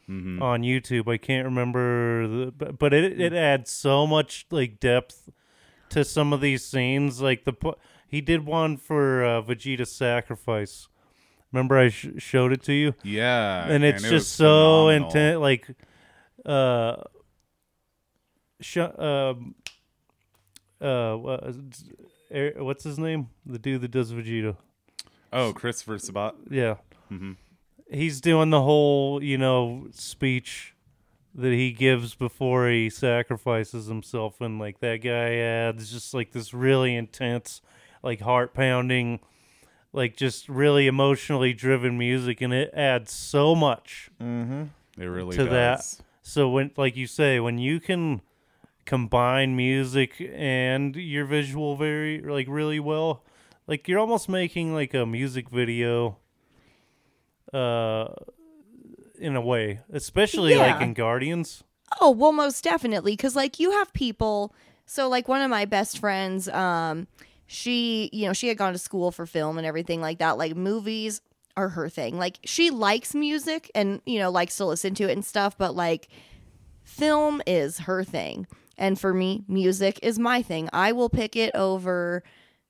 on 0.09 0.62
YouTube. 0.62 1.07
I 1.07 1.18
can't 1.18 1.44
remember 1.44 2.26
the 2.26 2.51
but, 2.53 2.78
but 2.78 2.92
it 2.92 3.20
it 3.20 3.32
adds 3.32 3.70
so 3.70 4.07
much 4.07 4.46
like 4.51 4.80
depth 4.80 5.28
to 5.90 6.05
some 6.05 6.32
of 6.32 6.40
these 6.40 6.64
scenes 6.64 7.20
like 7.20 7.44
the 7.44 7.55
he 8.09 8.20
did 8.20 8.44
one 8.44 8.76
for 8.76 9.24
uh, 9.24 9.40
Vegeta's 9.42 9.92
sacrifice. 9.92 10.88
Remember 11.53 11.78
I 11.78 11.88
sh- 11.88 12.09
showed 12.18 12.53
it 12.53 12.62
to 12.64 12.72
you? 12.72 12.94
Yeah, 13.03 13.66
and 13.68 13.82
it's 13.84 14.05
it 14.05 14.09
just 14.11 14.34
so 14.34 14.88
intense. 14.88 15.38
Like, 15.38 15.66
uh, 16.46 16.96
sh- 18.61 18.76
um, 18.78 19.55
uh, 20.80 21.18
er- 22.32 22.53
what's 22.59 22.84
his 22.84 22.98
name? 22.98 23.28
The 23.46 23.59
dude 23.59 23.80
that 23.82 23.90
does 23.90 24.12
Vegeta. 24.12 24.57
Oh, 25.32 25.53
Christopher 25.53 25.98
Sabat. 25.98 26.34
Yeah, 26.51 26.76
Mm-hmm. 27.11 27.32
he's 27.90 28.20
doing 28.20 28.51
the 28.51 28.62
whole 28.62 29.22
you 29.22 29.38
know 29.38 29.88
speech 29.92 30.74
that 31.34 31.53
he 31.53 31.72
gives 31.72 32.14
before 32.14 32.68
he 32.68 32.90
sacrifices 32.90 33.86
himself, 33.86 34.40
and 34.40 34.59
like 34.59 34.80
that 34.80 34.98
guy 34.98 35.34
adds 35.36 35.90
just 35.92 36.14
like 36.14 36.32
this 36.32 36.53
really 36.55 36.94
intense, 36.96 37.61
like 38.03 38.20
heart 38.20 38.55
pounding. 38.55 39.20
Like 39.93 40.16
just 40.16 40.49
really 40.49 40.86
emotionally 40.86 41.53
driven 41.53 41.99
music, 41.99 42.41
and 42.41 42.53
it 42.53 42.70
adds 42.74 43.12
so 43.12 43.55
much. 43.55 44.11
Mm-hmm. 44.20 44.64
It 45.01 45.05
really 45.05 45.36
To 45.36 45.45
that. 45.47 45.84
So 46.22 46.49
when, 46.49 46.70
like 46.76 46.97
you 46.97 47.07
say, 47.07 47.41
when 47.41 47.59
you 47.59 47.80
can 47.80 48.20
combine 48.84 49.57
music 49.57 50.14
and 50.34 50.95
your 50.97 51.24
visual 51.24 51.76
very 51.76 52.20
like 52.20 52.47
really 52.49 52.80
well, 52.80 53.24
like 53.66 53.88
you're 53.88 53.99
almost 53.99 54.28
making 54.28 54.74
like 54.74 54.95
a 54.95 55.05
music 55.05 55.51
video. 55.51 56.18
Uh, 57.53 58.09
in 59.18 59.36
a 59.36 59.41
way, 59.41 59.80
especially 59.93 60.55
like 60.55 60.80
in 60.80 60.95
Guardians. 60.95 61.62
Oh, 62.01 62.11
well, 62.11 62.32
most 62.32 62.62
definitely. 62.62 63.12
Because, 63.12 63.34
like, 63.34 63.59
you 63.59 63.72
have 63.72 63.93
people. 63.93 64.55
So, 64.86 65.09
like, 65.09 65.28
one 65.28 65.43
of 65.43 65.51
my 65.51 65.64
best 65.64 65.99
friends, 65.99 66.49
um, 66.49 67.09
she, 67.53 68.09
you 68.12 68.28
know, 68.28 68.32
she 68.32 68.46
had 68.46 68.57
gone 68.57 68.72
to 68.74 68.78
school 68.78 69.11
for 69.11 69.26
film 69.26 69.59
and 69.59 69.66
everything 69.66 70.01
like 70.01 70.20
that. 70.20 70.38
Like, 70.38 70.55
movies 70.55 71.20
are 71.57 71.70
her 71.70 71.88
thing. 71.88 72.16
Like, 72.16 72.38
she 72.45 72.70
likes 72.70 73.12
music 73.12 73.68
and, 73.75 74.00
you 74.07 74.20
know, 74.20 74.30
likes 74.30 74.57
to 74.58 74.64
listen 74.64 74.95
to 74.95 75.08
it 75.08 75.12
and 75.14 75.25
stuff, 75.25 75.58
but, 75.58 75.75
like, 75.75 76.07
film 76.84 77.42
is 77.49 77.79
her 77.80 78.04
thing. 78.04 78.46
And 78.79 79.00
for 79.00 79.12
me, 79.12 79.42
music 79.49 79.99
is 80.00 80.16
my 80.16 80.42
thing. 80.42 80.68
I 80.72 80.92
will 80.92 81.08
pick 81.08 81.34
it 81.34 81.53
over 81.57 82.22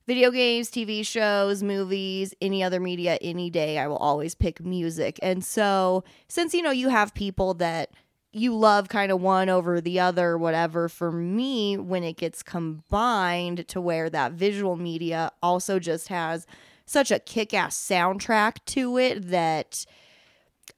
video 0.06 0.30
games, 0.30 0.70
TV 0.70 1.06
shows, 1.06 1.62
movies, 1.62 2.32
any 2.40 2.62
other 2.62 2.80
media 2.80 3.18
any 3.20 3.50
day. 3.50 3.76
I 3.76 3.86
will 3.86 3.98
always 3.98 4.34
pick 4.34 4.64
music. 4.64 5.18
And 5.22 5.44
so, 5.44 6.04
since 6.26 6.54
you 6.54 6.62
know 6.62 6.70
you 6.70 6.88
have 6.88 7.12
people 7.12 7.52
that 7.54 7.90
you 8.32 8.54
love 8.54 8.88
kind 8.88 9.10
of 9.10 9.20
one 9.20 9.48
over 9.48 9.80
the 9.80 10.00
other, 10.00 10.38
whatever, 10.38 10.88
for 10.88 11.10
me, 11.10 11.76
when 11.76 12.04
it 12.04 12.16
gets 12.16 12.42
combined 12.42 13.66
to 13.68 13.80
where 13.80 14.08
that 14.10 14.32
visual 14.32 14.76
media 14.76 15.32
also 15.42 15.78
just 15.78 16.08
has 16.08 16.46
such 16.86 17.10
a 17.10 17.18
kick 17.18 17.52
ass 17.54 17.76
soundtrack 17.76 18.56
to 18.66 18.98
it 18.98 19.30
that. 19.30 19.84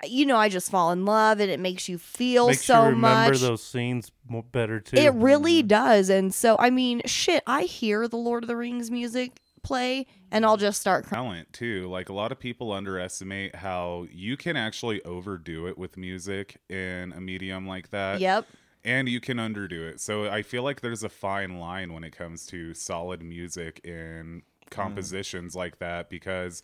You 0.05 0.27
know, 0.27 0.37
I 0.37 0.49
just 0.49 0.69
fall 0.69 0.91
in 0.91 1.05
love, 1.05 1.39
and 1.39 1.49
it 1.49 1.61
makes 1.61 1.89
you 1.89 1.97
feel 1.97 2.49
Makes 2.49 2.65
so 2.65 2.81
you 2.81 2.89
remember 2.89 3.33
much. 3.33 3.41
those 3.41 3.63
scenes 3.63 4.11
better 4.51 4.81
too. 4.81 4.97
It 4.97 5.13
really 5.15 5.61
mm-hmm. 5.61 5.69
does. 5.69 6.11
And 6.11 6.35
so, 6.35 6.57
I 6.59 6.71
mean, 6.71 7.03
shit, 7.05 7.45
I 7.47 7.63
hear 7.63 8.09
the 8.09 8.17
Lord 8.17 8.43
of 8.43 8.49
the 8.49 8.57
Rings 8.57 8.91
music 8.91 9.39
play 9.63 10.07
and 10.33 10.47
I'll 10.47 10.57
just 10.57 10.81
start 10.81 11.05
crying. 11.05 11.25
talent 11.25 11.53
too. 11.53 11.89
Like 11.89 12.09
a 12.09 12.13
lot 12.13 12.33
of 12.33 12.39
people 12.39 12.73
underestimate 12.73 13.55
how 13.55 14.07
you 14.11 14.37
can 14.37 14.57
actually 14.57 15.03
overdo 15.05 15.67
it 15.69 15.77
with 15.77 15.97
music 15.97 16.57
in 16.69 17.13
a 17.13 17.21
medium 17.21 17.67
like 17.67 17.91
that. 17.91 18.19
Yep. 18.21 18.47
And 18.85 19.09
you 19.09 19.21
can 19.21 19.37
underdo 19.37 19.89
it. 19.89 20.01
So 20.01 20.29
I 20.29 20.43
feel 20.43 20.65
like 20.65 20.81
there's 20.81 21.05
a 21.05 21.09
fine 21.09 21.61
line 21.61 21.93
when 21.93 22.03
it 22.03 22.17
comes 22.17 22.47
to 22.47 22.75
solid 22.75 23.23
music 23.23 23.81
in 23.85 24.43
mm. 24.43 24.71
compositions 24.71 25.55
like 25.55 25.79
that 25.79 26.11
because 26.11 26.63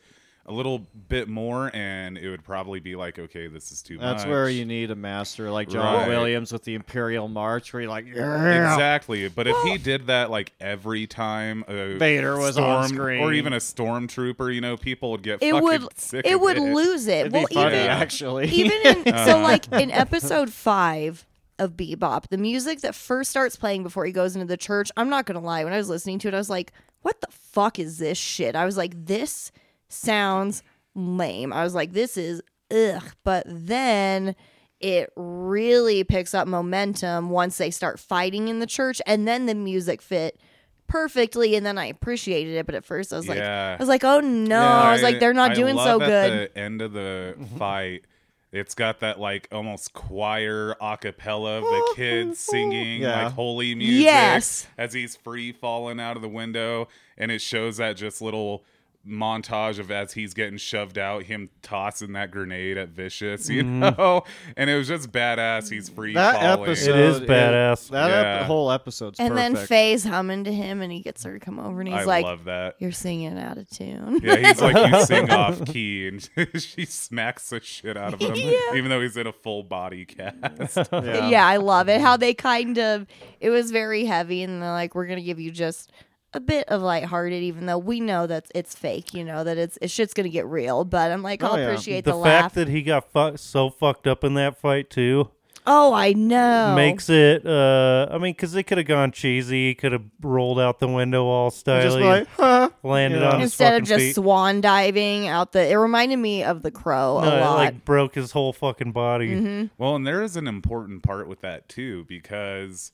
a 0.48 0.52
little 0.52 0.86
bit 1.08 1.28
more 1.28 1.70
and 1.74 2.16
it 2.16 2.28
would 2.30 2.42
probably 2.42 2.80
be 2.80 2.96
like, 2.96 3.18
okay, 3.18 3.46
this 3.48 3.70
is 3.70 3.82
too 3.82 3.96
much. 3.96 4.02
That's 4.02 4.26
where 4.26 4.48
you 4.48 4.64
need 4.64 4.90
a 4.90 4.94
master 4.96 5.50
like 5.50 5.68
John 5.68 5.94
Right. 5.94 6.08
Williams 6.08 6.52
with 6.52 6.64
the 6.64 6.74
Imperial 6.74 7.28
March, 7.28 7.72
where 7.72 7.82
you're 7.82 7.90
like, 7.90 8.06
yeah. 8.06 8.72
Exactly, 8.72 9.28
but 9.28 9.46
if 9.46 9.56
he 9.64 9.78
did 9.78 10.06
that 10.06 10.30
like 10.30 10.52
every 10.60 11.06
time 11.06 11.64
a 11.68 11.96
Vader 11.98 12.38
was 12.38 12.54
storm, 12.54 12.68
on 12.70 12.88
screen. 12.88 13.22
or 13.22 13.32
even 13.32 13.52
a 13.52 13.58
stormtrooper, 13.58 14.54
you 14.54 14.60
know, 14.60 14.76
people 14.76 15.10
would 15.12 15.22
get 15.22 15.42
It 15.42 15.52
fucking 15.52 15.62
would 15.62 15.98
sick 15.98 16.26
it 16.26 16.34
of 16.34 16.40
would 16.40 16.56
it. 16.56 16.62
lose 16.74 17.06
it. 17.06 17.18
It'd 17.20 17.32
well, 17.32 17.46
be 17.46 17.54
funny, 17.54 17.76
even 17.76 17.88
actually. 17.90 18.48
even 18.52 18.86
in, 18.86 19.04
so 19.26 19.40
like 19.40 19.70
in 19.72 19.90
episode 19.90 20.50
five 20.52 21.26
of 21.58 21.72
Bebop, 21.72 22.28
the 22.30 22.38
music 22.38 22.80
that 22.80 22.94
first 22.94 23.30
starts 23.30 23.56
playing 23.56 23.82
before 23.82 24.04
he 24.06 24.12
goes 24.12 24.34
into 24.34 24.46
the 24.46 24.56
church, 24.56 24.90
I'm 24.96 25.10
not 25.10 25.26
gonna 25.26 25.40
lie, 25.40 25.64
when 25.64 25.72
I 25.72 25.76
was 25.78 25.88
listening 25.88 26.18
to 26.20 26.28
it, 26.28 26.34
I 26.34 26.38
was 26.38 26.48
like, 26.50 26.72
"What 27.02 27.20
the 27.20 27.26
fuck 27.30 27.78
is 27.78 27.98
this 27.98 28.16
shit?" 28.16 28.54
I 28.56 28.64
was 28.64 28.76
like, 28.76 28.92
"This 29.06 29.50
sounds 29.88 30.62
lame." 30.94 31.52
I 31.52 31.64
was 31.64 31.74
like, 31.74 31.92
"This 31.92 32.16
is 32.16 32.42
ugh," 32.70 33.14
but 33.24 33.44
then. 33.46 34.34
It 34.80 35.12
really 35.16 36.04
picks 36.04 36.34
up 36.34 36.46
momentum 36.46 37.30
once 37.30 37.58
they 37.58 37.72
start 37.72 37.98
fighting 37.98 38.46
in 38.46 38.60
the 38.60 38.66
church, 38.66 39.02
and 39.06 39.26
then 39.26 39.46
the 39.46 39.54
music 39.56 40.00
fit 40.00 40.38
perfectly, 40.86 41.54
and 41.54 41.64
then 41.64 41.78
I 41.78 41.86
appreciated 41.86 42.54
it. 42.54 42.66
But 42.66 42.74
at 42.74 42.84
first, 42.84 43.12
I 43.12 43.16
was 43.16 43.28
like, 43.28 43.38
Yeah. 43.38 43.76
I 43.78 43.82
was 43.82 43.88
like, 43.88 44.04
oh 44.04 44.20
no, 44.20 44.60
I 44.60 44.92
was 44.92 45.02
like, 45.02 45.20
they're 45.20 45.34
not 45.34 45.52
I 45.52 45.54
doing 45.54 45.76
love 45.76 46.00
so 46.00 46.02
at 46.02 46.06
good. 46.06 46.50
the 46.54 46.58
end 46.58 46.82
of 46.82 46.92
the 46.92 47.34
mm-hmm. 47.38 47.56
fight, 47.56 48.04
it's 48.50 48.74
got 48.74 49.00
that 49.00 49.20
like 49.20 49.48
almost 49.52 49.92
choir 49.92 50.74
a 50.80 50.96
cappella 50.96 51.58
of 51.58 51.64
the 51.64 51.68
oh. 51.70 51.92
kids 51.96 52.38
singing 52.38 53.02
Yeah. 53.02 53.24
like 53.24 53.32
holy 53.34 53.74
music 53.74 54.04
Yes. 54.04 54.66
as 54.78 54.92
he's 54.92 55.16
free 55.16 55.52
falling 55.52 56.00
out 56.00 56.16
of 56.16 56.22
the 56.22 56.28
window, 56.28 56.88
and 57.16 57.30
it 57.30 57.40
shows 57.40 57.76
that 57.76 57.96
just 57.96 58.22
little 58.22 58.64
montage 59.08 59.78
of 59.78 59.90
as 59.90 60.12
he's 60.12 60.34
getting 60.34 60.58
shoved 60.58 60.98
out, 60.98 61.24
him 61.24 61.48
tossing 61.62 62.12
that 62.12 62.30
grenade 62.30 62.76
at 62.76 62.90
Vicious, 62.90 63.48
you 63.48 63.62
mm-hmm. 63.62 63.80
know, 63.80 64.22
and 64.56 64.68
it 64.68 64.76
was 64.76 64.88
just 64.88 65.10
badass. 65.10 65.70
He's 65.70 65.88
free 65.88 66.14
that 66.14 66.36
falling. 66.40 66.62
episode 66.70 66.90
It 66.90 66.96
is 67.00 67.20
badass. 67.20 67.88
that 67.90 68.40
ep- 68.42 68.46
whole 68.46 68.70
episode's 68.70 69.18
And 69.18 69.30
perfect. 69.30 69.54
then 69.56 69.66
Faye's 69.66 70.04
humming 70.04 70.44
to 70.44 70.52
him, 70.52 70.82
and 70.82 70.92
he 70.92 71.00
gets 71.00 71.24
her 71.24 71.32
to 71.38 71.40
come 71.44 71.58
over, 71.58 71.80
and 71.80 71.88
he's 71.88 71.98
I 71.98 72.04
like, 72.04 72.24
love 72.24 72.44
that. 72.44 72.76
"You're 72.78 72.92
singing 72.92 73.38
out 73.38 73.58
of 73.58 73.68
tune." 73.70 74.20
Yeah, 74.22 74.36
he's 74.36 74.60
like 74.60 74.76
you 74.92 75.04
sing 75.04 75.30
off 75.30 75.64
key, 75.64 76.08
and 76.08 76.28
she 76.62 76.84
smacks 76.84 77.50
the 77.50 77.60
shit 77.60 77.96
out 77.96 78.14
of 78.14 78.20
him, 78.20 78.34
Yeah. 78.34 78.74
even 78.74 78.90
though 78.90 79.00
he's 79.00 79.16
in 79.16 79.26
a 79.26 79.32
full 79.32 79.62
body 79.62 80.04
cast. 80.04 80.76
yeah. 80.92 81.28
yeah, 81.28 81.46
I 81.46 81.56
love 81.56 81.88
it. 81.88 82.00
How 82.00 82.16
they 82.16 82.34
kind 82.34 82.78
of 82.78 83.06
it 83.40 83.50
was 83.50 83.70
very 83.70 84.04
heavy, 84.04 84.42
and 84.42 84.62
they're 84.62 84.70
like, 84.70 84.94
"We're 84.94 85.06
gonna 85.06 85.20
give 85.22 85.40
you 85.40 85.50
just 85.50 85.90
a 86.34 86.40
bit 86.40 86.68
of 86.68 86.82
lighthearted, 86.82 87.42
even 87.42 87.66
though 87.66 87.78
we 87.78 88.00
know 88.00 88.26
that 88.26 88.46
it's 88.54 88.74
fake. 88.74 89.14
You 89.14 89.24
know 89.24 89.44
that 89.44 89.56
it's 89.58 89.78
it 89.80 89.90
shit's 89.90 90.14
gonna 90.14 90.28
get 90.28 90.46
real." 90.46 90.84
But 90.84 91.10
I'm 91.10 91.22
like, 91.22 91.42
Oh, 91.42 91.48
I'll 91.48 91.58
yeah. 91.58 91.64
appreciate 91.66 92.04
the 92.04 92.12
the, 92.12 92.22
fact 92.22 92.42
laugh. 92.42 92.54
that 92.54 92.68
he 92.68 92.82
got 92.82 93.10
fu- 93.12 93.36
so 93.36 93.70
fucked 93.70 94.06
up 94.06 94.24
in 94.24 94.34
that 94.34 94.56
fight 94.58 94.90
too 94.90 95.30
oh, 95.70 95.92
I 95.92 96.14
know. 96.14 96.74
makes 96.74 97.10
it. 97.10 97.46
uh 97.46 98.08
I 98.10 98.16
mean, 98.18 98.32
because 98.32 98.52
they 98.52 98.62
could 98.62 98.78
have 98.78 98.86
gone 98.86 99.12
cheesy, 99.12 99.74
could 99.74 99.92
have 99.92 100.04
rolled 100.22 100.58
out 100.58 100.80
the 100.80 100.88
window 100.88 101.26
all 101.26 101.50
just 101.50 101.60
stylish, 101.60 102.02
like, 102.02 102.28
huh? 102.36 102.70
landed 102.82 103.20
Yeah. 103.20 103.32
on 103.32 103.40
his 103.40 103.50
instead 103.50 103.74
of 103.80 103.86
just 103.86 104.00
feet. 104.00 104.14
swan 104.14 104.60
diving 104.62 105.28
out 105.28 105.52
the. 105.52 105.68
It 105.70 105.74
reminded 105.76 106.16
me 106.18 106.42
of 106.42 106.62
the 106.62 106.70
crow 106.70 107.18
a 107.18 107.24
No, 107.26 107.36
it, 107.36 107.54
like 107.54 107.84
broke 107.84 108.14
his 108.14 108.32
whole 108.32 108.52
fucking 108.54 108.92
body. 108.92 109.34
Mm-hmm. 109.34 109.66
well, 109.76 109.94
and 109.94 110.06
there 110.06 110.22
is 110.22 110.36
an 110.36 110.46
important 110.48 111.02
part 111.02 111.28
with 111.28 111.42
that 111.42 111.68
too, 111.68 112.04
because 112.08 112.92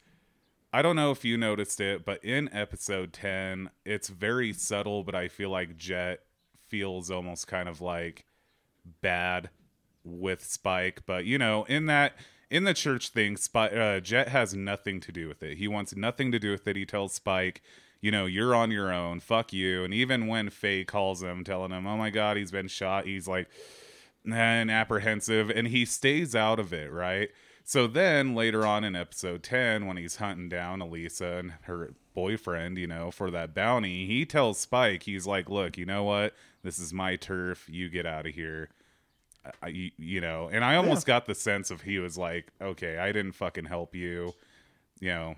I 0.74 0.82
don't 0.82 0.96
know 0.96 1.12
if 1.12 1.24
you 1.24 1.36
noticed 1.36 1.80
it, 1.80 2.04
but 2.04 2.24
in 2.24 2.52
episode 2.52 3.12
10, 3.12 3.70
it's 3.84 4.08
very 4.08 4.52
subtle, 4.52 5.04
but 5.04 5.14
I 5.14 5.28
feel 5.28 5.48
like 5.48 5.76
Jet 5.76 6.24
feels 6.66 7.12
almost 7.12 7.46
kind 7.46 7.68
of 7.68 7.80
like 7.80 8.24
bad 9.00 9.50
with 10.02 10.42
Spike. 10.42 11.02
But, 11.06 11.26
you 11.26 11.38
know, 11.38 11.62
in 11.64 11.86
that. 11.86 12.14
In 12.50 12.64
the 12.64 12.74
church 12.74 13.08
thing, 13.08 13.36
Spike, 13.36 13.72
uh, 13.72 14.00
Jet 14.00 14.28
has 14.28 14.54
nothing 14.54 15.00
to 15.00 15.10
do 15.10 15.26
with 15.26 15.42
it. 15.42 15.58
He 15.58 15.66
wants 15.66 15.96
nothing 15.96 16.30
to 16.30 16.38
do 16.38 16.52
with 16.52 16.68
it. 16.68 16.76
He 16.76 16.84
tells 16.84 17.12
Spike, 17.12 17.62
you 18.00 18.10
know, 18.12 18.26
you're 18.26 18.54
on 18.54 18.70
your 18.70 18.92
own. 18.92 19.18
Fuck 19.20 19.52
you. 19.52 19.82
And 19.82 19.94
even 19.94 20.26
when 20.26 20.50
Faye 20.50 20.84
calls 20.84 21.22
him, 21.22 21.42
telling 21.42 21.72
him, 21.72 21.86
oh 21.86 21.96
my 21.96 22.10
God, 22.10 22.36
he's 22.36 22.52
been 22.52 22.68
shot, 22.68 23.06
he's 23.06 23.26
like, 23.26 23.48
and 24.32 24.70
apprehensive 24.70 25.50
and 25.50 25.68
he 25.68 25.84
stays 25.84 26.34
out 26.34 26.58
of 26.58 26.72
it 26.72 26.90
right 26.90 27.30
so 27.64 27.86
then 27.86 28.34
later 28.34 28.66
on 28.66 28.84
in 28.84 28.94
episode 28.94 29.42
10 29.42 29.86
when 29.86 29.96
he's 29.96 30.16
hunting 30.16 30.48
down 30.48 30.80
elisa 30.80 31.36
and 31.38 31.52
her 31.62 31.94
boyfriend 32.14 32.78
you 32.78 32.86
know 32.86 33.10
for 33.10 33.30
that 33.30 33.54
bounty 33.54 34.06
he 34.06 34.24
tells 34.24 34.58
spike 34.58 35.02
he's 35.04 35.26
like 35.26 35.48
look 35.50 35.76
you 35.76 35.84
know 35.86 36.04
what? 36.04 36.34
This 36.62 36.78
is 36.78 36.94
my 36.94 37.16
turf. 37.16 37.68
You 37.68 37.90
get 37.90 38.06
out 38.06 38.26
of 38.26 38.34
here. 38.34 38.70
I, 39.62 39.66
you, 39.68 39.90
you 39.98 40.20
know 40.22 40.48
and 40.50 40.64
i 40.64 40.76
almost 40.76 41.04
got 41.06 41.26
the 41.26 41.34
sense 41.34 41.70
of 41.70 41.82
he 41.82 41.98
was 41.98 42.16
like 42.16 42.50
okay 42.62 42.96
i 42.96 43.12
didn't 43.12 43.32
fucking 43.32 43.66
help 43.66 43.94
you 43.94 44.32
you 45.00 45.08
know 45.08 45.34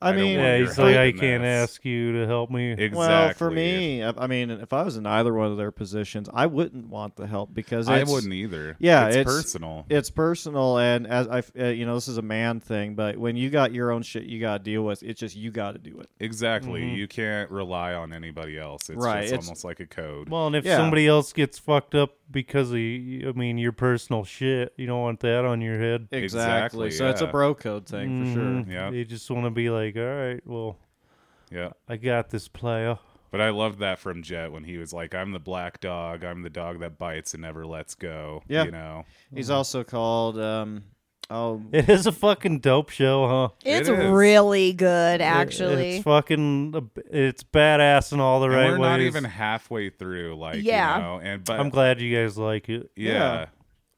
I 0.00 0.12
don't 0.12 0.20
mean, 0.20 0.36
want 0.36 0.46
Yeah, 0.48 0.56
your 0.58 0.66
he's 0.68 0.78
like, 0.78 0.96
I 0.96 1.10
can't 1.12 1.42
this." 1.42 1.70
ask 1.70 1.84
you 1.84 2.12
to 2.20 2.26
help 2.26 2.50
me. 2.50 2.70
exactly 2.70 2.96
Well, 2.98 3.32
for 3.34 3.50
me, 3.50 4.02
I 4.04 4.12
I 4.16 4.26
mean, 4.28 4.50
if 4.50 4.72
I 4.72 4.82
was 4.82 4.96
in 4.96 5.06
either 5.06 5.34
one 5.34 5.50
of 5.50 5.56
their 5.56 5.72
positions, 5.72 6.28
I 6.32 6.46
wouldn't 6.46 6.86
want 6.88 7.16
the 7.16 7.26
help 7.26 7.52
because 7.52 7.88
i 7.88 8.04
wouldn't 8.04 8.32
either 8.32 8.76
Yeah, 8.78 9.06
it's, 9.08 9.16
it's- 9.16 9.34
personal 9.36 9.86
It's 9.90 10.10
personal, 10.10 10.78
and 10.78 11.06
as 11.06 11.26
I, 11.26 11.42
uh, 11.60 11.64
you 11.70 11.84
know, 11.84 11.94
this 11.96 12.06
is 12.06 12.16
a 12.16 12.22
man 12.22 12.60
thing. 12.60 12.94
But 12.94 13.16
when 13.16 13.36
you 13.36 13.50
got 13.50 13.72
your 13.72 13.90
own 13.90 14.02
shit, 14.02 14.24
you 14.24 14.40
got 14.40 14.58
to 14.58 14.62
deal 14.64 14.82
with. 14.84 15.02
It's 15.02 15.18
just 15.18 15.34
you 15.34 15.50
got 15.50 15.72
to 15.72 15.78
do 15.78 15.98
it. 16.00 16.08
exactly 16.20 16.84
you 16.88 17.08
can't 17.08 17.50
rely 17.50 17.94
on 17.94 18.12
anybody 18.12 18.58
else 18.58 18.88
it's 18.88 19.02
Right, 19.04 19.22
just 19.22 19.32
it's- 19.34 19.46
almost 19.48 19.64
like 19.64 19.80
a 19.80 19.86
code 19.86 20.28
Well, 20.28 20.46
and 20.46 20.54
if 20.56 20.64
Yeah. 20.64 20.76
somebody 20.76 21.06
else 21.08 21.32
gets 21.32 21.58
fucked 21.58 21.94
up 21.94 22.10
because 22.30 22.70
of, 22.70 22.76
I 22.76 23.32
mean, 23.34 23.56
your 23.58 23.72
personal 23.72 24.22
shit, 24.24 24.74
you 24.76 24.86
don't 24.86 25.00
want 25.00 25.20
that 25.20 25.44
on 25.46 25.60
your 25.60 25.78
head. 25.78 26.08
Exactly. 26.12 26.86
Exactly, 26.86 26.90
So 26.92 27.08
it's 27.08 27.20
a 27.22 27.26
bro 27.26 27.54
code 27.54 27.86
thing 27.86 28.26
for 28.26 28.32
sure. 28.34 28.44
Mhm. 28.44 28.70
Yeah. 28.70 28.90
You 28.90 29.04
just 29.06 29.30
want 29.30 29.46
to 29.46 29.50
be 29.50 29.70
like, 29.70 29.87
all 29.96 30.04
right, 30.04 30.40
well, 30.46 30.76
yeah 31.50 31.70
I 31.88 31.96
got 31.96 32.30
this 32.30 32.48
player. 32.48 32.98
But 33.30 33.42
I 33.42 33.50
loved 33.50 33.80
that 33.80 33.98
from 33.98 34.22
Jet 34.22 34.52
when 34.52 34.64
he 34.64 34.78
was 34.78 34.92
like, 34.94 35.14
"I'm 35.14 35.32
the 35.32 35.38
black 35.38 35.80
dog. 35.80 36.24
I'm 36.24 36.42
the 36.42 36.48
dog 36.50 36.80
that 36.80 36.96
bites 36.98 37.34
and 37.34 37.42
never 37.42 37.66
lets 37.66 37.94
go." 37.94 38.42
Yeah. 38.48 38.64
you 38.64 38.70
know. 38.70 39.04
He's 39.34 39.50
also 39.50 39.84
called. 39.84 40.38
Um, 40.40 40.84
oh, 41.28 41.60
It 41.72 41.90
is 41.90 42.06
a 42.06 42.12
fucking 42.12 42.60
dope 42.60 42.88
show, 42.88 43.28
huh? 43.28 43.48
It's 43.66 43.86
It 43.86 43.98
is. 43.98 44.10
really 44.10 44.72
good, 44.72 45.20
actually. 45.20 45.96
It's 45.96 46.04
fucking, 46.04 46.90
it's 47.10 47.42
badass 47.42 48.14
in 48.14 48.20
all 48.20 48.40
the 48.40 48.46
And 48.46 48.54
right 48.54 48.66
we're 48.70 48.78
ways. 48.78 48.80
not 48.80 49.00
even 49.00 49.24
halfway 49.24 49.90
through, 49.90 50.36
like 50.38 50.62
Yeah. 50.62 50.96
you 50.96 51.02
know. 51.02 51.20
And 51.22 51.44
but 51.44 51.60
I'm 51.60 51.68
glad 51.68 52.00
you 52.00 52.16
guys 52.16 52.38
like 52.38 52.70
it. 52.70 52.90
yeah. 52.96 53.12
Yeah. 53.12 53.46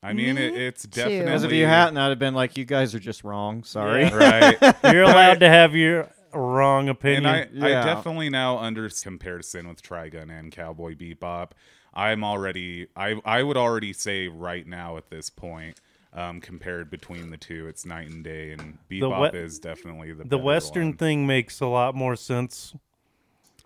I 0.03 0.13
mean, 0.15 0.39
it, 0.39 0.55
it's 0.57 0.85
definitely 0.85 1.25
because 1.27 1.45
if 1.45 1.53
you 1.53 1.67
hadn't, 1.67 1.99
I'd 1.99 2.09
have 2.09 2.19
been 2.19 2.35
like, 2.35 2.57
you 2.57 2.65
guys 2.65 2.95
are 2.95 2.99
just 3.01 3.23
wrong. 3.23 3.65
Sorry. 3.65 4.05
Yeah. 4.05 4.15
right. 4.15 4.77
You're 4.93 5.03
allowed 5.03 5.41
to 5.41 5.49
have 5.49 5.75
your 5.75 6.09
wrong 6.33 6.89
opinion. 6.89 7.27
I, 7.27 7.43
I 7.43 7.47
Yeah. 7.69 7.85
definitely 7.85 8.31
now 8.31 8.57
under 8.59 8.89
comparison 8.89 9.69
with 9.69 9.83
Trigun 9.83 10.31
and 10.31 10.51
Cowboy 10.53 10.95
Bebop, 10.95 11.51
I'm 11.93 12.25
already 12.25 12.87
I 12.97 13.21
I 13.25 13.43
would 13.43 13.57
already 13.59 13.93
say 13.93 14.29
right 14.29 14.67
now 14.67 14.97
at 14.97 15.11
this 15.11 15.29
point. 15.29 15.81
Um, 16.13 16.41
compared 16.41 16.91
between 16.91 17.31
the 17.31 17.37
two, 17.37 17.69
it's 17.69 17.87
night 17.87 18.09
and 18.11 18.25
day, 18.25 18.51
and 18.51 18.79
Bebop 18.91 19.33
we- 19.33 19.39
is 19.39 19.59
definitely 19.61 20.13
the 20.13 20.25
the 20.25 20.39
Western 20.39 20.89
one. 20.89 20.97
thing 20.97 21.27
makes 21.27 21.61
a 21.61 21.67
lot 21.67 21.95
more 21.95 22.17
sense 22.17 22.75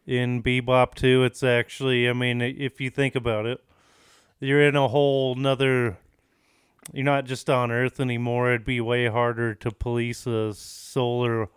in 0.07 0.43
Bebop 0.43 0.95
too. 0.95 1.25
It's 1.25 1.43
actually, 1.43 2.07
I 2.09 2.13
mean, 2.13 2.43
if 2.43 2.81
you 2.83 2.91
think 2.91 3.15
about 3.15 3.47
it, 3.47 3.65
you're 4.41 4.63
in 4.63 4.77
a 4.77 4.89
whole 4.89 5.35
nother. 5.37 5.97
You're 6.93 7.05
not 7.05 7.25
just 7.25 7.49
on 7.49 7.71
Earth 7.71 8.01
anymore. 8.01 8.51
It'd 8.51 8.65
be 8.65 8.81
way 8.81 9.09
harder 9.09 9.55
to 9.55 9.71
police 9.71 10.27
a 10.27 10.53
solar 10.55 11.49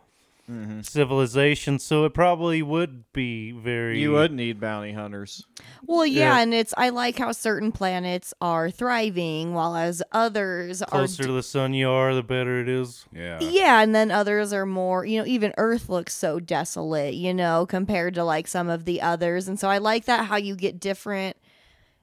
mm-hmm. 0.50 0.82
civilization, 0.82 1.80
so 1.80 2.06
it 2.06 2.14
probably 2.14 2.62
would 2.62 3.12
be 3.14 3.52
very. 3.52 4.00
You 4.00 4.14
would 4.14 4.32
need 4.32 4.60
bounty 4.60 4.94
hunters. 4.94 5.46
well, 5.86 6.06
yeah, 6.06 6.36
Yeah. 6.36 6.42
and 6.42 6.54
it's 6.54 6.74
I 6.78 6.90
like 6.90 7.18
how 7.18 7.32
certain 7.32 7.72
planets 7.72 8.34
are 8.42 8.72
thriving, 8.72 9.54
while 9.54 9.76
as 9.76 10.02
others 10.12 10.82
closer 10.88 11.24
are. 11.24 11.26
to 11.28 11.32
the 11.34 11.44
sun 11.44 11.74
you 11.74 11.90
are, 11.90 12.16
the 12.16 12.24
better 12.24 12.60
it 12.62 12.70
is. 12.70 13.06
Yeah. 13.12 13.40
yeah, 13.42 13.82
and 13.82 13.94
then 13.94 14.12
others 14.12 14.54
are 14.54 14.66
more, 14.66 15.06
you 15.06 15.20
know, 15.20 15.28
even 15.28 15.54
Earth 15.58 15.90
looks 15.90 16.16
so 16.16 16.40
desolate, 16.40 17.16
you 17.16 17.34
know, 17.34 17.66
compared 17.66 18.14
to 18.16 18.24
like 18.24 18.48
some 18.48 18.70
of 18.70 18.86
the 18.86 19.02
others. 19.02 19.48
And 19.48 19.60
so 19.60 19.70
I 19.70 19.78
like 19.80 20.06
that 20.06 20.26
how 20.28 20.38
you 20.38 20.56
get 20.56 20.80
different 20.80 21.38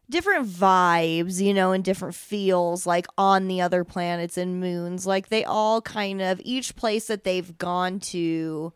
different 0.09 0.47
vibes, 0.47 1.41
you 1.41 1.55
know, 1.55 1.73
and 1.73 1.85
different 1.85 2.15
feels 2.15 2.87
like 2.87 3.07
on 3.17 3.49
the 3.49 3.61
other 3.61 3.85
planets 3.85 4.37
and 4.37 4.61
moons. 4.61 5.07
Like 5.07 5.29
they 5.29 5.45
all 5.45 5.81
kind 5.81 6.21
of 6.21 6.41
each 6.45 6.77
place 6.77 7.07
that 7.07 7.25
they've 7.25 7.57
gone 7.59 8.01
to 8.01 8.73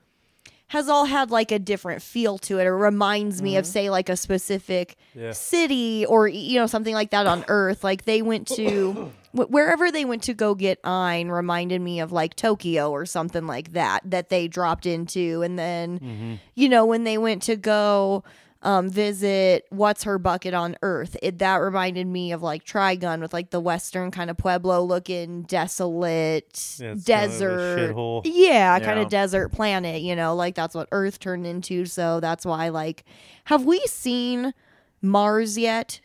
has 0.68 0.88
all 0.88 1.06
had 1.06 1.30
like 1.30 1.50
a 1.50 1.58
different 1.58 2.02
feel 2.02 2.36
to 2.38 2.58
it. 2.58 2.66
It 2.66 2.70
reminds 2.70 3.40
me 3.40 3.56
of 3.56 3.64
mm-hmm. 3.64 3.72
say 3.72 3.90
like 3.90 4.08
a 4.08 4.16
specific 4.16 4.96
Yeah. 5.14 5.32
city 5.32 6.04
or 6.06 6.28
you 6.28 6.58
know 6.58 6.66
something 6.66 6.94
like 6.94 7.10
that 7.10 7.26
on 7.26 7.44
Earth. 7.48 7.82
Like 7.82 8.04
they 8.04 8.22
went 8.22 8.46
to 8.48 9.10
wherever 9.32 9.90
they 9.90 10.04
went 10.04 10.22
to 10.24 10.34
go 10.34 10.54
get 10.54 10.78
Ein 10.84 11.28
reminded 11.28 11.80
me 11.80 12.00
of 12.00 12.12
like 12.12 12.36
Tokyo 12.36 12.90
or 12.90 13.06
something 13.06 13.46
like 13.46 13.72
that 13.72 14.02
that 14.10 14.28
they 14.28 14.46
dropped 14.46 14.84
into, 14.84 15.42
and 15.42 15.58
then 15.58 15.98
mm-hmm. 15.98 16.34
you 16.54 16.68
know 16.68 16.84
when 16.84 17.04
they 17.04 17.16
went 17.16 17.42
to 17.44 17.56
go 17.56 18.22
um 18.62 18.90
visit 18.90 19.64
what's 19.70 20.02
her 20.02 20.18
bucket 20.18 20.52
on 20.52 20.76
earth 20.82 21.16
it 21.22 21.38
that 21.38 21.56
reminded 21.56 22.06
me 22.06 22.32
of 22.32 22.42
like 22.42 22.64
trigun 22.64 23.20
with 23.20 23.32
like 23.32 23.50
the 23.50 23.60
western 23.60 24.10
kind 24.10 24.30
of 24.30 24.36
pueblo 24.36 24.82
looking 24.82 25.42
desolate 25.42 26.76
Yeah, 26.80 26.92
it's 26.92 27.04
kind 27.04 27.22
of 27.24 27.30
a 27.30 27.38
desert 27.38 28.22
yeah 28.24 28.78
kind 28.80 28.98
of 28.98 29.08
desert 29.08 29.50
planet 29.50 30.02
you 30.02 30.16
know 30.16 30.34
like 30.34 30.54
that's 30.56 30.74
what 30.74 30.88
earth 30.90 31.20
turned 31.20 31.46
into 31.46 31.84
so 31.86 32.18
that's 32.20 32.44
why 32.44 32.68
like 32.70 33.04
have 33.44 33.64
we 33.64 33.78
seen 33.86 34.52
mars 35.00 35.56
yet 35.56 36.00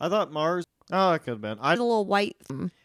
I 0.00 0.08
thought 0.08 0.32
Mars. 0.32 0.64
Oh, 0.92 1.12
it 1.12 1.20
could 1.20 1.32
have 1.32 1.40
been. 1.40 1.58
I. 1.60 1.74
the 1.74 1.82
little 1.82 2.04
white. 2.06 2.36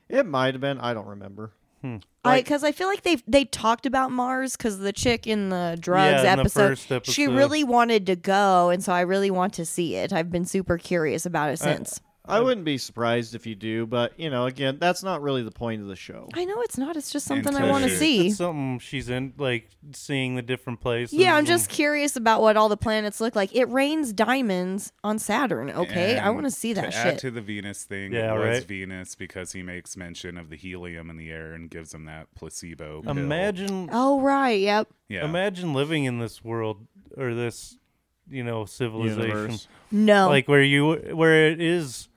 It 0.10 0.26
might 0.26 0.54
have 0.54 0.62
been. 0.62 0.80
I 0.80 0.94
don't 0.94 1.08
remember. 1.08 1.52
Hmm. 1.84 1.98
I 2.24 2.30
Like- 2.30 2.46
because 2.46 2.64
I 2.64 2.72
feel 2.72 2.88
like 2.88 3.04
they 3.04 3.18
they 3.28 3.44
talked 3.44 3.86
about 3.86 4.10
Mars 4.12 4.56
because 4.56 4.80
the 4.80 4.94
chick 4.94 5.28
in 5.28 5.50
the 5.50 5.78
drugs 5.80 6.24
Yeah, 6.24 6.32
in 6.32 6.38
the 6.38 6.42
episode, 6.42 7.04
she 7.06 7.28
really 7.28 7.64
wanted 7.66 8.06
to 8.06 8.16
go, 8.16 8.70
and 8.70 8.82
so 8.82 8.94
I 8.94 9.02
really 9.02 9.30
want 9.30 9.54
to 9.56 9.66
see 9.66 9.96
it. 9.96 10.14
I've 10.14 10.32
been 10.32 10.46
super 10.46 10.78
curious 10.78 11.26
about 11.26 11.50
it 11.52 11.60
since. 11.60 12.00
I 12.00 12.10
wouldn't 12.28 12.66
be 12.66 12.78
surprised 12.78 13.36
if 13.36 13.46
you 13.46 13.54
do, 13.54 13.86
but 13.86 14.18
you 14.18 14.30
know, 14.30 14.46
again, 14.46 14.78
that's 14.80 15.04
not 15.04 15.22
really 15.22 15.44
the 15.44 15.52
point 15.52 15.82
of 15.82 15.90
the 15.90 15.96
show. 15.96 16.30
I 16.34 16.46
know 16.46 16.62
it's 16.62 16.78
not. 16.78 16.96
It's 16.96 17.12
just 17.12 17.26
something 17.26 17.54
I 17.54 17.70
want 17.70 17.84
to 17.84 17.90
see. 17.90 18.28
It's 18.28 18.38
something 18.38 18.80
she's 18.80 19.10
in, 19.10 19.34
like 19.38 19.70
seeing 19.94 20.36
the 20.36 20.42
different 20.42 20.80
places. 20.80 21.14
Yeah, 21.14 21.36
I'm 21.36 21.46
just 21.46 21.70
curious 21.70 22.16
about 22.16 22.42
what 22.42 22.56
all 22.56 22.70
the 22.70 22.78
planets 22.78 23.20
look 23.20 23.36
like. 23.36 23.54
It 23.54 23.66
rains 23.66 24.14
diamonds 24.14 24.94
on 25.04 25.20
Saturn. 25.20 25.70
Okay, 25.70 26.18
I 26.18 26.30
want 26.30 26.46
to 26.46 26.52
see 26.52 26.72
that 26.74 26.92
to 26.92 26.98
add 26.98 27.04
shit. 27.04 27.20
to 27.20 27.32
the 27.32 27.42
Venus 27.42 27.84
thing, 27.84 28.14
Yeah, 28.14 28.34
it 28.34 28.38
was 28.38 28.60
right. 28.60 28.64
Venus 28.64 29.16
because 29.16 29.52
he 29.52 29.62
makes 29.62 29.98
mention 29.98 30.38
of 30.38 30.50
the 30.50 30.56
helium 30.56 31.10
in 31.10 31.18
the 31.18 31.30
air 31.30 31.54
and 31.54 31.70
gives 31.70 31.94
him 31.94 32.06
that 32.06 32.34
placebo. 32.36 33.02
pill. 33.02 33.12
Imagine, 33.12 33.90
oh 33.92 34.22
right, 34.22 34.62
yep. 34.62 34.88
yeah. 35.10 35.26
imagine 35.26 35.74
living 35.74 36.06
in 36.06 36.20
this 36.20 36.42
world 36.42 36.88
or 37.18 37.34
this, 37.34 37.78
you 38.30 38.46
know, 38.46 38.64
civilization, 38.64 39.28
Universe. 39.28 39.68
No, 39.92 40.30
like 40.30 40.48
where 40.48 40.64
you 40.64 40.94
where 41.14 41.48
it 41.48 41.60
is 41.62 42.08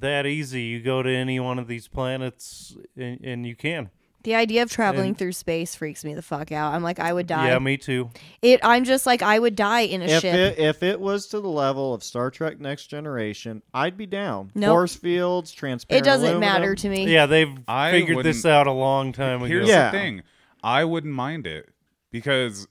that 0.00 0.26
easy. 0.26 0.62
You 0.62 0.80
go 0.82 1.02
to 1.02 1.10
any 1.10 1.38
one 1.40 1.58
of 1.58 1.66
these 1.68 1.88
planets 1.88 2.76
and, 2.96 3.20
and 3.24 3.46
you 3.46 3.54
can. 3.56 3.90
the 4.24 4.34
idea 4.34 4.62
of 4.62 4.70
traveling 4.70 5.08
and- 5.08 5.18
through 5.18 5.32
space 5.32 5.74
freaks 5.74 6.04
me 6.04 6.14
the 6.14 6.22
fuck 6.22 6.50
out. 6.50 6.72
I'm 6.74 6.82
like, 6.82 6.98
I 6.98 7.12
would 7.12 7.26
die. 7.26 7.48
Yeah, 7.48 7.58
me 7.58 7.76
too. 7.76 8.10
it. 8.42 8.58
I'm 8.62 8.84
just 8.84 9.04
like, 9.06 9.22
I 9.22 9.38
would 9.38 9.54
die 9.54 9.80
in 9.82 10.00
a 10.02 10.06
If 10.06 10.22
ship. 10.22 10.34
it 10.34 10.58
if 10.58 10.82
it 10.82 10.98
was 11.00 11.26
to 11.28 11.40
the 11.40 11.48
level 11.48 11.92
of 11.94 12.02
Star 12.02 12.30
Trek 12.30 12.58
Next 12.58 12.86
Generation, 12.86 13.62
I'd 13.72 13.96
be 13.96 14.06
down. 14.06 14.50
Nope. 14.54 14.70
Force 14.72 14.94
fields, 14.96 15.52
transparent. 15.52 16.04
it 16.06 16.08
doesn't 16.08 16.26
aluminum. 16.26 16.40
matter 16.52 16.74
to 16.74 16.88
me. 16.88 17.12
Yeah, 17.12 17.26
they've 17.26 17.52
I 17.68 17.90
figured 17.90 18.24
this 18.24 18.44
out 18.46 18.66
a 18.66 18.72
long 18.72 19.12
time 19.12 19.38
ago. 19.40 19.46
Here's 19.46 19.68
Yeah. 19.68 19.90
the 19.90 19.98
thing. 19.98 20.22
I 20.62 20.84
wouldn't 20.84 21.12
mind 21.14 21.46
it 21.46 21.68
because 22.10 22.66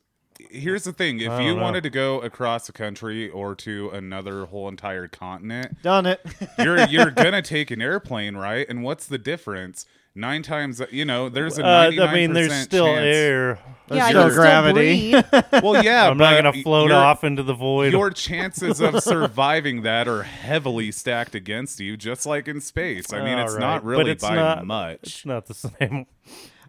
here's 0.51 0.83
the 0.83 0.93
thing. 0.93 1.17
If 1.19 1.39
you 1.41 1.55
know. 1.55 1.61
wanted 1.61 1.83
to 1.83 1.89
go 1.89 2.19
across 2.21 2.67
the 2.67 2.73
country 2.73 3.29
or 3.29 3.55
to 3.55 3.89
another 3.89 4.45
whole 4.45 4.67
entire 4.67 5.07
continent, 5.07 5.81
Done 5.81 6.05
it. 6.05 6.19
you're 6.59 6.85
you're 6.87 7.11
gonna 7.25 7.41
take 7.41 7.71
an 7.71 7.81
airplane, 7.81 8.35
right? 8.35 8.67
And 8.69 8.83
what's 8.83 9.05
the 9.05 9.17
difference? 9.17 9.85
Nine 10.15 10.43
times, 10.43 10.79
you 10.91 11.05
know, 11.05 11.27
there's 11.27 11.57
a 11.57 11.65
Uh, 11.65 11.89
99% 11.89 12.07
I 12.07 12.13
mean, 12.13 12.33
there's 12.33 12.53
still 12.53 12.85
chance. 12.85 13.03
air. 13.03 13.59
yeah, 13.91 14.05
I 14.05 14.09
still 14.11 14.29
gravity. 14.29 15.11
breathe. 15.11 15.25
Well, 15.63 15.83
yeah, 15.83 16.07
I'm 16.07 16.17
not 16.19 16.35
gonna 16.35 16.61
float 16.61 16.89
your- 16.89 16.99
off 16.99 17.23
into 17.23 17.41
the 17.41 17.55
void. 17.55 17.91
Your 17.93 18.11
chances 18.11 18.79
of 18.79 19.01
surviving 19.01 19.81
that 19.81 20.07
are 20.07 20.21
heavily 20.21 20.91
stacked 20.91 21.33
against 21.33 21.79
you, 21.79 21.97
just 21.97 22.27
like 22.27 22.47
in 22.47 22.61
space. 22.61 23.11
I 23.11 23.23
mean, 23.23 23.39
All 23.39 23.45
it's 23.45 23.53
right, 23.53 23.59
not 23.59 23.81
but 23.83 23.87
really 23.89 24.11
it's 24.11 24.23
by 24.23 24.35
not- 24.35 24.67
much. 24.67 24.99
It's 25.01 25.25
not 25.25 25.47
the 25.47 25.55
same. 25.55 26.05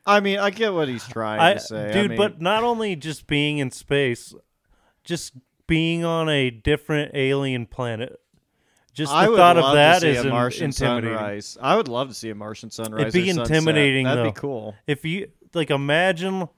I 0.07 0.21
mean, 0.21 0.39
I 0.39 0.51
get 0.51 0.73
what 0.75 0.89
he's 0.89 1.07
trying 1.09 1.41
I, 1.41 1.55
to 1.55 1.61
say, 1.61 1.89
I 1.89 1.93
dude, 1.93 2.11
mean, 2.11 2.19
but 2.19 2.41
not 2.41 2.63
only 2.63 2.95
just 2.97 3.27
being 3.27 3.59
in 3.59 3.71
space, 3.71 4.35
just 5.03 5.33
being 5.67 6.05
on 6.05 6.29
a 6.29 6.51
different 6.51 7.13
alien 7.15 7.67
planet. 7.67 8.21
Just 8.93 9.11
the 9.11 9.17
I 9.17 9.29
would 9.29 9.37
thought 9.37 9.57
love 9.57 9.65
of 9.71 9.75
that 9.75 9.95
to 9.95 10.01
see 10.03 10.09
is 10.11 10.19
a 10.25 10.29
in- 10.29 10.29
Martian 10.29 10.65
intimidating. 10.67 11.17
sunrise. 11.17 11.59
I 11.61 11.77
would 11.77 11.89
love 11.89 12.09
to 12.09 12.15
see 12.15 12.31
a 12.31 12.35
Martian 12.35 12.71
sunrise. 12.71 13.01
It'd 13.01 13.13
be 13.15 13.31
or 13.31 13.35
sunset. 13.35 13.57
intimidating, 13.57 14.05
That'd 14.05 14.25
though. 14.25 14.31
be 14.31 14.35
cool. 14.35 14.75
If 14.87 15.05
you 15.05 15.31
like, 15.53 15.71
imagine 15.71 16.49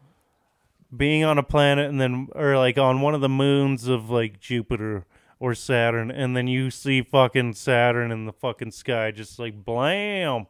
being 0.94 1.24
on 1.24 1.38
a 1.38 1.42
planet 1.42 1.88
and 1.88 2.00
then, 2.00 2.28
or 2.34 2.58
like 2.58 2.76
on 2.78 3.00
one 3.00 3.14
of 3.14 3.20
the 3.20 3.28
moons 3.28 3.88
of 3.88 4.10
like 4.10 4.38
Jupiter 4.40 5.06
or 5.38 5.54
Saturn, 5.54 6.10
and 6.10 6.36
then 6.36 6.46
you 6.46 6.70
see 6.70 7.00
fucking 7.00 7.54
Saturn 7.54 8.10
in 8.12 8.26
the 8.26 8.32
fucking 8.32 8.72
sky, 8.72 9.12
just 9.12 9.38
like 9.38 9.64
blam. 9.64 10.46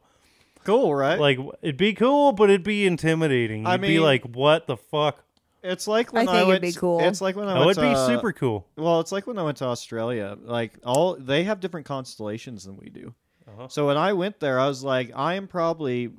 Cool, 0.66 0.94
right? 0.94 1.18
Like 1.18 1.38
it'd 1.62 1.76
be 1.76 1.94
cool, 1.94 2.32
but 2.32 2.51
it'd 2.51 2.62
be 2.62 2.86
intimidating. 2.86 3.60
You'd 3.62 3.68
I 3.68 3.76
be 3.78 3.88
mean- 3.88 4.02
like, 4.02 4.24
"What 4.24 4.66
the 4.66 4.76
fuck?" 4.76 5.22
it's 5.62 5.88
like 5.88 6.12
when 6.12 6.28
I 6.28 6.32
when 6.32 6.34
think 6.34 6.48
it'd 6.48 6.62
went. 6.62 6.74
be 6.74 6.78
cool. 6.80 7.01
It's 7.01 7.20
like 7.20 7.34
when 7.36 7.48
I 7.48 7.55
That 7.55 7.66
went 7.66 7.76
would 7.78 7.82
be 7.82 7.94
to, 7.94 7.98
uh, 7.98 8.06
super 8.06 8.32
cool. 8.32 8.66
Well, 8.76 9.01
it's 9.01 9.10
like 9.12 9.26
when 9.26 9.38
I 9.38 9.43
went 9.43 9.56
to 9.59 9.64
Australia. 9.64 10.36
Like 10.40 10.72
all 10.84 11.16
they 11.16 11.44
have 11.44 11.59
different 11.60 11.86
constellations 11.86 12.64
than 12.64 12.76
we 12.76 12.88
do. 12.90 13.14
Uh-huh. 13.48 13.68
So 13.68 13.86
when 13.86 13.97
I 13.97 14.12
went 14.12 14.38
there, 14.40 14.60
I 14.60 14.68
was 14.68 14.84
like, 14.84 15.10
I 15.14 15.34
am 15.34 15.47
probably 15.48 16.10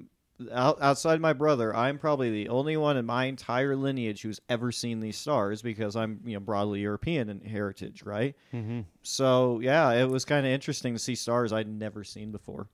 out, 0.52 0.78
outside 0.82 1.20
my 1.22 1.34
brother. 1.34 1.74
I 1.76 1.90
am 1.90 1.98
probably 1.98 2.30
the 2.30 2.50
only 2.50 2.78
one 2.78 2.96
in 2.98 3.06
my 3.06 3.26
entire 3.26 3.76
lineage 3.76 4.22
who's 4.22 4.40
ever 4.50 4.72
seen 4.72 5.00
these 5.00 5.18
stars 5.18 5.62
because 5.62 5.96
I'm 5.96 6.20
you 6.26 6.34
know 6.34 6.40
broadly 6.42 6.82
European 6.82 7.30
in 7.30 7.40
heritage, 7.42 8.04
right? 8.04 8.36
hmm 8.52 8.82
So 9.02 9.60
yeah, 9.62 9.92
it 9.94 10.10
was 10.10 10.26
kind 10.26 10.46
of 10.46 10.52
interesting 10.52 10.94
to 10.94 11.00
see 11.00 11.16
stars 11.16 11.54
I'd 11.54 11.68
never 11.70 12.04
seen 12.04 12.32
before, 12.32 12.68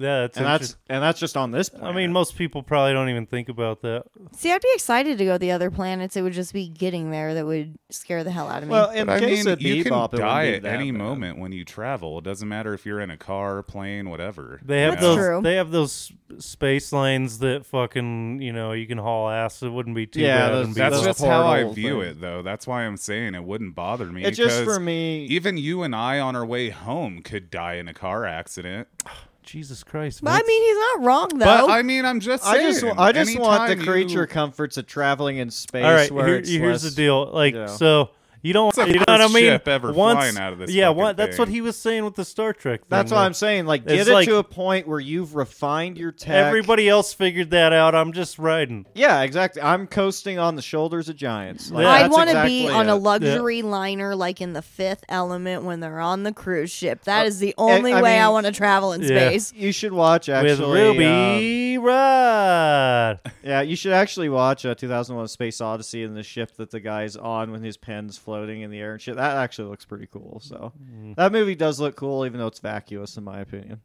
Yeah, 0.00 0.20
that's 0.22 0.36
and 0.38 0.46
that's 0.46 0.76
and 0.88 1.02
that's 1.02 1.20
just 1.20 1.36
on 1.36 1.50
this. 1.50 1.70
I 1.82 1.92
mean, 1.92 2.10
most 2.10 2.34
people 2.36 2.62
probably 2.62 2.94
don't 2.94 3.10
even 3.10 3.26
think 3.26 3.50
about 3.50 3.82
that. 3.82 4.04
See, 4.32 4.50
I'd 4.50 4.62
be 4.62 4.70
excited 4.72 5.18
to 5.18 5.24
go 5.26 5.32
to 5.34 5.38
the 5.38 5.50
other 5.50 5.70
planets. 5.70 6.16
It 6.16 6.22
would 6.22 6.32
just 6.32 6.54
be 6.54 6.68
getting 6.70 7.10
there 7.10 7.34
that 7.34 7.44
would 7.44 7.78
scare 7.90 8.24
the 8.24 8.30
hell 8.30 8.48
out 8.48 8.62
of 8.62 8.68
me. 8.70 8.72
well, 8.72 8.88
in 8.90 9.06
But 9.06 9.22
I 9.22 9.26
mean, 9.26 9.46
of 9.46 9.60
you 9.60 9.84
can 9.84 9.92
Bebop, 9.92 10.14
it 10.14 10.16
die 10.16 10.46
at 10.52 10.64
any 10.64 10.90
bad. 10.90 10.98
moment 10.98 11.38
when 11.38 11.52
you 11.52 11.66
travel. 11.66 12.16
It 12.18 12.24
doesn't 12.24 12.48
matter 12.48 12.72
if 12.72 12.86
you're 12.86 13.00
in 13.00 13.10
a 13.10 13.18
car, 13.18 13.62
plane, 13.62 14.08
whatever. 14.08 14.58
They 14.64 14.80
have 14.82 14.92
That's 14.92 15.02
those. 15.02 15.16
true. 15.16 15.40
They 15.42 15.56
have 15.56 15.70
those 15.70 16.10
space 16.38 16.92
lanes 16.94 17.40
that 17.40 17.66
fucking 17.66 18.40
you 18.40 18.54
know 18.54 18.72
you 18.72 18.86
can 18.86 18.96
haul 18.96 19.28
ass. 19.28 19.62
It 19.62 19.68
wouldn't 19.68 19.96
be 19.96 20.06
too 20.06 20.20
Yeah, 20.22 20.48
bad. 20.48 20.52
those- 20.54 20.66
be 20.68 20.72
That's 20.74 20.94
those 20.94 21.02
low. 21.02 21.08
just 21.10 21.24
how 21.24 21.46
I 21.46 21.64
view 21.74 22.00
things. 22.00 22.16
it, 22.16 22.20
though. 22.22 22.40
That's 22.42 22.66
why 22.66 22.84
I'm 22.84 22.96
saying 22.96 23.34
it 23.34 23.44
wouldn't 23.44 23.74
bother 23.74 24.06
me. 24.06 24.24
It's 24.24 24.38
just 24.38 24.64
for 24.64 24.80
me. 24.80 25.26
Even 25.26 25.58
you 25.58 25.82
and 25.82 25.94
I, 25.94 26.20
on 26.20 26.36
our 26.36 26.46
way 26.46 26.70
home, 26.70 27.20
could 27.20 27.50
die 27.50 27.74
in 27.74 27.86
a 27.86 27.92
car 27.94 28.24
accident. 28.24 28.88
Jesus 29.42 29.82
Christ. 29.82 30.22
but 30.22 30.30
I 30.30 30.36
Vince. 30.36 30.48
mean, 30.48 30.62
he's 30.68 30.76
not 30.76 31.04
wrong 31.06 31.28
though. 31.30 31.44
But 31.66 31.70
I 31.70 31.82
mean, 31.82 32.04
I'm 32.04 32.20
just 32.20 32.44
I 32.46 32.54
saying. 32.58 32.72
just, 32.74 32.84
I 32.98 33.12
just 33.12 33.38
want 33.38 33.66
the 33.66 33.72
anytime 33.72 33.86
creature 33.92 34.20
you- 34.20 34.26
comforts 34.26 34.76
of 34.76 34.86
traveling 34.86 35.38
in 35.38 35.50
space. 35.50 35.84
all 35.84 35.92
right. 35.92 36.10
where 36.10 36.26
Here, 36.26 36.36
it's 36.36 36.48
here's 36.50 36.84
less- 36.84 36.92
the 36.94 36.96
deal. 37.02 37.26
Like 37.32 37.54
yeah. 37.54 37.66
so. 37.66 38.10
You 38.42 38.54
don't, 38.54 38.68
It's 38.68 38.78
you 38.88 38.94
know 38.94 39.04
what 39.06 39.20
I 39.20 39.26
mean? 39.28 39.44
ship 39.44 39.68
ever 39.68 39.92
Once, 39.92 40.18
flying 40.18 40.38
out 40.38 40.54
of 40.54 40.58
this 40.60 40.70
yeah, 40.70 40.86
fucking 40.86 40.96
what, 41.02 41.16
that's 41.18 41.38
what 41.38 41.48
he 41.48 41.60
was 41.60 41.76
saying 41.76 42.04
with 42.06 42.14
the 42.14 42.24
Star 42.24 42.54
Trek. 42.54 42.80
Thing, 42.80 42.86
That's 42.88 43.12
what. 43.12 43.18
I'm 43.18 43.34
saying. 43.34 43.66
Like, 43.66 43.86
get 43.86 43.98
It's 43.98 44.08
it 44.08 44.12
like- 44.14 44.28
to 44.28 44.36
a 44.36 44.42
point 44.44 44.88
where 44.88 44.98
you've 44.98 45.34
refined 45.34 45.98
your 45.98 46.10
tech. 46.10 46.30
Everybody 46.46 46.88
else 46.88 47.12
figured 47.12 47.50
that 47.50 47.74
out. 47.74 47.94
I'm 47.94 48.12
just 48.14 48.38
riding. 48.38 48.86
Yeah, 48.94 49.20
exactly. 49.22 49.60
I'm 49.60 49.86
coasting 49.86 50.38
on 50.38 50.56
the 50.56 50.62
shoulders 50.62 51.10
of 51.10 51.16
giants. 51.16 51.70
Like, 51.70 51.82
Yeah. 51.82 51.90
I'd 51.90 52.02
that's 52.04 52.12
want 52.14 52.28
to 52.30 52.32
exactly 52.32 52.60
be 52.62 52.68
on 52.70 52.88
a 52.88 52.96
it. 52.96 52.98
luxury 53.00 53.60
liner 53.60 54.16
like 54.16 54.40
in 54.40 54.54
the 54.54 54.62
Fifth 54.62 55.04
Element 55.10 55.64
when 55.64 55.80
they're 55.80 56.00
on 56.00 56.22
the 56.22 56.32
cruise 56.32 56.70
ship. 56.70 57.02
That 57.04 57.24
Uh, 57.24 57.28
is 57.28 57.40
the 57.40 57.54
only 57.58 57.92
I 57.92 58.00
way 58.00 58.18
I 58.18 58.24
mean- 58.24 58.32
want 58.32 58.46
to 58.46 58.52
travel 58.52 58.92
in 58.94 59.02
Yeah. 59.02 59.08
space. 59.08 59.52
You 59.54 59.70
should 59.72 59.92
watch 59.92 60.30
actually. 60.30 60.50
with 60.66 60.78
Ruby 60.78 61.76
Rhod. 61.76 63.20
uh, 63.24 63.30
yeah, 63.42 63.60
you 63.60 63.76
should 63.76 63.92
actually 63.92 64.28
watch 64.28 64.64
uh, 64.64 64.74
2001: 64.74 65.28
Space 65.28 65.60
Odyssey 65.60 66.02
and 66.04 66.16
the 66.16 66.22
ship 66.22 66.56
that 66.56 66.70
the 66.70 66.80
guy's 66.80 67.16
on 67.16 67.52
when 67.52 67.62
his 67.62 67.76
pen's 67.76 68.16
floating 68.30 68.60
in 68.62 68.70
the 68.70 68.78
air 68.78 68.92
and 68.92 69.02
shit. 69.02 69.16
That 69.16 69.36
actually 69.38 69.68
looks 69.70 69.84
pretty 69.84 70.06
cool. 70.06 70.40
So 70.42 70.72
Mm. 70.80 71.16
that 71.16 71.32
movie 71.32 71.54
does 71.56 71.80
look 71.80 71.96
cool, 71.96 72.24
even 72.24 72.38
though 72.38 72.46
it's 72.46 72.60
vacuous 72.60 73.16
in 73.16 73.24
my 73.24 73.40
opinion. 73.40 73.80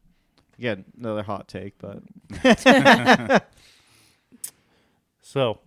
Again, 0.59 0.85
another 0.97 1.23
hot 1.23 1.47
take, 1.47 1.73
but 1.79 2.01
So, 5.21 5.59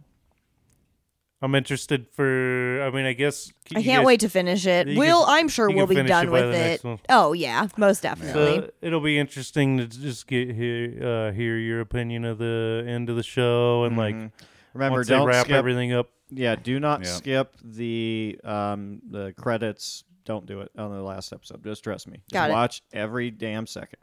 I'm 1.43 1.55
interested 1.55 2.07
for. 2.13 2.83
I 2.83 2.91
mean, 2.91 3.05
I 3.05 3.13
guess 3.13 3.53
I 3.75 3.83
can't 3.83 4.05
wait 4.07 4.21
to 4.21 4.29
finish 4.29 4.67
it. 4.67 4.87
We'll, 4.97 5.25
can- 5.25 5.35
I'm 5.35 5.49
sure 5.49 5.69
we'll 5.71 5.87
be 5.87 5.97
done 6.03 6.27
it 6.27 6.31
with 6.31 6.55
it. 6.55 7.01
Oh 7.09 7.33
yeah, 7.33 7.67
most 7.77 8.03
definitely. 8.03 8.61
So 8.61 8.71
it'll 8.81 9.01
be 9.01 9.19
interesting 9.19 9.79
to 9.79 9.87
just 9.87 10.27
get 10.27 10.55
hear 10.55 11.05
uh, 11.31 11.33
hear 11.33 11.57
your 11.59 11.81
opinion 11.81 12.25
of 12.25 12.39
the 12.39 12.85
end 12.87 13.11
of 13.11 13.17
the 13.17 13.23
show 13.23 13.85
and 13.85 13.97
like 13.97 14.15
Mhm. 14.15 14.31
remember, 14.75 14.99
once 14.99 15.09
don't 15.09 15.27
wrap 15.27 15.47
skip. 15.47 15.57
everything 15.57 15.93
up. 15.93 16.09
Yeah, 16.31 16.57
do 16.57 16.79
not 16.81 17.05
Yeah. 17.05 17.13
skip 17.13 17.57
the 17.63 18.39
um 18.45 19.01
the 19.11 19.33
credits. 19.37 20.05
Don't 20.25 20.45
do 20.47 20.61
it 20.61 20.71
on 20.77 20.91
the 20.91 21.03
last 21.03 21.33
episode. 21.33 21.65
Just 21.65 21.83
trust 21.85 22.07
me. 22.07 22.19
Just 22.19 22.33
Got 22.33 22.51
it. 22.51 22.53
watch 22.53 22.83
every 22.93 23.31
damn 23.31 23.67
second. 23.67 23.99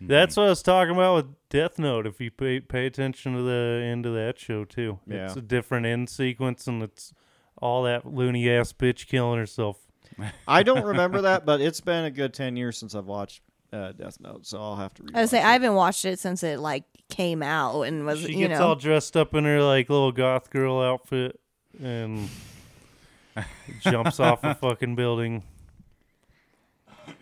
That's 0.00 0.36
what 0.36 0.46
I 0.46 0.48
was 0.50 0.62
talking 0.62 0.94
about 0.94 1.14
with 1.16 1.26
Death 1.48 1.78
Note. 1.78 2.06
If 2.06 2.20
you 2.20 2.30
pay 2.30 2.60
pay 2.60 2.86
attention 2.86 3.34
to 3.36 3.42
the 3.42 3.82
end 3.84 4.06
of 4.06 4.14
that 4.14 4.38
show 4.38 4.64
too, 4.64 4.98
yeah. 5.06 5.26
it's 5.26 5.36
a 5.36 5.40
different 5.40 5.86
end 5.86 6.10
sequence 6.10 6.66
and 6.66 6.82
it's 6.82 7.12
all 7.60 7.84
that 7.84 8.06
loony 8.06 8.50
ass 8.50 8.72
bitch 8.72 9.06
killing 9.06 9.38
herself. 9.38 9.78
I 10.46 10.62
don't 10.62 10.84
remember 10.84 11.22
that, 11.22 11.46
but 11.46 11.60
it's 11.60 11.80
been 11.80 12.04
a 12.04 12.10
good 12.10 12.34
ten 12.34 12.56
years 12.56 12.76
since 12.76 12.94
I've 12.94 13.06
watched 13.06 13.42
uh, 13.72 13.92
Death 13.92 14.18
Note, 14.20 14.46
so 14.46 14.60
I'll 14.60 14.76
have 14.76 14.94
to. 14.94 15.04
I 15.14 15.20
would 15.22 15.30
say 15.30 15.38
rewatch 15.38 15.44
I 15.44 15.52
haven't 15.52 15.74
watched 15.74 16.04
it 16.04 16.18
since 16.18 16.42
it 16.42 16.60
like 16.60 16.84
came 17.08 17.42
out 17.42 17.82
and 17.82 18.04
was 18.06 18.20
She 18.20 18.32
you 18.32 18.48
gets 18.48 18.58
know 18.58 18.68
all 18.68 18.76
dressed 18.76 19.16
up 19.16 19.34
in 19.34 19.44
her 19.44 19.62
like 19.62 19.88
little 19.90 20.12
goth 20.12 20.50
girl 20.50 20.80
outfit 20.80 21.38
and 21.82 22.28
jumps 23.80 24.20
off 24.20 24.44
a 24.44 24.54
fucking 24.54 24.94
building. 24.94 25.42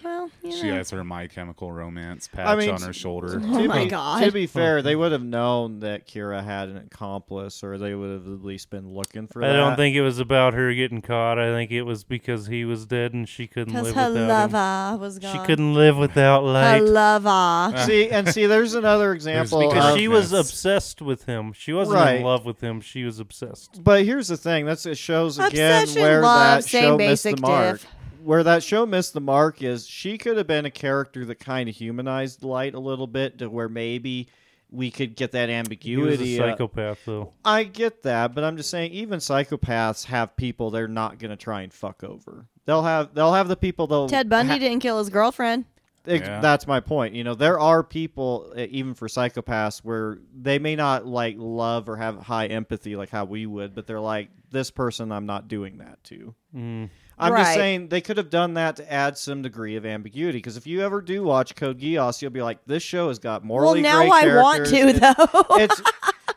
Well 0.05 0.31
you 0.43 0.53
She 0.53 0.69
know. 0.69 0.75
has 0.75 0.91
her 0.91 1.05
My 1.05 1.27
Chemical 1.27 1.73
Romance 1.73 2.29
patch 2.29 2.47
I 2.47 2.57
mean, 2.57 2.71
on 2.71 2.83
her 2.83 2.93
shoulder. 2.93 3.41
Oh 3.43 3.59
to 3.63 3.69
my 3.69 3.85
be, 3.85 3.91
God. 3.91 4.25
To 4.25 4.33
be 4.33 4.47
fair, 4.47 4.83
they 4.83 4.97
would 4.97 5.13
have 5.13 5.23
known 5.23 5.81
that 5.81 6.07
Kira 6.07 6.43
had 6.45 6.69
an 6.69 6.77
accomplice, 6.79 7.63
or 7.65 7.79
they 7.79 7.95
would 7.95 8.11
have 8.11 8.27
at 8.27 8.45
least 8.45 8.71
been 8.71 8.93
looking 8.95 9.27
for 9.27 9.43
I 9.45 9.49
that. 9.49 9.57
don't 9.57 9.77
think 9.77 9.97
it 9.97 10.03
was 10.03 10.19
about 10.19 10.55
her 10.55 10.73
getting 10.75 11.03
caught. 11.03 11.39
I 11.39 11.53
think 11.53 11.71
it 11.71 11.83
was 11.83 12.05
because 12.05 12.47
he 12.47 12.65
was 12.65 12.87
dead 12.87 13.13
and 13.15 13.29
she 13.29 13.47
couldn't 13.47 13.73
because 13.75 13.89
live 13.89 13.95
her 13.97 14.13
without 14.13 14.47
him. 14.47 14.53
lover 14.53 14.99
was 14.99 15.19
gone. 15.19 15.33
She 15.33 15.47
couldn't 15.47 15.75
live 15.75 15.97
without 15.97 16.43
Her 16.43 16.49
light. 16.53 16.83
lover. 16.83 17.79
see 17.87 18.09
and 18.11 18.29
see. 18.29 18.47
There's 18.47 18.75
another 18.75 19.13
example. 19.15 19.61
because 19.69 19.93
of- 19.95 19.99
she 19.99 20.09
was 20.09 20.33
obsessed 20.33 21.03
with 21.03 21.25
him. 21.25 21.53
She 21.53 21.73
wasn't 21.73 21.97
Right. 21.97 22.17
in 22.17 22.23
love 22.23 22.45
with 22.45 22.61
him. 22.61 22.81
She 22.81 23.05
was 23.05 23.19
obsessed. 23.19 23.83
But 23.83 24.05
here's 24.05 24.29
the 24.29 24.37
thing: 24.37 24.67
that's 24.67 24.87
it 24.87 24.97
shows 24.99 25.39
again 25.39 25.83
Obsession, 25.83 26.03
where 26.03 26.23
love, 26.23 26.63
that 26.63 26.69
same 26.69 26.83
show 26.83 26.97
missed 26.99 27.25
basic 27.25 27.37
the 27.37 27.43
mark. 27.43 27.81
Diff. 28.23 28.27
Where 28.27 28.43
that 28.45 28.63
show 28.63 28.87
missed 28.87 29.13
the 29.15 29.21
mark 29.21 29.63
is 29.63 29.87
she 29.87 30.19
could 30.19 30.37
have 30.37 30.47
been 30.47 30.65
a 30.67 30.71
character 30.71 31.25
that 31.27 31.37
kind 31.41 31.69
of 31.69 31.75
humanized 31.75 32.43
Light 32.43 32.75
a 32.75 32.81
little 32.81 33.07
bit, 33.07 33.39
to 33.39 33.49
where 33.51 33.69
maybe 33.69 34.29
we 34.71 34.91
could 34.91 35.17
get 35.17 35.33
that 35.33 35.49
He 35.49 35.55
was 35.55 35.59
ambiguity. 35.59 36.39
a 36.39 36.45
uh, 36.45 36.49
psychopath, 36.51 36.99
though. 37.05 37.33
I 37.45 37.65
get 37.65 38.03
that, 38.05 38.35
but 38.35 38.43
I'm 38.45 38.57
just 38.57 38.71
saying, 38.71 38.93
even 38.93 39.19
psychopaths 39.19 40.05
have 40.07 40.37
people 40.37 40.71
they're 40.71 40.89
not 40.89 41.19
going 41.19 41.31
to 41.31 41.37
try 41.37 41.63
and 41.63 41.73
fuck 41.73 42.03
over. 42.03 42.47
They'll 42.65 42.83
have 42.85 43.13
they'll 43.13 43.35
have 43.35 43.49
the 43.49 43.57
people 43.57 43.87
they'll 43.87 44.09
Ted 44.09 44.29
Bundy 44.29 44.53
ha- 44.53 44.59
didn't 44.59 44.81
kill 44.81 44.99
his 44.99 45.11
girlfriend. 45.11 45.65
Ex- 46.07 46.27
Yeah. 46.27 46.41
That's 46.41 46.67
my 46.67 46.81
point. 46.81 47.15
You 47.15 47.23
know, 47.23 47.35
there 47.35 47.61
are 47.61 47.83
people, 47.85 48.53
uh, 48.57 48.67
even 48.71 48.95
for 48.95 49.09
psychopaths, 49.09 49.81
where 49.85 50.19
they 50.35 50.59
may 50.59 50.75
not 50.75 51.07
like 51.07 51.37
love 51.39 51.89
or 51.89 51.97
have 51.97 52.19
high 52.19 52.47
empathy 52.47 52.97
like 52.97 53.11
how 53.11 53.25
we 53.25 53.47
would, 53.47 53.75
but 53.75 53.87
they're 53.87 54.01
like, 54.01 54.31
this 54.51 54.71
person 54.71 55.13
I'm 55.13 55.27
not 55.27 55.49
doing 55.49 55.79
that 55.79 56.03
to. 56.05 56.35
Mm. 56.57 56.91
I'm 57.23 57.37
just 57.37 57.55
saying 57.55 57.89
they 57.89 58.01
could 58.01 58.17
have 58.17 58.31
done 58.31 58.55
that 58.55 58.77
to 58.77 58.93
add 58.93 59.17
some 59.19 59.43
degree 59.43 59.77
of 59.77 59.87
ambiguity. 59.87 60.39
Because 60.39 60.57
if 60.57 60.67
you 60.67 60.83
ever 60.83 61.01
do 61.01 61.23
watch 61.23 61.55
Code 61.55 61.81
Geass, 61.81 62.21
you'll 62.23 62.31
be 62.31 62.43
like, 62.43 62.59
this 62.67 62.83
show 62.83 63.09
has 63.09 63.19
got 63.19 63.45
morally 63.45 63.83
well, 63.83 64.07
now 64.07 64.13
I 64.15 64.37
want 64.37 64.67
to 64.67 64.77
It's- 64.77 65.17
though. 65.33 65.57
It's 65.57 65.83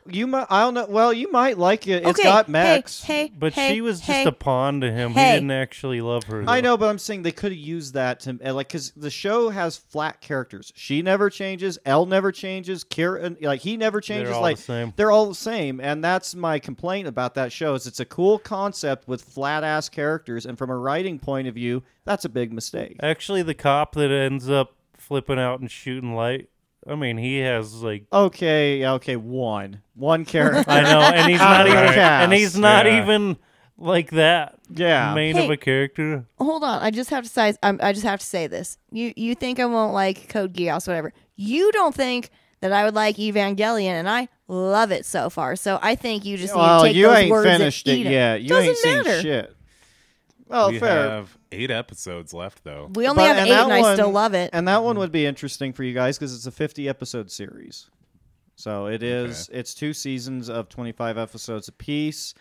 you 0.07 0.27
might. 0.27 0.47
I 0.49 0.61
don't 0.61 0.73
know. 0.73 0.85
Well, 0.87 1.11
you 1.13 1.31
might 1.31 1.57
like 1.57 1.87
it. 1.87 2.03
It's 2.05 2.19
okay, 2.19 2.23
got 2.23 2.47
mechs. 2.47 3.03
Hey, 3.03 3.27
hey, 3.27 3.33
But 3.37 3.53
hey, 3.53 3.73
she 3.73 3.81
was 3.81 3.99
just 3.99 4.09
hey. 4.09 4.25
a 4.25 4.31
pawn 4.31 4.81
to 4.81 4.91
him. 4.91 5.11
hey. 5.11 5.31
He 5.31 5.35
didn't 5.37 5.51
actually 5.51 6.01
love 6.01 6.25
her. 6.25 6.43
I 6.47 6.61
though. 6.61 6.69
know, 6.71 6.77
but 6.77 6.89
I'm 6.89 6.99
saying 6.99 7.23
they 7.23 7.31
could 7.31 7.51
have 7.51 7.59
used 7.59 7.93
that 7.95 8.19
to 8.21 8.37
uh, 8.43 8.53
like 8.53 8.67
because 8.67 8.91
the 8.95 9.09
show 9.09 9.49
has 9.49 9.77
flat 9.77 10.21
characters. 10.21 10.71
She 10.75 11.01
never 11.01 11.29
changes. 11.29 11.77
L 11.85 12.05
never 12.05 12.31
changes. 12.31 12.83
Kira, 12.83 13.41
like 13.41 13.61
he 13.61 13.77
never 13.77 14.01
changes. 14.01 14.33
all 14.33 14.41
like 14.41 14.57
the 14.57 14.63
same. 14.63 14.93
they're 14.95 15.11
all 15.11 15.27
the 15.27 15.35
same, 15.35 15.79
and 15.79 16.03
that's 16.03 16.35
my 16.35 16.59
complaint 16.59 17.07
about 17.07 17.33
that 17.35 17.51
show. 17.51 17.73
Is 17.73 17.87
it's 17.87 17.99
a 17.99 18.05
cool 18.05 18.37
concept 18.39 19.07
with 19.07 19.21
flat 19.23 19.63
ass 19.63 19.89
characters, 19.89 20.45
and 20.45 20.57
from 20.57 20.69
a 20.69 20.77
writing 20.77 21.19
point 21.19 21.47
of 21.47 21.55
view, 21.55 21.83
that's 22.03 22.25
a 22.25 22.29
big 22.29 22.53
mistake. 22.53 22.97
Actually, 23.01 23.41
the 23.41 23.53
cop 23.55 23.95
that 23.95 24.11
ends 24.11 24.49
up 24.49 24.75
flipping 24.97 25.39
out 25.39 25.59
and 25.59 25.69
shooting 25.69 26.13
light. 26.15 26.49
I 26.87 26.95
mean, 26.95 27.17
he 27.17 27.39
has 27.39 27.81
like 27.81 28.05
Okay, 28.13 28.85
okay, 28.85 29.15
one, 29.15 29.81
one 29.95 30.23
character. 30.33 30.69
I 30.69 30.81
know, 30.83 30.99
and 31.01 31.29
he's 31.31 31.39
not 31.39 31.67
even, 31.67 31.77
cast. 31.93 32.23
and 32.23 32.33
he's 32.33 32.57
not 32.57 32.85
Yeah. 32.85 33.01
even 33.03 33.37
like 33.77 34.11
that 34.11 34.55
yeah, 34.69 35.13
main 35.13 35.35
Hey. 35.35 35.45
of 35.45 35.49
a 35.51 35.57
character. 35.57 36.25
Hold 36.37 36.63
on, 36.63 36.81
I 36.81 36.91
just 36.91 37.09
have 37.09 37.23
to 37.23 37.29
say. 37.29 37.53
I'm, 37.63 37.75
um, 37.75 37.79
I 37.83 37.91
just 37.93 38.05
have 38.05 38.19
to 38.19 38.25
say 38.25 38.47
this. 38.47 38.77
You 38.91 39.13
you 39.15 39.35
think 39.35 39.59
I 39.59 39.65
won't 39.65 39.93
like 39.93 40.29
Code 40.29 40.53
Geass, 40.53 40.87
whatever. 40.87 41.11
You 41.35 41.71
don't 41.71 41.93
think 41.93 42.29
that 42.61 42.71
I 42.71 42.85
would 42.85 42.95
like 42.95 43.17
Evangelion, 43.17 43.89
and 43.91 44.09
I 44.09 44.27
love 44.47 44.91
it 44.91 45.05
so 45.05 45.29
far. 45.29 45.55
So 45.55 45.77
I 45.81 45.95
think 45.95 46.23
you 46.23 46.37
just 46.37 46.53
need 46.53 46.59
well, 46.61 46.81
to 46.83 46.87
take 46.87 46.95
you 46.95 47.07
those 47.07 47.17
ain't 47.17 47.31
words 47.31 47.47
finished 47.49 47.87
and 47.87 47.97
it 47.97 47.99
eat 48.01 48.05
'em. 48.07 48.11
yet. 48.13 48.41
You 48.43 48.49
Doesn't 48.49 48.69
ain't 48.69 49.05
seen 49.05 49.21
shit. 49.21 49.54
Well, 50.47 50.69
we 50.71 50.79
fair. 50.79 51.09
have 51.09 51.37
eight 51.51 51.71
episodes 51.71 52.33
left, 52.33 52.63
though. 52.63 52.89
We 52.93 53.07
only 53.07 53.21
But- 53.23 53.27
have 53.27 53.37
and 53.37 53.47
eight, 53.47 53.51
that 53.51 53.63
and 53.63 53.73
I 53.73 53.93
still 53.93 54.11
love 54.11 54.33
it. 54.33 54.51
And 54.53 54.67
that 54.67 54.83
one 54.83 54.97
would 54.99 55.11
be 55.11 55.25
interesting 55.25 55.73
for 55.73 55.83
you 55.83 55.93
guys 55.93 56.17
because 56.17 56.35
it's 56.35 56.45
a 56.45 56.51
50 56.51 56.87
episode 56.87 57.31
series. 57.31 57.89
So 58.55 58.85
it 58.87 59.03
is. 59.03 59.49
It's 59.51 59.73
two 59.73 59.93
seasons 59.93 60.49
of 60.49 60.69
25 60.69 61.17
episodes 61.17 61.67
apiece. 61.67 62.33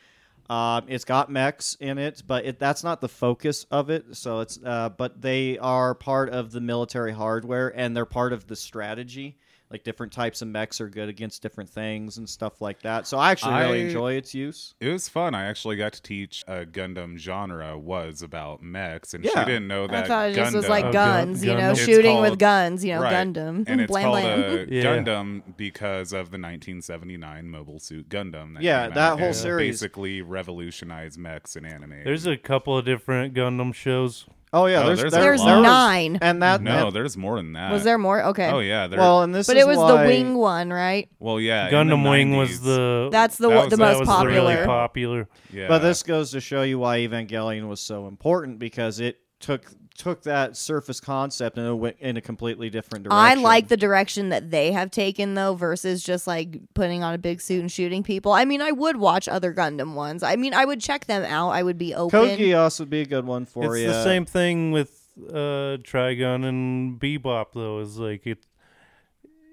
Um, 0.51 0.85
it's 0.89 1.05
got 1.07 1.31
mechs 1.31 1.75
in 1.81 1.97
it, 1.99 2.23
but 2.27 2.45
it, 2.45 2.59
that's 2.59 2.85
not 2.85 3.01
the 3.01 3.09
focus 3.09 3.65
of 3.71 3.89
it. 3.89 4.15
So 4.15 4.41
it's. 4.41 4.59
Uh, 4.63 4.91
but 4.91 5.23
they 5.23 5.59
are 5.59 5.95
part 5.95 6.29
of 6.29 6.53
the 6.53 6.61
military 6.61 7.13
hardware, 7.13 7.73
and 7.75 7.97
they're 7.97 8.05
part 8.05 8.33
of 8.35 8.47
the 8.47 8.55
strategy. 8.55 9.39
Like 9.75 9.83
different 9.83 10.13
types 10.13 10.41
of 10.41 10.47
mechs 10.47 10.81
are 10.81 10.89
good 10.89 11.09
against 11.09 11.43
different 11.43 11.69
things 11.69 12.17
and 12.17 12.29
stuff 12.29 12.61
like 12.61 12.83
that. 12.83 13.09
So 13.09 13.19
I 13.19 13.33
actually 13.33 13.55
really 13.55 13.81
I- 13.83 13.87
enjoy 13.87 14.13
its 14.13 14.33
use. 14.33 14.73
It 14.79 14.89
was 14.89 15.09
fun. 15.09 15.35
I 15.35 15.47
actually 15.47 15.75
got 15.75 15.95
to 15.95 16.01
teach 16.03 16.45
a 16.47 16.65
Gundam 16.65 17.19
genre 17.19 17.77
was 17.77 18.23
about 18.23 18.63
mechs, 18.63 19.15
and 19.15 19.25
she 19.25 19.35
didn't 19.35 19.67
know 19.67 19.89
that 19.89 20.05
I 20.05 20.07
thought 20.07 20.31
it 20.31 20.35
just 20.37 20.55
was 20.55 20.67
Gundam- 20.67 20.69
like 20.69 20.85
Oh, 20.85 20.93
gun- 20.93 21.27
guns, 21.27 21.45
you 21.45 21.55
know, 21.55 21.59
Gundam. 21.59 21.71
It's 21.73 21.81
shooting 21.85 22.21
with 22.21 22.39
guns, 22.39 22.85
you 22.85 22.95
know, 22.95 23.01
Right. 23.03 23.13
Gundam. 23.15 23.65
and 23.67 23.81
it's 23.81 23.91
blam 23.91 24.05
called 24.05 24.21
blam. 24.23 24.41
a 24.41 24.65
Yeah. 24.69 24.83
Gundam 24.85 25.43
because 25.57 26.13
of 26.13 26.31
the 26.31 26.39
1979 26.39 27.49
Mobile 27.51 27.81
Suit 27.81 28.09
Gundam. 28.09 28.55
That 28.55 28.63
Yeah, 28.63 28.87
that 28.91 28.97
out 28.97 29.19
whole 29.19 29.27
and 29.29 29.37
series. 29.37 29.81
basically 29.81 30.23
revolutionized 30.23 31.19
mechs 31.19 31.57
in 31.57 31.65
anime. 31.65 32.05
There's 32.05 32.27
a 32.29 32.37
couple 32.37 32.79
of 32.79 32.85
different 32.85 33.35
Gundam 33.35 33.75
shows. 33.75 34.27
Oh 34.57 34.67
yeah, 34.67 34.83
Oh, 34.83 34.87
there's 34.87 35.01
there's 35.01 35.13
a 35.15 35.17
There's 35.17 35.41
lot. 35.41 35.63
nine. 35.63 36.19
and 36.23 36.41
that 36.43 36.63
no, 36.63 36.87
and- 36.87 36.95
there's 36.97 37.17
more 37.17 37.37
than 37.37 37.55
that. 37.55 37.73
Was 37.73 37.83
there 37.83 37.99
more? 37.99 38.23
Okay. 38.27 38.49
Oh 38.49 38.61
yeah, 38.61 38.87
there. 38.87 39.01
well, 39.01 39.23
and 39.23 39.35
this 39.35 39.49
but 39.49 39.57
is 39.57 39.65
it 39.65 39.67
was 39.67 39.79
why, 39.79 40.03
the 40.03 40.09
wing 40.09 40.37
one, 40.37 40.71
right? 40.73 41.09
well, 41.19 41.41
yeah. 41.41 41.67
in 41.67 41.89
the 41.89 41.95
Gundam 41.97 42.09
Wing 42.09 42.31
90s, 42.33 42.39
was 42.39 42.61
the 42.61 43.09
That's 43.11 43.37
the 43.37 43.49
That 43.49 43.55
one, 43.55 43.65
was- 43.65 43.71
the 43.71 43.77
that 43.79 43.91
most 43.91 43.99
was 44.01 44.09
popular. 44.09 44.35
the 44.35 44.41
really 44.55 44.67
popular. 44.67 45.29
Yeah. 45.53 45.67
But 45.69 45.81
this 45.81 46.03
goes 46.05 46.31
to 46.31 46.41
show 46.41 46.63
you 46.63 46.79
why 46.79 46.99
Evangelion 47.01 47.67
was 47.69 47.81
so 47.81 48.07
important 48.07 48.59
because 48.61 49.01
it 49.01 49.19
took 49.41 49.71
took 49.97 50.23
that 50.25 50.57
surface 50.57 50.99
concept 50.99 51.57
and 51.57 51.69
it 51.69 51.73
went 51.75 51.97
in 52.01 52.17
a 52.17 52.21
completely 52.21 52.69
different 52.69 53.05
direction. 53.05 53.17
I 53.17 53.35
like 53.35 53.69
the 53.69 53.77
direction 53.77 54.31
that 54.31 54.51
they 54.51 54.73
have 54.73 54.91
taken 54.91 55.35
though 55.35 55.55
versus 55.55 56.03
just 56.03 56.27
like 56.27 56.59
putting 56.75 57.05
on 57.05 57.15
a 57.15 57.19
big 57.19 57.41
suit 57.41 57.61
and 57.61 57.71
shooting 57.71 58.03
people. 58.03 58.33
I 58.33 58.45
mean, 58.45 58.61
I 58.61 58.73
would 58.73 58.97
watch 58.97 59.29
other 59.29 59.55
Gundam 59.55 59.95
ones. 59.95 60.25
I 60.25 60.35
mean, 60.35 60.53
I 60.53 60.65
would 60.65 60.81
check 60.81 61.05
them 61.07 61.23
out. 61.25 61.51
I 61.51 61.63
would 61.63 61.79
be 61.79 61.95
open. 61.95 62.11
Code 62.11 62.39
Geass 62.39 62.81
would 62.81 62.91
be 62.91 63.03
a 63.03 63.07
good 63.07 63.25
one 63.25 63.47
for 63.47 63.77
it's 63.77 63.83
you. 63.83 63.89
the 63.89 64.03
same 64.03 64.25
thing 64.25 64.73
with 64.73 65.07
uh, 65.29 65.79
Trigun 65.85 66.45
and 66.45 66.99
Bebop, 66.99 67.53
though. 67.55 67.79
Is 67.79 67.97
like 67.97 68.27
it. 68.27 68.47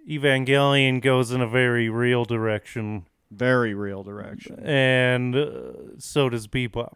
Evangelion 0.09 1.01
goes 1.01 1.31
in 1.31 1.41
a 1.41 1.47
very 1.47 1.87
real 1.89 2.25
direction, 2.25 3.05
Very 3.29 3.73
real 3.73 4.03
direction. 4.03 4.59
and 4.65 5.35
uh, 5.35 5.51
so 5.99 6.29
does 6.29 6.47
Bebop. 6.47 6.93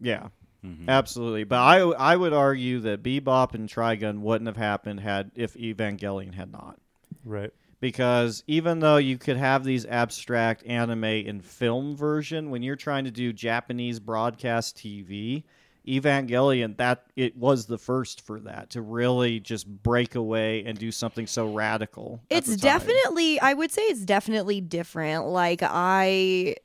Yeah, 0.00 0.28
Mhm. 0.66 0.88
absolutely. 0.88 1.44
But 1.44 1.58
I 1.60 1.78
I 1.78 2.16
would 2.16 2.32
argue 2.32 2.80
that 2.80 3.02
Bebop 3.02 3.54
and 3.54 3.68
Trigun 3.68 4.20
wouldn't 4.20 4.46
have 4.48 4.56
happened 4.56 5.00
had 5.00 5.30
if 5.34 5.54
Evangelion 5.54 6.34
had 6.34 6.50
not. 6.52 6.78
Right. 7.24 7.52
because 7.78 8.42
even 8.46 8.78
though 8.80 8.96
you 8.96 9.18
could 9.18 9.36
have 9.36 9.62
these 9.62 9.84
abstract 9.84 10.64
anime 10.66 11.04
and 11.04 11.44
film 11.44 11.94
version 11.94 12.50
when 12.50 12.62
you're 12.62 12.74
trying 12.76 13.04
to 13.04 13.10
do 13.10 13.32
Japanese 13.32 14.00
broadcast 14.00 14.76
TV 14.78 15.44
Evangelion 15.86 16.76
that 16.78 17.04
it 17.16 17.36
was 17.36 17.66
the 17.66 17.78
first 17.78 18.20
for 18.22 18.40
that 18.40 18.70
to 18.70 18.80
really 18.80 19.38
just 19.40 19.66
break 19.82 20.14
away 20.14 20.64
and 20.64 20.78
do 20.78 20.90
something 20.90 21.26
so 21.26 21.52
radical 21.52 22.20
it's 22.30 22.56
definitely 22.56 23.38
I 23.40 23.54
would 23.54 23.70
say 23.70 23.82
it's 23.82 24.04
definitely 24.04 24.60
different. 24.60 25.26
Like 25.26 25.60
I 25.62 26.56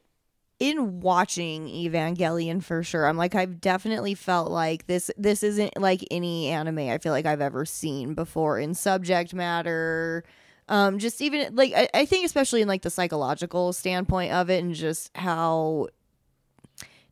in 0.62 1.00
watching 1.00 1.66
Evangelion 1.66 2.64
for 2.64 2.84
sure. 2.84 3.08
I'm 3.08 3.18
like 3.18 3.34
I've 3.34 3.60
definitely 3.60 4.14
felt 4.14 4.52
like 4.52 4.86
this 4.86 5.10
this 5.18 5.42
isn't 5.42 5.76
like 5.82 6.06
any 6.12 6.50
anime 6.50 6.78
I 6.88 7.00
feel 7.00 7.12
like 7.12 7.26
I've 7.26 7.42
ever 7.42 7.66
seen 7.66 8.14
before 8.14 8.60
in 8.60 8.76
subject 8.76 9.34
matter. 9.34 10.24
Um 10.70 11.00
just 11.00 11.20
even 11.20 11.56
like 11.56 11.74
I, 11.76 11.90
I 11.96 12.06
think 12.06 12.28
especially 12.28 12.62
in 12.62 12.68
like 12.68 12.84
the 12.84 12.92
psychological 12.92 13.74
standpoint 13.74 14.34
of 14.34 14.52
it 14.52 14.64
and 14.64 14.76
just 14.76 15.10
how 15.18 15.88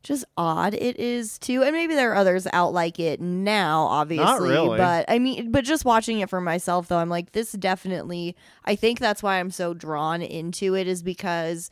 just 0.04 0.24
odd 0.36 0.72
it 0.72 0.96
is 0.98 1.36
too 1.40 1.64
and 1.64 1.72
maybe 1.72 1.94
there 1.94 2.12
are 2.12 2.16
others 2.16 2.46
out 2.52 2.72
like 2.72 2.98
it 3.00 3.20
now 3.20 3.82
obviously 3.82 4.48
really. 4.48 4.78
but 4.78 5.04
i 5.08 5.18
mean 5.18 5.52
but 5.52 5.62
just 5.62 5.84
watching 5.84 6.20
it 6.20 6.30
for 6.30 6.40
myself 6.40 6.88
though 6.88 6.96
i'm 6.96 7.10
like 7.10 7.32
this 7.32 7.52
definitely 7.52 8.34
i 8.64 8.74
think 8.74 8.98
that's 8.98 9.22
why 9.22 9.38
i'm 9.38 9.50
so 9.50 9.74
drawn 9.74 10.22
into 10.22 10.74
it 10.74 10.86
is 10.88 11.02
because 11.02 11.68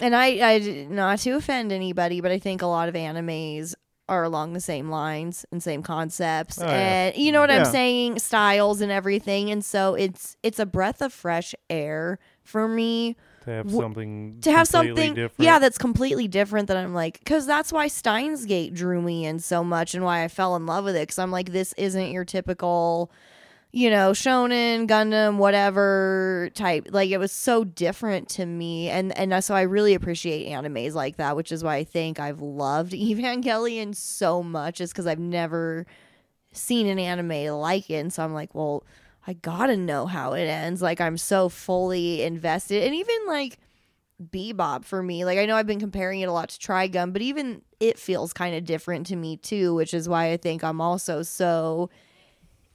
and 0.00 0.14
i 0.14 0.54
i 0.54 0.86
not 0.88 1.18
to 1.18 1.30
offend 1.32 1.72
anybody 1.72 2.20
but 2.20 2.30
i 2.30 2.38
think 2.38 2.62
a 2.62 2.66
lot 2.66 2.88
of 2.88 2.94
animes 2.94 3.74
are 4.08 4.22
along 4.22 4.52
the 4.52 4.60
same 4.60 4.88
lines 4.88 5.44
and 5.50 5.60
same 5.60 5.82
concepts. 5.82 6.60
Oh, 6.60 6.64
yeah. 6.64 7.08
and 7.08 7.16
you 7.16 7.32
know 7.32 7.40
what 7.40 7.50
i'm 7.50 7.64
saying? 7.64 8.20
Styles 8.20 8.80
and 8.80 8.92
everything. 8.92 9.50
And 9.50 9.64
so 9.64 9.94
it's 9.94 10.36
it's 10.44 10.60
a 10.60 10.66
breath 10.66 11.02
of 11.02 11.12
fresh 11.12 11.56
air 11.68 12.20
for 12.44 12.68
me. 12.68 13.16
To 13.46 13.50
have 13.50 13.70
something 13.70 14.38
to 14.42 14.52
have 14.52 14.68
something 14.68 15.14
different. 15.14 15.44
yeah 15.44 15.58
that's 15.60 15.78
completely 15.78 16.26
different 16.26 16.66
that 16.66 16.76
i'm 16.76 16.92
like 16.94 17.20
because 17.20 17.46
that's 17.46 17.72
why 17.72 17.86
steins 17.86 18.44
gate 18.44 18.74
drew 18.74 19.00
me 19.00 19.24
in 19.24 19.38
so 19.38 19.62
much 19.62 19.94
and 19.94 20.02
why 20.02 20.24
i 20.24 20.28
fell 20.28 20.56
in 20.56 20.66
love 20.66 20.84
with 20.84 20.96
it 20.96 21.02
because 21.02 21.20
i'm 21.20 21.30
like 21.30 21.52
this 21.52 21.72
isn't 21.76 22.10
your 22.10 22.24
typical 22.24 23.08
you 23.76 23.90
know 23.90 24.12
shonen 24.12 24.88
gundam 24.88 25.36
whatever 25.36 26.48
type 26.54 26.88
like 26.92 27.10
it 27.10 27.18
was 27.18 27.30
so 27.30 27.62
different 27.62 28.26
to 28.26 28.46
me. 28.46 28.88
And 28.88 29.16
and 29.18 29.34
uh, 29.34 29.42
so 29.42 29.54
i 29.54 29.60
really 29.60 29.92
appreciate 29.92 30.48
animes 30.48 30.94
like 30.94 31.16
that 31.18 31.36
which 31.36 31.52
is 31.52 31.62
why 31.62 31.76
i 31.76 31.84
think 31.84 32.18
i've 32.18 32.40
loved 32.40 32.92
evangelion 32.94 33.94
so 33.94 34.42
much 34.42 34.80
is 34.80 34.92
because 34.92 35.06
i've 35.06 35.18
never 35.18 35.84
seen 36.52 36.86
an 36.86 36.98
anime 36.98 37.54
like 37.58 37.90
it. 37.90 37.96
And 37.96 38.10
so 38.10 38.24
i'm 38.24 38.32
like 38.32 38.54
well 38.54 38.82
i 39.26 39.34
gotta 39.34 39.76
know 39.76 40.06
how 40.06 40.32
it 40.32 40.46
ends. 40.46 40.80
Like 40.80 40.98
i'm 41.02 41.18
so 41.18 41.50
fully 41.50 42.22
invested. 42.22 42.82
And 42.82 42.94
even 42.94 43.26
like 43.26 43.58
bebop 44.30 44.86
for 44.86 45.02
me 45.02 45.26
like 45.26 45.36
i 45.36 45.44
know 45.44 45.54
i've 45.54 45.66
been 45.66 45.78
comparing 45.78 46.20
it 46.20 46.24
a 46.24 46.32
lot 46.32 46.48
to 46.48 46.58
trigun 46.58 47.12
but 47.12 47.20
even 47.20 47.60
it 47.80 47.98
feels 47.98 48.32
kind 48.32 48.56
of 48.56 48.64
different 48.64 49.06
to 49.06 49.14
me 49.14 49.36
too 49.36 49.74
which 49.74 49.92
is 49.92 50.08
why 50.08 50.32
i 50.32 50.38
think 50.38 50.64
i'm 50.64 50.80
also 50.80 51.22
so 51.22 51.90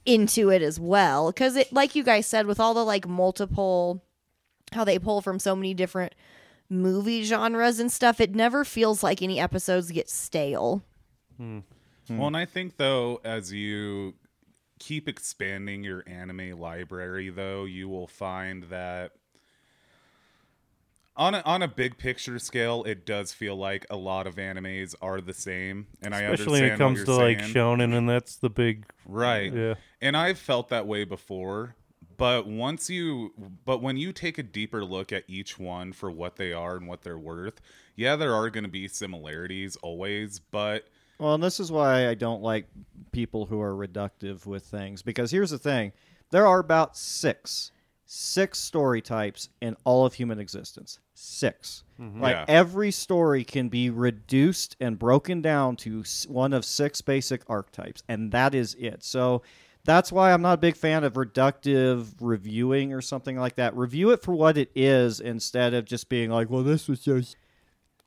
into 0.04 0.50
it 0.50 0.62
as 0.62 0.78
well. 0.80 1.30
Because 1.30 1.56
it 1.56 1.72
like 1.72 1.94
you 1.94 2.02
guys 2.02 2.26
said 2.26 2.46
with 2.46 2.60
all 2.60 2.74
the 2.74 2.84
like 2.84 3.06
multiple 3.06 4.04
how 4.72 4.84
they 4.84 4.98
pull 4.98 5.20
from 5.20 5.38
so 5.38 5.54
many 5.54 5.74
different 5.74 6.14
movie 6.70 7.22
genres 7.22 7.78
and 7.78 7.92
stuff 7.92 8.18
it 8.18 8.34
never 8.34 8.64
feels 8.64 9.02
like 9.02 9.20
any 9.20 9.38
episodes 9.38 9.90
get 9.90 10.08
stale. 10.08 10.82
Hmm. 11.36 11.60
Well, 12.08 12.26
and 12.26 12.36
I 12.36 12.44
think 12.44 12.76
though, 12.76 13.20
as 13.24 13.52
you 13.52 14.14
keep 14.78 15.08
expanding 15.08 15.84
your 15.84 16.02
anime 16.06 16.58
library, 16.58 17.30
though, 17.30 17.64
you 17.64 17.88
will 17.88 18.08
find 18.08 18.64
that 18.64 19.12
on 21.16 21.34
a, 21.34 21.42
on 21.44 21.62
a 21.62 21.68
big 21.68 21.98
picture 21.98 22.38
scale, 22.38 22.84
it 22.84 23.04
does 23.04 23.32
feel 23.32 23.56
like 23.56 23.86
a 23.90 23.96
lot 23.96 24.26
of 24.26 24.36
animes 24.36 24.94
are 25.02 25.20
the 25.20 25.34
same, 25.34 25.86
and 26.02 26.14
I 26.14 26.22
especially 26.22 26.62
when 26.62 26.72
it 26.72 26.78
comes 26.78 27.04
to 27.04 27.10
you're 27.10 27.20
like 27.20 27.38
shonen, 27.38 27.96
and 27.96 28.08
that's 28.08 28.36
the 28.36 28.50
big 28.50 28.86
right? 29.06 29.52
yeah. 29.52 29.74
And 30.00 30.16
I've 30.16 30.38
felt 30.38 30.68
that 30.70 30.86
way 30.86 31.04
before. 31.04 31.76
But 32.16 32.46
once 32.46 32.88
you, 32.88 33.32
but 33.64 33.82
when 33.82 33.96
you 33.96 34.12
take 34.12 34.38
a 34.38 34.42
deeper 34.42 34.84
look 34.84 35.12
at 35.12 35.24
each 35.26 35.58
one 35.58 35.92
for 35.92 36.10
what 36.10 36.36
they 36.36 36.52
are 36.52 36.76
and 36.76 36.86
what 36.86 37.02
they're 37.02 37.18
worth, 37.18 37.60
yeah, 37.96 38.16
there 38.16 38.34
are 38.34 38.48
going 38.48 38.64
to 38.64 38.70
be 38.70 38.86
similarities 38.86 39.76
always, 39.76 40.38
but 40.38 40.86
Well, 41.18 41.34
and 41.34 41.42
this 41.42 41.58
is 41.58 41.72
why 41.72 42.08
I 42.08 42.14
don't 42.14 42.42
like 42.42 42.66
people 43.12 43.46
who 43.46 43.60
are 43.60 43.74
reductive 43.74 44.46
with 44.46 44.64
things 44.64 45.02
because 45.02 45.30
here's 45.30 45.50
the 45.50 45.58
thing: 45.58 45.92
there 46.30 46.46
are 46.46 46.60
about 46.60 46.96
six, 46.96 47.72
six 48.14 48.58
story 48.58 49.00
types 49.00 49.48
in 49.62 49.74
all 49.84 50.04
of 50.04 50.12
human 50.12 50.38
existence. 50.38 50.98
6 51.14 51.84
mm-hmm. 51.98 52.20
Like 52.20 52.34
Yeah. 52.34 52.44
every 52.46 52.90
story 52.90 53.42
can 53.42 53.70
be 53.70 53.88
reduced 53.88 54.76
and 54.80 54.98
broken 54.98 55.40
down 55.40 55.76
to 55.76 56.04
one 56.28 56.52
of 56.52 56.66
six 56.66 57.00
basic 57.00 57.40
archetypes, 57.48 58.02
and 58.08 58.30
that 58.32 58.54
is 58.54 58.74
it. 58.74 59.02
So. 59.02 59.42
That's 59.84 60.12
why 60.12 60.32
I'm 60.32 60.42
not 60.42 60.52
a 60.52 60.58
big 60.58 60.76
fan 60.76 61.02
of 61.02 61.14
reductive 61.14 62.14
reviewing 62.20 62.92
or 62.92 63.00
something 63.00 63.36
like 63.36 63.56
that. 63.56 63.76
Review 63.76 64.12
it 64.12 64.22
for 64.22 64.32
what 64.32 64.56
it 64.56 64.70
is 64.76 65.18
instead 65.18 65.74
of 65.74 65.86
just 65.86 66.08
being 66.08 66.30
like, 66.30 66.48
well, 66.48 66.62
this 66.62 66.86
was 66.86 67.00
just 67.00 67.34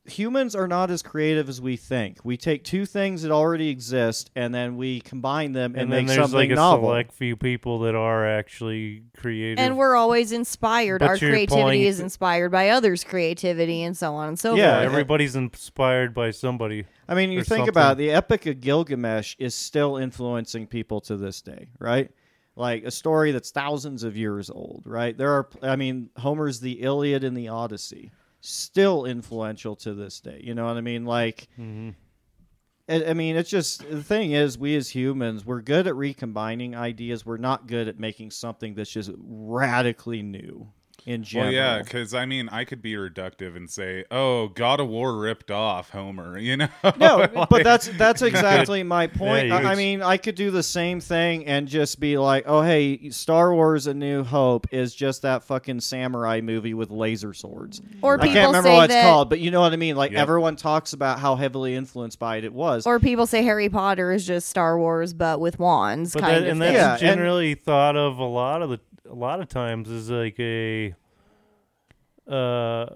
humans 0.08 0.56
are 0.56 0.68
not 0.68 0.92
as 0.92 1.02
creative 1.02 1.50
as 1.50 1.60
we 1.60 1.76
think. 1.78 2.20
We 2.24 2.38
take 2.38 2.64
two 2.64 2.86
things 2.86 3.24
that 3.24 3.32
already 3.32 3.70
exist 3.70 4.30
and 4.36 4.54
then 4.54 4.78
we 4.78 5.02
combine 5.02 5.52
them 5.54 5.72
and, 5.74 5.84
And, 5.84 5.92
then 5.92 6.06
make 6.06 6.08
there's 6.08 6.20
something 6.30 6.38
like 6.40 6.52
a 6.52 6.56
novel. 6.56 6.90
select 6.90 7.12
few 7.14 7.36
people 7.36 7.80
that 7.80 7.96
are 7.96 8.26
actually 8.28 9.04
creative. 9.18 9.60
and 9.60 9.78
we're 9.78 9.96
always 9.96 10.32
inspired 10.32 11.00
But 11.00 11.10
our 11.10 11.16
you're 11.18 11.32
creativity 11.32 11.62
pulling- 11.62 11.82
is 11.82 12.00
inspired 12.00 12.52
by 12.52 12.70
others 12.70 13.04
creativity 13.04 13.82
and 13.84 13.98
so 13.98 14.14
on 14.16 14.28
and 14.30 14.40
so 14.40 14.50
forth. 14.52 14.60
Yeah, 14.60 14.76
forth 14.80 14.86
everybody's 14.86 15.36
inspired 15.36 16.14
by 16.14 16.32
somebody. 16.32 16.86
I 17.08 17.16
mean, 17.16 17.32
you 17.32 17.40
or 17.42 17.44
think 17.44 17.68
about 17.68 17.82
it, 17.82 17.90
something. 17.92 18.08
the 18.08 18.12
Epic 18.14 18.46
of 18.46 18.62
Gilgamesh 18.62 19.36
is 19.40 19.56
still 19.56 19.98
influencing 19.98 20.68
people 20.68 21.02
to 21.02 21.18
this 21.18 21.42
day, 21.42 21.68
right? 21.80 22.10
Like 22.56 22.84
a 22.86 22.92
story 22.92 23.32
that's 23.32 23.52
thousands 23.52 24.04
of 24.04 24.16
years 24.16 24.50
old, 24.50 24.84
right? 24.86 25.18
There 25.18 25.32
are, 25.32 25.50
I 25.62 25.76
mean, 25.76 26.10
Homer's 26.18 26.60
The 26.62 26.82
Iliad 26.84 27.24
and 27.24 27.36
the 27.36 27.50
Odyssey, 27.50 28.12
still 28.48 29.06
influential 29.06 29.76
to 29.78 29.94
this 29.94 30.20
day. 30.20 30.42
You 30.44 30.54
know 30.56 30.66
what 30.66 30.78
I 30.78 30.82
mean? 30.82 31.06
Like, 31.06 31.48
Mm-hmm. 31.60 31.90
I 32.88 33.12
I 33.12 33.14
mean, 33.14 33.36
it's 33.36 33.50
just 33.50 33.90
the 33.90 34.04
thing 34.04 34.32
is, 34.32 34.58
we 34.58 34.76
as 34.76 34.90
humans, 34.90 35.46
we're 35.46 35.62
good 35.62 35.88
at 35.88 35.96
recombining 35.96 36.76
ideas. 36.76 37.26
We're 37.26 37.38
not 37.38 37.68
good 37.68 37.88
at 37.88 38.00
making 38.00 38.32
something 38.32 38.76
that's 38.76 38.92
just 38.92 39.12
radically 39.18 40.22
new 40.22 40.72
in 41.06 41.24
general. 41.24 41.52
Well, 41.52 41.54
yeah, 41.54 41.82
because 41.84 42.14
I 42.14 42.26
mean, 42.26 42.50
I 42.50 42.66
could 42.66 42.82
be 42.82 42.94
reductive 42.94 43.56
and 43.56 43.70
say, 43.70 44.06
"Oh, 44.10 44.48
God 44.48 44.80
of 44.80 44.88
War 44.88 45.18
ripped 45.18 45.52
off 45.52 45.90
Homer," 45.92 46.38
you 46.40 46.58
know? 46.58 46.68
No, 46.98 47.28
but 47.50 47.64
that's 47.64 47.88
that's 47.90 48.22
exactly 48.24 48.82
my 48.84 49.08
point. 49.08 49.48
Yeah, 49.50 49.58
I, 49.58 49.72
I 49.72 49.76
mean, 49.76 50.02
I 50.02 50.18
could 50.18 50.36
do 50.36 50.52
the 50.52 50.64
same 50.64 51.00
thing 51.00 51.46
and 51.46 51.68
just 51.68 52.00
be 52.00 52.18
like, 52.18 52.46
"Oh, 52.48 52.62
hey, 52.62 53.10
Star 53.12 53.54
Wars: 53.54 53.88
A 53.88 53.94
New 53.94 54.24
Hope 54.24 54.68
is 54.72 54.96
just 54.96 55.22
that 55.22 55.44
fucking 55.44 55.80
samurai 55.82 56.42
movie 56.42 56.74
with 56.74 56.90
laser 56.90 57.34
swords." 57.34 57.82
or 58.02 58.16
I 58.16 58.24
people 58.24 58.34
can't 58.34 58.48
remember 58.48 58.70
say 58.70 58.76
what 58.76 58.84
it's 58.86 58.94
that 58.94 59.04
called, 59.04 59.30
but 59.30 59.40
you 59.40 59.52
know 59.52 59.62
what 59.62 59.74
I 59.74 59.78
mean. 59.78 59.96
Like 59.96 60.12
Yep. 60.12 60.22
everyone 60.22 60.56
talks 60.56 60.94
about 60.94 61.20
how 61.20 61.36
heavily 61.36 61.76
influenced 61.76 62.20
by 62.20 62.38
it 62.38 62.44
it 62.46 62.54
was. 62.54 62.86
or 62.86 63.00
people 63.00 63.26
say 63.26 63.42
harry 63.44 63.70
potter 63.70 64.12
is 64.12 64.26
just 64.26 64.48
star 64.48 64.78
wars 64.78 65.14
but 65.14 65.40
with 65.40 65.58
wands 65.60 66.14
But 66.14 66.22
kind 66.22 66.36
that, 66.36 66.42
of 66.44 66.48
and 66.50 66.60
thing. 66.60 66.74
that's 66.74 67.02
Yeah, 67.02 67.10
and- 67.10 67.18
generally 67.18 67.56
thought 67.56 67.96
of 67.96 68.18
a 68.20 68.24
lot 68.24 68.62
of 68.62 68.70
the 68.70 68.76
a 68.76 68.95
lot 69.16 69.40
of 69.42 69.48
times 69.48 69.90
is 69.90 70.10
like 70.10 70.40
a 70.40 70.94
uh 72.28 72.88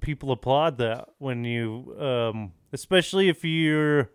people 0.00 0.32
applaud 0.32 0.78
that 0.78 1.08
when 1.18 1.44
you 1.44 1.94
um 1.98 2.52
especially 2.72 3.28
if 3.28 3.44
you're 3.44 4.10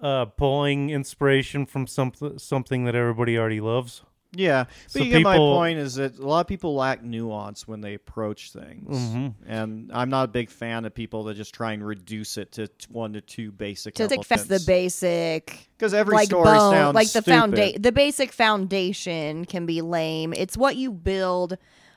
uh 0.00 0.24
pulling 0.26 0.90
inspiration 0.90 1.66
from 1.66 1.86
something 1.86 2.38
something 2.38 2.84
that 2.84 2.94
everybody 2.94 3.36
already 3.36 3.60
loves. 3.60 4.02
Yeah, 4.32 4.64
but 4.64 4.90
So 4.92 4.98
you 5.00 5.10
get 5.10 5.22
my 5.22 5.36
point. 5.36 5.78
Is 5.78 5.96
that 5.96 6.18
a 6.18 6.26
lot 6.26 6.40
of 6.40 6.46
people 6.46 6.74
lack 6.74 7.02
nuance 7.02 7.66
when 7.66 7.80
they 7.80 7.94
approach 7.94 8.52
things, 8.52 8.96
Mhm. 8.96 9.34
and 9.46 9.90
I'm 9.92 10.08
not 10.10 10.24
a 10.24 10.28
big 10.28 10.50
fan 10.50 10.84
of 10.84 10.94
people 10.94 11.24
that 11.24 11.34
just 11.34 11.52
try 11.54 11.72
and 11.72 11.84
reduce 11.84 12.36
it 12.38 12.52
to 12.52 12.68
t- 12.68 12.86
one 12.90 13.12
to 13.14 13.20
two 13.20 13.50
basic 13.52 13.94
to 13.96 14.04
elements. 14.04 14.28
fix 14.28 14.44
the 14.44 14.60
basic 14.66 15.68
because 15.76 15.92
every 15.94 16.14
like 16.14 16.26
story 16.28 16.44
bone, 16.44 16.72
sounds 16.72 16.94
like 16.94 17.10
the 17.12 17.22
foundation 17.22 17.82
the 17.82 17.92
basic 17.92 18.32
foundation 18.32 19.44
can 19.46 19.66
be 19.66 19.80
lame 19.80 20.32
it's 20.34 20.56
what 20.56 20.76
you 20.76 20.92
build 20.92 21.56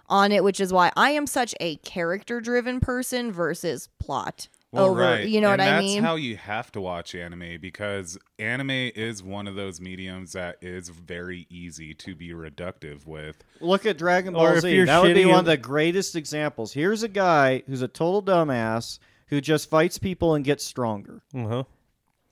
on 0.09 0.31
it 0.31 0.43
which 0.43 0.59
is 0.59 0.71
why 0.73 0.91
i 0.97 1.11
am 1.11 1.25
such 1.27 1.53
a 1.59 1.75
character 1.77 2.39
driven 2.41 2.79
person 2.79 3.31
versus 3.31 3.89
plot 3.99 4.47
Well, 4.73 4.85
over 4.85 5.01
right. 5.01 5.27
you 5.27 5.39
know 5.39 5.51
and 5.51 5.61
what 5.61 5.67
i 5.67 5.79
mean? 5.79 5.85
that's 5.85 5.95
mean 5.95 6.03
how 6.03 6.15
you 6.15 6.35
have 6.35 6.71
to 6.71 6.81
watch 6.81 7.13
anime 7.13 7.59
because 7.61 8.17
anime 8.39 8.71
is 8.71 9.21
one 9.21 9.47
of 9.47 9.53
those 9.55 9.79
mediums 9.79 10.33
that 10.33 10.57
is 10.61 10.89
very 10.89 11.45
easy 11.49 11.93
to 11.93 12.15
be 12.15 12.29
reductive 12.29 13.05
with. 13.05 13.43
Look 13.61 13.85
at 13.85 13.97
Dragon 13.97 14.33
Ball 14.33 14.55
if 14.55 14.61
Z. 14.61 14.83
That 14.85 15.03
would 15.03 15.13
be 15.13 15.25
one 15.25 15.39
of 15.39 15.45
the 15.45 15.57
greatest 15.57 16.15
examples. 16.15 16.73
Here's 16.73 17.03
a 17.03 17.07
guy 17.07 17.63
who's 17.67 17.83
a 17.83 17.87
total 17.87 18.23
dumbass 18.23 18.97
who 19.27 19.41
just 19.41 19.69
fights 19.69 19.97
people 19.99 20.33
and 20.33 20.43
gets 20.43 20.63
stronger. 20.65 21.21
Uh-huh. 21.35 21.63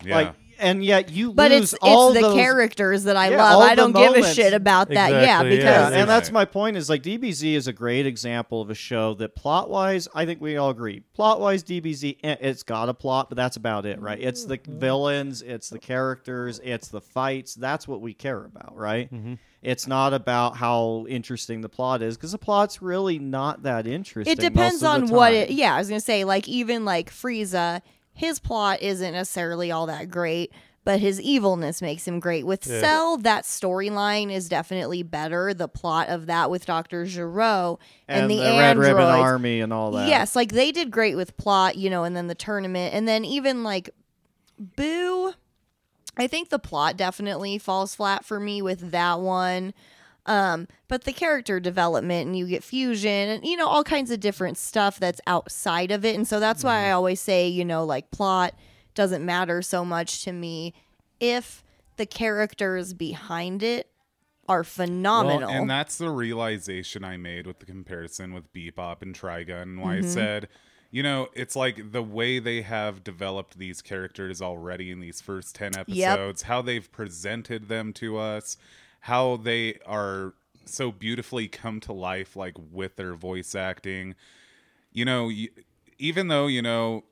Yeah. 0.04 0.16
Like, 0.16 0.36
and 0.60 0.86
yet 0.86 1.10
you 1.10 1.34
but 1.34 1.50
lose 1.50 1.74
it's 1.74 1.80
all 1.82 2.10
it's 2.12 2.22
the 2.22 2.28
those, 2.28 2.36
characters 2.36 3.04
that 3.06 3.18
i 3.18 3.30
Yeah, 3.32 3.56
love 3.56 3.64
i 3.64 3.74
don't 3.74 3.94
give 3.94 4.12
a 4.12 4.18
moments. 4.18 4.34
shit 4.36 4.54
about 4.54 4.90
that 4.90 5.10
yeah 5.10 5.22
Exactly, 5.42 5.58
yeah. 5.58 5.64
Yeah, 5.64 5.80
because 5.90 5.94
and 5.94 6.10
that's 6.10 6.32
my 6.32 6.46
point. 6.46 6.78
Is 6.78 6.88
like 6.88 7.02
DBZ 7.02 7.54
is 7.56 7.68
a 7.68 7.74
great 7.74 8.06
example 8.06 8.62
of 8.62 8.70
a 8.70 8.76
show 8.76 9.16
that 9.16 9.36
plot 9.36 9.72
wise, 9.72 10.08
I 10.14 10.28
think 10.28 10.40
we 10.40 10.58
all 10.58 10.70
agree. 10.70 11.00
Plot 11.16 11.40
wise, 11.42 11.64
DBZ, 11.64 12.18
eh, 12.24 12.36
it's 12.42 12.62
got 12.62 12.90
a 12.90 12.94
plot, 12.94 13.30
but 13.30 13.38
that's 13.38 13.58
about 13.58 13.88
it, 13.88 14.00
right? 14.00 14.20
It's 14.22 14.46
the 14.46 14.60
villains, 14.64 15.42
it's 15.42 15.70
the 15.70 15.80
characters, 15.80 16.62
it's 16.64 16.90
the 16.90 17.02
fights. 17.02 17.56
That's 17.56 17.88
what 17.88 18.02
we 18.02 18.14
care 18.14 18.46
about, 18.46 18.78
right? 18.78 19.10
It's 19.64 19.88
not 19.88 20.14
about 20.14 20.58
how 20.58 21.08
interesting 21.10 21.62
the 21.62 21.70
plot 21.70 22.04
is 22.04 22.18
because 22.18 22.34
the 22.34 22.38
plot's 22.38 22.84
really 22.84 23.18
not 23.18 23.64
that 23.64 23.88
interesting. 23.88 24.32
it 24.32 24.40
depends 24.40 24.84
most 24.84 24.96
of 24.96 25.02
on 25.04 25.06
the 25.08 25.14
what 25.16 25.30
time. 25.30 25.36
it 25.38 25.50
yeah 25.52 25.74
i 25.76 25.80
was 25.80 25.88
gonna 25.90 26.00
say 26.02 26.24
like 26.24 26.48
even 26.48 26.84
like 26.86 27.10
frieza 27.12 27.82
his 28.14 28.40
plot 28.40 28.82
isn't 28.82 29.14
necessarily 29.14 29.72
all 29.72 29.86
that 29.88 30.10
great 30.10 30.52
but 30.84 31.00
his 31.00 31.22
evilness 31.22 31.80
makes 31.80 32.08
him 32.08 32.20
great 32.20 32.44
with 32.46 32.66
Yeah. 32.66 32.80
cell 32.82 33.18
that 33.18 33.44
storyline 33.44 34.32
is 34.32 34.50
definitely 34.50 35.04
better 35.04 35.54
the 35.54 35.68
plot 35.68 36.10
of 36.10 36.26
that 36.26 36.50
with 36.50 36.66
dr 36.66 37.06
gero 37.06 37.80
and, 38.08 38.24
and, 38.24 38.32
the, 38.32 38.38
the, 38.38 38.58
Red 38.58 38.78
Ribbon 38.78 39.04
Army 39.04 39.62
and 39.62 39.72
all 39.72 39.92
that. 39.92 40.08
yes 40.08 40.36
like 40.36 40.52
they 40.52 40.72
did 40.72 40.90
great 40.92 41.16
with 41.16 41.38
plot 41.38 41.78
you 41.78 41.90
know 41.90 42.04
and 42.04 42.16
then 42.16 42.28
the 42.28 42.36
tournament 42.36 42.94
and 42.94 43.08
then 43.08 43.24
even 43.26 43.64
like 43.64 43.90
boo 44.60 45.34
i 46.18 46.28
think 46.28 46.50
the 46.50 46.60
plot 46.60 46.98
definitely 46.98 47.58
falls 47.58 47.96
flat 47.96 48.26
for 48.26 48.40
me 48.40 48.62
with 48.62 48.92
that 48.92 49.20
one 49.20 49.74
um 50.28 50.68
but 50.88 51.04
the 51.04 51.14
character 51.14 51.60
development 51.60 52.28
and 52.28 52.38
you 52.38 52.46
get 52.46 52.64
fusion 52.64 53.30
and 53.30 53.46
you 53.46 53.58
know 53.58 53.68
all 53.68 53.84
kinds 53.84 54.12
of 54.12 54.20
different 54.20 54.58
stuff 54.58 55.00
that's 55.00 55.22
outside 55.26 55.92
of 55.92 56.06
it. 56.06 56.16
And 56.16 56.28
so 56.28 56.40
that's 56.40 56.64
why 56.64 56.88
i 56.88 56.92
always 56.92 57.20
say 57.20 57.48
you 57.48 57.66
know 57.66 57.84
like 57.84 58.12
plot 58.12 58.54
doesn't 58.94 59.26
matter 59.26 59.62
so 59.62 59.86
much 59.86 60.24
to 60.24 60.32
me. 60.32 60.74
If 61.20 61.64
the 61.98 62.06
characters 62.06 62.94
behind 62.94 63.64
it 63.64 63.90
are 64.48 64.64
phenomenal. 64.64 65.48
Well, 65.48 65.50
and 65.50 65.70
that's 65.70 65.98
the 65.98 66.10
realization 66.10 67.04
I 67.04 67.18
made 67.18 67.48
with 67.48 67.60
the 67.60 67.66
comparison 67.66 68.34
with 68.34 68.52
Bebop 68.54 69.02
and 69.02 69.16
Trigun, 69.16 69.62
and 69.62 69.82
why 69.82 69.98
I 69.98 70.02
said, 70.02 70.50
you 70.90 71.04
know, 71.04 71.30
it's 71.34 71.56
like 71.56 71.92
the 71.92 72.04
way 72.04 72.40
they 72.40 72.64
have 72.64 73.04
developed 73.04 73.58
these 73.58 73.82
characters 73.82 74.42
already 74.42 74.92
in 74.92 75.00
these 75.00 75.22
first 75.22 75.56
10 75.56 75.78
episodes, 75.78 76.42
how 76.44 76.62
they've 76.62 76.92
presented 76.92 77.70
them 77.70 77.94
to 77.94 78.18
us, 78.18 78.58
how 79.02 79.38
they 79.38 79.78
are 79.86 80.34
so 80.66 80.92
beautifully 80.92 81.48
come 81.48 81.80
to 81.82 81.94
life, 81.94 82.36
like 82.36 82.56
with 82.72 82.96
their 82.96 83.14
voice 83.14 83.56
acting. 83.56 84.16
You 84.94 85.06
know, 85.06 85.26
y- 85.26 85.50
even 86.00 86.28
though, 86.28 86.48
you 86.48 86.62
know, 86.62 87.04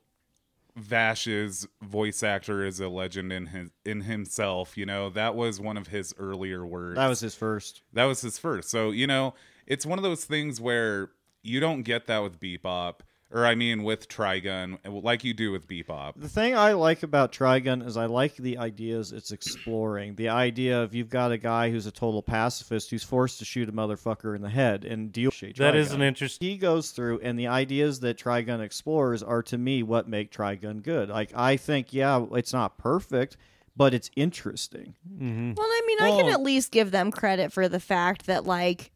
Vash's 0.76 1.68
voice 1.82 2.24
actor 2.24 2.64
is 2.64 2.80
a 2.80 2.88
legend 2.88 3.34
in 3.34 3.48
his 3.48 3.70
in 3.86 4.02
himself. 4.02 4.78
You 4.78 4.86
know 4.86 5.10
that 5.10 5.36
was 5.36 5.60
one 5.60 5.78
of 5.78 5.88
his 5.88 6.14
earlier 6.18 6.66
words. 6.66 6.96
That 6.96 7.08
was 7.08 7.20
his 7.20 7.36
first. 7.36 7.82
That 7.94 8.06
was 8.06 8.22
his 8.22 8.38
first. 8.38 8.70
So, 8.70 8.92
you 8.92 9.08
know, 9.08 9.34
it's 9.68 9.86
one 9.86 10.00
of 10.00 10.04
those 10.04 10.26
things 10.26 10.62
where 10.62 11.10
you 11.44 11.60
don't 11.60 11.84
get 11.84 12.08
that 12.08 12.20
with 12.20 12.40
Bebop, 12.40 13.00
or 13.32 13.46
I 13.46 13.54
mean 13.56 13.84
with 13.84 14.08
Trigun, 14.08 14.80
like 15.04 15.24
you 15.24 15.34
do 15.34 15.52
with 15.52 15.68
Bebop. 15.68 16.14
The 16.16 16.28
thing 16.30 16.56
I 16.56 16.74
like 16.74 17.04
about 17.04 17.32
Trigun 17.32 17.86
is 17.86 17.96
I 17.98 18.06
like 18.08 18.36
the 18.38 18.58
ideas 18.58 19.12
it's 19.12 19.32
exploring. 19.32 20.16
The 20.16 20.30
idea 20.30 20.82
of 20.82 20.96
you've 20.96 21.10
got 21.10 21.32
a 21.32 21.38
guy 21.38 21.70
who's 21.70 21.86
a 21.86 21.92
total 21.92 22.22
pacifist 22.24 22.90
who's 22.90 23.04
forced 23.04 23.40
to 23.40 23.46
shoot 23.46 23.70
a 23.70 23.72
motherfucker 23.72 24.36
in 24.36 24.42
the 24.42 24.50
head 24.50 24.84
and 24.84 25.12
deal 25.12 25.32
with 25.42 25.56
That 25.58 25.76
is 25.76 25.90
Trigun. 25.90 25.96
an 25.96 26.02
interesting. 26.02 26.50
he 26.50 26.58
goes 26.58 26.92
through 26.92 27.20
and 27.22 27.38
the 27.38 27.48
ideas 27.48 28.00
that 28.00 28.18
Trigun 28.18 28.62
explores 28.62 29.22
are 29.22 29.44
to 29.44 29.58
me 29.58 29.84
what 29.84 30.08
make 30.08 30.32
Trigun 30.32 30.82
good. 30.82 31.10
Like 31.10 31.32
I 31.36 31.58
think 31.58 31.94
yeah, 31.94 32.26
it's 32.32 32.54
not 32.54 32.78
perfect, 32.78 33.38
but 33.78 33.94
it's 33.94 34.10
interesting. 34.16 34.96
Mm-hmm. 35.08 35.54
Well, 35.56 35.68
I 35.68 35.82
mean, 35.88 36.00
I 36.02 36.10
can 36.22 36.30
at 36.34 36.42
least 36.42 36.72
give 36.72 36.92
them 36.92 37.12
credit 37.12 37.54
for 37.54 37.70
the 37.70 37.80
fact 37.80 38.26
that 38.26 38.46
like 38.46 38.92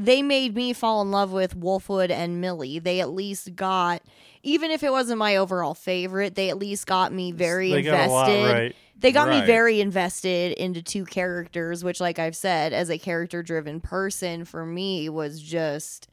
they 0.00 0.22
made 0.22 0.54
me 0.54 0.72
fall 0.72 1.02
in 1.02 1.10
love 1.10 1.30
with 1.30 1.54
Wolfwood 1.54 2.10
and 2.10 2.40
Millie. 2.40 2.78
They 2.78 3.00
at 3.00 3.10
least 3.10 3.54
got 3.54 4.02
even 4.42 4.70
if 4.70 4.82
it 4.82 4.90
wasn't 4.90 5.18
my 5.18 5.36
overall 5.36 5.74
favorite, 5.74 6.34
they 6.34 6.48
at 6.48 6.58
least 6.58 6.86
got 6.86 7.12
me 7.12 7.30
very 7.30 7.70
They 7.70 7.82
got 7.82 8.04
invested. 8.04 8.42
lot 8.42 8.52
right. 8.52 8.76
They 8.96 9.12
got 9.12 9.28
me 9.28 9.46
very 9.46 9.80
invested 9.80 10.52
into 10.52 10.82
two 10.82 11.04
characters, 11.06 11.82
which 11.84 12.00
like 12.00 12.18
I've 12.18 12.36
said, 12.36 12.72
as 12.72 12.90
a 12.90 12.98
character 12.98 13.42
driven 13.42 13.80
person 13.80 14.44
for 14.44 14.64
me 14.64 15.08
was 15.08 15.40
just 15.40 16.08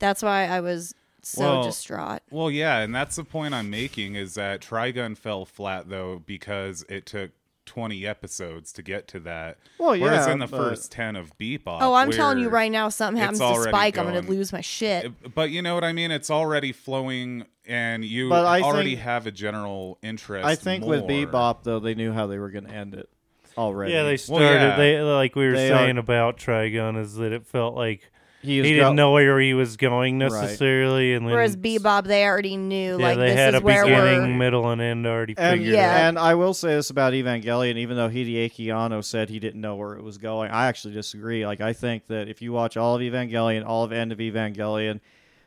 that's 0.00 0.22
why 0.22 0.46
I 0.46 0.60
was 0.60 0.94
so 1.22 1.42
Well, 1.42 1.62
distraught. 1.64 2.22
Well, 2.30 2.50
yeah, 2.50 2.78
and 2.78 2.94
that's 2.94 3.16
the 3.16 3.24
point 3.24 3.54
I'm 3.54 3.70
making 3.70 4.14
is 4.14 4.34
that 4.34 4.60
Trigun 4.60 5.16
fell 5.16 5.44
flat 5.44 5.88
though 5.88 6.22
because 6.24 6.84
it 6.88 7.06
took 7.06 7.30
20 7.68 8.06
episodes 8.06 8.72
to 8.72 8.82
get 8.82 9.06
to 9.08 9.20
that. 9.20 9.58
Well, 9.78 9.90
Whereas 10.00 10.26
yeah, 10.26 10.32
in 10.32 10.38
the 10.40 10.46
but- 10.46 10.56
first 10.56 10.90
10 10.90 11.14
of 11.16 11.36
Bebop. 11.38 11.78
Oh, 11.80 11.94
I'm 11.94 12.10
telling 12.10 12.38
you 12.38 12.48
right 12.48 12.72
now, 12.72 12.88
something 12.88 13.20
happens 13.20 13.38
to 13.38 13.44
already 13.44 13.70
Spike, 13.70 13.98
I'm 13.98 14.06
gonna 14.06 14.22
lose 14.22 14.52
my 14.52 14.60
shit. 14.62 15.34
But 15.34 15.50
you 15.50 15.62
know 15.62 15.74
what 15.74 15.84
I 15.84 15.92
mean? 15.92 16.10
It's 16.10 16.30
already 16.30 16.72
flowing, 16.72 17.44
and 17.66 18.04
you 18.04 18.32
I 18.32 18.60
already 18.62 18.90
think- 18.96 19.02
have 19.02 19.26
a 19.26 19.30
general 19.30 19.98
interest. 20.02 20.46
I 20.46 20.54
think 20.54 20.84
with 20.84 21.00
more. 21.00 21.10
Bebop 21.10 21.62
though, 21.62 21.78
they 21.78 21.94
knew 21.94 22.12
how 22.12 22.26
they 22.26 22.38
were 22.38 22.50
going 22.50 22.64
to 22.66 22.72
end 22.72 22.94
it 22.94 23.08
already. 23.56 23.92
Yeah, 23.92 24.02
they 24.04 24.10
Well, 24.10 24.18
started. 24.18 24.46
yeah. 24.60 24.76
They 24.76 25.00
like 25.00 25.36
we 25.36 25.46
were 25.46 25.52
They 25.52 25.68
saying 25.68 25.96
are- 25.96 26.00
about 26.00 26.38
Trigun 26.38 26.98
is 26.98 27.16
that 27.16 27.32
it 27.32 27.46
felt 27.46 27.74
like 27.74 28.10
he, 28.42 28.56
he 28.56 28.62
didn't 28.62 28.78
go- 28.78 28.92
know 28.92 29.12
where 29.12 29.40
he 29.40 29.52
was 29.54 29.76
going 29.76 30.18
Right. 30.20 30.30
necessarily, 30.30 31.14
and 31.14 31.26
then 31.26 31.32
Whereas 31.34 31.56
Bebop, 31.56 32.04
they 32.04 32.24
already 32.24 32.56
knew 32.56 32.98
yeah, 32.98 33.06
like 33.06 33.18
they 33.18 33.26
this 33.30 33.36
had 33.36 33.54
is 33.54 33.60
a 33.60 33.64
where 33.64 33.84
beginning, 33.84 34.20
we're. 34.32 34.36
middle, 34.38 34.70
and 34.70 34.80
end 34.80 35.06
already 35.06 35.34
And, 35.36 35.58
figured 35.58 35.74
Yeah. 35.74 35.90
out. 35.90 36.00
and 36.08 36.18
I 36.18 36.34
will 36.34 36.54
say 36.54 36.68
this 36.76 36.90
about 36.90 37.12
Evangelion, 37.14 37.76
even 37.76 37.96
though 37.96 38.08
Hideaki 38.08 38.72
Anno 38.74 39.00
said 39.00 39.28
he 39.28 39.38
didn't 39.40 39.60
know 39.60 39.74
where 39.76 39.94
it 39.94 40.02
was 40.04 40.18
going, 40.18 40.50
I 40.50 40.66
actually 40.66 40.94
disagree. 40.94 41.44
Like, 41.46 41.60
I 41.60 41.72
think 41.72 42.06
that 42.06 42.28
if 42.28 42.40
you 42.40 42.52
watch 42.52 42.76
all 42.76 42.94
of 42.94 43.00
Evangelion, 43.02 43.66
all 43.66 43.82
of 43.84 43.92
End 43.92 44.12
of 44.12 44.18
Evangelion, 44.18 45.00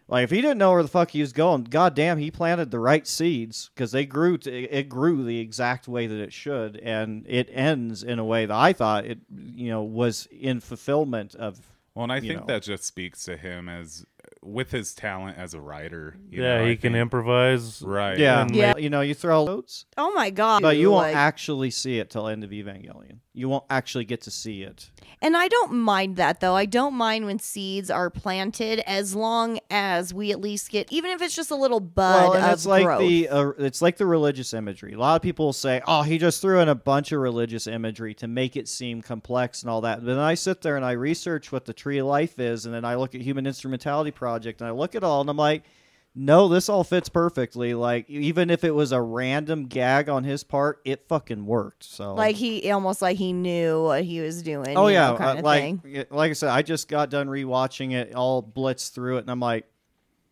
like 0.09 0.25
if 0.25 0.29
he 0.31 0.41
didn't 0.41 0.57
know 0.57 0.71
where 0.73 0.83
the 0.83 0.89
fuck 0.89 1.11
he 1.11 1.21
was 1.21 1.31
going, 1.31 1.63
goddamn, 1.63 2.17
he 2.17 2.29
planted 2.29 2.69
the 2.71 2.79
right 2.79 3.07
seeds 3.07 3.69
because 3.73 3.93
they 3.93 4.05
grew. 4.05 4.37
To, 4.39 4.51
it 4.51 4.89
grew 4.89 5.23
the 5.23 5.39
exact 5.39 5.87
way 5.87 6.05
that 6.07 6.19
it 6.19 6.33
should, 6.33 6.75
and 6.83 7.23
it 7.29 7.47
ends 7.53 8.03
in 8.03 8.19
a 8.19 8.25
way 8.25 8.45
that 8.45 8.53
I 8.53 8.73
thought 8.73 9.05
it, 9.05 9.19
you 9.55 9.69
know, 9.69 9.81
was 9.83 10.27
in 10.29 10.59
fulfillment 10.59 11.33
of. 11.35 11.61
Well, 11.93 12.03
and 12.03 12.11
I 12.11 12.19
think 12.21 12.39
know. 12.41 12.45
that 12.47 12.61
just 12.63 12.85
speaks 12.85 13.25
to 13.25 13.35
him 13.35 13.67
as 13.67 14.05
with 14.41 14.71
his 14.71 14.93
talent 14.95 15.37
as 15.37 15.53
a 15.53 15.59
writer. 15.61 16.15
you 16.29 16.41
yeah, 16.41 16.57
know, 16.59 16.65
he 16.65 16.71
I 16.71 16.75
can 16.75 16.93
think- 16.93 17.01
improvise. 17.01 17.81
Right. 17.81 18.17
Yeah, 18.17 18.41
And 18.41 18.55
Yeah. 18.55 18.77
you 18.77 18.89
know, 18.89 19.01
you 19.01 19.13
throw 19.13 19.45
notes, 19.45 19.85
Oh 19.97 20.11
my 20.13 20.29
god! 20.29 20.61
but 20.61 20.77
you 20.77 20.89
won't 20.91 21.07
like- 21.07 21.15
actually 21.15 21.69
see 21.69 21.99
it 21.99 22.09
till 22.09 22.27
End 22.27 22.43
of 22.43 22.49
Evangelion. 22.51 23.17
You 23.33 23.47
won't 23.47 23.63
actually 23.69 24.03
get 24.03 24.21
to 24.23 24.31
see 24.31 24.61
it. 24.61 24.89
And 25.21 25.37
I 25.37 25.47
don't 25.47 25.73
mind 25.73 26.17
that 26.17 26.41
though. 26.41 26.55
I 26.55 26.65
don't 26.65 26.95
mind 26.95 27.25
when 27.25 27.39
seeds 27.39 27.89
are 27.89 28.09
planted 28.09 28.79
as 28.79 29.15
long 29.15 29.59
as 29.69 30.13
we 30.13 30.31
at 30.31 30.41
least 30.41 30.69
get, 30.69 30.91
even 30.91 31.11
if 31.11 31.21
it's 31.21 31.35
just 31.35 31.49
a 31.49 31.55
little 31.55 31.79
bud 31.79 32.31
well, 32.31 32.53
it's 32.53 32.65
like 32.65 32.83
growth. 32.83 32.99
the 32.99 33.29
uh, 33.29 33.49
it's 33.59 33.81
like 33.81 33.95
the 33.95 34.05
religious 34.05 34.53
imagery. 34.53 34.93
A 34.93 34.99
lot 34.99 35.15
of 35.15 35.21
people 35.21 35.53
say, 35.53 35.81
"Oh, 35.87 36.01
he 36.01 36.17
just 36.17 36.41
threw 36.41 36.59
in 36.59 36.67
a 36.67 36.75
bunch 36.75 37.13
of 37.13 37.21
religious 37.21 37.67
imagery 37.67 38.13
to 38.15 38.27
make 38.27 38.57
it 38.57 38.67
seem 38.67 39.01
complex 39.01 39.61
and 39.61 39.69
all 39.69 39.81
that." 39.81 39.99
But 39.99 40.07
then 40.07 40.19
I 40.19 40.33
sit 40.33 40.61
there 40.61 40.75
and 40.75 40.83
I 40.83 40.91
research 40.91 41.53
what 41.53 41.63
the 41.65 41.73
Tree 41.73 41.99
of 41.99 42.07
Life 42.07 42.37
is, 42.37 42.65
and 42.65 42.75
then 42.75 42.83
I 42.83 42.95
look 42.95 43.15
at 43.15 43.21
Human 43.21 43.47
Instrumentality 43.47 44.11
Project, 44.11 44.59
and 44.59 44.67
I 44.67 44.71
look 44.71 44.93
at 44.93 45.05
all, 45.05 45.21
and 45.21 45.29
I'm 45.29 45.37
like, 45.37 45.63
"No, 46.13 46.47
this 46.47 46.69
all 46.69 46.83
fits 46.83 47.09
perfectly. 47.09 47.73
Like, 47.73 48.09
even 48.09 48.49
if 48.49 48.63
it 48.63 48.71
was 48.75 48.91
a 48.91 49.01
random 49.01 49.65
gag 49.67 50.09
on 50.09 50.23
his 50.23 50.43
part, 50.43 50.81
it 50.85 51.07
fucking 51.07 51.45
worked." 51.45 51.83
So, 51.83 52.13
like 52.15 52.35
he 52.35 52.69
almost 52.71 53.01
like 53.01 53.17
he 53.17 53.33
knew 53.33 53.83
what 53.83 54.03
he 54.03 54.19
was 54.21 54.41
doing. 54.41 54.77
oh 54.77 54.87
yeah, 54.87 55.11
know, 55.11 55.17
kind 55.17 55.37
uh, 55.37 55.39
of 55.39 55.45
like 55.45 55.81
thing. 55.81 56.05
like 56.09 56.31
I 56.31 56.33
said, 56.33 56.49
I 56.49 56.61
just 56.61 56.87
got 56.87 57.09
done 57.09 57.27
rewatching 57.27 57.93
it, 57.93 58.13
all 58.15 58.41
blitzed 58.43 58.93
through 58.93 59.17
it, 59.17 59.21
and 59.21 59.31
I'm 59.31 59.39
like. 59.39 59.65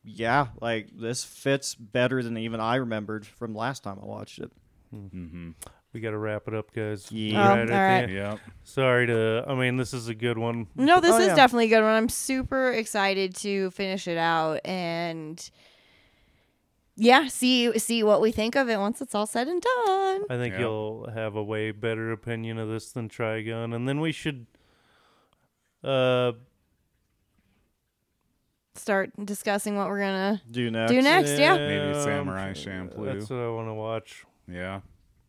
Yeah, 0.06 0.48
like 0.62 0.88
this 0.98 1.26
fits 1.26 1.76
better 1.76 2.24
than 2.24 2.38
even 2.38 2.62
I 2.62 2.76
remembered 2.76 3.28
from 3.28 3.54
last 3.54 3.84
time 3.84 4.00
I 4.02 4.06
watched 4.06 4.40
it. 4.40 4.50
Hmm. 4.92 5.06
Mm-hmm. 5.08 5.50
We 5.94 6.00
got 6.00 6.12
to 6.12 6.18
wrap 6.18 6.48
it 6.48 6.54
up, 6.54 6.72
guys. 6.74 7.12
Yeah. 7.12 7.46
Oh, 7.46 7.50
Right 7.50 7.60
at 7.60 7.68
the 7.68 7.74
um, 7.74 7.80
all 7.80 7.86
right. 7.86 8.10
Yeah. 8.10 8.38
Sorry 8.64 9.08
to. 9.08 9.44
I 9.48 9.56
mean, 9.56 9.76
this 9.76 9.94
is 9.94 10.08
a 10.08 10.16
good 10.16 10.38
one. 10.38 10.68
No, 10.76 11.00
this 11.02 11.14
Oh, 11.14 11.20
is 11.20 11.28
yeah. 11.28 11.36
definitely 11.36 11.66
a 11.66 11.70
good 11.70 11.82
one. 11.84 11.92
I'm 11.94 12.10
super 12.10 12.72
excited 12.72 13.36
to 13.38 13.72
finish 13.72 14.08
it 14.08 14.18
out 14.18 14.62
and 14.66 15.50
yeah, 17.00 17.28
see 17.28 17.78
see 17.80 18.04
what 18.04 18.20
we 18.22 18.32
think 18.32 18.56
of 18.56 18.70
it 18.70 18.78
once 18.78 19.02
it's 19.02 19.16
all 19.16 19.26
said 19.26 19.48
and 19.48 19.62
done. 19.62 20.22
I 20.30 20.38
think 20.38 20.54
Yeah. 20.54 20.60
you'll 20.60 21.10
have 21.12 21.36
a 21.36 21.44
way 21.44 21.72
better 21.72 22.12
opinion 22.12 22.58
of 22.60 22.68
this 22.70 22.92
than 22.92 23.08
Trigun, 23.10 23.74
and 23.76 23.88
then 23.88 24.00
we 24.02 24.12
should. 24.12 24.46
Uh, 25.84 26.34
Start 28.76 29.12
discussing 29.26 29.76
what 29.76 29.90
we're 29.90 30.00
gonna 30.00 30.42
Do 30.50 30.72
next. 30.72 30.92
do 30.92 31.02
next. 31.02 31.38
Yeah. 31.38 31.58
Maybe 31.58 31.98
um, 31.98 32.04
Samurai 32.04 32.54
Champloo. 32.54 33.06
That's 33.06 33.30
what 33.30 33.40
I 33.40 33.50
want 33.50 33.68
to 33.68 33.74
watch, 33.74 34.26
Yeah. 34.48 34.82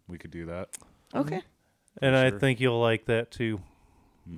We 0.06 0.18
could 0.18 0.30
do 0.30 0.46
that. 0.46 0.76
Okay. 1.14 1.42
and 2.00 2.14
I 2.16 2.30
think 2.30 2.60
you'll 2.60 2.80
like 2.80 3.06
that 3.06 3.30
too. 3.32 3.60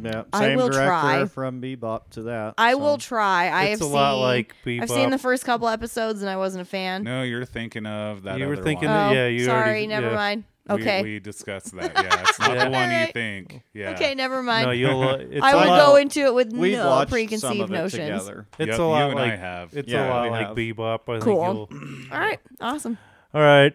Yeah, 0.01 0.23
I 0.33 0.57
will 0.57 0.69
director 0.69 0.87
try. 0.87 1.25
from 1.27 1.61
Bebop 1.61 2.11
to 2.11 2.23
that. 2.23 2.55
I 2.59 2.73
so. 2.73 2.79
will 2.79 2.99
try. 2.99 3.49
I 3.49 3.65
it's 3.65 3.71
have 3.73 3.81
a 3.81 3.85
seen 3.85 3.93
lot 3.93 4.15
like 4.21 4.55
Bebop. 4.65 4.83
I've 4.83 4.91
seen 4.91 5.11
the 5.11 5.19
first 5.19 5.45
couple 5.45 5.69
episodes 5.69 6.23
and 6.23 6.31
I 6.31 6.37
wasn't 6.37 6.63
a 6.63 6.65
fan. 6.65 7.03
No, 7.03 7.23
you're 7.23 7.45
thinking 7.45 7.85
of 7.87 8.23
that. 8.23 8.39
You 8.39 8.49
were 8.49 8.57
thinking 8.57 8.89
one. 8.89 9.11
oh, 9.11 9.13
yeah, 9.13 9.27
you 9.29 9.45
sorry, 9.45 9.63
already- 9.63 9.87
never 9.89 10.09
yeah. 10.09 10.15
mind. 10.15 10.45
Okay. 10.71 11.03
We, 11.03 11.19
discussed 11.19 11.75
that. 11.75 11.93
Yeah, 11.93 12.21
it's 12.23 12.39
not 12.39 12.57
Yeah. 12.57 12.65
the 12.67 12.71
one 12.71 12.91
you 12.93 13.07
think. 13.13 13.63
Yeah. 13.75 13.91
Okay, 13.91 14.15
never 14.15 14.45
mind. 14.45 14.67
no, 14.67 14.71
you'll. 14.71 15.03
Uh, 15.03 15.17
it's 15.21 15.43
I 15.45 15.51
a 15.51 15.57
will 15.57 15.77
go 15.77 15.97
into 15.97 16.21
it 16.21 16.35
with 16.35 16.53
no 16.53 17.05
preconceived 17.09 17.41
some 17.41 17.61
of 17.61 17.71
it 17.71 17.75
notions. 17.75 17.93
together. 18.23 18.47
It's 18.61 18.69
Yep, 18.71 18.79
a 18.79 18.83
lot 18.85 18.99
you 18.99 19.05
and 19.07 19.15
like 19.17 19.33
I 19.33 19.37
have. 19.37 19.77
It's 19.77 19.89
Yeah, 19.91 20.07
a 20.07 20.09
lot 20.09 20.23
we 20.23 20.31
like 20.31 20.47
have. 20.47 20.57
Bebop. 20.57 21.01
I 21.09 21.19
Cool. 21.19 21.67
think 21.67 21.71
you'll. 21.81 22.13
All 22.13 22.19
right, 22.21 22.41
awesome. 22.61 22.97
All 23.35 23.41
right. 23.43 23.75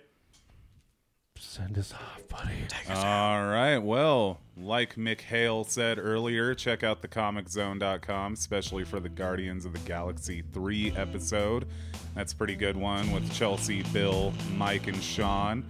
Send 1.38 1.77
us 1.77 1.94
off, 1.94 2.16
buddy. 2.38 2.53
All 2.89 3.45
right. 3.45 3.77
Well, 3.77 4.39
like 4.55 4.95
Mick 4.95 5.22
Hale 5.22 5.64
said 5.64 5.99
earlier, 5.99 6.55
check 6.55 6.84
out 6.84 7.01
thecomiczone.com, 7.01 8.34
especially 8.34 8.85
for 8.85 8.99
the 8.99 9.09
Guardians 9.09 9.65
of 9.65 9.73
the 9.73 9.80
Galaxy 9.80 10.43
3 10.53 10.93
episode. 10.95 11.68
That's 12.15 12.34
a 12.34 12.35
pretty 12.35 12.55
good 12.55 12.77
one 12.77 13.11
with 13.11 13.31
Chelsea, 13.31 13.84
Bill, 13.93 14.34
Mike, 14.55 14.88
and 14.88 15.01
Sean. 15.01 15.65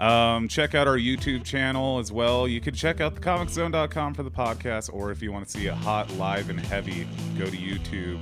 Um, 0.00 0.48
check 0.48 0.74
out 0.74 0.86
our 0.86 0.98
YouTube 0.98 1.44
channel 1.44 1.98
as 1.98 2.12
well. 2.12 2.46
You 2.46 2.60
can 2.60 2.74
check 2.74 3.00
out 3.00 3.14
thecomiczone.com 3.14 4.12
for 4.14 4.22
the 4.22 4.30
podcast, 4.30 4.92
or 4.92 5.10
if 5.10 5.22
you 5.22 5.32
want 5.32 5.46
to 5.46 5.50
see 5.50 5.66
it 5.66 5.74
hot, 5.74 6.10
live, 6.16 6.50
and 6.50 6.60
heavy, 6.60 7.08
go 7.38 7.46
to 7.46 7.56
YouTube. 7.56 8.20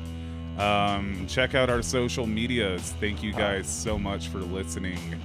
Um, 0.58 1.26
check 1.26 1.56
out 1.56 1.68
our 1.68 1.82
social 1.82 2.28
medias. 2.28 2.94
Thank 3.00 3.24
you 3.24 3.32
guys 3.32 3.68
so 3.68 3.98
much 3.98 4.28
for 4.28 4.38
listening. 4.38 5.20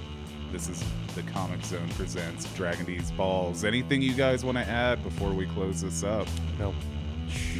This 0.52 0.68
is 0.68 0.82
the 1.14 1.22
Comic 1.22 1.64
Zone 1.64 1.88
presents 1.90 2.52
Dragon 2.54 2.84
D's 2.84 3.12
Balls. 3.12 3.64
Anything 3.64 4.02
you 4.02 4.12
guys 4.12 4.44
want 4.44 4.58
to 4.58 4.64
add 4.64 5.02
before 5.04 5.30
we 5.30 5.46
close 5.46 5.80
this 5.80 6.02
up? 6.02 6.26
No. 6.58 6.74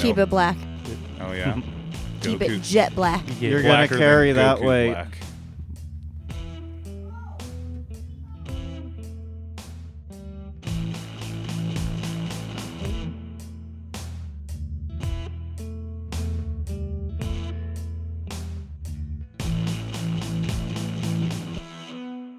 Keep 0.01 0.19
it 0.19 0.29
black. 0.29 0.57
Oh 1.21 1.33
yeah. 1.33 1.61
Keep 2.21 2.41
Goku- 2.41 2.57
it 2.57 2.63
jet 2.63 2.95
black. 2.97 3.25
Yeah. 3.41 3.51
You're 3.51 3.63
gonna 3.63 3.87
carry 3.89 4.33
that 4.33 4.59
Goku 4.59 4.67
way. 4.67 4.91
black. 4.91 5.19